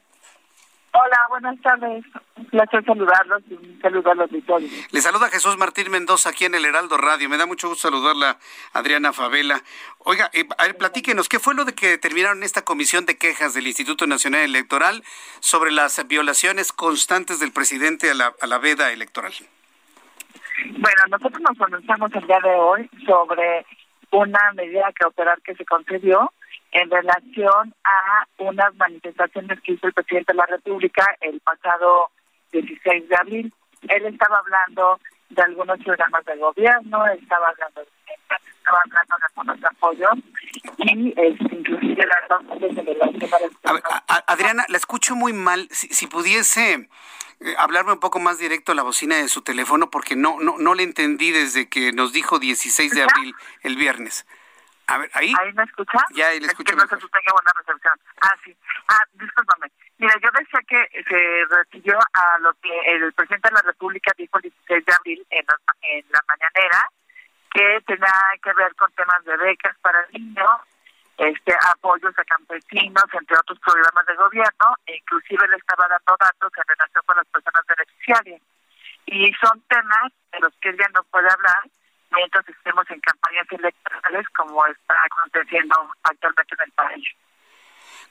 Hola, 0.99 1.19
buenas 1.29 1.61
tardes. 1.61 2.05
Un 2.37 2.47
placer 2.47 2.83
saludarlos 2.87 3.43
y 3.51 3.55
un 3.55 3.79
saludo 3.83 4.13
a 4.13 4.15
los 4.15 4.31
Le 4.31 5.01
saluda 5.03 5.29
Jesús 5.29 5.59
Martín 5.59 5.91
Mendoza 5.91 6.31
aquí 6.31 6.47
en 6.47 6.55
el 6.55 6.65
Heraldo 6.65 6.97
Radio. 6.97 7.29
Me 7.29 7.37
da 7.37 7.45
mucho 7.45 7.69
gusto 7.69 7.91
saludarla, 7.91 8.39
Adriana 8.73 9.13
Favela. 9.13 9.63
Oiga, 9.99 10.31
eh, 10.33 10.47
a 10.57 10.63
ver, 10.63 10.79
platíquenos, 10.79 11.29
¿qué 11.29 11.39
fue 11.39 11.55
lo 11.55 11.67
de 11.67 11.75
que 11.75 11.89
determinaron 11.89 12.43
esta 12.43 12.63
comisión 12.63 13.05
de 13.05 13.19
quejas 13.19 13.53
del 13.53 13.67
Instituto 13.67 14.07
Nacional 14.07 14.41
Electoral 14.41 15.05
sobre 15.41 15.71
las 15.71 16.07
violaciones 16.09 16.73
constantes 16.73 17.41
del 17.41 17.53
presidente 17.53 18.11
a 18.11 18.15
la, 18.15 18.35
a 18.41 18.47
la 18.47 18.57
veda 18.57 18.91
electoral? 18.91 19.35
Bueno, 20.65 21.03
nosotros 21.11 21.43
nos 21.43 21.59
pronunciamos 21.59 22.11
el 22.15 22.27
día 22.27 22.41
de 22.43 22.55
hoy 22.55 22.91
sobre 23.05 23.67
una 24.13 24.41
medida 24.55 24.91
cautelar 24.95 25.43
que 25.43 25.55
se 25.57 25.67
concedió 25.67 26.33
en 26.73 26.91
relación 26.91 27.75
a 27.85 28.27
unas 28.39 28.75
manifestaciones 28.77 29.61
que 29.63 29.73
hizo 29.73 29.87
el 29.87 29.93
presidente 29.93 30.33
de 30.33 30.37
la 30.39 30.47
República 30.47 31.17
el 31.21 31.41
pasado 31.41 32.11
16 32.53 33.09
de 33.09 33.17
abril. 33.17 33.53
Él 33.89 34.07
estaba 34.07 34.39
hablando 34.39 35.01
de 35.31 35.43
algunos 35.43 35.79
programas 35.81 36.25
de 36.25 36.37
gobierno, 36.37 37.07
estaba 37.07 37.49
hablando 37.49 37.81
de 37.81 37.89
estaba 38.67 38.83
hablando 38.85 39.15
de 39.17 39.25
algunos 39.29 39.65
apoyos 39.65 40.13
y 40.79 41.55
inclusive 41.55 42.05
las 42.07 42.29
dos 42.29 42.61
de 42.61 43.83
Adriana, 44.27 44.65
la 44.69 44.77
escucho 44.77 45.15
muy 45.15 45.33
mal. 45.33 45.69
Si, 45.71 45.89
si 45.89 46.07
pudiese 46.09 46.89
eh, 47.41 47.55
hablarme 47.59 47.93
un 47.93 48.01
poco 48.01 48.19
más 48.19 48.39
directo 48.39 48.73
a 48.73 48.75
la 48.75 48.83
bocina 48.83 49.17
de 49.17 49.29
su 49.29 49.43
teléfono 49.43 49.91
porque 49.91 50.17
no 50.17 50.39
no 50.41 50.57
no 50.59 50.75
le 50.75 50.83
entendí 50.83 51.31
desde 51.31 51.69
que 51.69 51.93
nos 51.93 52.13
dijo 52.13 52.39
16 52.39 52.93
de 52.93 53.03
abril 53.03 53.35
el 53.63 53.77
viernes. 53.77 54.27
A 54.89 54.99
ver, 54.99 55.11
ahí. 55.15 55.35
¿Ahí 55.41 55.53
me 55.53 55.65
escucha? 55.65 55.99
Ya, 56.15 56.29
ahí 56.29 56.41
le 56.41 56.47
escucho. 56.47 56.73
Es 56.73 56.77
que 56.77 56.83
no 56.83 56.89
sé 56.89 56.97
si 57.05 57.11
tenga 57.11 57.33
buena 57.33 57.53
recepción. 57.57 57.95
Ah, 58.21 58.35
sí. 58.45 58.57
Ah, 58.89 59.03
discúlpame. 59.15 59.67
Mira, 59.99 60.15
yo 60.23 60.31
decía 60.31 60.61
que 60.69 61.03
se 61.03 61.45
refirió 61.57 61.99
a 61.99 62.39
lo 62.39 62.55
que 62.63 62.71
el 62.93 63.13
presidente 63.13 63.49
de 63.49 63.55
la 63.55 63.63
República 63.63 64.13
dijo 64.17 64.37
el 64.39 64.43
16 64.43 64.85
de 64.85 64.93
abril 64.93 65.27
en, 65.31 65.47
en 65.83 66.05
la 66.11 66.21
mañanera, 66.29 66.91
que 67.53 67.81
tenía 67.87 68.13
que 68.43 68.53
ver 68.53 68.75
con 68.77 68.93
temas 68.93 69.25
de 69.25 69.37
becas 69.39 69.77
para 69.79 70.07
niños, 70.13 70.61
este 71.17 71.57
apoyos 71.73 72.17
a 72.19 72.25
campesinos, 72.25 73.05
entre 73.13 73.39
otros 73.39 73.59
programas 73.61 74.07
de 74.07 74.15
gobierno, 74.15 74.77
e 74.87 74.97
inclusive 74.97 75.49
le 75.49 75.57
estaba 75.57 75.89
dando 75.89 76.17
datos 76.21 76.53
en 76.55 76.69
relación 76.69 77.03
con 77.07 77.17
las 77.17 77.27
personas 77.27 77.63
beneficiarias. 77.67 78.43
Y 79.07 79.33
son 79.35 79.61
temas 79.63 80.13
de 80.31 80.41
los 80.41 80.53
que 80.61 80.71
ella 80.71 80.87
no 80.95 81.03
puede 81.05 81.29
hablar 81.31 81.65
mientras 82.17 82.49
estemos 82.49 82.85
en 82.91 83.01
campañas 83.01 83.47
electorales 83.51 84.27
como 84.37 84.67
está 84.67 84.95
aconteciendo 85.05 85.75
actualmente 86.03 86.55
en 86.55 86.65
el 86.67 86.73
país. 86.73 87.05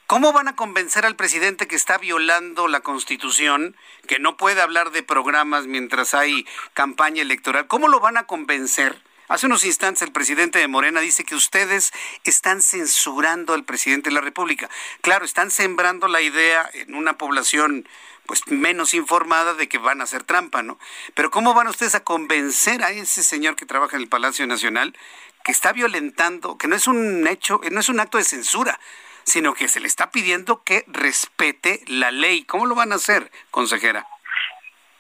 ¿Cómo 0.07 0.34
van 0.34 0.48
a 0.48 0.56
convencer 0.56 1.03
al 1.06 1.15
presidente 1.15 1.68
que 1.68 1.76
está 1.76 1.98
violando 1.98 2.68
la 2.68 2.82
Constitución, 2.82 3.76
que 4.07 4.19
no 4.19 4.38
puede 4.38 4.61
hablar 4.61 4.91
de 4.91 5.02
programas 5.02 5.65
mientras 5.65 6.14
hay 6.14 6.45
campaña 6.73 7.23
electoral? 7.23 7.65
¿Cómo 7.68 7.88
lo 7.88 7.99
van 7.99 8.18
a 8.18 8.27
convencer? 8.27 9.02
Hace 9.27 9.48
unos 9.48 9.65
instantes 9.65 10.03
el 10.03 10.11
presidente 10.11 10.60
de 10.60 10.68
Morena 10.68 11.02
dice 11.02 11.23
que 11.23 11.34
ustedes 11.34 11.91
están 12.23 12.61
censurando 12.61 13.56
al 13.56 13.64
presidente 13.64 14.11
de 14.11 14.14
la 14.14 14.22
República. 14.22 14.69
Claro, 15.02 15.26
están 15.26 15.49
sembrando 15.49 16.07
la 16.07 16.22
idea 16.22 16.69
en 16.73 16.94
una 16.94 17.18
población 17.18 17.88
pues 18.26 18.47
menos 18.47 18.93
informada 18.93 19.53
de 19.53 19.68
que 19.68 19.77
van 19.77 20.02
a 20.02 20.06
hacer 20.06 20.23
trampa, 20.23 20.64
¿no? 20.64 20.80
Pero 21.14 21.31
¿cómo 21.31 21.53
van 21.53 21.68
ustedes 21.68 21.95
a 21.95 22.03
convencer 22.03 22.84
a 22.84 22.91
ese 22.91 23.23
señor 23.23 23.56
que 23.56 23.65
trabaja 23.65 23.95
en 23.95 24.03
el 24.03 24.10
Palacio 24.10 24.47
Nacional 24.47 24.97
que 25.43 25.52
está 25.52 25.73
violentando, 25.73 26.57
que 26.57 26.68
no 26.68 26.76
es 26.76 26.88
un 26.88 27.27
hecho, 27.27 27.61
no 27.72 27.80
es 27.80 27.89
un 27.89 27.99
acto 27.99 28.18
de 28.18 28.23
censura, 28.23 28.80
sino 29.23 29.53
que 29.53 29.68
se 29.68 29.80
le 29.80 29.88
está 29.88 30.11
pidiendo 30.11 30.64
que 30.64 30.85
respete 30.88 31.84
la 31.88 32.11
ley? 32.11 32.45
¿Cómo 32.45 32.65
lo 32.65 32.76
van 32.76 32.91
a 32.91 32.95
hacer, 32.95 33.31
consejera? 33.52 34.07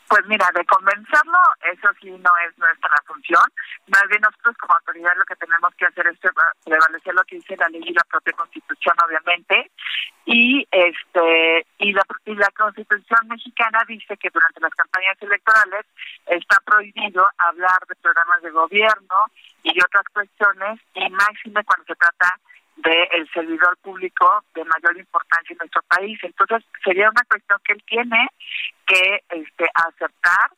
Pues 0.07 0.25
mira, 0.27 0.45
de 0.53 0.63
convencerlo, 0.65 1.39
eso 1.73 1.89
sí 1.99 2.11
no 2.11 2.31
es 2.47 2.57
nuestra 2.57 2.95
función. 3.07 3.43
Más 3.87 4.03
bien 4.09 4.21
nosotros 4.21 4.55
como 4.57 4.75
autoridad 4.75 5.15
lo 5.17 5.25
que 5.25 5.35
tenemos 5.35 5.73
que 5.75 5.85
hacer 5.85 6.05
es 6.07 6.19
prevalecer 6.63 7.13
lo 7.13 7.23
que 7.23 7.37
dice 7.37 7.57
la 7.57 7.69
ley 7.69 7.81
y 7.83 7.93
la 7.93 8.03
propia 8.03 8.33
constitución, 8.33 8.95
obviamente. 9.05 9.71
Y 10.25 10.67
este 10.71 11.65
y 11.79 11.91
la, 11.91 12.03
y 12.25 12.35
la 12.35 12.49
constitución 12.51 13.27
mexicana 13.27 13.83
dice 13.87 14.17
que 14.17 14.29
durante 14.29 14.59
las 14.59 14.73
campañas 14.73 15.17
electorales 15.21 15.85
está 16.27 16.57
prohibido 16.65 17.27
hablar 17.37 17.79
de 17.87 17.95
programas 17.95 18.41
de 18.41 18.51
gobierno 18.51 19.15
y 19.63 19.73
de 19.73 19.81
otras 19.83 20.05
cuestiones, 20.13 20.79
y 20.93 21.09
máxime 21.09 21.63
cuando 21.63 21.85
se 21.85 21.95
trata 21.95 22.39
del 22.77 23.29
servidor 23.33 23.77
público 23.77 24.43
de 24.53 24.65
mayor 24.65 24.97
importancia 24.97 25.53
en 25.53 25.57
nuestro 25.57 25.81
país. 25.83 26.19
Entonces, 26.23 26.63
sería 26.83 27.09
una 27.09 27.23
cuestión 27.29 27.59
que 27.63 27.73
él 27.73 27.83
tiene 27.87 28.27
que 28.85 29.23
este, 29.29 29.65
aceptar. 29.73 30.51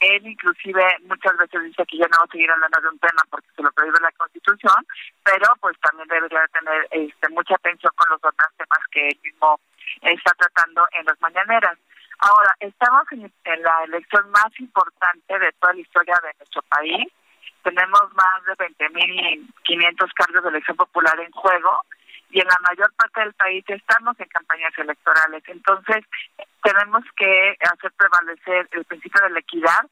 Él 0.00 0.26
inclusive 0.26 0.84
muchas 1.04 1.36
veces 1.38 1.64
dice 1.64 1.86
que 1.86 1.96
ya 1.98 2.06
no 2.08 2.18
va 2.18 2.24
a 2.24 2.32
seguir 2.32 2.50
hablando 2.50 2.80
de 2.80 2.88
un 2.88 2.98
tema 2.98 3.22
porque 3.30 3.48
se 3.56 3.62
lo 3.62 3.72
prohíbe 3.72 3.98
la 4.00 4.12
Constitución, 4.12 4.86
pero 5.24 5.54
pues 5.60 5.78
también 5.80 6.06
debería 6.08 6.46
tener 6.52 6.86
este, 6.90 7.28
mucha 7.30 7.54
atención 7.54 7.92
con 7.96 8.10
los 8.10 8.18
otros 8.18 8.50
temas 8.58 8.80
que 8.90 9.08
él 9.08 9.18
mismo 9.22 9.58
está 10.02 10.32
tratando 10.34 10.86
en 10.92 11.06
las 11.06 11.20
mañaneras. 11.20 11.78
Ahora, 12.18 12.54
estamos 12.60 13.04
en 13.12 13.62
la 13.62 13.84
elección 13.84 14.30
más 14.30 14.52
importante 14.58 15.38
de 15.38 15.52
toda 15.52 15.72
la 15.72 15.80
historia 15.80 16.14
de 16.22 16.34
nuestro 16.38 16.60
país 16.62 17.08
tenemos 17.62 18.02
más 18.14 18.44
de 18.46 18.56
20.500 18.56 20.12
cargos 20.14 20.42
de 20.42 20.48
elección 20.50 20.76
popular 20.76 21.18
en 21.20 21.30
juego 21.32 21.82
y 22.30 22.40
en 22.40 22.46
la 22.46 22.58
mayor 22.68 22.92
parte 22.94 23.20
del 23.20 23.34
país 23.34 23.64
estamos 23.68 24.18
en 24.20 24.28
campañas 24.28 24.72
electorales. 24.78 25.42
Entonces, 25.46 26.04
tenemos 26.62 27.04
que 27.16 27.56
hacer 27.60 27.92
prevalecer 27.92 28.68
el 28.72 28.84
principio 28.84 29.22
de 29.22 29.30
la 29.30 29.40
equidad 29.40 29.86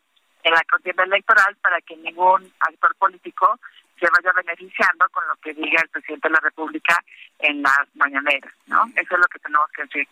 en 0.45 0.53
la 0.53 0.63
contienda 0.71 1.05
electoral 1.05 1.57
para 1.61 1.81
que 1.81 1.97
ningún 1.97 2.53
actor 2.61 2.95
político 2.97 3.59
se 3.99 4.07
vaya 4.09 4.33
beneficiando 4.33 5.09
con 5.11 5.27
lo 5.27 5.35
que 5.37 5.53
diga 5.55 5.83
el 5.83 5.89
presidente 5.89 6.29
de 6.29 6.35
la 6.35 6.41
República 6.41 6.97
en 7.41 7.63
las 7.63 7.87
mañaneras, 7.95 8.53
¿no? 8.67 8.85
Eso 8.95 9.15
es 9.15 9.21
lo 9.21 9.27
que 9.27 9.39
tenemos 9.41 9.69
que 9.73 9.83
decir. 9.83 10.09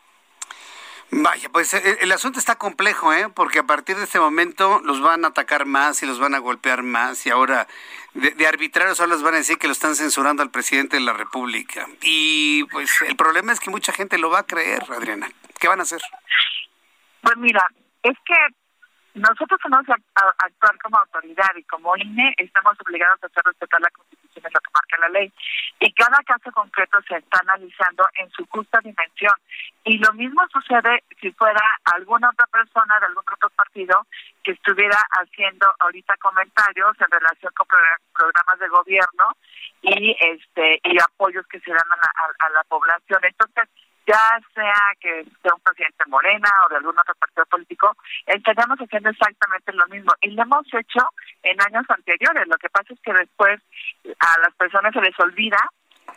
Vaya, 1.11 1.49
pues 1.51 1.73
eh, 1.74 1.99
el 2.01 2.12
asunto 2.12 2.39
está 2.39 2.57
complejo, 2.57 3.12
¿eh? 3.12 3.28
Porque 3.33 3.61
a 3.61 3.62
partir 3.62 3.97
de 3.97 4.05
este 4.05 4.19
momento 4.19 4.81
los 4.85 5.01
van 5.01 5.24
a 5.24 5.28
atacar 5.28 5.65
más 5.65 6.03
y 6.03 6.07
los 6.07 6.19
van 6.19 6.35
a 6.35 6.39
golpear 6.39 6.83
más 6.83 7.24
y 7.27 7.31
ahora 7.31 7.69
de, 8.15 8.33
de 8.33 8.47
arbitrarios 8.47 8.97
solo 8.97 9.15
les 9.15 9.23
van 9.23 9.35
a 9.35 9.39
decir 9.39 9.59
que 9.59 9.69
lo 9.69 9.73
están 9.73 9.95
censurando 9.95 10.43
al 10.43 10.51
presidente 10.51 10.97
de 10.97 11.03
la 11.03 11.12
República. 11.12 11.87
Y 12.03 12.65
pues 12.65 12.91
el 13.03 13.16
problema 13.16 13.53
es 13.53 13.61
que 13.61 13.70
mucha 13.70 13.93
gente 13.93 14.19
lo 14.19 14.31
va 14.31 14.41
a 14.41 14.47
creer, 14.47 14.83
Adriana. 14.91 15.31
¿Qué 15.61 15.69
van 15.69 15.81
a 15.81 15.85
hacer? 15.85 16.03
Pues 17.23 17.37
mira, 17.37 17.65
es 18.03 18.16
que 18.24 18.35
nosotros 19.16 19.59
tenemos 19.62 19.86
que 19.86 19.94
actuar 19.94 20.78
como 20.82 20.98
autoridad 20.98 21.56
y 21.56 21.62
como 21.64 21.97
INE 21.97 22.34
estamos 22.36 22.76
obligados 22.80 23.18
a 23.22 23.26
hacer 23.26 23.43
respetar 23.44 23.80
la 23.80 23.90
Constitución 23.90 24.44
y 24.47 24.52
lo 24.52 24.60
que 24.60 24.70
marca 24.74 24.98
la 24.98 25.09
ley. 25.09 25.32
Y 25.80 25.93
cada 25.93 26.18
caso 26.24 26.52
concreto 26.52 26.98
se 27.09 27.16
está 27.16 27.40
analizando 27.40 28.06
en 28.20 28.30
su 28.30 28.47
justa 28.47 28.78
dimensión. 28.84 29.32
Y 29.84 29.97
lo 29.98 30.12
mismo 30.12 30.43
sucede 30.52 31.02
si 31.18 31.32
fuera 31.32 31.62
alguna 31.84 32.28
otra 32.28 32.47
persona 32.47 33.01
de 33.01 33.06
algún 33.06 33.24
otro 33.32 33.48
partido 33.51 34.06
que 34.44 34.52
estuviera 34.52 34.98
haciendo 35.18 35.66
ahorita 35.78 36.14
comentarios 36.18 37.01
en 37.01 37.10
relación 37.10 37.52
con 37.56 37.66
programas 38.12 38.59
de 38.59 38.68
gobierno 38.68 39.24
y 39.80 40.14
este 40.20 40.78
y 40.84 40.98
apoyos 41.01 41.47
que 41.47 41.60
se 41.60 41.70
dan 41.70 41.90
a 41.90 41.97
la, 41.97 42.47
a 42.47 42.51
la 42.51 42.64
población. 42.64 43.20
Entonces, 43.24 43.68
ya 44.07 44.41
sea 44.55 44.81
que 45.01 45.24
sea 45.43 45.55
un 45.55 45.61
presidente 45.61 46.05
Morena 46.07 46.49
o 46.65 46.69
de 46.70 46.77
algún 46.77 46.99
otro 46.99 47.15
partido 47.16 47.45
político, 47.47 47.97
estaríamos 48.27 48.78
haciendo 48.78 49.11
exactamente 49.11 49.73
lo 49.73 49.87
mismo. 49.89 50.12
Y 50.23 50.31
lo 50.31 50.43
hemos 50.43 50.66
hecho 50.73 51.01
en 51.43 51.61
años 51.61 51.85
anteriores. 51.89 52.47
Lo 52.47 52.57
que 52.57 52.70
pasa 52.70 52.95
es 52.95 53.01
que 53.01 53.12
después 53.12 53.61
a 54.19 54.39
las 54.41 54.55
personas 54.55 54.93
se 54.95 55.01
les 55.01 55.19
olvida 55.19 55.59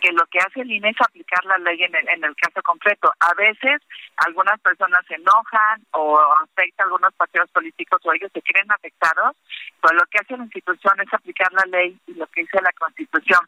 que 0.01 0.11
lo 0.11 0.25
que 0.27 0.39
hace 0.39 0.61
el 0.61 0.71
INE 0.71 0.89
es 0.89 1.01
aplicar 1.01 1.43
la 1.45 1.57
ley 1.57 1.83
en 1.83 1.93
el, 1.95 2.07
en 2.09 2.23
el 2.23 2.35
caso 2.35 2.61
concreto. 2.63 3.11
A 3.19 3.33
veces 3.33 3.81
algunas 4.17 4.59
personas 4.61 4.99
se 5.07 5.15
enojan 5.15 5.83
o 5.91 6.19
afecta 6.43 6.83
a 6.83 6.85
algunos 6.85 7.13
partidos 7.15 7.49
políticos 7.51 7.99
o 8.03 8.13
ellos 8.13 8.31
se 8.33 8.41
creen 8.41 8.71
afectados, 8.71 9.35
pero 9.81 9.95
lo 9.95 10.05
que 10.05 10.19
hace 10.19 10.37
la 10.37 10.43
institución 10.43 10.93
es 11.01 11.13
aplicar 11.13 11.51
la 11.53 11.65
ley 11.65 11.97
y 12.07 12.13
lo 12.13 12.27
que 12.27 12.41
dice 12.41 12.61
la 12.61 12.71
Constitución. 12.73 13.41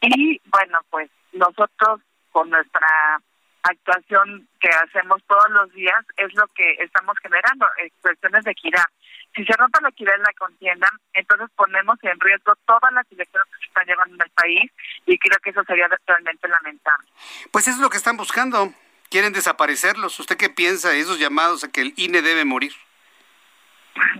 Y 0.00 0.40
bueno, 0.44 0.80
pues 0.90 1.08
nosotros 1.32 2.00
con 2.32 2.50
nuestra 2.50 3.20
actuación 3.70 4.48
que 4.60 4.68
hacemos 4.68 5.22
todos 5.26 5.50
los 5.50 5.72
días 5.72 6.04
es 6.16 6.34
lo 6.34 6.46
que 6.48 6.72
estamos 6.80 7.16
generando, 7.22 7.66
expresiones 7.78 8.44
de 8.44 8.50
equidad. 8.52 8.84
Si 9.34 9.44
se 9.44 9.52
rompe 9.54 9.80
la 9.82 9.90
equidad 9.90 10.14
en 10.14 10.22
la 10.22 10.32
contienda, 10.32 10.90
entonces 11.12 11.48
ponemos 11.56 11.98
en 12.02 12.18
riesgo 12.20 12.54
todas 12.66 12.92
las 12.92 13.04
elecciones 13.10 13.48
que 13.52 13.58
se 13.58 13.66
están 13.66 13.86
llevando 13.86 14.14
en 14.14 14.22
el 14.22 14.30
país 14.30 14.70
y 15.04 15.18
creo 15.18 15.38
que 15.42 15.50
eso 15.50 15.62
sería 15.64 15.88
realmente 16.06 16.48
lamentable. 16.48 17.08
Pues 17.50 17.68
eso 17.68 17.76
es 17.76 17.82
lo 17.82 17.90
que 17.90 17.98
están 17.98 18.16
buscando. 18.16 18.72
Quieren 19.10 19.32
desaparecerlos. 19.32 20.18
¿Usted 20.18 20.36
qué 20.36 20.48
piensa 20.50 20.88
de 20.90 21.00
esos 21.00 21.18
llamados 21.18 21.64
a 21.64 21.68
que 21.70 21.82
el 21.82 21.94
INE 21.96 22.22
debe 22.22 22.44
morir? 22.44 22.72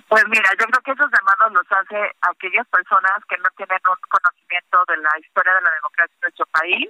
Pues 0.09 0.25
mira, 0.29 0.49
yo 0.59 0.67
creo 0.67 0.83
que 0.83 0.93
esos 0.93 1.11
llamados 1.11 1.53
los 1.53 1.67
hace 1.73 2.11
aquellas 2.21 2.67
personas 2.69 3.19
que 3.29 3.37
no 3.39 3.49
tienen 3.57 3.81
un 3.89 4.01
conocimiento 4.09 4.85
de 4.89 4.97
la 4.99 5.11
historia 5.21 5.55
de 5.55 5.61
la 5.63 5.71
democracia 5.71 6.15
en 6.15 6.21
nuestro 6.23 6.47
país 6.47 6.89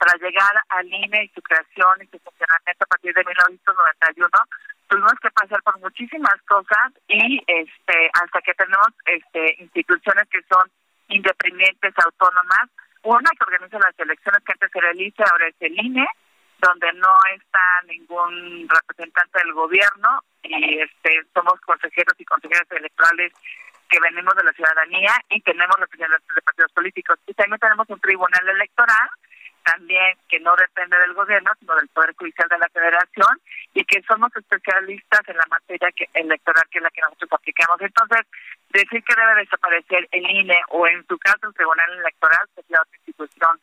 para 0.00 0.16
llegar 0.16 0.54
al 0.70 0.86
INE 0.86 1.24
y 1.24 1.28
su 1.28 1.42
creación 1.42 2.00
y 2.00 2.06
su 2.06 2.18
funcionamiento 2.24 2.84
a 2.84 2.88
partir 2.88 3.12
de 3.12 3.22
1991 3.22 4.28
tuvimos 4.88 5.12
que 5.20 5.30
pasar 5.30 5.62
por 5.62 5.78
muchísimas 5.78 6.40
cosas 6.48 6.96
y 7.06 7.38
este 7.46 8.10
hasta 8.14 8.40
que 8.40 8.54
tenemos 8.54 8.88
este 9.04 9.56
instituciones 9.60 10.26
que 10.30 10.40
son 10.48 10.72
independientes, 11.08 11.92
autónomas, 12.02 12.70
una 13.02 13.28
que 13.36 13.44
organiza 13.44 13.78
las 13.78 13.92
elecciones 13.98 14.42
que 14.44 14.52
antes 14.52 14.70
era 14.74 14.90
el 14.90 15.00
ICE, 15.00 15.22
ahora 15.30 15.48
es 15.48 15.56
el 15.60 15.78
INE, 15.78 16.06
donde 16.60 16.92
no 16.94 17.12
está 17.36 17.60
ningún 17.86 18.68
representante 18.68 19.38
del 19.38 19.52
gobierno 19.52 20.24
y 20.42 20.80
este 20.80 21.28
somos 21.34 21.60
consejeros 21.60 22.14
y 22.18 22.24
consejeras 22.24 22.66
electorales 22.70 23.32
que 23.90 24.00
venimos 24.00 24.34
de 24.34 24.44
la 24.44 24.52
ciudadanía 24.52 25.12
y 25.28 25.42
tenemos 25.42 25.76
representantes 25.78 26.34
de 26.34 26.42
partidos 26.42 26.72
políticos. 26.72 27.18
Y 27.26 27.34
también 27.34 27.58
tenemos 27.60 27.88
un 27.90 28.00
tribunal 28.00 28.48
electoral 28.48 29.10
también 29.64 30.16
que 30.28 30.40
no 30.40 30.54
depende 30.56 30.96
del 30.98 31.14
gobierno, 31.14 31.50
sino 31.58 31.74
del 31.76 31.88
Poder 31.88 32.14
Judicial 32.16 32.48
de 32.48 32.58
la 32.58 32.68
Federación, 32.68 33.40
y 33.74 33.84
que 33.84 34.02
somos 34.02 34.34
especialistas 34.36 35.20
en 35.28 35.36
la 35.36 35.46
materia 35.50 35.90
que, 35.92 36.08
electoral 36.14 36.64
que 36.70 36.78
es 36.78 36.82
la 36.82 36.90
que 36.90 37.00
nosotros 37.02 37.32
aplicamos. 37.32 37.80
Entonces, 37.80 38.26
decir 38.70 39.02
que 39.02 39.14
debe 39.14 39.40
desaparecer 39.40 40.08
el 40.10 40.30
INE 40.30 40.60
o 40.68 40.86
en 40.86 41.06
su 41.06 41.18
caso 41.18 41.48
el 41.48 41.54
Tribunal 41.54 41.98
Electoral, 41.98 42.48
que 42.54 42.60
es 42.60 42.70
la 42.70 42.82
otra 42.82 42.96
institución 42.96 43.60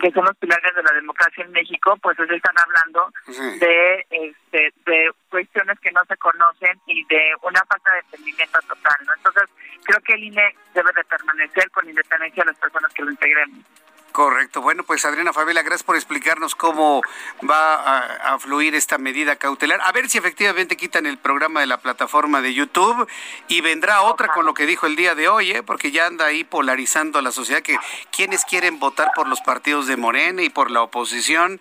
que 0.00 0.10
son 0.12 0.24
los 0.24 0.36
pilares 0.36 0.74
de 0.74 0.82
la 0.82 0.92
democracia 0.92 1.44
en 1.44 1.52
México, 1.52 1.96
pues 2.02 2.18
ellos 2.18 2.36
están 2.36 2.54
hablando 2.58 3.10
de 3.58 4.06
este, 4.10 4.72
de 4.84 5.10
cuestiones 5.30 5.78
que 5.80 5.90
no 5.92 6.00
se 6.06 6.16
conocen 6.18 6.78
y 6.86 7.04
de 7.06 7.32
una 7.42 7.60
falta 7.64 7.92
de 7.92 8.00
entendimiento 8.00 8.58
total, 8.68 8.96
¿no? 9.06 9.14
Entonces, 9.14 9.44
creo 9.84 10.00
que 10.00 10.12
el 10.12 10.24
INE 10.24 10.54
debe 10.74 10.90
de 10.94 11.04
permanecer 11.04 11.70
con 11.70 11.88
independencia 11.88 12.44
de 12.44 12.50
las 12.50 12.58
personas 12.58 12.92
que 12.92 13.02
lo 13.02 13.10
integren. 13.10 13.64
Correcto. 14.12 14.60
Bueno, 14.60 14.84
pues 14.84 15.06
Adriana 15.06 15.32
Favela, 15.32 15.62
gracias 15.62 15.84
por 15.84 15.96
explicarnos 15.96 16.54
cómo 16.54 17.00
va 17.48 18.34
a, 18.34 18.38
fluir 18.38 18.74
esta 18.74 18.98
medida 18.98 19.36
cautelar. 19.36 19.80
A 19.82 19.90
ver 19.92 20.10
si 20.10 20.18
efectivamente 20.18 20.76
quitan 20.76 21.06
el 21.06 21.16
programa 21.16 21.60
de 21.60 21.66
la 21.66 21.78
plataforma 21.78 22.42
de 22.42 22.52
YouTube 22.52 23.08
y 23.48 23.62
vendrá 23.62 24.02
otra 24.02 24.28
con 24.28 24.44
lo 24.44 24.52
que 24.52 24.66
dijo 24.66 24.86
el 24.86 24.96
día 24.96 25.14
de 25.14 25.28
hoy, 25.28 25.52
¿eh? 25.52 25.62
porque 25.62 25.92
ya 25.92 26.06
anda 26.06 26.26
ahí 26.26 26.44
polarizando 26.44 27.18
a 27.18 27.22
la 27.22 27.32
sociedad 27.32 27.62
que 27.62 27.78
quienes 28.10 28.44
quieren 28.44 28.78
votar 28.78 29.12
por 29.14 29.28
los 29.28 29.40
partidos 29.40 29.86
de 29.86 29.96
Morena 29.96 30.42
y 30.42 30.50
por 30.50 30.70
la 30.70 30.82
oposición. 30.82 31.58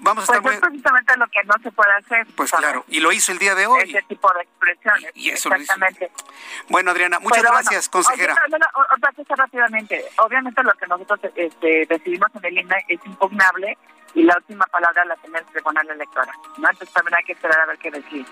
Vamos 0.00 0.28
a 0.28 0.40
pues 0.40 0.54
es 0.54 0.60
precisamente 0.60 1.16
lo 1.16 1.26
que 1.28 1.42
no 1.44 1.54
se 1.62 1.70
puede 1.72 1.92
hacer. 1.92 2.26
Pues 2.34 2.50
claro, 2.50 2.84
y 2.88 3.00
lo 3.00 3.12
hizo 3.12 3.32
el 3.32 3.38
día 3.38 3.54
de 3.54 3.66
hoy. 3.66 3.82
Ese 3.82 4.02
tipo 4.02 4.30
de 4.34 4.42
expresiones. 4.42 5.10
Y 5.14 5.30
eso 5.30 5.52
Exactamente. 5.52 6.10
Bueno, 6.68 6.90
Adriana, 6.90 7.18
muchas 7.20 7.42
gracias, 7.42 7.88
consejera. 7.88 8.34
otra 8.96 9.12
cosa 9.12 9.34
rápidamente. 9.36 10.04
Obviamente 10.18 10.62
lo 10.62 10.72
que 10.74 10.86
nosotros 10.86 11.20
este, 11.34 11.86
decidimos 11.88 12.28
en 12.34 12.44
el 12.44 12.58
INE 12.58 12.84
es 12.88 13.00
impugnable 13.04 13.76
y 14.14 14.22
la 14.22 14.36
última 14.36 14.64
palabra 14.66 15.04
la 15.04 15.16
tiene 15.16 15.38
el 15.38 15.44
Tribunal 15.46 15.88
Electoral. 15.90 16.34
¿no? 16.58 16.70
Entonces 16.70 16.92
también 16.94 17.16
hay 17.16 17.24
que 17.24 17.32
esperar 17.32 17.60
a 17.60 17.66
ver 17.66 17.78
qué 17.78 17.90
decir. 17.90 18.26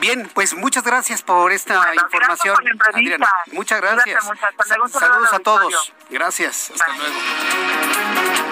Bien, 0.00 0.30
pues 0.34 0.54
muchas 0.54 0.84
gracias 0.84 1.22
por 1.22 1.52
esta 1.52 1.94
información. 1.94 2.56
Adriana. 2.92 3.28
Muchas 3.52 3.80
gracias. 3.80 4.24
Saludos 4.92 5.32
a 5.32 5.38
todos. 5.38 5.92
Gracias. 6.10 6.70
Hasta 6.70 6.96
luego. 6.96 8.51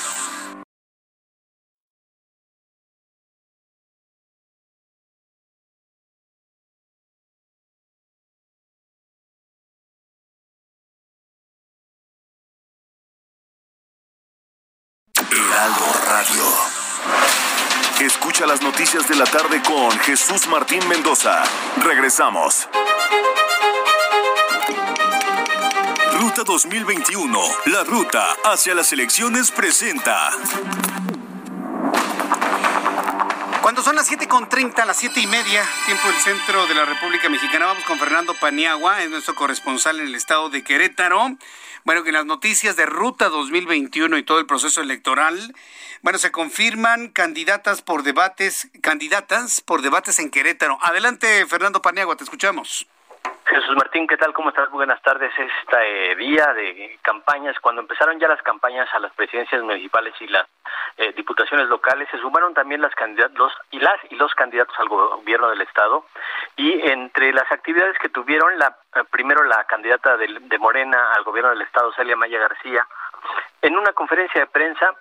Las 18.51 18.61
noticias 18.61 19.07
de 19.07 19.15
la 19.15 19.23
tarde 19.23 19.61
con 19.65 19.91
Jesús 19.99 20.45
Martín 20.47 20.85
Mendoza. 20.89 21.41
Regresamos. 21.81 22.67
Ruta 26.19 26.43
2021, 26.43 27.39
la 27.67 27.85
ruta 27.85 28.35
hacia 28.43 28.75
las 28.75 28.91
elecciones 28.91 29.51
presenta. 29.51 30.31
Cuando 33.61 33.83
son 33.83 33.95
las 33.95 34.11
7.30, 34.11 34.85
las 34.87 34.97
siete 34.97 35.19
y 35.19 35.27
media, 35.27 35.63
tiempo 35.85 36.07
del 36.07 36.17
centro 36.17 36.65
de 36.65 36.73
la 36.73 36.83
República 36.83 37.29
Mexicana, 37.29 37.67
vamos 37.67 37.83
con 37.83 37.99
Fernando 37.99 38.33
Paniagua, 38.33 39.03
es 39.03 39.09
nuestro 39.11 39.35
corresponsal 39.35 39.99
en 39.99 40.07
el 40.07 40.15
estado 40.15 40.49
de 40.49 40.63
Querétaro. 40.63 41.37
Bueno, 41.83 42.03
que 42.03 42.11
las 42.11 42.25
noticias 42.25 42.75
de 42.75 42.87
Ruta 42.87 43.29
2021 43.29 44.17
y 44.17 44.23
todo 44.23 44.39
el 44.39 44.47
proceso 44.47 44.81
electoral, 44.81 45.53
bueno, 46.01 46.17
se 46.17 46.31
confirman 46.31 47.09
candidatas 47.09 47.83
por 47.83 48.01
debates, 48.01 48.67
candidatas 48.81 49.61
por 49.61 49.83
debates 49.83 50.17
en 50.17 50.31
Querétaro. 50.31 50.79
Adelante, 50.81 51.45
Fernando 51.45 51.83
Paniagua, 51.83 52.15
te 52.15 52.23
escuchamos. 52.23 52.87
Jesús 53.51 53.75
Martín, 53.75 54.07
¿qué 54.07 54.15
tal? 54.15 54.31
¿Cómo 54.31 54.47
estás? 54.47 54.71
Buenas 54.71 55.01
tardes. 55.01 55.29
Este 55.37 56.15
día 56.15 56.53
de 56.53 56.97
campañas, 57.01 57.59
cuando 57.59 57.81
empezaron 57.81 58.17
ya 58.17 58.29
las 58.29 58.41
campañas 58.43 58.87
a 58.93 58.99
las 58.99 59.11
presidencias 59.11 59.61
municipales 59.61 60.13
y 60.21 60.27
las 60.27 60.47
eh, 60.95 61.11
diputaciones 61.11 61.67
locales, 61.67 62.07
se 62.11 62.17
sumaron 62.19 62.53
también 62.53 62.79
las 62.79 62.95
candidatos 62.95 63.51
y 63.71 63.79
las 63.79 63.99
y 64.09 64.15
los 64.15 64.33
candidatos 64.35 64.73
al 64.79 64.87
gobierno 64.87 65.49
del 65.49 65.59
estado. 65.59 66.05
Y 66.55 66.89
entre 66.89 67.33
las 67.33 67.51
actividades 67.51 67.97
que 67.99 68.07
tuvieron, 68.07 68.57
la 68.57 68.73
eh, 68.95 69.03
primero 69.11 69.43
la 69.43 69.65
candidata 69.65 70.15
de, 70.15 70.27
de 70.27 70.57
Morena 70.57 71.11
al 71.17 71.25
gobierno 71.25 71.49
del 71.49 71.63
estado, 71.63 71.91
Celia 71.91 72.15
Maya 72.15 72.39
García, 72.39 72.87
en 73.61 73.75
una 73.75 73.91
conferencia 73.91 74.39
de 74.39 74.47
prensa 74.47 74.95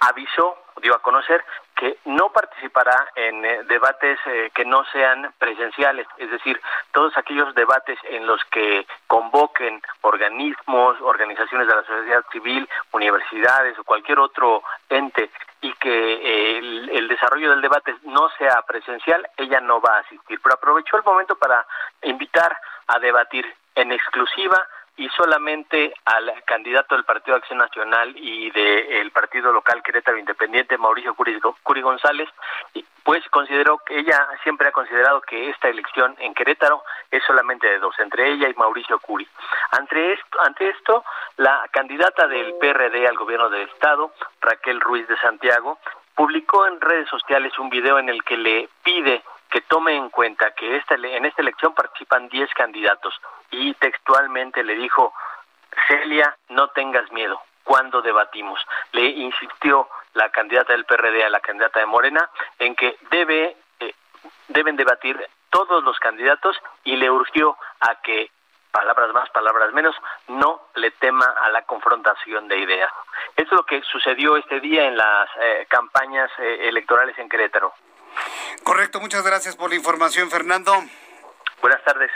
avisó, 0.00 0.56
dio 0.80 0.94
a 0.94 1.02
conocer, 1.02 1.44
que 1.76 1.98
no 2.06 2.30
participará 2.30 3.08
en 3.14 3.44
eh, 3.44 3.62
debates 3.64 4.18
eh, 4.26 4.50
que 4.54 4.64
no 4.64 4.84
sean 4.86 5.32
presenciales, 5.38 6.06
es 6.16 6.30
decir, 6.30 6.60
todos 6.92 7.16
aquellos 7.16 7.54
debates 7.54 7.98
en 8.10 8.26
los 8.26 8.42
que 8.50 8.86
convoquen 9.06 9.80
organismos, 10.02 11.00
organizaciones 11.00 11.68
de 11.68 11.74
la 11.76 11.84
sociedad 11.84 12.24
civil, 12.32 12.68
universidades 12.92 13.78
o 13.78 13.84
cualquier 13.84 14.18
otro 14.18 14.62
ente 14.88 15.30
y 15.60 15.72
que 15.74 16.14
eh, 16.14 16.58
el, 16.58 16.90
el, 16.90 17.08
desarrollo 17.08 17.50
del 17.50 17.60
debate 17.60 17.94
no 18.04 18.28
sea 18.38 18.62
presencial, 18.62 19.28
ella 19.36 19.60
no 19.60 19.80
va 19.80 19.96
a 19.96 20.00
asistir. 20.00 20.40
Pero 20.42 20.54
aprovechó 20.54 20.96
el 20.96 21.04
momento 21.04 21.36
para 21.36 21.66
invitar 22.02 22.56
a 22.88 22.98
debatir 22.98 23.46
en 23.74 23.92
exclusiva 23.92 24.66
y 24.98 25.08
solamente 25.10 25.94
al 26.04 26.42
candidato 26.44 26.96
del 26.96 27.04
Partido 27.04 27.36
de 27.36 27.38
Acción 27.38 27.58
Nacional 27.58 28.14
y 28.16 28.50
del 28.50 29.10
partido 29.12 29.52
local 29.52 29.82
Querétaro 29.82 30.18
Independiente, 30.18 30.76
Mauricio 30.76 31.14
Curi, 31.14 31.38
Curi 31.62 31.80
González, 31.80 32.28
pues 33.04 33.26
consideró 33.30 33.78
que 33.78 34.00
ella 34.00 34.28
siempre 34.42 34.68
ha 34.68 34.72
considerado 34.72 35.20
que 35.20 35.50
esta 35.50 35.68
elección 35.68 36.16
en 36.18 36.34
Querétaro 36.34 36.82
es 37.12 37.22
solamente 37.24 37.68
de 37.68 37.78
dos, 37.78 37.94
entre 38.00 38.32
ella 38.32 38.48
y 38.48 38.54
Mauricio 38.54 38.98
Curi. 38.98 39.26
Ante 39.70 40.14
esto, 40.14 40.40
ante 40.40 40.68
esto 40.68 41.04
la 41.36 41.66
candidata 41.70 42.26
del 42.26 42.54
PRD 42.54 43.06
al 43.06 43.16
gobierno 43.16 43.48
del 43.50 43.68
Estado, 43.68 44.12
Raquel 44.40 44.80
Ruiz 44.80 45.06
de 45.06 45.16
Santiago, 45.18 45.78
publicó 46.16 46.66
en 46.66 46.80
redes 46.80 47.08
sociales 47.08 47.56
un 47.60 47.70
video 47.70 48.00
en 48.00 48.08
el 48.08 48.24
que 48.24 48.36
le 48.36 48.68
pide 48.82 49.22
que 49.50 49.60
tome 49.62 49.96
en 49.96 50.10
cuenta 50.10 50.52
que 50.52 50.82
en 50.90 51.24
esta 51.24 51.42
elección 51.42 51.74
participan 51.74 52.28
10 52.28 52.52
candidatos 52.54 53.14
y 53.50 53.74
textualmente 53.74 54.62
le 54.62 54.74
dijo, 54.74 55.12
Celia, 55.88 56.36
no 56.48 56.68
tengas 56.68 57.10
miedo, 57.12 57.40
cuando 57.64 58.02
debatimos. 58.02 58.60
Le 58.92 59.04
insistió 59.04 59.88
la 60.14 60.30
candidata 60.30 60.72
del 60.72 60.84
PRD 60.84 61.24
a 61.24 61.30
la 61.30 61.40
candidata 61.40 61.80
de 61.80 61.86
Morena 61.86 62.28
en 62.58 62.74
que 62.74 62.98
debe, 63.10 63.56
eh, 63.80 63.94
deben 64.48 64.76
debatir 64.76 65.18
todos 65.50 65.82
los 65.82 65.98
candidatos 65.98 66.56
y 66.84 66.96
le 66.96 67.10
urgió 67.10 67.56
a 67.80 67.96
que 68.02 68.30
palabras 68.70 69.12
más, 69.12 69.30
palabras 69.30 69.72
menos, 69.72 69.96
no 70.28 70.62
le 70.74 70.90
tema 70.92 71.24
a 71.42 71.50
la 71.50 71.62
confrontación 71.62 72.48
de 72.48 72.58
ideas. 72.58 72.92
Eso 73.36 73.46
es 73.46 73.52
lo 73.52 73.64
que 73.64 73.82
sucedió 73.82 74.36
este 74.36 74.60
día 74.60 74.86
en 74.86 74.96
las 74.96 75.28
eh, 75.40 75.66
campañas 75.68 76.30
eh, 76.38 76.68
electorales 76.68 77.18
en 77.18 77.28
Querétaro. 77.28 77.72
Correcto, 78.62 79.00
muchas 79.00 79.24
gracias 79.24 79.56
por 79.56 79.70
la 79.70 79.76
información, 79.76 80.30
Fernando. 80.30 80.84
Buenas 81.60 81.82
tardes. 81.84 82.10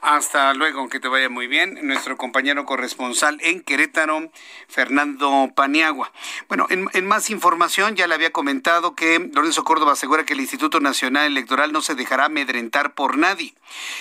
Hasta 0.00 0.54
luego, 0.54 0.88
que 0.88 1.00
te 1.00 1.08
vaya 1.08 1.28
muy 1.28 1.48
bien. 1.48 1.80
Nuestro 1.82 2.16
compañero 2.16 2.64
corresponsal 2.64 3.38
en 3.42 3.62
Querétaro, 3.62 4.30
Fernando 4.68 5.50
Paniagua. 5.56 6.12
Bueno, 6.46 6.66
en, 6.70 6.88
en, 6.92 7.06
más 7.06 7.30
información, 7.30 7.96
ya 7.96 8.06
le 8.06 8.14
había 8.14 8.30
comentado 8.30 8.94
que 8.94 9.18
Lorenzo 9.32 9.64
Córdoba 9.64 9.92
asegura 9.92 10.24
que 10.24 10.34
el 10.34 10.40
Instituto 10.40 10.78
Nacional 10.78 11.26
Electoral 11.26 11.72
no 11.72 11.80
se 11.80 11.96
dejará 11.96 12.26
amedrentar 12.26 12.94
por 12.94 13.18
nadie. 13.18 13.54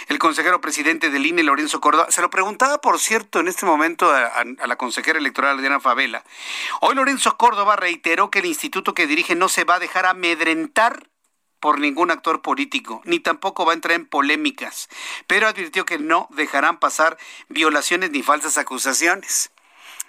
El 0.08 0.20
consejero 0.20 0.62
presidente 0.62 1.10
del 1.10 1.26
INE, 1.26 1.41
Lorenzo 1.41 1.82
Córdoba, 1.82 2.12
se 2.12 2.22
lo 2.22 2.30
preguntaba, 2.30 2.80
por 2.80 2.99
cierto, 2.99 3.40
en 3.40 3.48
este 3.48 3.66
momento 3.66 4.12
a, 4.12 4.28
a, 4.28 4.44
a 4.60 4.68
la 4.68 4.76
consejera 4.76 5.18
electoral, 5.18 5.60
Diana 5.60 5.80
Favela. 5.80 6.24
Hoy 6.82 6.94
Lorenzo 6.94 7.38
Córdoba 7.38 7.76
reiteró 7.76 8.30
que 8.30 8.40
el 8.40 8.45
instituto 8.45 8.94
que 8.94 9.08
dirige 9.08 9.34
no 9.34 9.49
se 9.49 9.64
va 9.64 9.76
a 9.76 9.80
dejar 9.80 10.06
amedrentar 10.06 11.08
por 11.68 11.81
ningún 11.81 12.11
actor 12.11 12.41
político, 12.41 13.02
ni 13.03 13.19
tampoco 13.19 13.65
va 13.65 13.73
a 13.73 13.76
entrar 13.76 13.94
en 13.94 14.06
polémicas, 14.06 14.88
pero 15.27 15.48
advirtió 15.48 15.84
que 15.84 15.99
no 15.99 16.30
dejarán 16.31 16.80
pasar 16.80 17.18
violaciones 17.49 18.10
ni 18.11 18.23
falsas 18.23 18.57
acusaciones. 18.57 19.52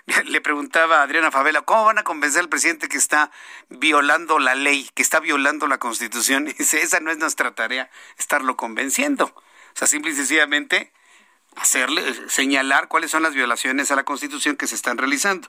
Le 0.27 0.41
preguntaba 0.41 1.01
a 1.01 1.03
Adriana 1.03 1.33
Favela, 1.33 1.63
¿cómo 1.63 1.87
van 1.87 1.99
a 1.99 2.05
convencer 2.05 2.43
al 2.43 2.49
presidente 2.49 2.87
que 2.87 2.97
está 2.97 3.33
violando 3.71 4.39
la 4.39 4.55
ley, 4.55 4.89
que 4.95 5.03
está 5.03 5.19
violando 5.19 5.67
la 5.67 5.79
constitución? 5.79 6.47
Y 6.47 6.53
dice, 6.59 6.81
esa 6.81 7.01
no 7.01 7.11
es 7.11 7.19
nuestra 7.19 7.53
tarea, 7.57 7.91
estarlo 8.19 8.57
convenciendo. 8.57 9.25
O 9.25 9.43
sea, 9.75 9.89
simple 9.89 10.13
y 10.13 10.15
sencillamente 10.15 10.93
hacerle 11.61 12.29
señalar 12.29 12.89
cuáles 12.89 13.11
son 13.11 13.23
las 13.23 13.35
violaciones 13.35 13.91
a 13.91 13.97
la 13.97 14.05
Constitución 14.05 14.57
que 14.57 14.67
se 14.67 14.75
están 14.75 14.99
realizando. 14.99 15.49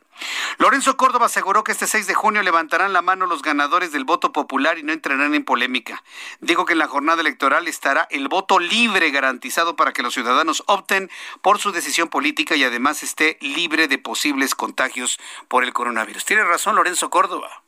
Lorenzo 0.57 0.97
Córdoba 0.97 1.27
aseguró 1.27 1.63
que 1.63 1.71
este 1.71 1.87
6 1.87 2.07
de 2.07 2.13
junio 2.13 2.41
levantarán 2.41 2.93
la 2.93 3.01
mano 3.01 3.25
los 3.25 3.41
ganadores 3.41 3.91
del 3.91 4.05
voto 4.05 4.31
popular 4.31 4.77
y 4.77 4.83
no 4.83 4.91
entrarán 4.91 5.35
en 5.35 5.45
polémica. 5.45 6.03
Dijo 6.39 6.65
que 6.65 6.73
en 6.73 6.79
la 6.79 6.87
jornada 6.87 7.21
electoral 7.21 7.67
estará 7.67 8.07
el 8.09 8.27
voto 8.27 8.59
libre 8.59 9.11
garantizado 9.11 9.75
para 9.75 9.93
que 9.93 10.03
los 10.03 10.13
ciudadanos 10.13 10.63
opten 10.67 11.09
por 11.41 11.59
su 11.59 11.71
decisión 11.71 12.09
política 12.09 12.55
y 12.55 12.63
además 12.63 13.03
esté 13.03 13.37
libre 13.41 13.87
de 13.87 13.97
posibles 13.97 14.55
contagios 14.55 15.19
por 15.47 15.63
el 15.63 15.73
coronavirus. 15.73 16.25
Tiene 16.25 16.43
razón 16.43 16.75
Lorenzo 16.75 17.09
Córdoba. 17.09 17.63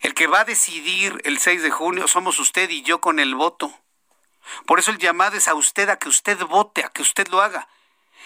El 0.00 0.14
que 0.14 0.28
va 0.28 0.40
a 0.40 0.44
decidir 0.44 1.20
el 1.24 1.38
6 1.38 1.62
de 1.62 1.70
junio 1.70 2.06
somos 2.06 2.38
usted 2.38 2.70
y 2.70 2.82
yo 2.82 3.00
con 3.00 3.18
el 3.18 3.34
voto. 3.34 3.72
Por 4.66 4.78
eso 4.78 4.90
el 4.90 4.98
llamado 4.98 5.36
es 5.36 5.48
a 5.48 5.54
usted 5.54 5.88
a 5.88 5.98
que 5.98 6.08
usted 6.08 6.38
vote, 6.44 6.84
a 6.84 6.90
que 6.90 7.02
usted 7.02 7.28
lo 7.28 7.40
haga. 7.40 7.68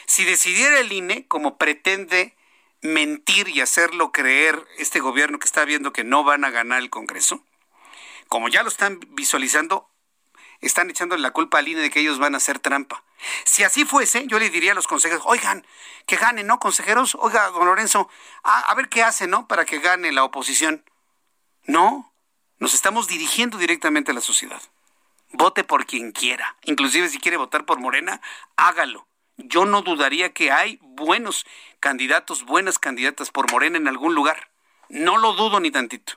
Si 0.07 0.25
decidiera 0.25 0.81
el 0.81 0.93
INE, 0.93 1.27
como 1.27 1.59
pretende 1.59 2.37
mentir 2.81 3.49
y 3.49 3.61
hacerlo 3.61 4.11
creer 4.11 4.67
este 4.79 5.01
gobierno 5.01 5.39
que 5.39 5.47
está 5.47 5.65
viendo 5.65 5.93
que 5.93 6.05
no 6.05 6.25
van 6.25 6.45
a 6.45 6.51
ganar 6.51 6.81
el 6.81 6.91
Congreso, 6.91 7.45
como 8.29 8.49
ya 8.49 8.63
lo 8.63 8.69
están 8.69 8.99
visualizando, 9.11 9.89
están 10.61 10.91
echándole 10.91 11.23
la 11.23 11.31
culpa 11.31 11.59
al 11.59 11.69
INE 11.69 11.81
de 11.81 11.91
que 11.91 12.01
ellos 12.01 12.19
van 12.19 12.35
a 12.35 12.39
hacer 12.39 12.59
trampa. 12.59 13.05
Si 13.45 13.63
así 13.63 13.85
fuese, 13.85 14.27
yo 14.27 14.39
le 14.39 14.51
diría 14.51 14.73
a 14.73 14.75
los 14.75 14.89
consejeros, 14.89 15.23
oigan, 15.27 15.65
que 16.07 16.17
gane, 16.17 16.43
¿no, 16.43 16.59
consejeros? 16.59 17.15
Oiga, 17.17 17.49
don 17.51 17.67
Lorenzo, 17.67 18.09
a, 18.43 18.61
a 18.61 18.75
ver 18.75 18.89
qué 18.89 19.03
hace, 19.03 19.29
¿no? 19.29 19.47
Para 19.47 19.65
que 19.65 19.79
gane 19.79 20.11
la 20.11 20.25
oposición. 20.25 20.85
No, 21.65 22.13
nos 22.59 22.75
estamos 22.75 23.07
dirigiendo 23.07 23.59
directamente 23.59 24.11
a 24.11 24.15
la 24.15 24.21
sociedad 24.21 24.61
vote 25.33 25.65
por 25.65 25.87
quien 25.87 26.13
quiera. 26.13 26.57
Inclusive 26.65 27.09
si 27.09 27.19
quiere 27.19 27.37
votar 27.37 27.65
por 27.65 27.79
Morena, 27.79 28.21
hágalo. 28.57 29.07
Yo 29.37 29.65
no 29.65 29.83
dudaría 29.83 30.33
que 30.33 30.53
hay 30.53 30.79
buenos 30.83 31.47
candidatos, 31.81 32.45
buenas 32.45 32.79
candidatas 32.79 33.31
por 33.31 33.51
Morena 33.51 33.79
en 33.79 33.89
algún 33.89 34.15
lugar. 34.15 34.51
No 34.89 35.17
lo 35.17 35.33
dudo 35.33 35.59
ni 35.59 35.71
tantito. 35.71 36.15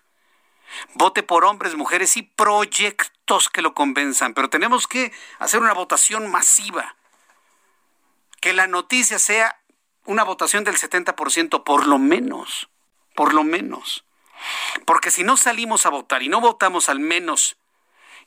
Vote 0.93 1.23
por 1.23 1.45
hombres, 1.45 1.75
mujeres 1.75 2.17
y 2.17 2.23
proyectos 2.23 3.49
que 3.49 3.61
lo 3.61 3.73
convenzan, 3.73 4.33
pero 4.33 4.49
tenemos 4.49 4.87
que 4.87 5.11
hacer 5.39 5.61
una 5.61 5.73
votación 5.73 6.29
masiva. 6.29 6.95
Que 8.41 8.53
la 8.53 8.67
noticia 8.67 9.17
sea 9.17 9.59
una 10.05 10.23
votación 10.23 10.63
del 10.63 10.75
70%, 10.75 11.63
por 11.63 11.87
lo 11.87 11.97
menos, 11.97 12.69
por 13.15 13.33
lo 13.33 13.43
menos. 13.43 14.05
Porque 14.85 15.11
si 15.11 15.23
no 15.23 15.37
salimos 15.37 15.85
a 15.85 15.89
votar 15.89 16.21
y 16.21 16.29
no 16.29 16.41
votamos 16.41 16.89
al 16.89 16.99
menos 16.99 17.57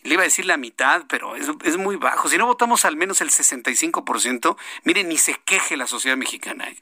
le 0.03 0.15
iba 0.15 0.23
a 0.23 0.25
decir 0.25 0.47
la 0.47 0.57
mitad, 0.57 1.05
pero 1.09 1.37
es, 1.37 1.49
es, 1.65 1.77
muy 1.77 1.97
bajo. 1.97 2.29
Si 2.29 2.39
no 2.39 2.47
votamos 2.47 2.85
al 2.85 2.97
menos 2.97 3.21
el 3.21 3.31
65%, 3.31 4.57
miren, 4.85 5.09
ni 5.09 5.19
se 5.19 5.35
queje 5.35 5.77
la 5.77 5.87
sociedad 5.87 6.17
mexicana. 6.17 6.69
¿eh? 6.69 6.77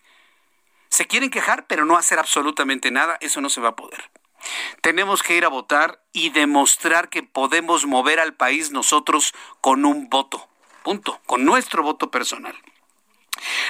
Se 0.89 1.07
quieren 1.07 1.31
quejar, 1.31 1.67
pero 1.67 1.85
no 1.85 1.97
hacer 1.97 2.19
absolutamente 2.19 2.91
nada, 2.91 3.17
eso 3.21 3.41
no 3.41 3.49
se 3.49 3.61
va 3.61 3.71
a 3.71 3.77
poder. 3.77 4.11
Tenemos 4.81 5.23
que 5.23 5.37
ir 5.37 5.45
a 5.45 5.49
votar 5.49 6.03
y 6.13 6.31
demostrar 6.31 7.09
que 7.09 7.23
podemos 7.23 7.87
mover 7.87 8.21
al 8.21 8.35
país 8.35 8.71
nosotros 8.71 9.35
con 9.61 9.85
un 9.85 10.09
voto. 10.09 10.49
Punto. 10.83 11.21
Con 11.27 11.45
nuestro 11.45 11.83
voto 11.83 12.11
personal. 12.11 12.55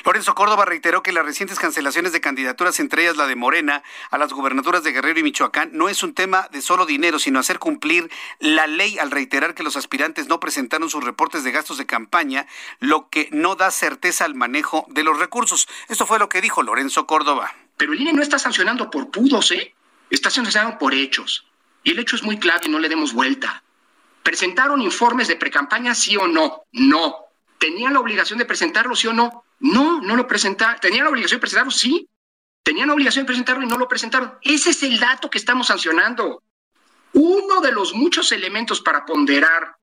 Lorenzo 0.05 0.35
Córdoba 0.35 0.65
reiteró 0.65 1.03
que 1.03 1.13
las 1.13 1.25
recientes 1.25 1.59
cancelaciones 1.59 2.13
de 2.13 2.21
candidaturas, 2.21 2.79
entre 2.81 3.03
ellas 3.03 3.17
la 3.17 3.27
de 3.27 3.37
Morena, 3.37 3.83
a 4.11 4.19
las 4.19 4.33
gubernaturas 4.33 4.85
de 4.85 4.93
Guerrero 4.93 5.21
y 5.21 5.23
Michoacán, 5.23 5.71
no 5.73 5.89
es 5.89 6.03
un 6.03 6.15
tema 6.15 6.49
de 6.53 6.63
solo 6.63 6.87
dinero, 6.87 7.19
sino 7.19 7.39
hacer 7.39 7.59
cumplir 7.59 8.11
la 8.39 8.67
ley 8.67 8.99
al 8.99 9.11
reiterar 9.11 9.55
que 9.55 9.63
los 9.63 9.77
aspirantes 9.77 10.29
no 10.29 10.41
presentaron 10.41 10.91
sus 10.91 11.05
reportes 11.05 11.45
de 11.45 11.53
gastos 11.53 11.79
de 11.79 11.87
campaña, 11.87 12.47
lo 12.81 13.09
que 13.09 13.29
no 13.33 13.57
da 13.57 13.71
certeza 13.71 14.25
al 14.25 14.35
manejo 14.35 14.87
de 14.89 15.05
los 15.05 15.19
recursos. 15.19 15.69
Esto 15.89 16.07
fue 16.07 16.19
lo 16.19 16.29
que 16.29 16.41
dijo 16.41 16.63
Lorenzo 16.63 17.07
Córdoba. 17.07 17.53
Pero 17.77 17.93
el 17.93 18.01
INE 18.01 18.13
no 18.13 18.23
está 18.23 18.39
sancionando 18.39 18.91
por 18.91 19.11
pudos, 19.11 19.51
¿eh? 19.53 19.75
Está 20.11 20.31
sancionando 20.31 20.79
por 20.79 20.95
hechos. 20.95 21.47
Y 21.83 21.93
el 21.93 21.99
hecho 21.99 22.17
es 22.17 22.23
muy 22.23 22.39
claro 22.39 22.61
y 22.65 22.69
no 22.69 22.79
le 22.79 22.89
demos 22.89 23.13
vuelta. 23.13 23.63
¿Presentaron 24.23 24.83
informes 24.83 25.29
de 25.29 25.37
precampaña, 25.37 25.95
sí 25.95 26.17
o 26.17 26.27
no? 26.27 26.65
No. 26.73 27.17
¿Tenían 27.59 27.93
la 27.93 28.01
obligación 28.01 28.39
de 28.39 28.45
presentarlo, 28.45 28.97
sí 28.97 29.07
o 29.07 29.13
no? 29.13 29.45
No, 29.61 30.01
no 30.01 30.17
lo 30.17 30.27
presentaron. 30.27 30.81
¿Tenían 30.81 31.05
la 31.05 31.11
obligación 31.11 31.39
de 31.39 31.41
presentarlo? 31.41 31.71
Sí. 31.71 32.09
Tenían 32.63 32.89
la 32.89 32.95
obligación 32.95 33.25
de 33.25 33.29
presentarlo 33.29 33.65
y 33.65 33.69
no 33.69 33.79
lo 33.79 33.89
presentaron. 33.89 34.35
Ese 34.43 34.71
es 34.71 34.83
el 34.83 34.99
dato 34.99 35.31
que 35.31 35.39
estamos 35.39 35.69
sancionando. 35.69 36.43
Uno 37.13 37.61
de 37.61 37.73
los 37.73 37.95
muchos 37.95 38.33
elementos 38.33 38.81
para 38.81 39.07
ponderar 39.07 39.77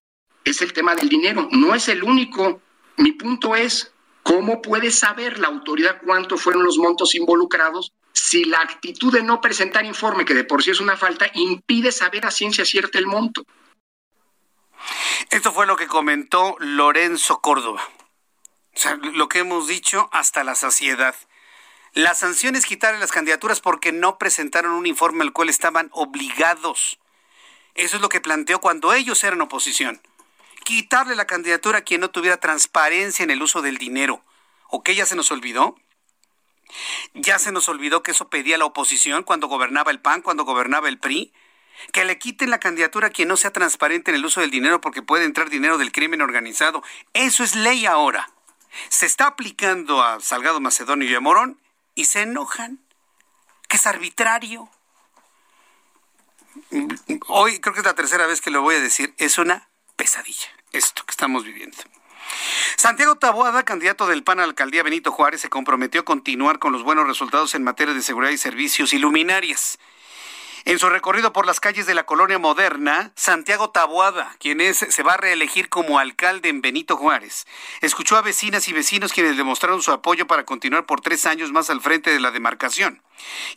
es 0.44 0.62
el 0.62 0.74
tema 0.74 0.96
del 0.96 1.10
dinero. 1.10 1.48
No 1.52 1.74
es 1.74 1.88
el 1.88 2.04
único. 2.04 2.62
Mi 2.98 3.14
punto 3.14 3.56
es, 3.56 3.92
¿cómo 4.22 4.62
puede 4.62 4.92
saber 4.92 5.40
la 5.40 5.48
autoridad 5.48 6.02
cuántos 6.04 6.42
fueron 6.42 6.64
los 6.64 6.78
montos 6.78 7.16
involucrados 7.16 7.94
si 8.12 8.46
la 8.46 8.60
actitud 8.60 9.12
de 9.12 9.24
no 9.24 9.42
presentar 9.42 9.86
informe, 9.86 10.26
que 10.26 10.36
de 10.36 10.44
por 10.44 10.64
sí 10.64 10.70
es 10.70 10.80
una 10.80 10.96
falta, 10.96 11.26
impide 11.34 11.92
saber 11.92 12.26
a 12.26 12.32
ciencia 12.32 12.66
cierta 12.66 13.00
el 13.00 13.08
monto? 13.08 13.44
Esto 15.30 15.52
fue 15.52 15.66
lo 15.66 15.76
que 15.76 15.88
comentó 15.88 16.56
Lorenzo 16.60 17.40
Córdoba. 17.42 17.82
O 18.76 18.80
sea, 18.80 18.96
lo 18.96 19.30
que 19.30 19.40
hemos 19.40 19.68
dicho 19.68 20.10
hasta 20.12 20.44
la 20.44 20.56
saciedad. 20.56 21.16
La 21.94 22.16
sanción 22.16 22.56
es 22.56 22.66
quitarle 22.66 23.00
las 23.00 23.12
candidaturas 23.12 23.62
porque 23.62 23.92
no 23.92 24.18
presentaron 24.18 24.72
un 24.72 24.88
informe 24.88 25.24
al 25.24 25.32
cual 25.32 25.50
estaban 25.50 25.90
obligados. 25.92 27.00
Eso 27.76 27.98
es 27.98 28.02
lo 28.02 28.10
que 28.10 28.20
planteó 28.20 28.62
cuando 28.62 28.94
ellos 28.94 29.24
eran 29.24 29.42
oposición. 29.42 30.02
Quitarle 30.64 31.16
la 31.16 31.28
candidatura 31.28 31.80
a 31.80 31.82
quien 31.84 32.02
no 32.02 32.10
tuviera 32.10 32.38
transparencia 32.38 33.24
en 33.24 33.30
el 33.30 33.44
uso 33.44 33.62
del 33.62 33.78
dinero. 33.78 34.24
¿O 34.70 34.82
qué 34.82 34.96
ya 34.96 35.06
se 35.06 35.16
nos 35.16 35.30
olvidó? 35.32 35.76
Ya 37.14 37.38
se 37.38 37.52
nos 37.52 37.70
olvidó 37.70 38.02
que 38.02 38.12
eso 38.12 38.30
pedía 38.30 38.58
la 38.58 38.66
oposición 38.66 39.22
cuando 39.22 39.48
gobernaba 39.48 39.92
el 39.92 40.00
PAN, 40.00 40.24
cuando 40.24 40.46
gobernaba 40.46 40.90
el 40.90 40.98
PRI. 40.98 41.32
Que 41.92 42.06
le 42.06 42.18
quiten 42.18 42.50
la 42.50 42.60
candidatura 42.60 43.08
a 43.08 43.12
quien 43.12 43.28
no 43.28 43.38
sea 43.38 43.54
transparente 43.54 44.10
en 44.10 44.16
el 44.16 44.26
uso 44.26 44.42
del 44.42 44.50
dinero 44.50 44.82
porque 44.82 45.04
puede 45.04 45.26
entrar 45.26 45.52
dinero 45.52 45.78
del 45.78 45.92
crimen 45.92 46.22
organizado. 46.22 46.82
Eso 47.14 47.44
es 47.44 47.56
ley 47.56 47.86
ahora. 47.86 48.33
Se 48.90 49.06
está 49.06 49.28
aplicando 49.28 50.04
a 50.04 50.20
Salgado 50.20 50.60
Macedonio 50.60 51.10
y 51.10 51.16
a 51.16 51.20
Morón 51.20 51.60
y 51.96 52.06
se 52.06 52.22
enojan, 52.22 52.80
que 53.68 53.78
es 53.78 53.86
arbitrario. 53.86 54.70
Hoy 57.28 57.60
creo 57.60 57.74
que 57.74 57.80
es 57.82 57.86
la 57.86 57.96
tercera 57.96 58.28
vez 58.28 58.42
que 58.42 58.52
lo 58.52 58.62
voy 58.62 58.76
a 58.76 58.80
decir, 58.80 59.14
es 59.18 59.38
una 59.38 59.68
pesadilla 59.96 60.50
esto 60.72 61.06
que 61.06 61.12
estamos 61.12 61.46
viviendo. 61.46 61.78
Santiago 62.76 63.16
Taboada, 63.16 63.64
candidato 63.64 64.08
del 64.08 64.24
PAN 64.24 64.40
a 64.40 64.44
la 64.44 64.50
alcaldía 64.50 64.84
Benito 64.84 65.12
Juárez, 65.12 65.42
se 65.42 65.50
comprometió 65.50 66.02
a 66.02 66.06
continuar 66.06 66.60
con 66.60 66.74
los 66.74 66.84
buenos 66.84 67.08
resultados 67.08 67.54
en 67.56 67.64
materia 67.64 67.94
de 67.94 68.02
seguridad 68.02 68.32
y 68.32 68.38
servicios 68.38 68.94
y 68.94 68.98
luminarias. 68.98 69.78
En 70.66 70.80
su 70.80 70.90
recorrido 70.90 71.34
por 71.34 71.46
las 71.46 71.60
calles 71.60 71.86
de 71.86 71.94
la 71.94 72.06
colonia 72.06 72.40
moderna, 72.40 73.12
Santiago 73.16 73.72
Taboada, 73.72 74.34
quien 74.40 74.62
es, 74.62 74.78
se 74.78 75.04
va 75.04 75.16
a 75.16 75.18
reelegir 75.18 75.68
como 75.68 76.00
alcalde 76.00 76.48
en 76.48 76.62
Benito 76.62 76.96
Juárez, 76.96 77.46
escuchó 77.82 78.16
a 78.16 78.22
vecinas 78.22 78.68
y 78.70 78.74
vecinos 78.74 79.12
quienes 79.12 79.36
demostraron 79.36 79.82
su 79.82 79.92
apoyo 79.92 80.26
para 80.26 80.46
continuar 80.46 80.86
por 80.86 81.02
tres 81.02 81.26
años 81.26 81.52
más 81.52 81.70
al 81.70 81.82
frente 81.82 82.12
de 82.12 82.22
la 82.22 82.32
demarcación. 82.32 83.02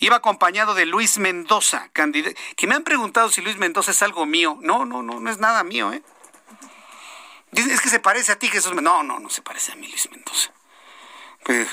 Iba 0.01 0.17
acompañado 0.17 0.75
de 0.75 0.85
Luis 0.85 1.19
Mendoza, 1.19 1.91
que 1.93 2.67
me 2.67 2.75
han 2.75 2.83
preguntado 2.83 3.29
si 3.29 3.41
Luis 3.41 3.57
Mendoza 3.57 3.93
es 3.93 4.03
algo 4.03 4.27
mío. 4.27 4.59
No, 4.61 4.85
no, 4.85 5.03
no, 5.03 5.21
no 5.21 5.31
es 5.31 5.39
nada 5.39 5.63
mío, 5.63 5.93
¿eh? 5.93 6.03
Es 7.53 7.81
que 7.81 7.89
se 7.89 8.01
parece 8.01 8.33
a 8.33 8.39
ti, 8.39 8.49
Jesús. 8.49 8.75
No, 8.75 9.03
no, 9.03 9.19
no 9.21 9.31
se 9.31 9.43
parece 9.43 9.73
a 9.73 9.77
mí, 9.77 9.89
Luis 9.89 10.11
Mendoza. 10.11 10.56
Pues, 11.47 11.69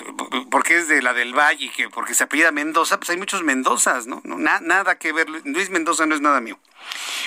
porque 0.51 0.77
es 0.77 0.87
de 0.87 1.01
la 1.01 1.13
del 1.13 1.33
Valle, 1.33 1.71
que 1.75 1.89
porque 1.89 2.13
se 2.13 2.25
apellida 2.25 2.51
Mendoza, 2.51 2.99
pues 2.99 3.09
hay 3.09 3.17
muchos 3.17 3.41
Mendozas, 3.41 4.05
¿no? 4.05 4.21
nada 4.23 4.99
que 4.99 5.11
ver. 5.11 5.27
Luis 5.27 5.71
Mendoza 5.71 6.05
no 6.05 6.13
es 6.13 6.21
nada 6.21 6.41
mío. 6.41 6.59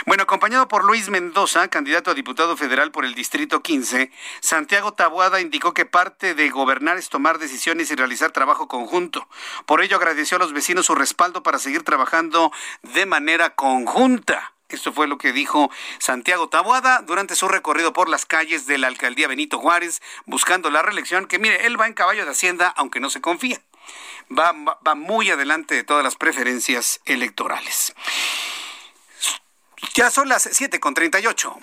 Bueno, 0.07 0.23
acompañado 0.23 0.69
por 0.69 0.85
Luis 0.85 1.09
Mendoza, 1.09 1.67
candidato 1.67 2.13
a 2.13 2.15
diputado 2.15 2.57
federal 2.57 2.93
por 2.93 3.05
el 3.05 3.15
Distrito 3.15 3.63
15, 3.63 4.13
Santiago 4.39 4.95
Tabuada 4.95 5.41
indicó 5.41 5.75
que 5.75 5.87
parte 5.87 6.37
de 6.37 6.49
gobernar 6.51 6.99
es 6.99 7.09
tomar 7.09 7.41
decisiones 7.41 7.91
y 7.91 7.97
realizar 7.97 8.31
trabajo 8.31 8.69
conjunto. 8.69 9.29
Por 9.65 9.83
ello 9.83 9.97
agradeció 9.97 10.37
a 10.37 10.41
los 10.41 10.53
vecinos 10.53 10.87
su 10.87 10.95
respaldo 10.95 11.43
para 11.43 11.59
seguir 11.59 11.83
trabajando 11.83 12.53
de 12.83 13.07
manera 13.07 13.57
conjunta. 13.57 14.56
Esto 14.69 14.93
fue 14.93 15.07
lo 15.07 15.17
que 15.17 15.33
dijo 15.33 15.71
Santiago 15.99 16.49
Taboada 16.49 17.01
durante 17.03 17.37
su 17.37 17.47
recorrido 17.47 17.93
por 17.93 18.09
las 18.09 18.27
calles 18.27 18.67
de 18.67 18.79
la 18.79 18.89
alcaldía 18.89 19.29
Benito 19.29 19.59
Juárez, 19.59 20.03
buscando 20.25 20.71
la 20.71 20.83
reelección, 20.83 21.27
que 21.27 21.39
mire, 21.39 21.67
él 21.67 21.81
va 21.81 21.87
en 21.87 21.95
caballo 21.95 22.25
de 22.25 22.33
Hacienda, 22.33 22.75
aunque 22.77 22.99
no 22.99 23.09
se 23.09 23.21
confía. 23.21 23.61
Va, 24.37 24.53
va, 24.53 24.95
muy 24.97 25.31
adelante 25.31 25.77
de 25.77 25.85
todas 25.85 26.03
las 26.03 26.17
preferencias 26.17 27.01
electorales. 27.05 27.95
Ya 29.95 30.11
son 30.11 30.29
las 30.29 30.49
7 30.51 30.81
con 30.81 30.95
38. 30.95 31.59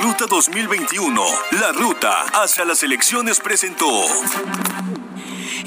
Ruta 0.00 0.26
2021, 0.26 1.24
la 1.60 1.72
ruta 1.72 2.22
hacia 2.32 2.64
las 2.64 2.84
elecciones 2.84 3.40
presentó. 3.40 3.90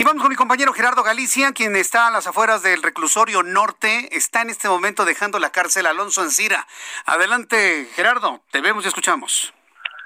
Y 0.02 0.04
vamos 0.04 0.24
con 0.24 0.32
mi 0.32 0.36
compañero 0.36 0.74
Gerardo 0.74 1.04
Galicia, 1.04 1.54
quien 1.54 1.76
está 1.76 2.08
a 2.08 2.10
las 2.10 2.26
afueras 2.26 2.64
del 2.64 2.82
reclusorio 2.82 3.44
norte. 3.44 4.10
Está 4.12 4.42
en 4.42 4.50
este 4.50 4.68
momento 4.68 5.06
dejando 5.06 5.38
la 5.38 5.52
cárcel 5.52 5.86
Alonso 5.86 6.24
Encira. 6.24 6.66
Adelante, 7.06 7.86
Gerardo, 7.94 8.42
te 8.50 8.62
vemos 8.62 8.84
y 8.84 8.88
escuchamos. 8.88 9.54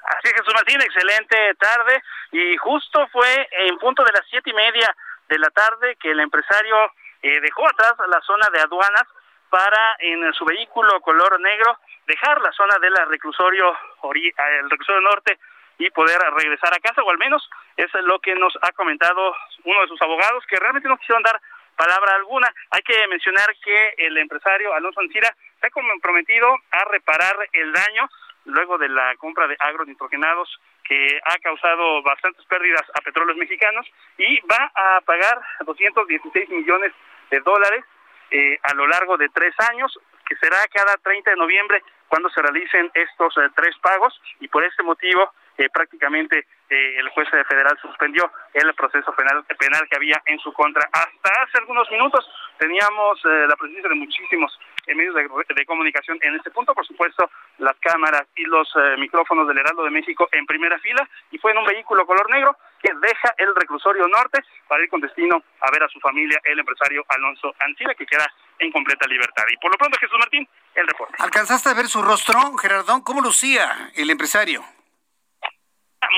Así 0.03 0.27
es, 0.27 0.33
Jesús 0.33 0.53
Martín, 0.53 0.81
excelente 0.81 1.37
tarde. 1.55 2.03
Y 2.33 2.57
justo 2.57 3.07
fue 3.07 3.47
en 3.69 3.77
punto 3.77 4.03
de 4.03 4.11
las 4.11 4.27
siete 4.29 4.49
y 4.49 4.53
media 4.53 4.93
de 5.29 5.39
la 5.39 5.49
tarde 5.51 5.95
que 5.95 6.11
el 6.11 6.19
empresario 6.19 6.75
eh, 7.21 7.39
dejó 7.39 7.65
atrás 7.65 7.93
la 8.09 8.19
zona 8.27 8.49
de 8.51 8.59
aduanas 8.59 9.07
para 9.49 9.95
en 9.99 10.33
su 10.33 10.43
vehículo 10.43 10.99
color 10.99 11.39
negro 11.39 11.79
dejar 12.05 12.41
la 12.41 12.51
zona 12.51 12.75
del 12.81 12.95
reclusorio, 13.07 13.71
el 14.11 14.69
reclusorio 14.69 14.99
norte 14.99 15.39
y 15.77 15.89
poder 15.91 16.19
regresar 16.37 16.73
a 16.73 16.79
casa, 16.79 17.03
o 17.03 17.09
al 17.09 17.17
menos 17.17 17.47
es 17.77 17.91
lo 18.05 18.19
que 18.19 18.35
nos 18.35 18.57
ha 18.61 18.71
comentado 18.71 19.35
uno 19.63 19.81
de 19.81 19.87
sus 19.87 20.01
abogados, 20.01 20.45
que 20.47 20.57
realmente 20.57 20.87
no 20.87 20.97
quisieron 20.97 21.23
dar 21.23 21.39
palabra 21.75 22.15
alguna. 22.15 22.51
Hay 22.71 22.81
que 22.81 23.07
mencionar 23.07 23.53
que 23.63 23.95
el 23.97 24.17
empresario 24.17 24.73
Alonso 24.73 25.01
Ancira 25.01 25.35
se 25.59 25.67
ha 25.67 25.69
comprometido 25.69 26.55
a 26.71 26.85
reparar 26.85 27.35
el 27.51 27.73
daño 27.73 28.09
luego 28.45 28.77
de 28.77 28.89
la 28.89 29.15
compra 29.17 29.47
de 29.47 29.57
agronitrogenados 29.59 30.59
que 30.83 31.19
ha 31.25 31.37
causado 31.39 32.01
bastantes 32.03 32.45
pérdidas 32.45 32.83
a 32.93 33.01
petróleos 33.01 33.37
mexicanos 33.37 33.85
y 34.17 34.39
va 34.41 34.71
a 34.75 35.01
pagar 35.01 35.41
216 35.65 36.49
millones 36.49 36.93
de 37.31 37.39
dólares 37.39 37.83
eh, 38.31 38.59
a 38.63 38.73
lo 38.75 38.87
largo 38.87 39.17
de 39.17 39.29
tres 39.29 39.53
años, 39.69 39.97
que 40.27 40.35
será 40.37 40.57
cada 40.71 40.95
30 40.97 41.31
de 41.31 41.37
noviembre 41.37 41.83
cuando 42.07 42.29
se 42.29 42.41
realicen 42.41 42.91
estos 42.93 43.35
eh, 43.37 43.49
tres 43.55 43.75
pagos 43.81 44.19
y 44.39 44.47
por 44.47 44.63
este 44.63 44.83
motivo 44.83 45.31
eh, 45.57 45.69
prácticamente 45.69 46.45
eh, 46.69 46.99
el 46.99 47.09
juez 47.09 47.29
federal 47.29 47.77
suspendió 47.81 48.29
el 48.53 48.73
proceso 48.73 49.13
penal, 49.13 49.45
penal 49.57 49.87
que 49.89 49.95
había 49.95 50.21
en 50.25 50.37
su 50.39 50.51
contra. 50.51 50.83
Hasta 50.91 51.29
hace 51.43 51.59
algunos 51.59 51.89
minutos 51.91 52.27
teníamos 52.57 53.19
eh, 53.23 53.45
la 53.47 53.55
presencia 53.55 53.89
de 53.89 53.95
muchísimos 53.95 54.59
medios 54.87 55.15
de, 55.15 55.65
comunicación 55.65 56.19
en 56.21 56.35
este 56.35 56.51
punto, 56.51 56.75
por 56.75 56.85
supuesto, 56.85 57.27
las 57.57 57.75
cámaras 57.79 58.21
y 58.35 58.43
los 58.43 58.71
micrófonos 58.99 59.47
del 59.47 59.57
Heraldo 59.57 59.83
de 59.83 59.89
México 59.89 60.29
en 60.31 60.45
primera 60.45 60.77
fila, 60.77 61.09
y 61.31 61.39
fue 61.39 61.53
en 61.53 61.57
un 61.57 61.65
vehículo 61.65 62.05
color 62.05 62.29
negro 62.29 62.55
que 62.83 62.93
deja 62.93 63.33
el 63.39 63.55
reclusorio 63.55 64.07
norte 64.07 64.43
para 64.67 64.83
ir 64.83 64.89
con 64.89 65.01
destino 65.01 65.41
a 65.61 65.71
ver 65.71 65.81
a 65.81 65.87
su 65.87 65.99
familia, 65.99 66.39
el 66.43 66.59
empresario 66.59 67.03
Alonso 67.09 67.55
Ancila, 67.65 67.95
que 67.95 68.05
queda 68.05 68.31
en 68.59 68.71
completa 68.71 69.07
libertad. 69.07 69.43
Y 69.51 69.57
por 69.57 69.71
lo 69.71 69.77
pronto, 69.77 69.97
Jesús 69.99 70.19
Martín, 70.19 70.47
el 70.75 70.87
reporte. 70.87 71.15
¿Alcanzaste 71.17 71.69
a 71.69 71.73
ver 71.73 71.87
su 71.87 72.03
rostro, 72.03 72.55
Gerardón? 72.57 73.01
¿Cómo 73.01 73.21
lucía 73.21 73.89
el 73.95 74.11
empresario? 74.11 74.63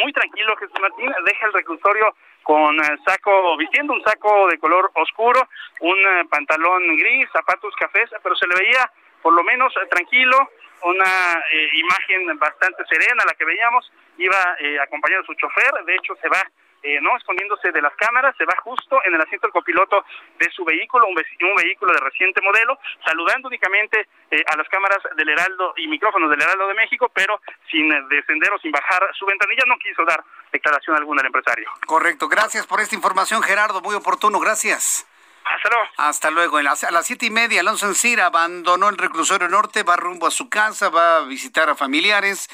Muy 0.01 0.13
tranquilo 0.13 0.55
Jesús 0.57 0.79
Martín, 0.79 1.11
deja 1.25 1.45
el 1.45 1.53
reclusorio 1.53 2.15
con 2.43 2.79
eh, 2.79 2.97
saco, 3.05 3.57
vistiendo 3.57 3.93
un 3.93 4.01
saco 4.03 4.47
de 4.47 4.57
color 4.57 4.89
oscuro, 4.95 5.47
un 5.81 5.97
eh, 5.99 6.25
pantalón 6.29 6.95
gris, 6.95 7.29
zapatos 7.31 7.73
cafés, 7.75 8.09
pero 8.23 8.35
se 8.35 8.47
le 8.47 8.55
veía 8.55 8.89
por 9.21 9.33
lo 9.33 9.43
menos 9.43 9.73
eh, 9.75 9.87
tranquilo, 9.89 10.37
una 10.83 11.43
imagen 11.73 12.37
bastante 12.37 12.85
serena 12.85 13.23
la 13.25 13.33
que 13.33 13.43
veíamos, 13.43 13.91
iba 14.19 14.37
acompañado 14.83 15.23
de 15.23 15.25
su 15.25 15.33
chofer, 15.33 15.73
de 15.85 15.95
hecho 15.95 16.15
se 16.21 16.29
va 16.29 16.43
eh, 16.83 16.99
no 17.01 17.17
escondiéndose 17.17 17.71
de 17.71 17.81
las 17.81 17.95
cámaras, 17.95 18.35
se 18.37 18.45
va 18.45 18.55
justo 18.63 18.99
en 19.05 19.15
el 19.15 19.21
asiento 19.21 19.47
del 19.47 19.53
copiloto 19.53 20.05
de 20.39 20.49
su 20.51 20.63
vehículo, 20.63 21.07
un, 21.07 21.15
vehículo 21.15 21.93
de 21.93 21.99
reciente 21.99 22.41
modelo, 22.41 22.79
saludando 23.05 23.47
únicamente 23.47 24.07
eh, 24.31 24.43
a 24.47 24.57
las 24.57 24.67
cámaras 24.69 24.99
del 25.15 25.29
Heraldo 25.29 25.73
y 25.77 25.87
micrófonos 25.87 26.29
del 26.29 26.41
Heraldo 26.41 26.67
de 26.67 26.73
México, 26.75 27.09
pero 27.13 27.41
sin 27.69 27.89
descender 28.09 28.51
o 28.53 28.59
sin 28.59 28.71
bajar 28.71 29.01
su 29.17 29.25
ventanilla, 29.25 29.63
no 29.67 29.77
quiso 29.77 30.05
dar 30.05 30.23
declaración 30.51 30.95
alguna 30.95 31.21
al 31.21 31.27
empresario. 31.27 31.69
Correcto, 31.85 32.27
gracias 32.27 32.67
por 32.67 32.79
esta 32.79 32.95
información, 32.95 33.41
Gerardo, 33.41 33.81
muy 33.81 33.95
oportuno, 33.95 34.39
gracias. 34.39 35.07
Hasta 35.43 35.69
luego. 35.69 35.89
Hasta 35.97 36.31
luego. 36.31 36.57
a 36.57 36.91
las 36.91 37.05
siete 37.05 37.25
y 37.25 37.29
media, 37.29 37.61
Alonso 37.61 37.87
Encira 37.87 38.25
abandonó 38.25 38.89
el 38.89 38.97
reclusorio 38.97 39.47
norte, 39.47 39.83
va 39.83 39.95
rumbo 39.95 40.27
a 40.27 40.31
su 40.31 40.49
casa, 40.49 40.89
va 40.89 41.17
a 41.17 41.21
visitar 41.21 41.69
a 41.69 41.75
familiares 41.75 42.49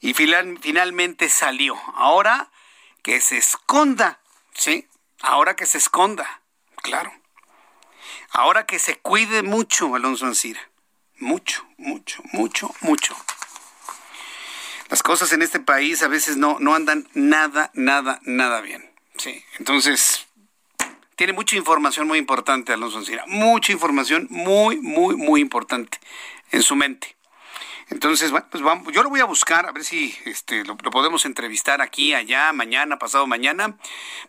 y 0.00 0.14
finalmente 0.14 1.28
salió. 1.28 1.76
Ahora 1.96 2.48
que 3.02 3.20
se 3.20 3.36
esconda, 3.36 4.20
¿sí? 4.54 4.88
Ahora 5.20 5.56
que 5.56 5.66
se 5.66 5.78
esconda, 5.78 6.42
claro. 6.76 7.12
Ahora 8.30 8.66
que 8.66 8.78
se 8.78 8.98
cuide 8.98 9.42
mucho 9.42 9.94
Alonso 9.94 10.26
Ancira. 10.26 10.60
Mucho, 11.18 11.66
mucho, 11.76 12.22
mucho, 12.32 12.74
mucho. 12.80 13.14
Las 14.88 15.02
cosas 15.02 15.32
en 15.32 15.42
este 15.42 15.60
país 15.60 16.02
a 16.02 16.08
veces 16.08 16.36
no, 16.36 16.58
no 16.60 16.74
andan 16.74 17.08
nada, 17.14 17.70
nada, 17.74 18.20
nada 18.22 18.60
bien. 18.60 18.90
Sí, 19.18 19.44
entonces 19.58 20.26
tiene 21.16 21.34
mucha 21.34 21.56
información 21.56 22.08
muy 22.08 22.18
importante 22.18 22.72
Alonso 22.72 22.98
Ancira. 22.98 23.24
Mucha 23.26 23.72
información 23.72 24.26
muy, 24.30 24.78
muy, 24.78 25.16
muy 25.16 25.40
importante 25.40 25.98
en 26.50 26.62
su 26.62 26.74
mente. 26.76 27.16
Entonces, 27.90 28.30
bueno, 28.30 28.46
pues 28.50 28.62
vamos, 28.62 28.92
yo 28.92 29.02
lo 29.02 29.10
voy 29.10 29.20
a 29.20 29.24
buscar, 29.24 29.66
a 29.66 29.72
ver 29.72 29.84
si 29.84 30.16
este, 30.24 30.64
lo, 30.64 30.76
podemos 30.76 31.24
entrevistar 31.24 31.82
aquí, 31.82 32.14
allá, 32.14 32.52
mañana, 32.52 32.98
pasado 32.98 33.26
mañana, 33.26 33.76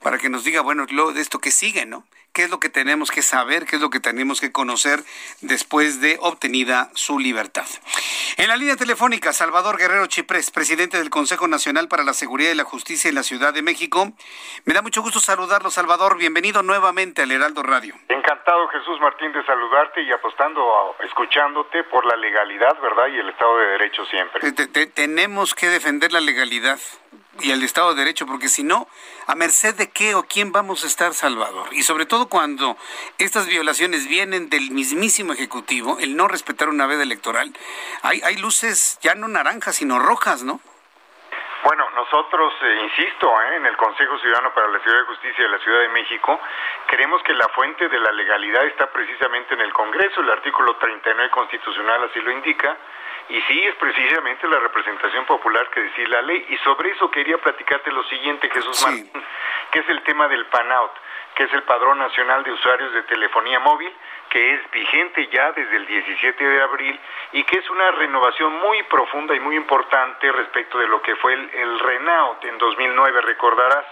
para 0.01 0.17
que 0.17 0.29
nos 0.29 0.43
diga, 0.43 0.61
bueno, 0.61 0.85
lo 0.89 1.13
de 1.13 1.21
esto 1.21 1.39
que 1.39 1.51
sigue, 1.51 1.85
¿no? 1.85 2.03
Qué 2.33 2.43
es 2.43 2.49
lo 2.49 2.59
que 2.59 2.69
tenemos 2.69 3.11
que 3.11 3.21
saber, 3.21 3.65
qué 3.65 3.75
es 3.75 3.81
lo 3.81 3.89
que 3.89 3.99
tenemos 3.99 4.39
que 4.39 4.51
conocer 4.51 5.03
después 5.41 6.01
de 6.01 6.17
obtenida 6.21 6.89
su 6.93 7.19
libertad. 7.19 7.65
En 8.37 8.47
la 8.47 8.57
línea 8.57 8.75
telefónica, 8.75 9.33
Salvador 9.33 9.77
Guerrero 9.77 10.07
Chiprés, 10.07 10.51
presidente 10.51 10.97
del 10.97 11.09
Consejo 11.09 11.47
Nacional 11.47 11.87
para 11.87 12.03
la 12.03 12.13
Seguridad 12.13 12.51
y 12.51 12.55
la 12.55 12.63
Justicia 12.63 13.09
en 13.09 13.15
la 13.15 13.23
Ciudad 13.23 13.53
de 13.53 13.61
México. 13.61 14.11
Me 14.65 14.73
da 14.73 14.81
mucho 14.81 15.01
gusto 15.01 15.19
saludarlo, 15.19 15.69
Salvador. 15.69 16.17
Bienvenido 16.17 16.63
nuevamente 16.63 17.21
al 17.21 17.31
Heraldo 17.31 17.63
Radio. 17.63 17.95
Encantado, 18.07 18.67
Jesús 18.69 18.99
Martín, 19.01 19.31
de 19.33 19.45
saludarte 19.45 20.01
y 20.01 20.11
apostando, 20.11 20.95
escuchándote 21.03 21.83
por 21.85 22.05
la 22.05 22.15
legalidad, 22.15 22.79
¿verdad? 22.81 23.07
Y 23.07 23.19
el 23.19 23.29
Estado 23.29 23.57
de 23.57 23.65
Derecho 23.65 24.05
siempre. 24.05 24.51
tenemos 24.87 25.53
que 25.53 25.67
defender 25.67 26.11
la 26.13 26.21
legalidad 26.21 26.79
y 27.39 27.51
el 27.51 27.63
Estado 27.63 27.93
de 27.93 28.01
Derecho, 28.01 28.25
porque 28.25 28.49
si 28.49 28.63
no, 28.63 28.87
¿a 29.27 29.35
merced 29.35 29.75
de 29.75 29.89
qué 29.89 30.15
o 30.15 30.23
quién 30.23 30.51
vamos 30.51 30.83
a 30.83 30.87
estar, 30.87 31.13
Salvador? 31.13 31.67
Y 31.71 31.83
sobre 31.83 32.05
todo 32.05 32.27
cuando 32.27 32.77
estas 33.17 33.47
violaciones 33.47 34.07
vienen 34.07 34.49
del 34.49 34.71
mismísimo 34.71 35.33
Ejecutivo, 35.33 35.97
el 35.99 36.15
no 36.15 36.27
respetar 36.27 36.69
una 36.69 36.87
veda 36.87 37.03
electoral, 37.03 37.53
hay, 38.01 38.21
hay 38.23 38.37
luces 38.37 38.99
ya 39.01 39.15
no 39.15 39.27
naranjas, 39.27 39.75
sino 39.75 39.99
rojas, 39.99 40.43
¿no? 40.43 40.59
Bueno, 41.63 41.87
nosotros, 41.91 42.53
eh, 42.63 42.79
insisto, 42.83 43.39
eh, 43.39 43.55
en 43.57 43.65
el 43.67 43.77
Consejo 43.77 44.17
Ciudadano 44.17 44.51
para 44.51 44.67
la 44.67 44.79
Ciudad 44.79 44.97
de 44.97 45.05
Justicia 45.05 45.43
de 45.43 45.49
la 45.51 45.59
Ciudad 45.59 45.79
de 45.81 45.89
México, 45.89 46.39
creemos 46.87 47.21
que 47.21 47.33
la 47.33 47.47
fuente 47.49 47.87
de 47.87 47.99
la 47.99 48.11
legalidad 48.11 48.65
está 48.65 48.91
precisamente 48.91 49.53
en 49.53 49.61
el 49.61 49.71
Congreso, 49.71 50.21
el 50.21 50.31
artículo 50.31 50.75
39 50.77 51.29
constitucional 51.29 52.03
así 52.09 52.19
lo 52.19 52.31
indica, 52.31 52.75
y 53.31 53.41
sí, 53.43 53.63
es 53.63 53.75
precisamente 53.75 54.45
la 54.45 54.59
representación 54.59 55.25
popular 55.25 55.69
que 55.69 55.79
decide 55.79 56.07
la 56.09 56.21
ley. 56.21 56.45
Y 56.49 56.57
sobre 56.57 56.91
eso 56.91 57.09
quería 57.09 57.37
platicarte 57.37 57.89
lo 57.89 58.03
siguiente, 58.03 58.49
Jesús 58.49 58.85
Martín, 58.85 59.09
que 59.71 59.79
es 59.79 59.89
el 59.89 60.03
tema 60.03 60.27
del 60.27 60.45
PANOUT, 60.47 60.91
que 61.35 61.43
es 61.43 61.53
el 61.53 61.63
Padrón 61.63 61.99
Nacional 61.99 62.43
de 62.43 62.51
Usuarios 62.51 62.93
de 62.93 63.03
Telefonía 63.03 63.59
Móvil, 63.59 63.91
que 64.29 64.53
es 64.55 64.71
vigente 64.71 65.27
ya 65.27 65.53
desde 65.53 65.77
el 65.77 65.85
17 65.87 66.43
de 66.43 66.61
abril 66.61 66.99
y 67.31 67.43
que 67.43 67.59
es 67.59 67.69
una 67.69 67.91
renovación 67.91 68.51
muy 68.59 68.83
profunda 68.83 69.33
y 69.33 69.39
muy 69.39 69.55
importante 69.55 70.29
respecto 70.33 70.77
de 70.77 70.89
lo 70.89 71.01
que 71.01 71.15
fue 71.15 71.33
el, 71.33 71.49
el 71.53 71.79
RENAUT 71.79 72.43
en 72.43 72.57
2009, 72.57 73.21
recordarás. 73.21 73.85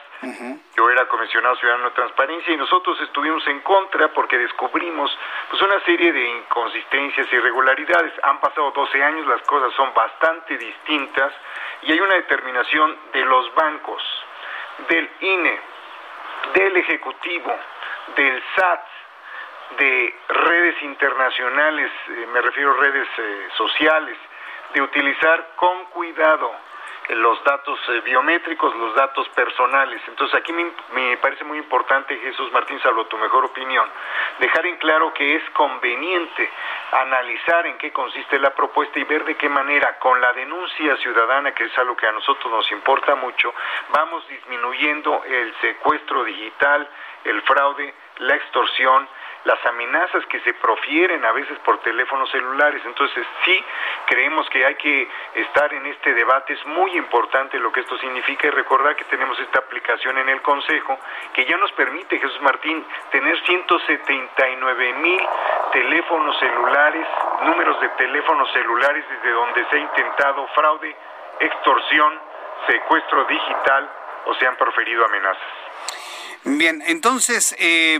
Yo 0.75 0.89
era 0.89 1.07
comisionado 1.07 1.55
ciudadano 1.55 1.85
de 1.85 1.95
transparencia 1.95 2.53
y 2.53 2.57
nosotros 2.57 2.99
estuvimos 3.01 3.45
en 3.47 3.61
contra 3.61 4.09
porque 4.09 4.37
descubrimos 4.37 5.17
pues 5.49 5.61
una 5.61 5.79
serie 5.85 6.11
de 6.11 6.27
inconsistencias 6.27 7.27
y 7.31 7.35
irregularidades. 7.35 8.13
Han 8.23 8.39
pasado 8.41 8.71
12 8.71 9.01
años, 9.01 9.27
las 9.27 9.41
cosas 9.43 9.73
son 9.75 9.93
bastante 9.93 10.57
distintas 10.57 11.31
y 11.83 11.93
hay 11.93 11.99
una 12.01 12.15
determinación 12.15 12.97
de 13.13 13.23
los 13.23 13.53
bancos, 13.55 14.03
del 14.89 15.09
INE, 15.21 15.59
del 16.53 16.77
Ejecutivo, 16.77 17.55
del 18.15 18.43
SAT, 18.55 18.81
de 19.77 20.15
redes 20.27 20.81
internacionales, 20.81 21.91
eh, 22.09 22.27
me 22.33 22.41
refiero 22.41 22.71
a 22.71 22.77
redes 22.77 23.07
eh, 23.17 23.47
sociales, 23.55 24.17
de 24.73 24.81
utilizar 24.81 25.51
con 25.55 25.85
cuidado 25.85 26.68
los 27.15 27.43
datos 27.43 27.79
eh, 27.89 28.01
biométricos, 28.01 28.75
los 28.75 28.93
datos 28.95 29.27
personales. 29.29 30.01
Entonces 30.07 30.39
aquí 30.39 30.53
me, 30.53 31.17
parece 31.17 31.43
muy 31.43 31.57
importante, 31.57 32.15
Jesús 32.17 32.51
Martín, 32.51 32.79
salvo 32.81 33.05
tu 33.05 33.17
mejor 33.17 33.45
opinión, 33.45 33.89
dejar 34.39 34.65
en 34.67 34.77
claro 34.77 35.13
que 35.13 35.35
es 35.35 35.49
conveniente 35.51 36.49
analizar 36.91 37.67
en 37.67 37.77
qué 37.77 37.91
consiste 37.91 38.39
la 38.39 38.53
propuesta 38.53 38.99
y 38.99 39.03
ver 39.03 39.25
de 39.25 39.35
qué 39.35 39.49
manera 39.49 39.97
con 39.99 40.19
la 40.21 40.33
denuncia 40.33 40.97
ciudadana, 40.97 41.53
que 41.53 41.65
es 41.65 41.77
algo 41.77 41.95
que 41.95 42.07
a 42.07 42.11
nosotros 42.11 42.51
nos 42.51 42.71
importa 42.71 43.15
mucho, 43.15 43.53
vamos 43.89 44.27
disminuyendo 44.27 45.23
el 45.25 45.53
secuestro 45.61 46.23
digital, 46.23 46.87
el 47.25 47.41
fraude, 47.43 47.93
la 48.17 48.35
extorsión, 48.35 49.07
las 49.45 49.65
amenazas 49.65 50.25
que 50.25 50.39
se 50.41 50.53
profieren 50.55 51.23
a 51.23 51.31
veces 51.31 51.57
por 51.59 51.79
teléfonos 51.81 52.29
celulares. 52.31 52.81
Entonces, 52.85 53.25
sí, 53.45 53.63
creemos 54.05 54.49
que 54.49 54.65
hay 54.65 54.75
que 54.75 55.07
estar 55.35 55.73
en 55.73 55.85
este 55.85 56.13
debate. 56.13 56.53
Es 56.53 56.65
muy 56.65 56.97
importante 56.97 57.57
lo 57.59 57.71
que 57.71 57.79
esto 57.81 57.97
significa 57.99 58.47
y 58.47 58.49
recordar 58.51 58.95
que 58.95 59.05
tenemos 59.05 59.39
esta 59.39 59.59
aplicación 59.59 60.17
en 60.17 60.29
el 60.29 60.41
Consejo 60.41 60.99
que 61.33 61.45
ya 61.45 61.57
nos 61.57 61.71
permite, 61.73 62.19
Jesús 62.19 62.41
Martín, 62.41 62.85
tener 63.11 63.39
179 63.45 64.93
mil 64.95 65.21
teléfonos 65.71 66.37
celulares, 66.39 67.07
números 67.43 67.79
de 67.81 67.89
teléfonos 67.89 68.51
celulares 68.51 69.05
desde 69.09 69.31
donde 69.31 69.65
se 69.69 69.75
ha 69.77 69.79
intentado 69.79 70.47
fraude, 70.55 70.95
extorsión, 71.39 72.19
secuestro 72.67 73.23
digital 73.25 73.89
o 74.25 74.33
se 74.35 74.47
han 74.47 74.57
proferido 74.57 75.05
amenazas. 75.05 75.43
Bien, 76.43 76.81
entonces, 76.85 77.55
eh, 77.59 77.99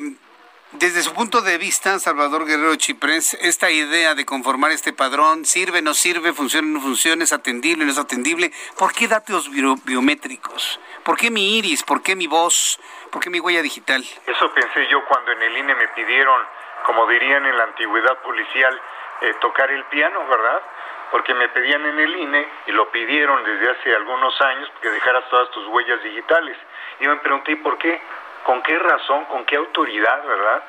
desde 0.74 1.02
su 1.02 1.16
punto 1.16 1.41
de 1.41 1.58
vista, 1.58 1.98
Salvador 1.98 2.46
Guerrero 2.46 2.76
Chiprés, 2.76 3.34
esta 3.41 3.72
idea 3.72 4.14
de 4.14 4.24
conformar 4.24 4.72
este 4.72 4.94
padrón, 4.94 5.44
¿sirve, 5.46 5.82
no 5.82 5.96
sirve, 5.96 6.32
funciona, 6.32 6.68
no 6.68 6.80
funciona, 6.80 7.24
es 7.24 7.34
atendible, 7.34 7.86
no 7.86 7.91
es 7.91 7.98
atendible? 7.98 8.52
¿Por 8.78 8.94
qué 8.94 9.08
datos 9.08 9.50
biométricos? 9.50 10.80
¿Por 11.04 11.18
qué 11.18 11.32
mi 11.32 11.58
iris? 11.58 11.82
¿Por 11.82 12.04
qué 12.04 12.16
mi 12.16 12.28
voz? 12.28 12.80
¿Por 13.12 13.20
qué 13.20 13.32
mi 13.32 13.40
huella 13.40 13.64
digital? 13.64 14.04
Eso 14.28 14.54
pensé 14.54 14.88
yo 14.91 15.04
cuando 15.06 15.32
en 15.32 15.41
el 15.41 15.58
INE 15.58 15.74
me 15.74 15.88
pidieron, 15.90 16.40
como 16.86 17.08
dirían 17.08 17.46
en 17.48 17.58
la 17.58 17.64
antigüedad 17.64 18.22
policial, 18.22 18.80
eh, 19.22 19.34
tocar 19.41 19.72
el 19.72 19.84
piano, 19.86 20.28
¿verdad? 20.28 20.62
Porque 21.10 21.34
me 21.34 21.50
pedían 21.50 21.84
en 21.84 22.00
el 22.00 22.16
INE 22.16 22.48
y 22.68 22.72
lo 22.74 22.91
pidieron 22.91 23.44
desde 23.44 23.72
hace 23.72 23.96
algunos 23.96 24.40
años 24.41 24.72
que 24.84 24.90
dejaras 24.90 25.28
todas 25.30 25.50
tus 25.50 25.66
huellas 25.68 26.04
digitales. 26.04 26.58
Y 27.00 27.06
yo 27.06 27.10
me 27.10 27.18
pregunté, 27.18 27.54
¿y 27.54 27.56
por 27.56 27.80
qué? 27.80 28.00
¿Con 28.44 28.61
qué 28.64 28.78
razón? 28.80 29.26
¿Con 29.26 29.45
qué 29.45 29.56
autoridad, 29.56 30.26
verdad? 30.26 30.64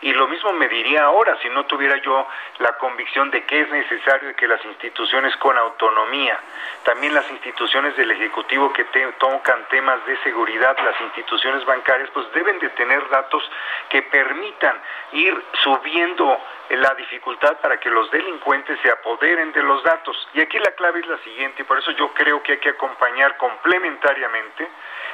Y 0.00 0.12
lo 0.12 0.28
mismo 0.28 0.52
me 0.52 0.68
diría 0.68 1.04
ahora 1.04 1.38
si 1.40 1.48
no 1.48 1.64
tuviera 1.64 1.96
yo 1.96 2.26
la 2.58 2.76
convicción 2.76 3.30
de 3.30 3.44
que 3.44 3.62
es 3.62 3.70
necesario 3.70 4.36
que 4.36 4.46
las 4.46 4.62
instituciones 4.66 5.34
con 5.36 5.56
autonomía, 5.56 6.38
también 6.82 7.14
las 7.14 7.30
instituciones 7.30 7.96
del 7.96 8.10
Ejecutivo 8.10 8.70
que 8.72 8.84
tocan 9.18 9.66
temas 9.70 10.04
de 10.04 10.16
seguridad, 10.18 10.76
las 10.84 11.00
instituciones 11.00 11.64
bancarias, 11.64 12.10
pues 12.12 12.30
deben 12.32 12.58
de 12.58 12.68
tener 12.70 13.08
datos 13.08 13.50
que 13.88 14.02
permitan 14.02 14.78
ir 15.12 15.42
subiendo 15.62 16.38
la 16.68 16.94
dificultad 16.94 17.56
para 17.60 17.78
que 17.80 17.88
los 17.88 18.10
delincuentes 18.10 18.78
se 18.82 18.90
apoderen 18.90 19.52
de 19.52 19.62
los 19.62 19.82
datos. 19.84 20.28
Y 20.34 20.40
aquí 20.40 20.58
la 20.58 20.72
clave 20.72 21.00
es 21.00 21.06
la 21.06 21.18
siguiente, 21.18 21.62
y 21.62 21.64
por 21.64 21.78
eso 21.78 21.92
yo 21.92 22.12
creo 22.12 22.42
que 22.42 22.52
hay 22.52 22.58
que 22.58 22.70
acompañar 22.70 23.38
complementariamente 23.38 24.68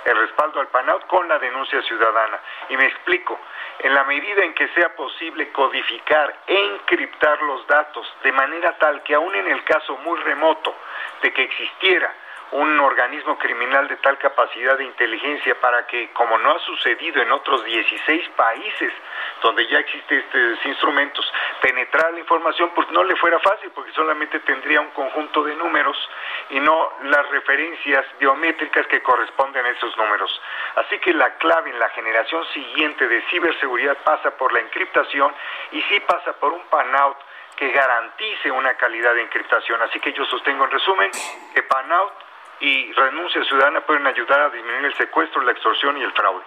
el 0.05 0.17
respaldo 0.17 0.61
al 0.61 0.69
PANAUT 0.69 1.07
con 1.07 1.29
la 1.29 1.39
denuncia 1.39 1.83
ciudadana. 1.83 2.41
Y 2.69 2.77
me 2.77 2.87
explico, 2.87 3.39
en 3.81 3.95
la 3.95 4.05
medida 4.05 4.45
en 4.45 4.55
que 4.55 4.69
sea 4.69 4.95
posible 4.95 5.51
codificar 5.53 6.35
e 6.47 6.59
encriptar 6.75 7.43
los 7.43 7.67
datos 7.67 8.07
de 8.23 8.33
manera 8.33 8.77
tal 8.79 9.03
que 9.03 9.15
aún 9.15 9.35
en 9.35 9.49
el 9.49 9.65
caso 9.65 9.97
muy 9.99 10.19
remoto 10.21 10.75
de 11.23 11.33
que 11.33 11.43
existiera 11.43 12.13
un 12.53 12.81
organismo 12.81 13.39
criminal 13.39 13.87
de 13.87 13.97
tal 13.97 14.19
capacidad 14.19 14.77
de 14.77 14.85
inteligencia 14.85 15.55
para 15.61 15.87
que, 15.87 16.11
como 16.13 16.37
no 16.39 16.51
ha 16.51 16.59
sucedido 16.61 17.23
en 17.23 17.31
otros 17.31 17.65
16 17.65 18.29
países 18.31 18.93
donde 19.43 19.67
ya 19.69 19.79
existen 19.79 20.19
estos 20.19 20.67
instrumentos, 20.67 21.33
penetrar 21.63 22.13
la 22.13 22.21
información, 22.21 22.71
pues 22.75 22.91
no 22.91 23.05
le 23.05 23.17
fuera 23.17 23.39
fácil, 23.39 23.71
porque 23.71 23.93
solamente 23.93 24.41
tendría 24.41 24.81
un 24.81 24.91
conjunto 24.91 25.43
de 25.45 25.55
números 25.55 25.97
y 26.51 26.61
no 26.61 26.93
las 27.05 27.29
referencias 27.31 28.05
biométricas 28.19 28.87
que 28.89 29.03
corresponden 29.03 29.65
a 29.65 29.71
esos 29.71 29.97
números. 29.97 30.41
Así 30.77 30.99
que 30.99 31.15
la 31.15 31.37
clave 31.37 31.71
en 31.71 31.79
la 31.79 31.89
generación 31.91 32.45
siguiente 32.53 33.07
de 33.07 33.23
ciberseguridad 33.31 33.97
pasa 34.05 34.37
por 34.37 34.53
la 34.53 34.61
encriptación 34.61 35.33
y 35.73 35.83
sí 35.83 36.01
pasa 36.01 36.33
por 36.35 36.53
un 36.53 36.63
PANOUT 36.65 37.17
que 37.57 37.71
garantice 37.71 38.51
una 38.51 38.75
calidad 38.75 39.15
de 39.15 39.23
encriptación. 39.23 39.81
Así 39.83 40.01
que 40.01 40.13
yo 40.13 40.25
sostengo 40.27 40.65
en 40.65 40.71
resumen 40.71 41.11
que 41.55 41.63
PANOUT 41.63 42.13
y 42.61 42.93
renuncia 42.93 43.43
ciudadana 43.45 43.81
pueden 43.87 44.07
ayudar 44.07 44.41
a 44.41 44.51
disminuir 44.51 44.85
el 44.85 44.97
secuestro, 44.97 45.43
la 45.43 45.53
extorsión 45.53 45.97
y 45.97 46.03
el 46.03 46.13
fraude. 46.13 46.45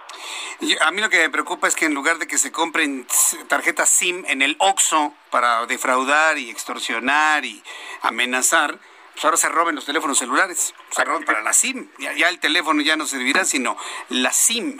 a 0.80 0.90
mí 0.92 1.00
lo 1.00 1.10
que 1.10 1.18
me 1.18 1.30
preocupa 1.30 1.66
es 1.66 1.74
que 1.74 1.86
en 1.86 1.94
lugar 1.94 2.18
de 2.18 2.28
que 2.28 2.38
se 2.38 2.52
compren 2.52 3.06
tarjetas 3.48 3.90
SIM 3.90 4.24
en 4.28 4.40
el 4.40 4.56
OXO 4.58 5.12
para 5.30 5.66
defraudar 5.66 6.38
y 6.38 6.50
extorsionar 6.50 7.44
y 7.44 7.62
amenazar, 8.02 8.78
pues 9.12 9.24
ahora 9.24 9.36
se 9.36 9.48
roben 9.48 9.74
los 9.74 9.84
teléfonos 9.84 10.18
celulares, 10.18 10.74
se 10.90 11.04
roben 11.04 11.24
para 11.24 11.40
la 11.42 11.52
SIM. 11.52 11.88
Ya, 11.98 12.28
el 12.28 12.38
teléfono 12.38 12.80
ya 12.82 12.96
no 12.96 13.06
servirá, 13.06 13.44
sino 13.44 13.76
la 14.08 14.32
SIM. 14.32 14.78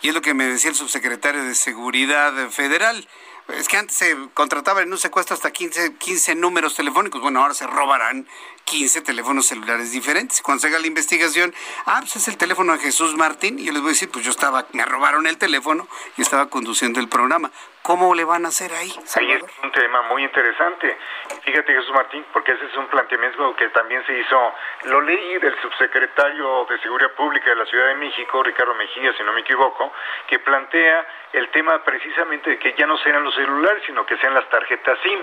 Y 0.00 0.08
es 0.08 0.14
lo 0.14 0.20
que 0.20 0.34
me 0.34 0.46
decía 0.46 0.70
el 0.70 0.76
subsecretario 0.76 1.44
de 1.44 1.54
Seguridad 1.54 2.50
Federal. 2.50 3.08
Es 3.48 3.66
que 3.66 3.78
antes 3.78 3.96
se 3.96 4.16
contrataban 4.34 4.84
en 4.84 4.92
un 4.92 4.98
secuestro 4.98 5.34
hasta 5.34 5.50
15, 5.50 5.94
15 5.96 6.34
números 6.34 6.74
telefónicos. 6.74 7.20
Bueno, 7.20 7.40
ahora 7.40 7.54
se 7.54 7.66
robarán 7.66 8.28
15 8.68 9.00
teléfonos 9.00 9.46
celulares 9.46 9.92
diferentes. 9.92 10.42
Cuando 10.42 10.60
se 10.60 10.68
haga 10.68 10.78
la 10.78 10.86
investigación, 10.86 11.54
ah, 11.86 12.00
pues 12.00 12.16
es 12.16 12.28
el 12.28 12.36
teléfono 12.36 12.74
de 12.74 12.78
Jesús 12.80 13.16
Martín, 13.16 13.58
y 13.58 13.64
yo 13.64 13.72
les 13.72 13.80
voy 13.80 13.90
a 13.90 13.92
decir, 13.92 14.10
pues 14.10 14.24
yo 14.24 14.30
estaba, 14.30 14.66
me 14.72 14.84
robaron 14.84 15.26
el 15.26 15.38
teléfono 15.38 15.88
y 16.16 16.22
estaba 16.22 16.50
conduciendo 16.50 17.00
el 17.00 17.08
programa. 17.08 17.50
¿Cómo 17.82 18.14
le 18.14 18.24
van 18.24 18.44
a 18.44 18.48
hacer 18.48 18.70
ahí? 18.72 18.92
Ahí 19.16 19.32
es 19.32 19.42
un 19.62 19.72
tema 19.72 20.02
muy 20.02 20.22
interesante. 20.22 20.98
Fíjate, 21.42 21.72
Jesús 21.72 21.92
Martín, 21.94 22.22
porque 22.34 22.52
ese 22.52 22.66
es 22.66 22.76
un 22.76 22.86
planteamiento 22.88 23.56
que 23.56 23.68
también 23.70 24.04
se 24.04 24.18
hizo, 24.18 24.52
lo 24.84 25.00
leí 25.00 25.38
del 25.38 25.58
subsecretario 25.62 26.66
de 26.68 26.78
Seguridad 26.80 27.12
Pública 27.12 27.48
de 27.48 27.56
la 27.56 27.64
Ciudad 27.64 27.86
de 27.86 27.94
México, 27.94 28.42
Ricardo 28.42 28.74
Mejía, 28.74 29.14
si 29.16 29.22
no 29.22 29.32
me 29.32 29.40
equivoco, 29.40 29.90
que 30.26 30.38
plantea 30.40 31.06
el 31.32 31.48
tema 31.50 31.82
precisamente 31.82 32.50
de 32.50 32.58
que 32.58 32.74
ya 32.76 32.86
no 32.86 32.98
serán 32.98 33.24
los 33.24 33.34
celulares, 33.34 33.82
sino 33.86 34.04
que 34.04 34.18
sean 34.18 34.34
las 34.34 34.46
tarjetas 34.50 34.98
SIM, 35.02 35.20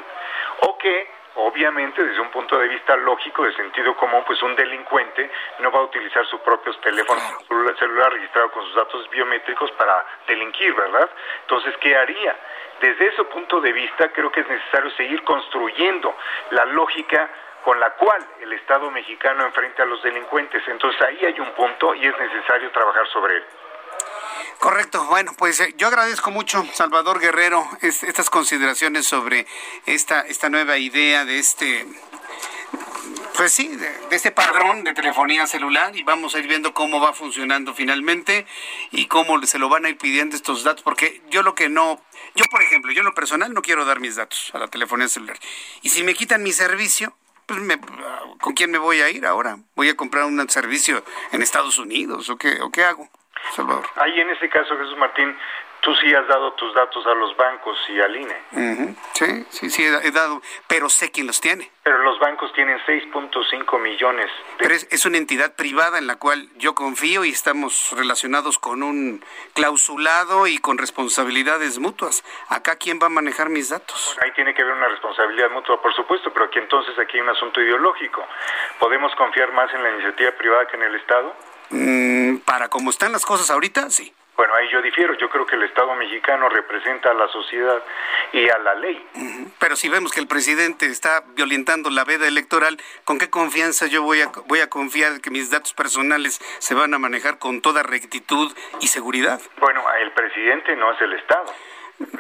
o 0.62 0.78
que 0.80 1.15
obviamente 1.36 2.04
desde 2.04 2.20
un 2.22 2.30
punto 2.30 2.58
de 2.58 2.68
vista 2.68 2.96
lógico, 2.98 3.44
de 3.44 3.54
sentido 3.54 3.96
común, 3.96 4.24
pues 4.26 4.42
un 4.44 4.56
delincuente 4.56 5.30
no 5.60 5.72
va 5.72 5.80
a 5.80 5.84
utilizar 5.84 6.26
su 6.28 6.40
propio 6.40 6.74
teléfono 6.76 7.22
celular 7.78 8.14
registrado 8.14 8.52
con 8.52 8.64
sus 8.66 8.76
datos 8.76 9.10
biométricos 9.10 9.72
para 9.74 10.06
delinquir, 10.28 10.74
¿verdad? 10.74 11.10
Entonces, 11.42 11.76
¿qué 11.78 11.96
haría? 11.96 12.36
Desde 12.80 13.08
ese 13.08 13.24
punto 13.26 13.62
de 13.62 13.72
vista, 13.72 14.10
creo 14.12 14.32
que 14.32 14.42
es 14.42 14.48
necesario 14.48 14.90
seguir 14.92 15.24
construyendo 15.24 16.16
la 16.52 16.66
lógica 16.66 17.30
con 17.64 17.80
la 17.80 17.92
cual 17.96 18.24
el 18.42 18.54
Estado 18.54 18.92
mexicano 18.92 19.44
enfrenta 19.44 19.84
a 19.84 19.86
los 19.88 20.02
delincuentes. 20.04 20.62
Entonces 20.68 21.02
ahí 21.02 21.26
hay 21.26 21.40
un 21.40 21.52
punto 21.54 21.96
y 21.96 22.06
es 22.06 22.18
necesario 22.20 22.70
trabajar 22.72 23.08
sobre 23.08 23.38
él. 23.38 23.46
Correcto. 24.60 25.06
Bueno, 25.06 25.34
pues 25.38 25.60
eh, 25.60 25.76
yo 25.78 25.88
agradezco 25.88 26.32
mucho, 26.32 26.68
Salvador 26.74 27.20
Guerrero, 27.20 27.68
estas 27.82 28.30
consideraciones 28.30 29.06
sobre 29.06 29.46
esta, 29.86 30.22
esta 30.22 30.50
nueva 30.50 30.78
idea 30.78 31.24
de 31.24 31.40
este, 31.40 31.86
pues 33.38 33.52
sí, 33.52 33.68
de, 33.68 33.92
este 34.12 34.32
padrón 34.32 34.84
de 34.84 34.94
telefonía 34.94 35.46
celular 35.46 35.96
y 35.96 36.04
vamos 36.04 36.36
a 36.36 36.40
ir 36.40 36.48
viendo 36.48 36.74
cómo 36.74 37.00
va 37.00 37.14
funcionando 37.14 37.74
finalmente 37.74 38.46
y 38.92 39.08
cómo 39.08 39.42
se 39.46 39.60
lo 39.60 39.70
van 39.70 39.86
a 39.86 39.90
ir 39.90 39.98
pidiendo 39.98 40.36
estos 40.36 40.64
datos, 40.64 40.84
porque 40.84 41.22
yo 41.30 41.44
lo 41.44 41.54
que 41.54 41.70
no, 41.70 42.02
yo 42.36 42.46
por 42.46 42.64
ejemplo, 42.64 42.92
yo 42.92 43.02
en 43.02 43.06
lo 43.06 43.14
personal 43.14 43.54
no 43.54 43.62
quiero 43.62 43.86
dar 43.86 44.00
mis 44.00 44.16
datos 44.16 44.52
a 44.54 44.58
la 44.58 44.68
telefonía 44.68 45.08
celular. 45.08 45.38
Y 45.82 45.90
si 45.90 46.04
me 46.04 46.14
quitan 46.14 46.44
mi 46.44 46.54
servicio, 46.54 47.16
pues 47.46 47.60
me, 47.60 47.78
¿con 48.40 48.54
quién 48.54 48.72
me 48.72 48.78
voy 48.78 49.02
a 49.02 49.10
ir 49.10 49.26
ahora? 49.26 49.60
¿Voy 49.76 49.90
a 49.90 49.96
comprar 49.96 50.26
un 50.26 50.50
servicio 50.50 51.04
en 51.32 51.42
Estados 51.42 51.78
Unidos 51.78 52.30
o 52.30 52.38
qué, 52.38 52.62
o 52.62 52.72
qué 52.72 52.84
hago? 52.84 53.10
Salvador. 53.54 53.86
Ahí 53.96 54.20
en 54.20 54.30
ese 54.30 54.50
caso, 54.50 54.78
Jesús 54.78 54.98
Martín, 54.98 55.36
tú 55.86 55.96
sí 55.98 56.12
has 56.16 56.28
dado 56.28 56.52
tus 56.54 56.74
datos 56.74 57.06
a 57.06 57.14
los 57.14 57.38
bancos 57.38 57.78
y 57.90 58.02
al 58.02 58.16
INE. 58.16 58.36
Sí, 59.14 59.46
sí, 59.50 59.70
sí, 59.70 59.84
he 59.84 60.12
dado, 60.12 60.42
pero 60.68 60.90
sé 60.90 61.12
quién 61.12 61.28
los 61.28 61.40
tiene. 61.40 61.72
Pero 61.84 62.00
los 62.00 62.18
bancos 62.20 62.52
tienen 62.54 62.80
6.5 62.80 63.80
millones. 63.80 64.32
Pero 64.58 64.74
es, 64.74 65.06
una 65.06 65.20
entidad 65.20 65.56
privada 65.56 66.00
en 66.00 66.08
la 66.08 66.16
cual 66.16 66.50
yo 66.58 66.74
confío 66.74 67.24
y 67.24 67.30
estamos 67.30 67.94
relacionados 67.96 68.58
con 68.58 68.82
un 68.82 69.24
clausulado 69.54 70.48
y 70.48 70.58
con 70.58 70.80
responsabilidades 70.80 71.78
mutuas. 71.78 72.24
Acá, 72.50 72.78
¿quién 72.78 73.00
va 73.00 73.06
a 73.06 73.10
manejar 73.10 73.50
mis 73.50 73.70
datos? 73.70 74.18
ahí 74.24 74.32
tiene 74.32 74.56
que 74.56 74.64
haber 74.64 74.74
una 74.74 74.88
responsabilidad 74.88 75.52
mutua, 75.52 75.80
por 75.80 75.94
supuesto, 75.96 76.34
pero 76.34 76.46
aquí 76.46 76.58
entonces 76.58 76.98
aquí 76.98 77.18
hay 77.18 77.22
un 77.22 77.30
asunto 77.30 77.62
ideológico. 77.62 78.26
¿Podemos 78.80 79.14
confiar 79.16 79.52
más 79.54 79.72
en 79.72 79.84
la 79.84 79.92
iniciativa 79.92 80.32
privada 80.32 80.66
que 80.66 80.78
en 80.78 80.84
el 80.84 80.96
Estado? 80.96 81.36
Mm, 81.70 82.38
para 82.38 82.70
como 82.70 82.90
están 82.90 83.12
las 83.12 83.26
cosas 83.26 83.50
ahorita, 83.50 83.90
sí. 83.90 84.14
Bueno, 84.36 84.54
ahí 84.56 84.68
yo 84.70 84.82
difiero. 84.82 85.14
Yo 85.18 85.30
creo 85.30 85.46
que 85.46 85.56
el 85.56 85.64
Estado 85.64 85.96
mexicano 85.96 86.50
representa 86.50 87.12
a 87.12 87.14
la 87.14 87.28
sociedad 87.30 87.82
y 88.34 88.50
a 88.50 88.58
la 88.58 88.76
ley. 88.76 89.02
Pero 89.60 89.76
si 89.78 89.88
vemos 89.88 90.12
que 90.12 90.20
el 90.20 90.28
presidente 90.28 90.88
está 90.88 91.24
violentando 91.36 91.90
la 91.90 92.04
veda 92.04 92.28
electoral, 92.28 92.78
¿con 93.06 93.18
qué 93.18 93.30
confianza 93.30 93.88
yo 93.88 94.04
voy 94.04 94.22
a, 94.22 94.32
voy 94.48 94.60
a 94.60 94.70
confiar 94.70 95.22
que 95.22 95.30
mis 95.30 95.52
datos 95.52 95.74
personales 95.74 96.42
se 96.60 96.76
van 96.76 96.94
a 96.94 97.00
manejar 97.00 97.40
con 97.40 97.62
toda 97.62 97.82
rectitud 97.82 98.54
y 98.82 98.88
seguridad? 98.88 99.40
Bueno, 99.60 99.82
el 100.02 100.12
presidente 100.12 100.76
no 100.76 100.92
es 100.92 101.02
el 101.02 101.14
Estado 101.14 101.54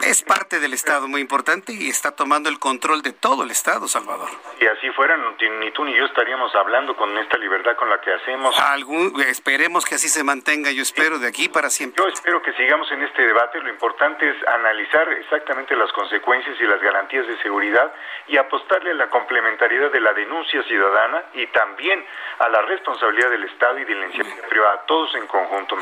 es 0.03 0.21
parte 0.21 0.59
del 0.59 0.73
Estado 0.73 1.07
muy 1.07 1.21
importante 1.21 1.73
y 1.73 1.89
está 1.89 2.11
tomando 2.11 2.49
el 2.49 2.59
control 2.59 3.01
de 3.01 3.11
todo 3.11 3.43
el 3.43 3.51
Estado, 3.51 3.87
Salvador. 3.87 4.29
Si 4.59 4.65
así 4.65 4.89
fuera, 4.91 5.17
ni 5.17 5.71
tú 5.71 5.83
ni 5.83 5.95
yo 5.95 6.05
estaríamos 6.05 6.53
hablando 6.55 6.95
con 6.95 7.17
esta 7.17 7.37
libertad 7.37 7.75
con 7.75 7.89
la 7.89 7.99
que 7.99 8.13
hacemos. 8.13 8.57
Algún, 8.59 9.19
esperemos 9.27 9.83
que 9.83 9.95
así 9.95 10.07
se 10.07 10.23
mantenga, 10.23 10.71
yo 10.71 10.81
espero, 10.81 11.19
de 11.19 11.27
aquí 11.27 11.49
para 11.49 11.69
siempre. 11.69 12.01
Yo 12.01 12.09
espero 12.09 12.41
que 12.41 12.53
sigamos 12.53 12.89
en 12.91 13.03
este 13.03 13.23
debate. 13.23 13.59
Lo 13.61 13.69
importante 13.69 14.29
es 14.29 14.47
analizar 14.47 15.11
exactamente 15.13 15.75
las 15.75 15.91
consecuencias 15.91 16.55
y 16.59 16.63
las 16.63 16.81
garantías 16.81 17.27
de 17.27 17.37
seguridad 17.41 17.91
y 18.27 18.37
apostarle 18.37 18.91
a 18.91 18.95
la 18.95 19.09
complementariedad 19.09 19.91
de 19.91 19.99
la 19.99 20.13
denuncia 20.13 20.63
ciudadana 20.63 21.23
y 21.33 21.47
también 21.47 22.03
a 22.39 22.49
la 22.49 22.61
responsabilidad 22.61 23.29
del 23.29 23.43
Estado 23.43 23.79
y 23.79 23.85
de 23.85 23.95
la 23.95 24.05
iniciativa 24.05 24.47
privada, 24.47 24.83
todos 24.87 25.13
en 25.15 25.27
conjunto. 25.27 25.77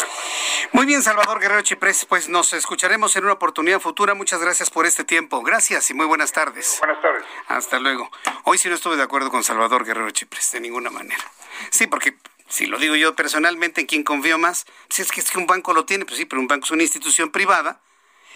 Muy 0.72 0.86
bien, 0.86 1.02
Salvador 1.04 1.40
Guerrero 1.40 1.62
Chiprés, 1.62 2.06
pues 2.06 2.30
nos 2.30 2.54
escucharemos 2.54 3.16
en 3.16 3.26
una 3.26 3.34
oportunidad 3.34 3.83
futura. 3.84 4.16
Muchas 4.16 4.40
gracias 4.40 4.70
por 4.70 4.86
este 4.86 5.04
tiempo. 5.04 5.44
Gracias 5.44 5.90
y 5.90 5.94
muy 5.94 6.06
buenas 6.06 6.32
tardes. 6.32 6.78
Buenas 6.80 7.02
tardes. 7.02 7.24
Hasta 7.50 7.80
luego. 7.80 8.10
Hoy 8.46 8.58
sí 8.58 8.70
no 8.70 8.76
estuve 8.76 8.96
de 8.96 9.04
acuerdo 9.04 9.30
con 9.30 9.44
Salvador 9.44 9.86
Guerrero 9.86 10.10
Chipres, 10.12 10.54
de 10.54 10.62
ninguna 10.62 10.90
manera. 10.90 11.24
Sí, 11.70 11.86
porque 11.86 12.18
si 12.48 12.66
lo 12.66 12.80
digo 12.80 12.96
yo 12.96 13.14
personalmente, 13.14 13.82
¿en 13.82 13.88
quién 13.88 14.04
confío 14.04 14.38
más? 14.38 14.66
Si 14.90 15.02
es 15.02 15.12
que, 15.12 15.20
es 15.20 15.30
que 15.30 15.38
un 15.38 15.48
banco 15.48 15.74
lo 15.74 15.86
tiene, 15.86 16.06
pues 16.06 16.18
sí, 16.18 16.26
pero 16.26 16.42
un 16.42 16.48
banco 16.48 16.64
es 16.66 16.72
una 16.72 16.84
institución 16.84 17.30
privada 17.30 17.82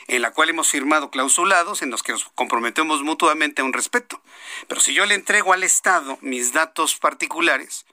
en 0.07 0.21
la 0.21 0.31
cual 0.31 0.49
hemos 0.49 0.69
firmado 0.69 1.09
clausulados 1.11 1.81
en 1.81 1.91
los 1.91 2.03
que 2.03 2.11
nos 2.11 2.25
comprometemos 2.35 3.01
mutuamente 3.03 3.61
a 3.61 3.65
un 3.65 3.71
respeto. 3.71 4.21
Pero 4.67 4.81
si 4.81 4.93
yo 4.93 5.05
le 5.05 5.15
entrego 5.15 5.53
al 5.53 5.63
Estado 5.63 6.17
mis 6.19 6.51
datos 6.51 6.97
particulares, 6.97 7.85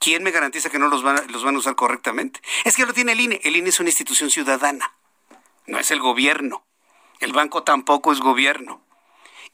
¿quién 0.00 0.22
me 0.22 0.30
garantiza 0.30 0.70
que 0.70 0.78
no 0.78 0.88
los 0.88 1.02
van, 1.02 1.20
los 1.30 1.44
van 1.44 1.54
a 1.54 1.58
usar 1.58 1.74
correctamente? 1.74 2.40
Es 2.64 2.76
que 2.76 2.86
lo 2.86 2.94
tiene 2.94 3.12
el 3.12 3.20
INE. 3.20 3.40
El 3.44 3.56
INE 3.56 3.68
es 3.68 3.78
una 3.78 3.90
institución 3.90 4.30
ciudadana 4.30 4.94
no 5.66 5.78
es 5.78 5.90
el 5.90 6.00
gobierno. 6.00 6.64
El 7.20 7.32
banco 7.32 7.62
tampoco 7.62 8.12
es 8.12 8.20
gobierno. 8.20 8.82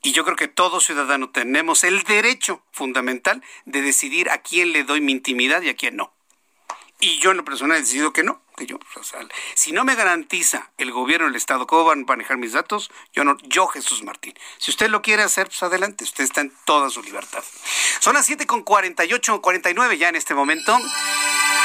Y 0.02 0.12
yo 0.12 0.24
creo 0.24 0.36
que 0.36 0.48
todo 0.48 0.80
ciudadano 0.80 1.30
tenemos 1.30 1.84
el 1.84 2.02
derecho 2.04 2.62
fundamental 2.70 3.42
de 3.64 3.82
decidir 3.82 4.30
a 4.30 4.38
quién 4.38 4.72
le 4.72 4.84
doy 4.84 5.00
mi 5.00 5.12
intimidad 5.12 5.62
y 5.62 5.70
a 5.70 5.76
quién 5.76 5.96
no. 5.96 6.12
Y 7.00 7.18
yo 7.18 7.30
en 7.30 7.36
lo 7.36 7.44
personal 7.44 7.76
he 7.76 7.80
decidido 7.80 8.12
que 8.12 8.24
no. 8.24 8.42
Que 8.56 8.66
yo, 8.66 8.80
si 9.54 9.70
no 9.70 9.84
me 9.84 9.94
garantiza 9.94 10.72
el 10.78 10.90
gobierno, 10.90 11.28
el 11.28 11.36
Estado, 11.36 11.68
cómo 11.68 11.84
van 11.84 12.02
a 12.02 12.06
manejar 12.06 12.38
mis 12.38 12.54
datos, 12.54 12.90
yo 13.12 13.22
no, 13.22 13.36
yo 13.44 13.68
Jesús 13.68 14.02
Martín. 14.02 14.34
Si 14.58 14.72
usted 14.72 14.90
lo 14.90 15.00
quiere 15.00 15.22
hacer, 15.22 15.46
pues 15.46 15.62
adelante, 15.62 16.02
usted 16.02 16.24
está 16.24 16.40
en 16.40 16.52
toda 16.64 16.90
su 16.90 17.00
libertad. 17.02 17.44
Son 18.00 18.14
las 18.14 18.26
7 18.26 18.46
con 18.46 18.62
48, 18.62 19.40
49 19.40 19.98
ya 19.98 20.08
en 20.08 20.16
este 20.16 20.34
momento. 20.34 20.76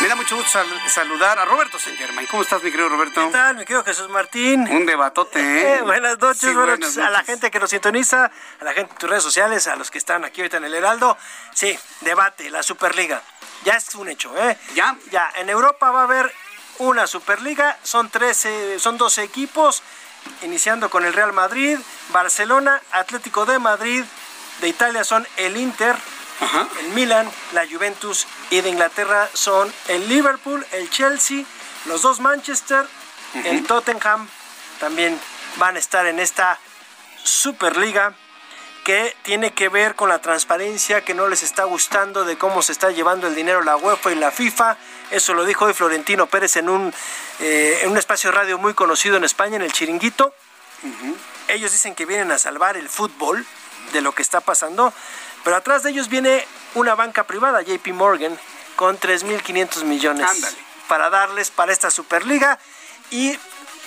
Me 0.02 0.08
da 0.08 0.16
mucho 0.16 0.36
gusto 0.36 0.60
saludar 0.88 1.40
a 1.40 1.46
Roberto 1.46 1.80
San 1.80 1.94
¿Cómo 2.30 2.44
estás, 2.44 2.62
mi 2.64 2.72
querido 2.72 2.90
Roberto? 2.90 3.26
¿Qué 3.28 3.32
tal, 3.32 3.56
mi 3.56 3.62
querido 3.66 3.84
Jesús 3.84 4.10
Martín? 4.10 4.68
Un 4.70 4.86
debatote, 4.86 5.40
¿eh? 5.40 5.76
eh 5.76 5.82
buenas, 5.84 6.20
noches, 6.20 6.54
buenas, 6.54 6.80
noches, 6.80 6.98
a 6.98 7.10
la 7.10 7.24
gente 7.24 7.50
que 7.52 7.60
nos 7.60 7.70
sintoniza, 7.70 8.32
a 8.60 8.64
la 8.64 8.74
gente 8.74 8.94
de 8.94 9.00
tus 9.00 9.10
redes 9.10 9.24
sociales, 9.24 9.68
a 9.68 9.76
los 9.76 9.92
que 9.92 9.98
están 9.98 10.26
aquí 10.26 10.42
ahorita 10.42 10.58
en 10.58 10.66
el 10.66 10.74
Heraldo. 10.74 11.18
Sí, 11.54 11.78
debate, 12.02 12.50
la 12.50 12.64
Superliga. 12.64 13.22
Ya 13.64 13.74
es 13.74 13.96
un 13.96 14.10
hecho, 14.10 14.36
¿eh? 14.38 14.58
¿Ya? 14.76 14.98
Ya, 15.12 15.32
en 15.36 15.50
Europa 15.50 15.92
va 15.92 16.02
a 16.02 16.04
haber 16.04 16.34
una 16.80 17.08
Superliga, 17.08 17.78
son 17.84 18.10
13, 18.10 18.80
son 18.80 18.98
12 18.98 19.24
equipos, 19.24 19.84
iniciando 20.42 20.90
con 20.90 21.06
el 21.06 21.14
Real 21.14 21.34
Madrid, 21.34 21.78
Barcelona, 22.10 22.82
Atlético 22.92 23.46
de 23.46 23.60
Madrid, 23.60 24.04
de 24.62 24.68
Italia 24.70 25.04
son 25.04 25.28
el 25.38 25.58
Inter, 25.58 25.96
el 26.80 26.88
Milan, 26.90 27.30
la 27.54 27.66
Juventus 27.68 28.28
y 28.50 28.62
de 28.62 28.70
Inglaterra 28.70 29.30
son 29.34 29.72
el 29.88 30.08
Liverpool, 30.08 30.66
el 30.72 30.90
Chelsea, 30.90 31.44
los 31.86 32.02
dos 32.02 32.20
Manchester, 32.20 32.86
el 33.46 33.66
Tottenham. 33.66 34.28
También 34.80 35.20
van 35.58 35.76
a 35.76 35.80
estar 35.80 36.06
en 36.06 36.20
esta 36.20 36.60
Superliga 37.24 38.14
que 38.84 39.16
tiene 39.24 39.54
que 39.54 39.70
ver 39.70 39.96
con 39.96 40.10
la 40.10 40.20
transparencia 40.20 41.06
que 41.06 41.14
no 41.14 41.30
les 41.30 41.42
está 41.42 41.64
gustando 41.64 42.26
de 42.26 42.38
cómo 42.38 42.62
se 42.62 42.74
está 42.74 42.92
llevando 42.92 43.28
el 43.28 43.36
dinero 43.36 43.64
la 43.64 43.78
UEFA 43.78 44.12
y 44.12 44.16
la 44.16 44.30
FIFA. 44.30 44.78
Eso 45.10 45.34
lo 45.34 45.46
dijo 45.46 45.66
hoy 45.66 45.74
Florentino 45.74 46.28
Pérez 46.28 46.58
en 46.58 46.68
un, 46.68 46.94
eh, 47.40 47.80
en 47.82 47.92
un 47.92 47.98
espacio 47.98 48.32
radio 48.32 48.58
muy 48.58 48.74
conocido 48.74 49.16
en 49.16 49.24
España, 49.24 49.56
en 49.56 49.62
el 49.62 49.72
Chiringuito. 49.72 50.34
Ellos 51.48 51.72
dicen 51.72 51.96
que 51.96 52.06
vienen 52.06 52.32
a 52.32 52.38
salvar 52.38 52.76
el 52.76 52.90
fútbol 52.90 53.46
de 53.94 54.02
lo 54.02 54.14
que 54.14 54.22
está 54.22 54.42
pasando, 54.42 54.94
pero 55.44 55.56
atrás 55.56 55.84
de 55.84 55.92
ellos 55.92 56.10
viene 56.10 56.46
una 56.76 56.96
banca 56.96 57.26
privada, 57.26 57.62
JP 57.62 57.88
Morgan, 57.90 58.38
con 58.76 59.00
3.500 59.00 59.84
millones 59.84 60.28
para 60.88 61.10
darles 61.10 61.52
para 61.52 61.72
esta 61.72 61.92
Superliga 61.92 62.60
y 63.12 63.38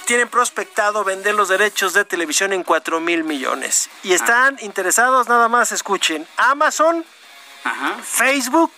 tienen 0.06 0.28
prospectado 0.28 1.04
vender 1.04 1.34
los 1.34 1.48
derechos 1.48 1.92
de 1.92 2.04
televisión 2.04 2.52
en 2.52 2.62
4 2.62 3.00
mil 3.00 3.24
millones. 3.24 3.90
Y 4.04 4.12
están 4.12 4.56
interesados, 4.60 5.28
nada 5.28 5.48
más 5.48 5.72
escuchen, 5.72 6.26
Amazon, 6.36 7.04
Facebook, 8.02 8.72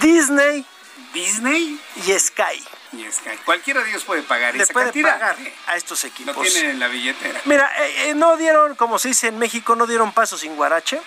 Disney, 0.00 0.64
Disney 1.12 1.78
y 1.96 2.18
Sky. 2.18 2.64
Y 2.92 3.12
Sky. 3.12 3.36
Cualquiera 3.44 3.82
de 3.82 3.90
ellos 3.90 4.04
puede 4.04 4.22
pagar 4.22 4.54
Le 4.54 4.66
puede 4.66 4.92
pagar 5.02 5.36
a 5.66 5.76
estos 5.76 6.02
equipos. 6.04 6.34
No 6.34 6.42
tienen 6.42 6.70
en 6.70 6.78
la 6.78 6.88
billetera. 6.88 7.40
Mira, 7.44 7.70
eh, 7.84 8.10
eh, 8.10 8.14
no 8.14 8.36
dieron, 8.36 8.74
como 8.74 8.98
se 8.98 9.08
dice 9.08 9.28
en 9.28 9.38
México, 9.38 9.76
no 9.76 9.86
dieron 9.86 10.12
paso 10.12 10.38
sin 10.38 10.56
guarache. 10.56 11.00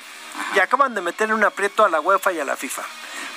Y 0.56 0.60
acaban 0.60 0.96
de 0.96 1.02
meter 1.02 1.34
un 1.34 1.44
aprieto 1.44 1.84
a 1.86 1.90
la 1.90 2.00
UEFA 2.00 2.32
y 2.34 2.40
a 2.40 2.46
la 2.46 2.56
FIFA. 2.56 2.84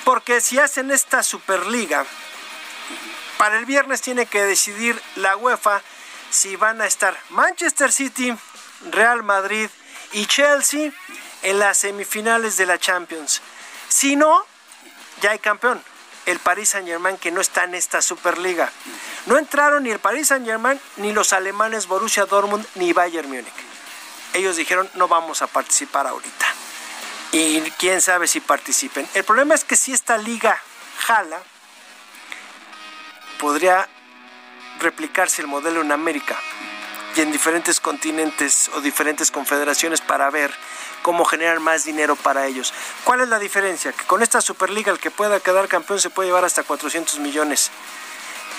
Porque 0.03 0.41
si 0.41 0.59
hacen 0.59 0.91
esta 0.91 1.23
Superliga, 1.23 2.05
para 3.37 3.57
el 3.57 3.65
viernes 3.65 4.01
tiene 4.01 4.25
que 4.25 4.43
decidir 4.43 5.01
la 5.15 5.35
UEFA 5.37 5.81
si 6.29 6.55
van 6.55 6.81
a 6.81 6.87
estar 6.87 7.17
Manchester 7.29 7.91
City, 7.91 8.35
Real 8.91 9.23
Madrid 9.23 9.69
y 10.13 10.25
Chelsea 10.25 10.91
en 11.41 11.59
las 11.59 11.77
semifinales 11.79 12.57
de 12.57 12.65
la 12.65 12.79
Champions. 12.79 13.41
Si 13.87 14.15
no, 14.15 14.45
ya 15.21 15.31
hay 15.31 15.39
campeón, 15.39 15.83
el 16.25 16.39
Paris 16.39 16.69
Saint 16.69 16.87
Germain 16.87 17.17
que 17.17 17.31
no 17.31 17.41
está 17.41 17.65
en 17.65 17.75
esta 17.75 18.01
Superliga. 18.01 18.71
No 19.25 19.37
entraron 19.37 19.83
ni 19.83 19.91
el 19.91 19.99
Paris 19.99 20.27
Saint 20.27 20.45
Germain, 20.45 20.79
ni 20.97 21.11
los 21.11 21.33
alemanes 21.33 21.87
Borussia 21.87 22.25
Dortmund, 22.25 22.65
ni 22.75 22.93
Bayern 22.93 23.27
Múnich. 23.27 23.53
Ellos 24.33 24.55
dijeron 24.55 24.89
no 24.95 25.07
vamos 25.07 25.41
a 25.41 25.47
participar 25.47 26.07
ahorita. 26.07 26.45
Y 27.33 27.61
quién 27.79 27.99
sabe 27.99 28.27
si 28.27 28.39
participen. 28.39 29.07
El 29.15 29.23
problema 29.23 29.55
es 29.55 29.63
que 29.63 29.75
si 29.75 29.91
esta 29.91 30.17
liga 30.17 30.55
jala, 30.99 31.41
podría 33.39 33.89
replicarse 34.79 35.41
el 35.41 35.47
modelo 35.47 35.81
en 35.81 35.91
América 35.91 36.37
y 37.15 37.21
en 37.21 37.31
diferentes 37.31 37.79
continentes 37.79 38.69
o 38.75 38.81
diferentes 38.81 39.31
confederaciones 39.31 39.99
para 39.99 40.29
ver 40.29 40.53
cómo 41.01 41.25
generar 41.25 41.59
más 41.59 41.85
dinero 41.85 42.15
para 42.15 42.45
ellos. 42.45 42.71
¿Cuál 43.03 43.21
es 43.21 43.29
la 43.29 43.39
diferencia? 43.39 43.91
Que 43.93 44.05
con 44.05 44.21
esta 44.21 44.39
Superliga 44.39 44.91
el 44.91 44.99
que 44.99 45.09
pueda 45.09 45.39
quedar 45.39 45.67
campeón 45.67 45.99
se 45.99 46.11
puede 46.11 46.29
llevar 46.29 46.45
hasta 46.45 46.61
400 46.61 47.17
millones. 47.17 47.71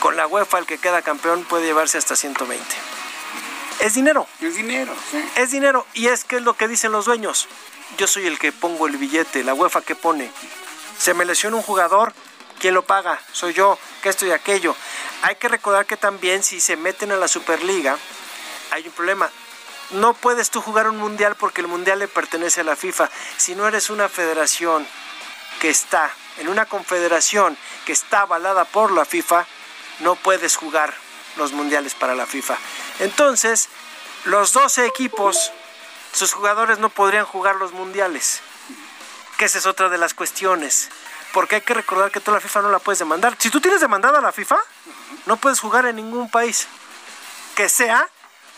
Con 0.00 0.16
la 0.16 0.26
UEFA 0.26 0.58
el 0.58 0.66
que 0.66 0.78
queda 0.78 1.00
campeón 1.02 1.44
puede 1.44 1.66
llevarse 1.66 1.96
hasta 1.96 2.16
120. 2.16 2.64
Es 3.80 3.94
dinero. 3.94 4.26
Es 4.40 4.56
dinero, 4.56 4.94
sí. 5.12 5.24
Es 5.36 5.50
dinero. 5.52 5.86
Y 5.94 6.08
es 6.08 6.24
que 6.24 6.36
es 6.36 6.42
lo 6.42 6.54
que 6.54 6.66
dicen 6.66 6.90
los 6.90 7.04
dueños. 7.04 7.48
Yo 7.96 8.06
soy 8.08 8.26
el 8.26 8.38
que 8.38 8.50
pongo 8.50 8.86
el 8.86 8.96
billete, 8.96 9.44
la 9.44 9.54
UEFA 9.54 9.82
que 9.82 9.94
pone. 9.94 10.30
Se 10.98 11.14
me 11.14 11.24
lesiona 11.24 11.56
un 11.56 11.62
jugador, 11.62 12.12
¿quién 12.58 12.74
lo 12.74 12.84
paga? 12.84 13.20
Soy 13.32 13.52
yo, 13.52 13.78
que 14.02 14.08
esto 14.08 14.26
y 14.26 14.32
aquello. 14.32 14.74
Hay 15.22 15.36
que 15.36 15.48
recordar 15.48 15.86
que 15.86 15.96
también 15.96 16.42
si 16.42 16.60
se 16.60 16.76
meten 16.76 17.12
a 17.12 17.16
la 17.16 17.28
Superliga, 17.28 17.96
hay 18.72 18.86
un 18.86 18.92
problema. 18.92 19.30
No 19.90 20.14
puedes 20.14 20.50
tú 20.50 20.60
jugar 20.60 20.88
un 20.88 20.96
mundial 20.96 21.36
porque 21.36 21.60
el 21.60 21.68
mundial 21.68 22.00
le 22.00 22.08
pertenece 22.08 22.62
a 22.62 22.64
la 22.64 22.74
FIFA. 22.74 23.10
Si 23.36 23.54
no 23.54 23.68
eres 23.68 23.90
una 23.90 24.08
federación 24.08 24.86
que 25.60 25.70
está 25.70 26.10
en 26.38 26.48
una 26.48 26.66
confederación 26.66 27.56
que 27.86 27.92
está 27.92 28.22
avalada 28.22 28.64
por 28.64 28.90
la 28.90 29.04
FIFA, 29.04 29.46
no 30.00 30.16
puedes 30.16 30.56
jugar 30.56 30.94
los 31.36 31.52
mundiales 31.52 31.94
para 31.94 32.14
la 32.14 32.26
FIFA. 32.26 32.56
Entonces, 33.00 33.68
los 34.24 34.52
12 34.52 34.86
equipos, 34.86 35.52
sus 36.14 36.32
jugadores 36.32 36.78
no 36.78 36.88
podrían 36.88 37.26
jugar 37.26 37.56
los 37.56 37.72
mundiales. 37.72 38.40
Que 39.36 39.46
esa 39.46 39.58
es 39.58 39.66
otra 39.66 39.88
de 39.88 39.98
las 39.98 40.14
cuestiones. 40.14 40.88
Porque 41.32 41.56
hay 41.56 41.60
que 41.62 41.74
recordar 41.74 42.10
que 42.12 42.20
toda 42.20 42.36
la 42.36 42.40
FIFA 42.40 42.62
no 42.62 42.70
la 42.70 42.78
puedes 42.78 43.00
demandar. 43.00 43.36
Si 43.38 43.50
tú 43.50 43.60
tienes 43.60 43.80
demandada 43.80 44.18
a 44.18 44.22
la 44.22 44.30
FIFA, 44.30 44.56
no 45.26 45.36
puedes 45.36 45.58
jugar 45.58 45.86
en 45.86 45.96
ningún 45.96 46.30
país 46.30 46.68
que 47.56 47.68
sea 47.68 48.08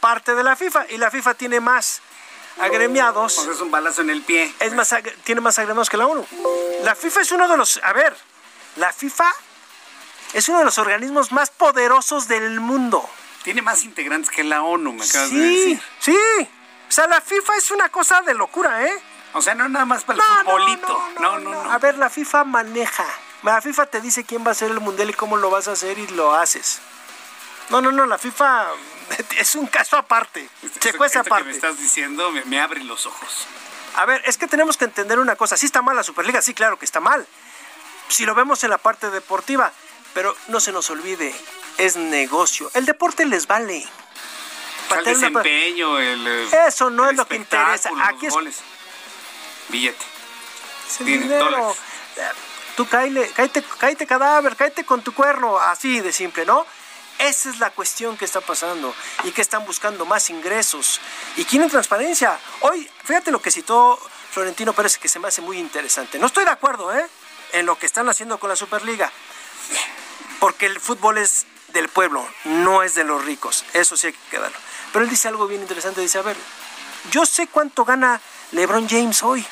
parte 0.00 0.34
de 0.34 0.44
la 0.44 0.54
FIFA. 0.54 0.86
Y 0.90 0.98
la 0.98 1.10
FIFA 1.10 1.34
tiene 1.34 1.60
más 1.60 2.02
agremiados. 2.58 3.34
Pues 3.34 3.56
es 3.56 3.60
un 3.62 3.70
balazo 3.70 4.02
en 4.02 4.10
el 4.10 4.22
pie. 4.22 4.54
Es 4.60 4.74
más, 4.74 4.94
tiene 5.24 5.40
más 5.40 5.58
agremiados 5.58 5.88
que 5.88 5.96
la 5.96 6.06
ONU. 6.06 6.26
La 6.82 6.94
FIFA 6.94 7.20
es 7.22 7.32
uno 7.32 7.48
de 7.48 7.56
los. 7.56 7.80
A 7.82 7.94
ver, 7.94 8.14
la 8.76 8.92
FIFA 8.92 9.32
es 10.34 10.48
uno 10.50 10.58
de 10.58 10.66
los 10.66 10.76
organismos 10.76 11.32
más 11.32 11.50
poderosos 11.50 12.28
del 12.28 12.60
mundo. 12.60 13.08
Tiene 13.42 13.62
más 13.62 13.84
integrantes 13.84 14.30
que 14.30 14.44
la 14.44 14.62
ONU, 14.62 14.92
me 14.92 15.04
acabas 15.04 15.30
sí, 15.30 15.38
de 15.38 15.46
decir. 15.46 15.82
Sí, 16.00 16.18
o 16.88 16.92
sea, 16.92 17.06
la 17.06 17.20
FIFA 17.20 17.56
es 17.56 17.70
una 17.70 17.88
cosa 17.88 18.22
de 18.22 18.34
locura, 18.34 18.86
¿eh? 18.86 19.02
O 19.34 19.42
sea, 19.42 19.54
no 19.54 19.68
nada 19.68 19.84
más 19.84 20.04
para 20.04 20.18
el 20.18 20.44
futbolito. 20.44 21.08
No 21.20 21.38
no, 21.38 21.52
no 21.52 21.70
A 21.70 21.78
ver, 21.78 21.98
la 21.98 22.08
FIFA 22.08 22.44
maneja. 22.44 23.04
La 23.42 23.60
FIFA 23.60 23.86
te 23.86 24.00
dice 24.00 24.24
quién 24.24 24.46
va 24.46 24.52
a 24.52 24.54
ser 24.54 24.70
el 24.70 24.80
mundial 24.80 25.10
y 25.10 25.12
cómo 25.14 25.36
lo 25.36 25.50
vas 25.50 25.68
a 25.68 25.72
hacer 25.72 25.98
y 25.98 26.06
lo 26.08 26.34
haces. 26.34 26.80
No, 27.68 27.80
no, 27.80 27.92
no, 27.92 28.06
la 28.06 28.18
FIFA 28.18 28.66
es 29.38 29.54
un 29.54 29.66
caso 29.66 29.96
aparte. 29.96 30.48
Checo 30.80 31.04
esa 31.04 31.20
Esto 31.20 31.28
parte. 31.30 31.44
que 31.44 31.50
me 31.50 31.54
estás 31.54 31.78
diciendo 31.78 32.30
me, 32.30 32.44
me 32.44 32.60
abre 32.60 32.82
los 32.84 33.06
ojos. 33.06 33.46
A 33.96 34.06
ver, 34.06 34.22
es 34.26 34.38
que 34.38 34.46
tenemos 34.46 34.76
que 34.76 34.84
entender 34.84 35.18
una 35.18 35.36
cosa. 35.36 35.56
Sí 35.56 35.66
está 35.66 35.82
mal 35.82 35.96
la 35.96 36.02
Superliga, 36.02 36.40
sí, 36.42 36.54
claro 36.54 36.78
que 36.78 36.84
está 36.84 37.00
mal. 37.00 37.26
Si 38.08 38.24
lo 38.24 38.34
vemos 38.34 38.62
en 38.64 38.70
la 38.70 38.78
parte 38.78 39.10
deportiva, 39.10 39.72
pero 40.14 40.34
no 40.48 40.60
se 40.60 40.72
nos 40.72 40.88
olvide, 40.90 41.34
es 41.78 41.96
negocio. 41.96 42.70
El 42.74 42.86
deporte 42.86 43.26
les 43.26 43.46
vale. 43.46 43.86
Sea, 44.88 44.98
el 44.98 45.02
una- 45.02 45.12
desempeño, 45.12 45.98
el. 45.98 46.26
eh, 46.26 46.48
Eso 46.68 46.90
no 46.90 47.04
el 47.04 47.10
es 47.10 47.16
lo 47.16 47.26
que 47.26 47.36
interesa. 47.36 47.90
Aquí 48.04 48.26
es. 48.26 48.34
Billete. 49.68 50.04
Tiene 50.98 51.18
dinero. 51.18 51.44
dólares. 51.44 51.76
Tú 52.76 52.86
cáile, 52.86 53.30
cáete, 53.34 53.64
cáete 53.78 54.06
cadáver, 54.06 54.54
cáete 54.54 54.84
con 54.84 55.02
tu 55.02 55.14
cuerno, 55.14 55.58
así 55.58 56.00
de 56.00 56.12
simple, 56.12 56.44
¿no? 56.44 56.66
Esa 57.18 57.48
es 57.48 57.58
la 57.58 57.70
cuestión 57.70 58.18
que 58.18 58.26
está 58.26 58.42
pasando 58.42 58.94
y 59.24 59.30
que 59.32 59.40
están 59.40 59.64
buscando 59.64 60.04
más 60.04 60.28
ingresos 60.28 61.00
y 61.36 61.44
quieren 61.46 61.70
transparencia. 61.70 62.38
Hoy, 62.60 62.88
fíjate 63.04 63.30
lo 63.30 63.40
que 63.40 63.50
citó 63.50 63.98
Florentino 64.30 64.74
Pérez, 64.74 64.98
que 64.98 65.08
se 65.08 65.18
me 65.18 65.28
hace 65.28 65.40
muy 65.40 65.58
interesante. 65.58 66.18
No 66.18 66.26
estoy 66.26 66.44
de 66.44 66.50
acuerdo, 66.50 66.94
¿eh? 66.94 67.06
En 67.52 67.64
lo 67.64 67.78
que 67.78 67.86
están 67.86 68.08
haciendo 68.10 68.38
con 68.38 68.50
la 68.50 68.56
Superliga, 68.56 69.10
porque 70.38 70.66
el 70.66 70.78
fútbol 70.78 71.16
es 71.16 71.46
del 71.68 71.88
pueblo, 71.88 72.28
no 72.44 72.82
es 72.82 72.94
de 72.94 73.04
los 73.04 73.24
ricos. 73.24 73.64
Eso 73.72 73.96
sí 73.96 74.08
hay 74.08 74.12
que 74.12 74.28
quedarlo. 74.32 74.58
Pero 74.96 75.04
él 75.04 75.10
dice 75.10 75.28
algo 75.28 75.46
bien 75.46 75.60
interesante. 75.60 76.00
Dice, 76.00 76.16
a 76.16 76.22
ver, 76.22 76.38
yo 77.10 77.26
sé 77.26 77.48
cuánto 77.48 77.84
gana 77.84 78.18
LeBron 78.52 78.88
James 78.88 79.22
hoy, 79.22 79.44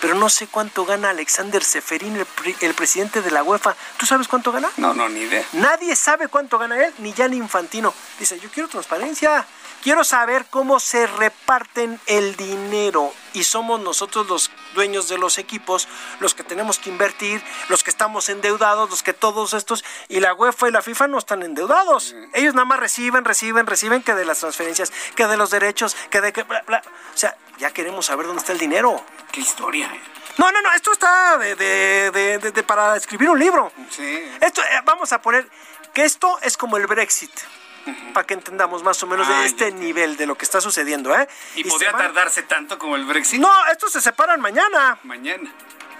pero 0.00 0.14
no 0.14 0.30
sé 0.30 0.46
cuánto 0.46 0.86
gana 0.86 1.10
Alexander 1.10 1.62
Seferín, 1.62 2.16
el, 2.16 2.74
presidente 2.74 3.20
de 3.20 3.30
la 3.32 3.42
UEFA. 3.42 3.76
¿Tú 3.98 4.06
sabes 4.06 4.28
cuánto 4.28 4.50
gana? 4.50 4.70
No, 4.78 4.94
no, 4.94 5.10
ni 5.10 5.20
idea. 5.20 5.44
Nadie 5.52 5.94
sabe 5.94 6.28
cuánto 6.28 6.56
gana 6.58 6.82
él, 6.82 6.94
ni 7.00 7.12
Gianni 7.12 7.36
Infantino. 7.36 7.92
Dice, 8.18 8.40
yo 8.40 8.48
quiero 8.50 8.66
transparencia, 8.70 9.46
quiero 9.82 10.04
saber 10.04 10.46
cómo 10.50 10.80
se 10.80 11.06
reparten 11.06 12.00
el 12.06 12.36
dinero. 12.36 13.12
Y 13.32 13.44
somos 13.44 13.80
nosotros 13.80 14.26
los 14.28 14.50
dueños 14.74 15.08
de 15.08 15.16
los 15.18 15.38
equipos, 15.38 15.86
los 16.18 16.34
que 16.34 16.42
tenemos 16.42 16.78
que 16.78 16.90
invertir, 16.90 17.42
los 17.68 17.84
que 17.84 17.90
estamos 17.90 18.28
endeudados, 18.28 18.90
los 18.90 19.02
que 19.02 19.12
todos 19.12 19.54
estos... 19.54 19.84
Y 20.08 20.20
la 20.20 20.34
UEFA 20.34 20.68
y 20.68 20.72
la 20.72 20.82
FIFA 20.82 21.06
no 21.08 21.18
están 21.18 21.42
endeudados. 21.42 22.14
Ellos 22.34 22.54
nada 22.54 22.64
más 22.64 22.80
reciben, 22.80 23.24
reciben, 23.24 23.66
reciben 23.66 24.02
que 24.02 24.14
de 24.14 24.24
las 24.24 24.40
transferencias, 24.40 24.92
que 25.14 25.26
de 25.26 25.36
los 25.36 25.50
derechos, 25.50 25.96
que 26.10 26.20
de 26.20 26.32
que... 26.32 26.42
Bla, 26.42 26.62
bla. 26.66 26.82
O 27.14 27.16
sea, 27.16 27.36
ya 27.58 27.70
queremos 27.70 28.06
saber 28.06 28.26
dónde 28.26 28.40
está 28.40 28.52
el 28.52 28.58
dinero. 28.58 29.04
Qué 29.30 29.40
historia. 29.40 29.86
eh. 29.94 30.00
No, 30.38 30.50
no, 30.50 30.62
no, 30.62 30.72
esto 30.72 30.92
está 30.92 31.36
de, 31.38 31.54
de- 31.54 32.38
de- 32.38 32.62
para 32.62 32.96
escribir 32.96 33.28
un 33.30 33.38
libro. 33.38 33.72
Sí. 33.90 34.28
Esto, 34.40 34.62
eh, 34.62 34.80
vamos 34.84 35.12
a 35.12 35.20
poner 35.20 35.48
que 35.92 36.04
esto 36.04 36.38
es 36.40 36.56
como 36.56 36.76
el 36.78 36.86
Brexit, 36.86 37.30
para 38.12 38.26
que 38.26 38.34
entendamos 38.34 38.82
más 38.82 39.02
o 39.02 39.06
menos 39.06 39.26
Ah, 39.28 39.40
de 39.40 39.46
este 39.46 39.72
nivel 39.72 40.16
de 40.16 40.26
lo 40.26 40.36
que 40.36 40.44
está 40.44 40.60
sucediendo, 40.60 41.14
¿eh? 41.14 41.28
¿Y, 41.56 41.64
se 41.64 41.70
podría 41.70 41.92
tardarse 41.92 42.42
tanto 42.42 42.78
como 42.78 42.96
el 42.96 43.04
Brexit? 43.04 43.40
No, 43.40 43.50
estos 43.70 43.92
se 43.92 44.00
separan 44.00 44.40
mañana. 44.40 44.98
Mañana. 45.04 45.52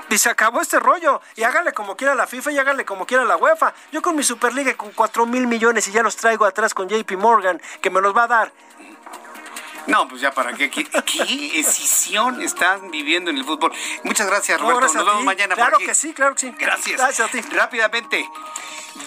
Y 0.08 0.18
se 0.18 0.28
acabó 0.28 0.60
este 0.60 0.80
rollo. 0.80 1.20
Y 1.36 1.44
hágale 1.44 1.72
como 1.72 1.96
quiera 1.96 2.14
la 2.14 2.26
FIFA 2.26 2.50
y 2.50 2.58
hágale 2.58 2.84
como 2.84 3.06
quiera 3.06 3.24
la 3.24 3.36
UEFA. 3.36 3.72
Yo 3.92 4.02
con 4.02 4.16
mi 4.16 4.24
Superliga 4.24 4.74
con 4.74 4.90
4 4.90 5.24
mil 5.24 5.46
millones 5.46 5.86
y 5.86 5.92
ya 5.92 6.02
los 6.02 6.16
traigo 6.16 6.44
atrás 6.44 6.74
con 6.74 6.88
JP 6.88 7.12
Morgan, 7.12 7.62
que 7.80 7.90
me 7.90 8.00
los 8.00 8.16
va 8.16 8.24
a 8.24 8.26
dar. 8.26 8.52
No, 9.90 10.06
pues 10.08 10.20
ya 10.22 10.30
para 10.32 10.52
qué. 10.54 10.70
¿Qué, 10.70 10.84
qué 10.84 11.60
escisión 11.60 12.40
están 12.40 12.90
viviendo 12.90 13.30
en 13.30 13.36
el 13.38 13.44
fútbol? 13.44 13.72
Muchas 14.04 14.28
gracias, 14.28 14.58
No, 14.58 14.64
Roberto. 14.70 14.80
gracias 14.80 15.02
Nos 15.02 15.08
a 15.08 15.10
vemos 15.10 15.24
mañana 15.24 15.54
Claro 15.56 15.78
que 15.78 15.94
sí, 15.94 16.12
claro 16.12 16.34
que 16.34 16.40
sí. 16.42 16.54
Gracias. 16.58 16.96
Gracias 16.96 17.28
a 17.28 17.32
ti. 17.32 17.40
Rápidamente. 17.50 18.28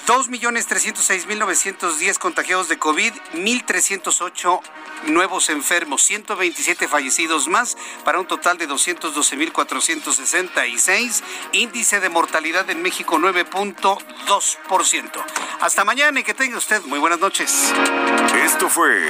2.306.910 0.08 2.18
contagiados 2.18 2.68
de 2.70 2.80
COVID, 2.80 3.14
1.308 3.36 4.60
nuevos 5.08 5.50
enfermos, 5.50 6.02
127 6.04 6.88
fallecidos 6.88 7.48
más, 7.48 7.78
para 8.04 8.20
un 8.20 8.26
total 8.26 8.58
de 8.58 8.68
212.466. 8.70 11.22
Índice 11.54 12.00
de 12.00 12.10
mortalidad 12.10 12.68
en 12.70 12.82
México 12.82 13.18
9.2%. 13.18 15.12
Hasta 15.62 15.84
mañana 15.86 16.20
y 16.20 16.24
que 16.24 16.34
tenga 16.34 16.58
usted 16.58 16.82
muy 16.84 17.00
buenas 17.00 17.20
noches. 17.20 17.72
Esto 18.44 18.70
fue 18.70 19.10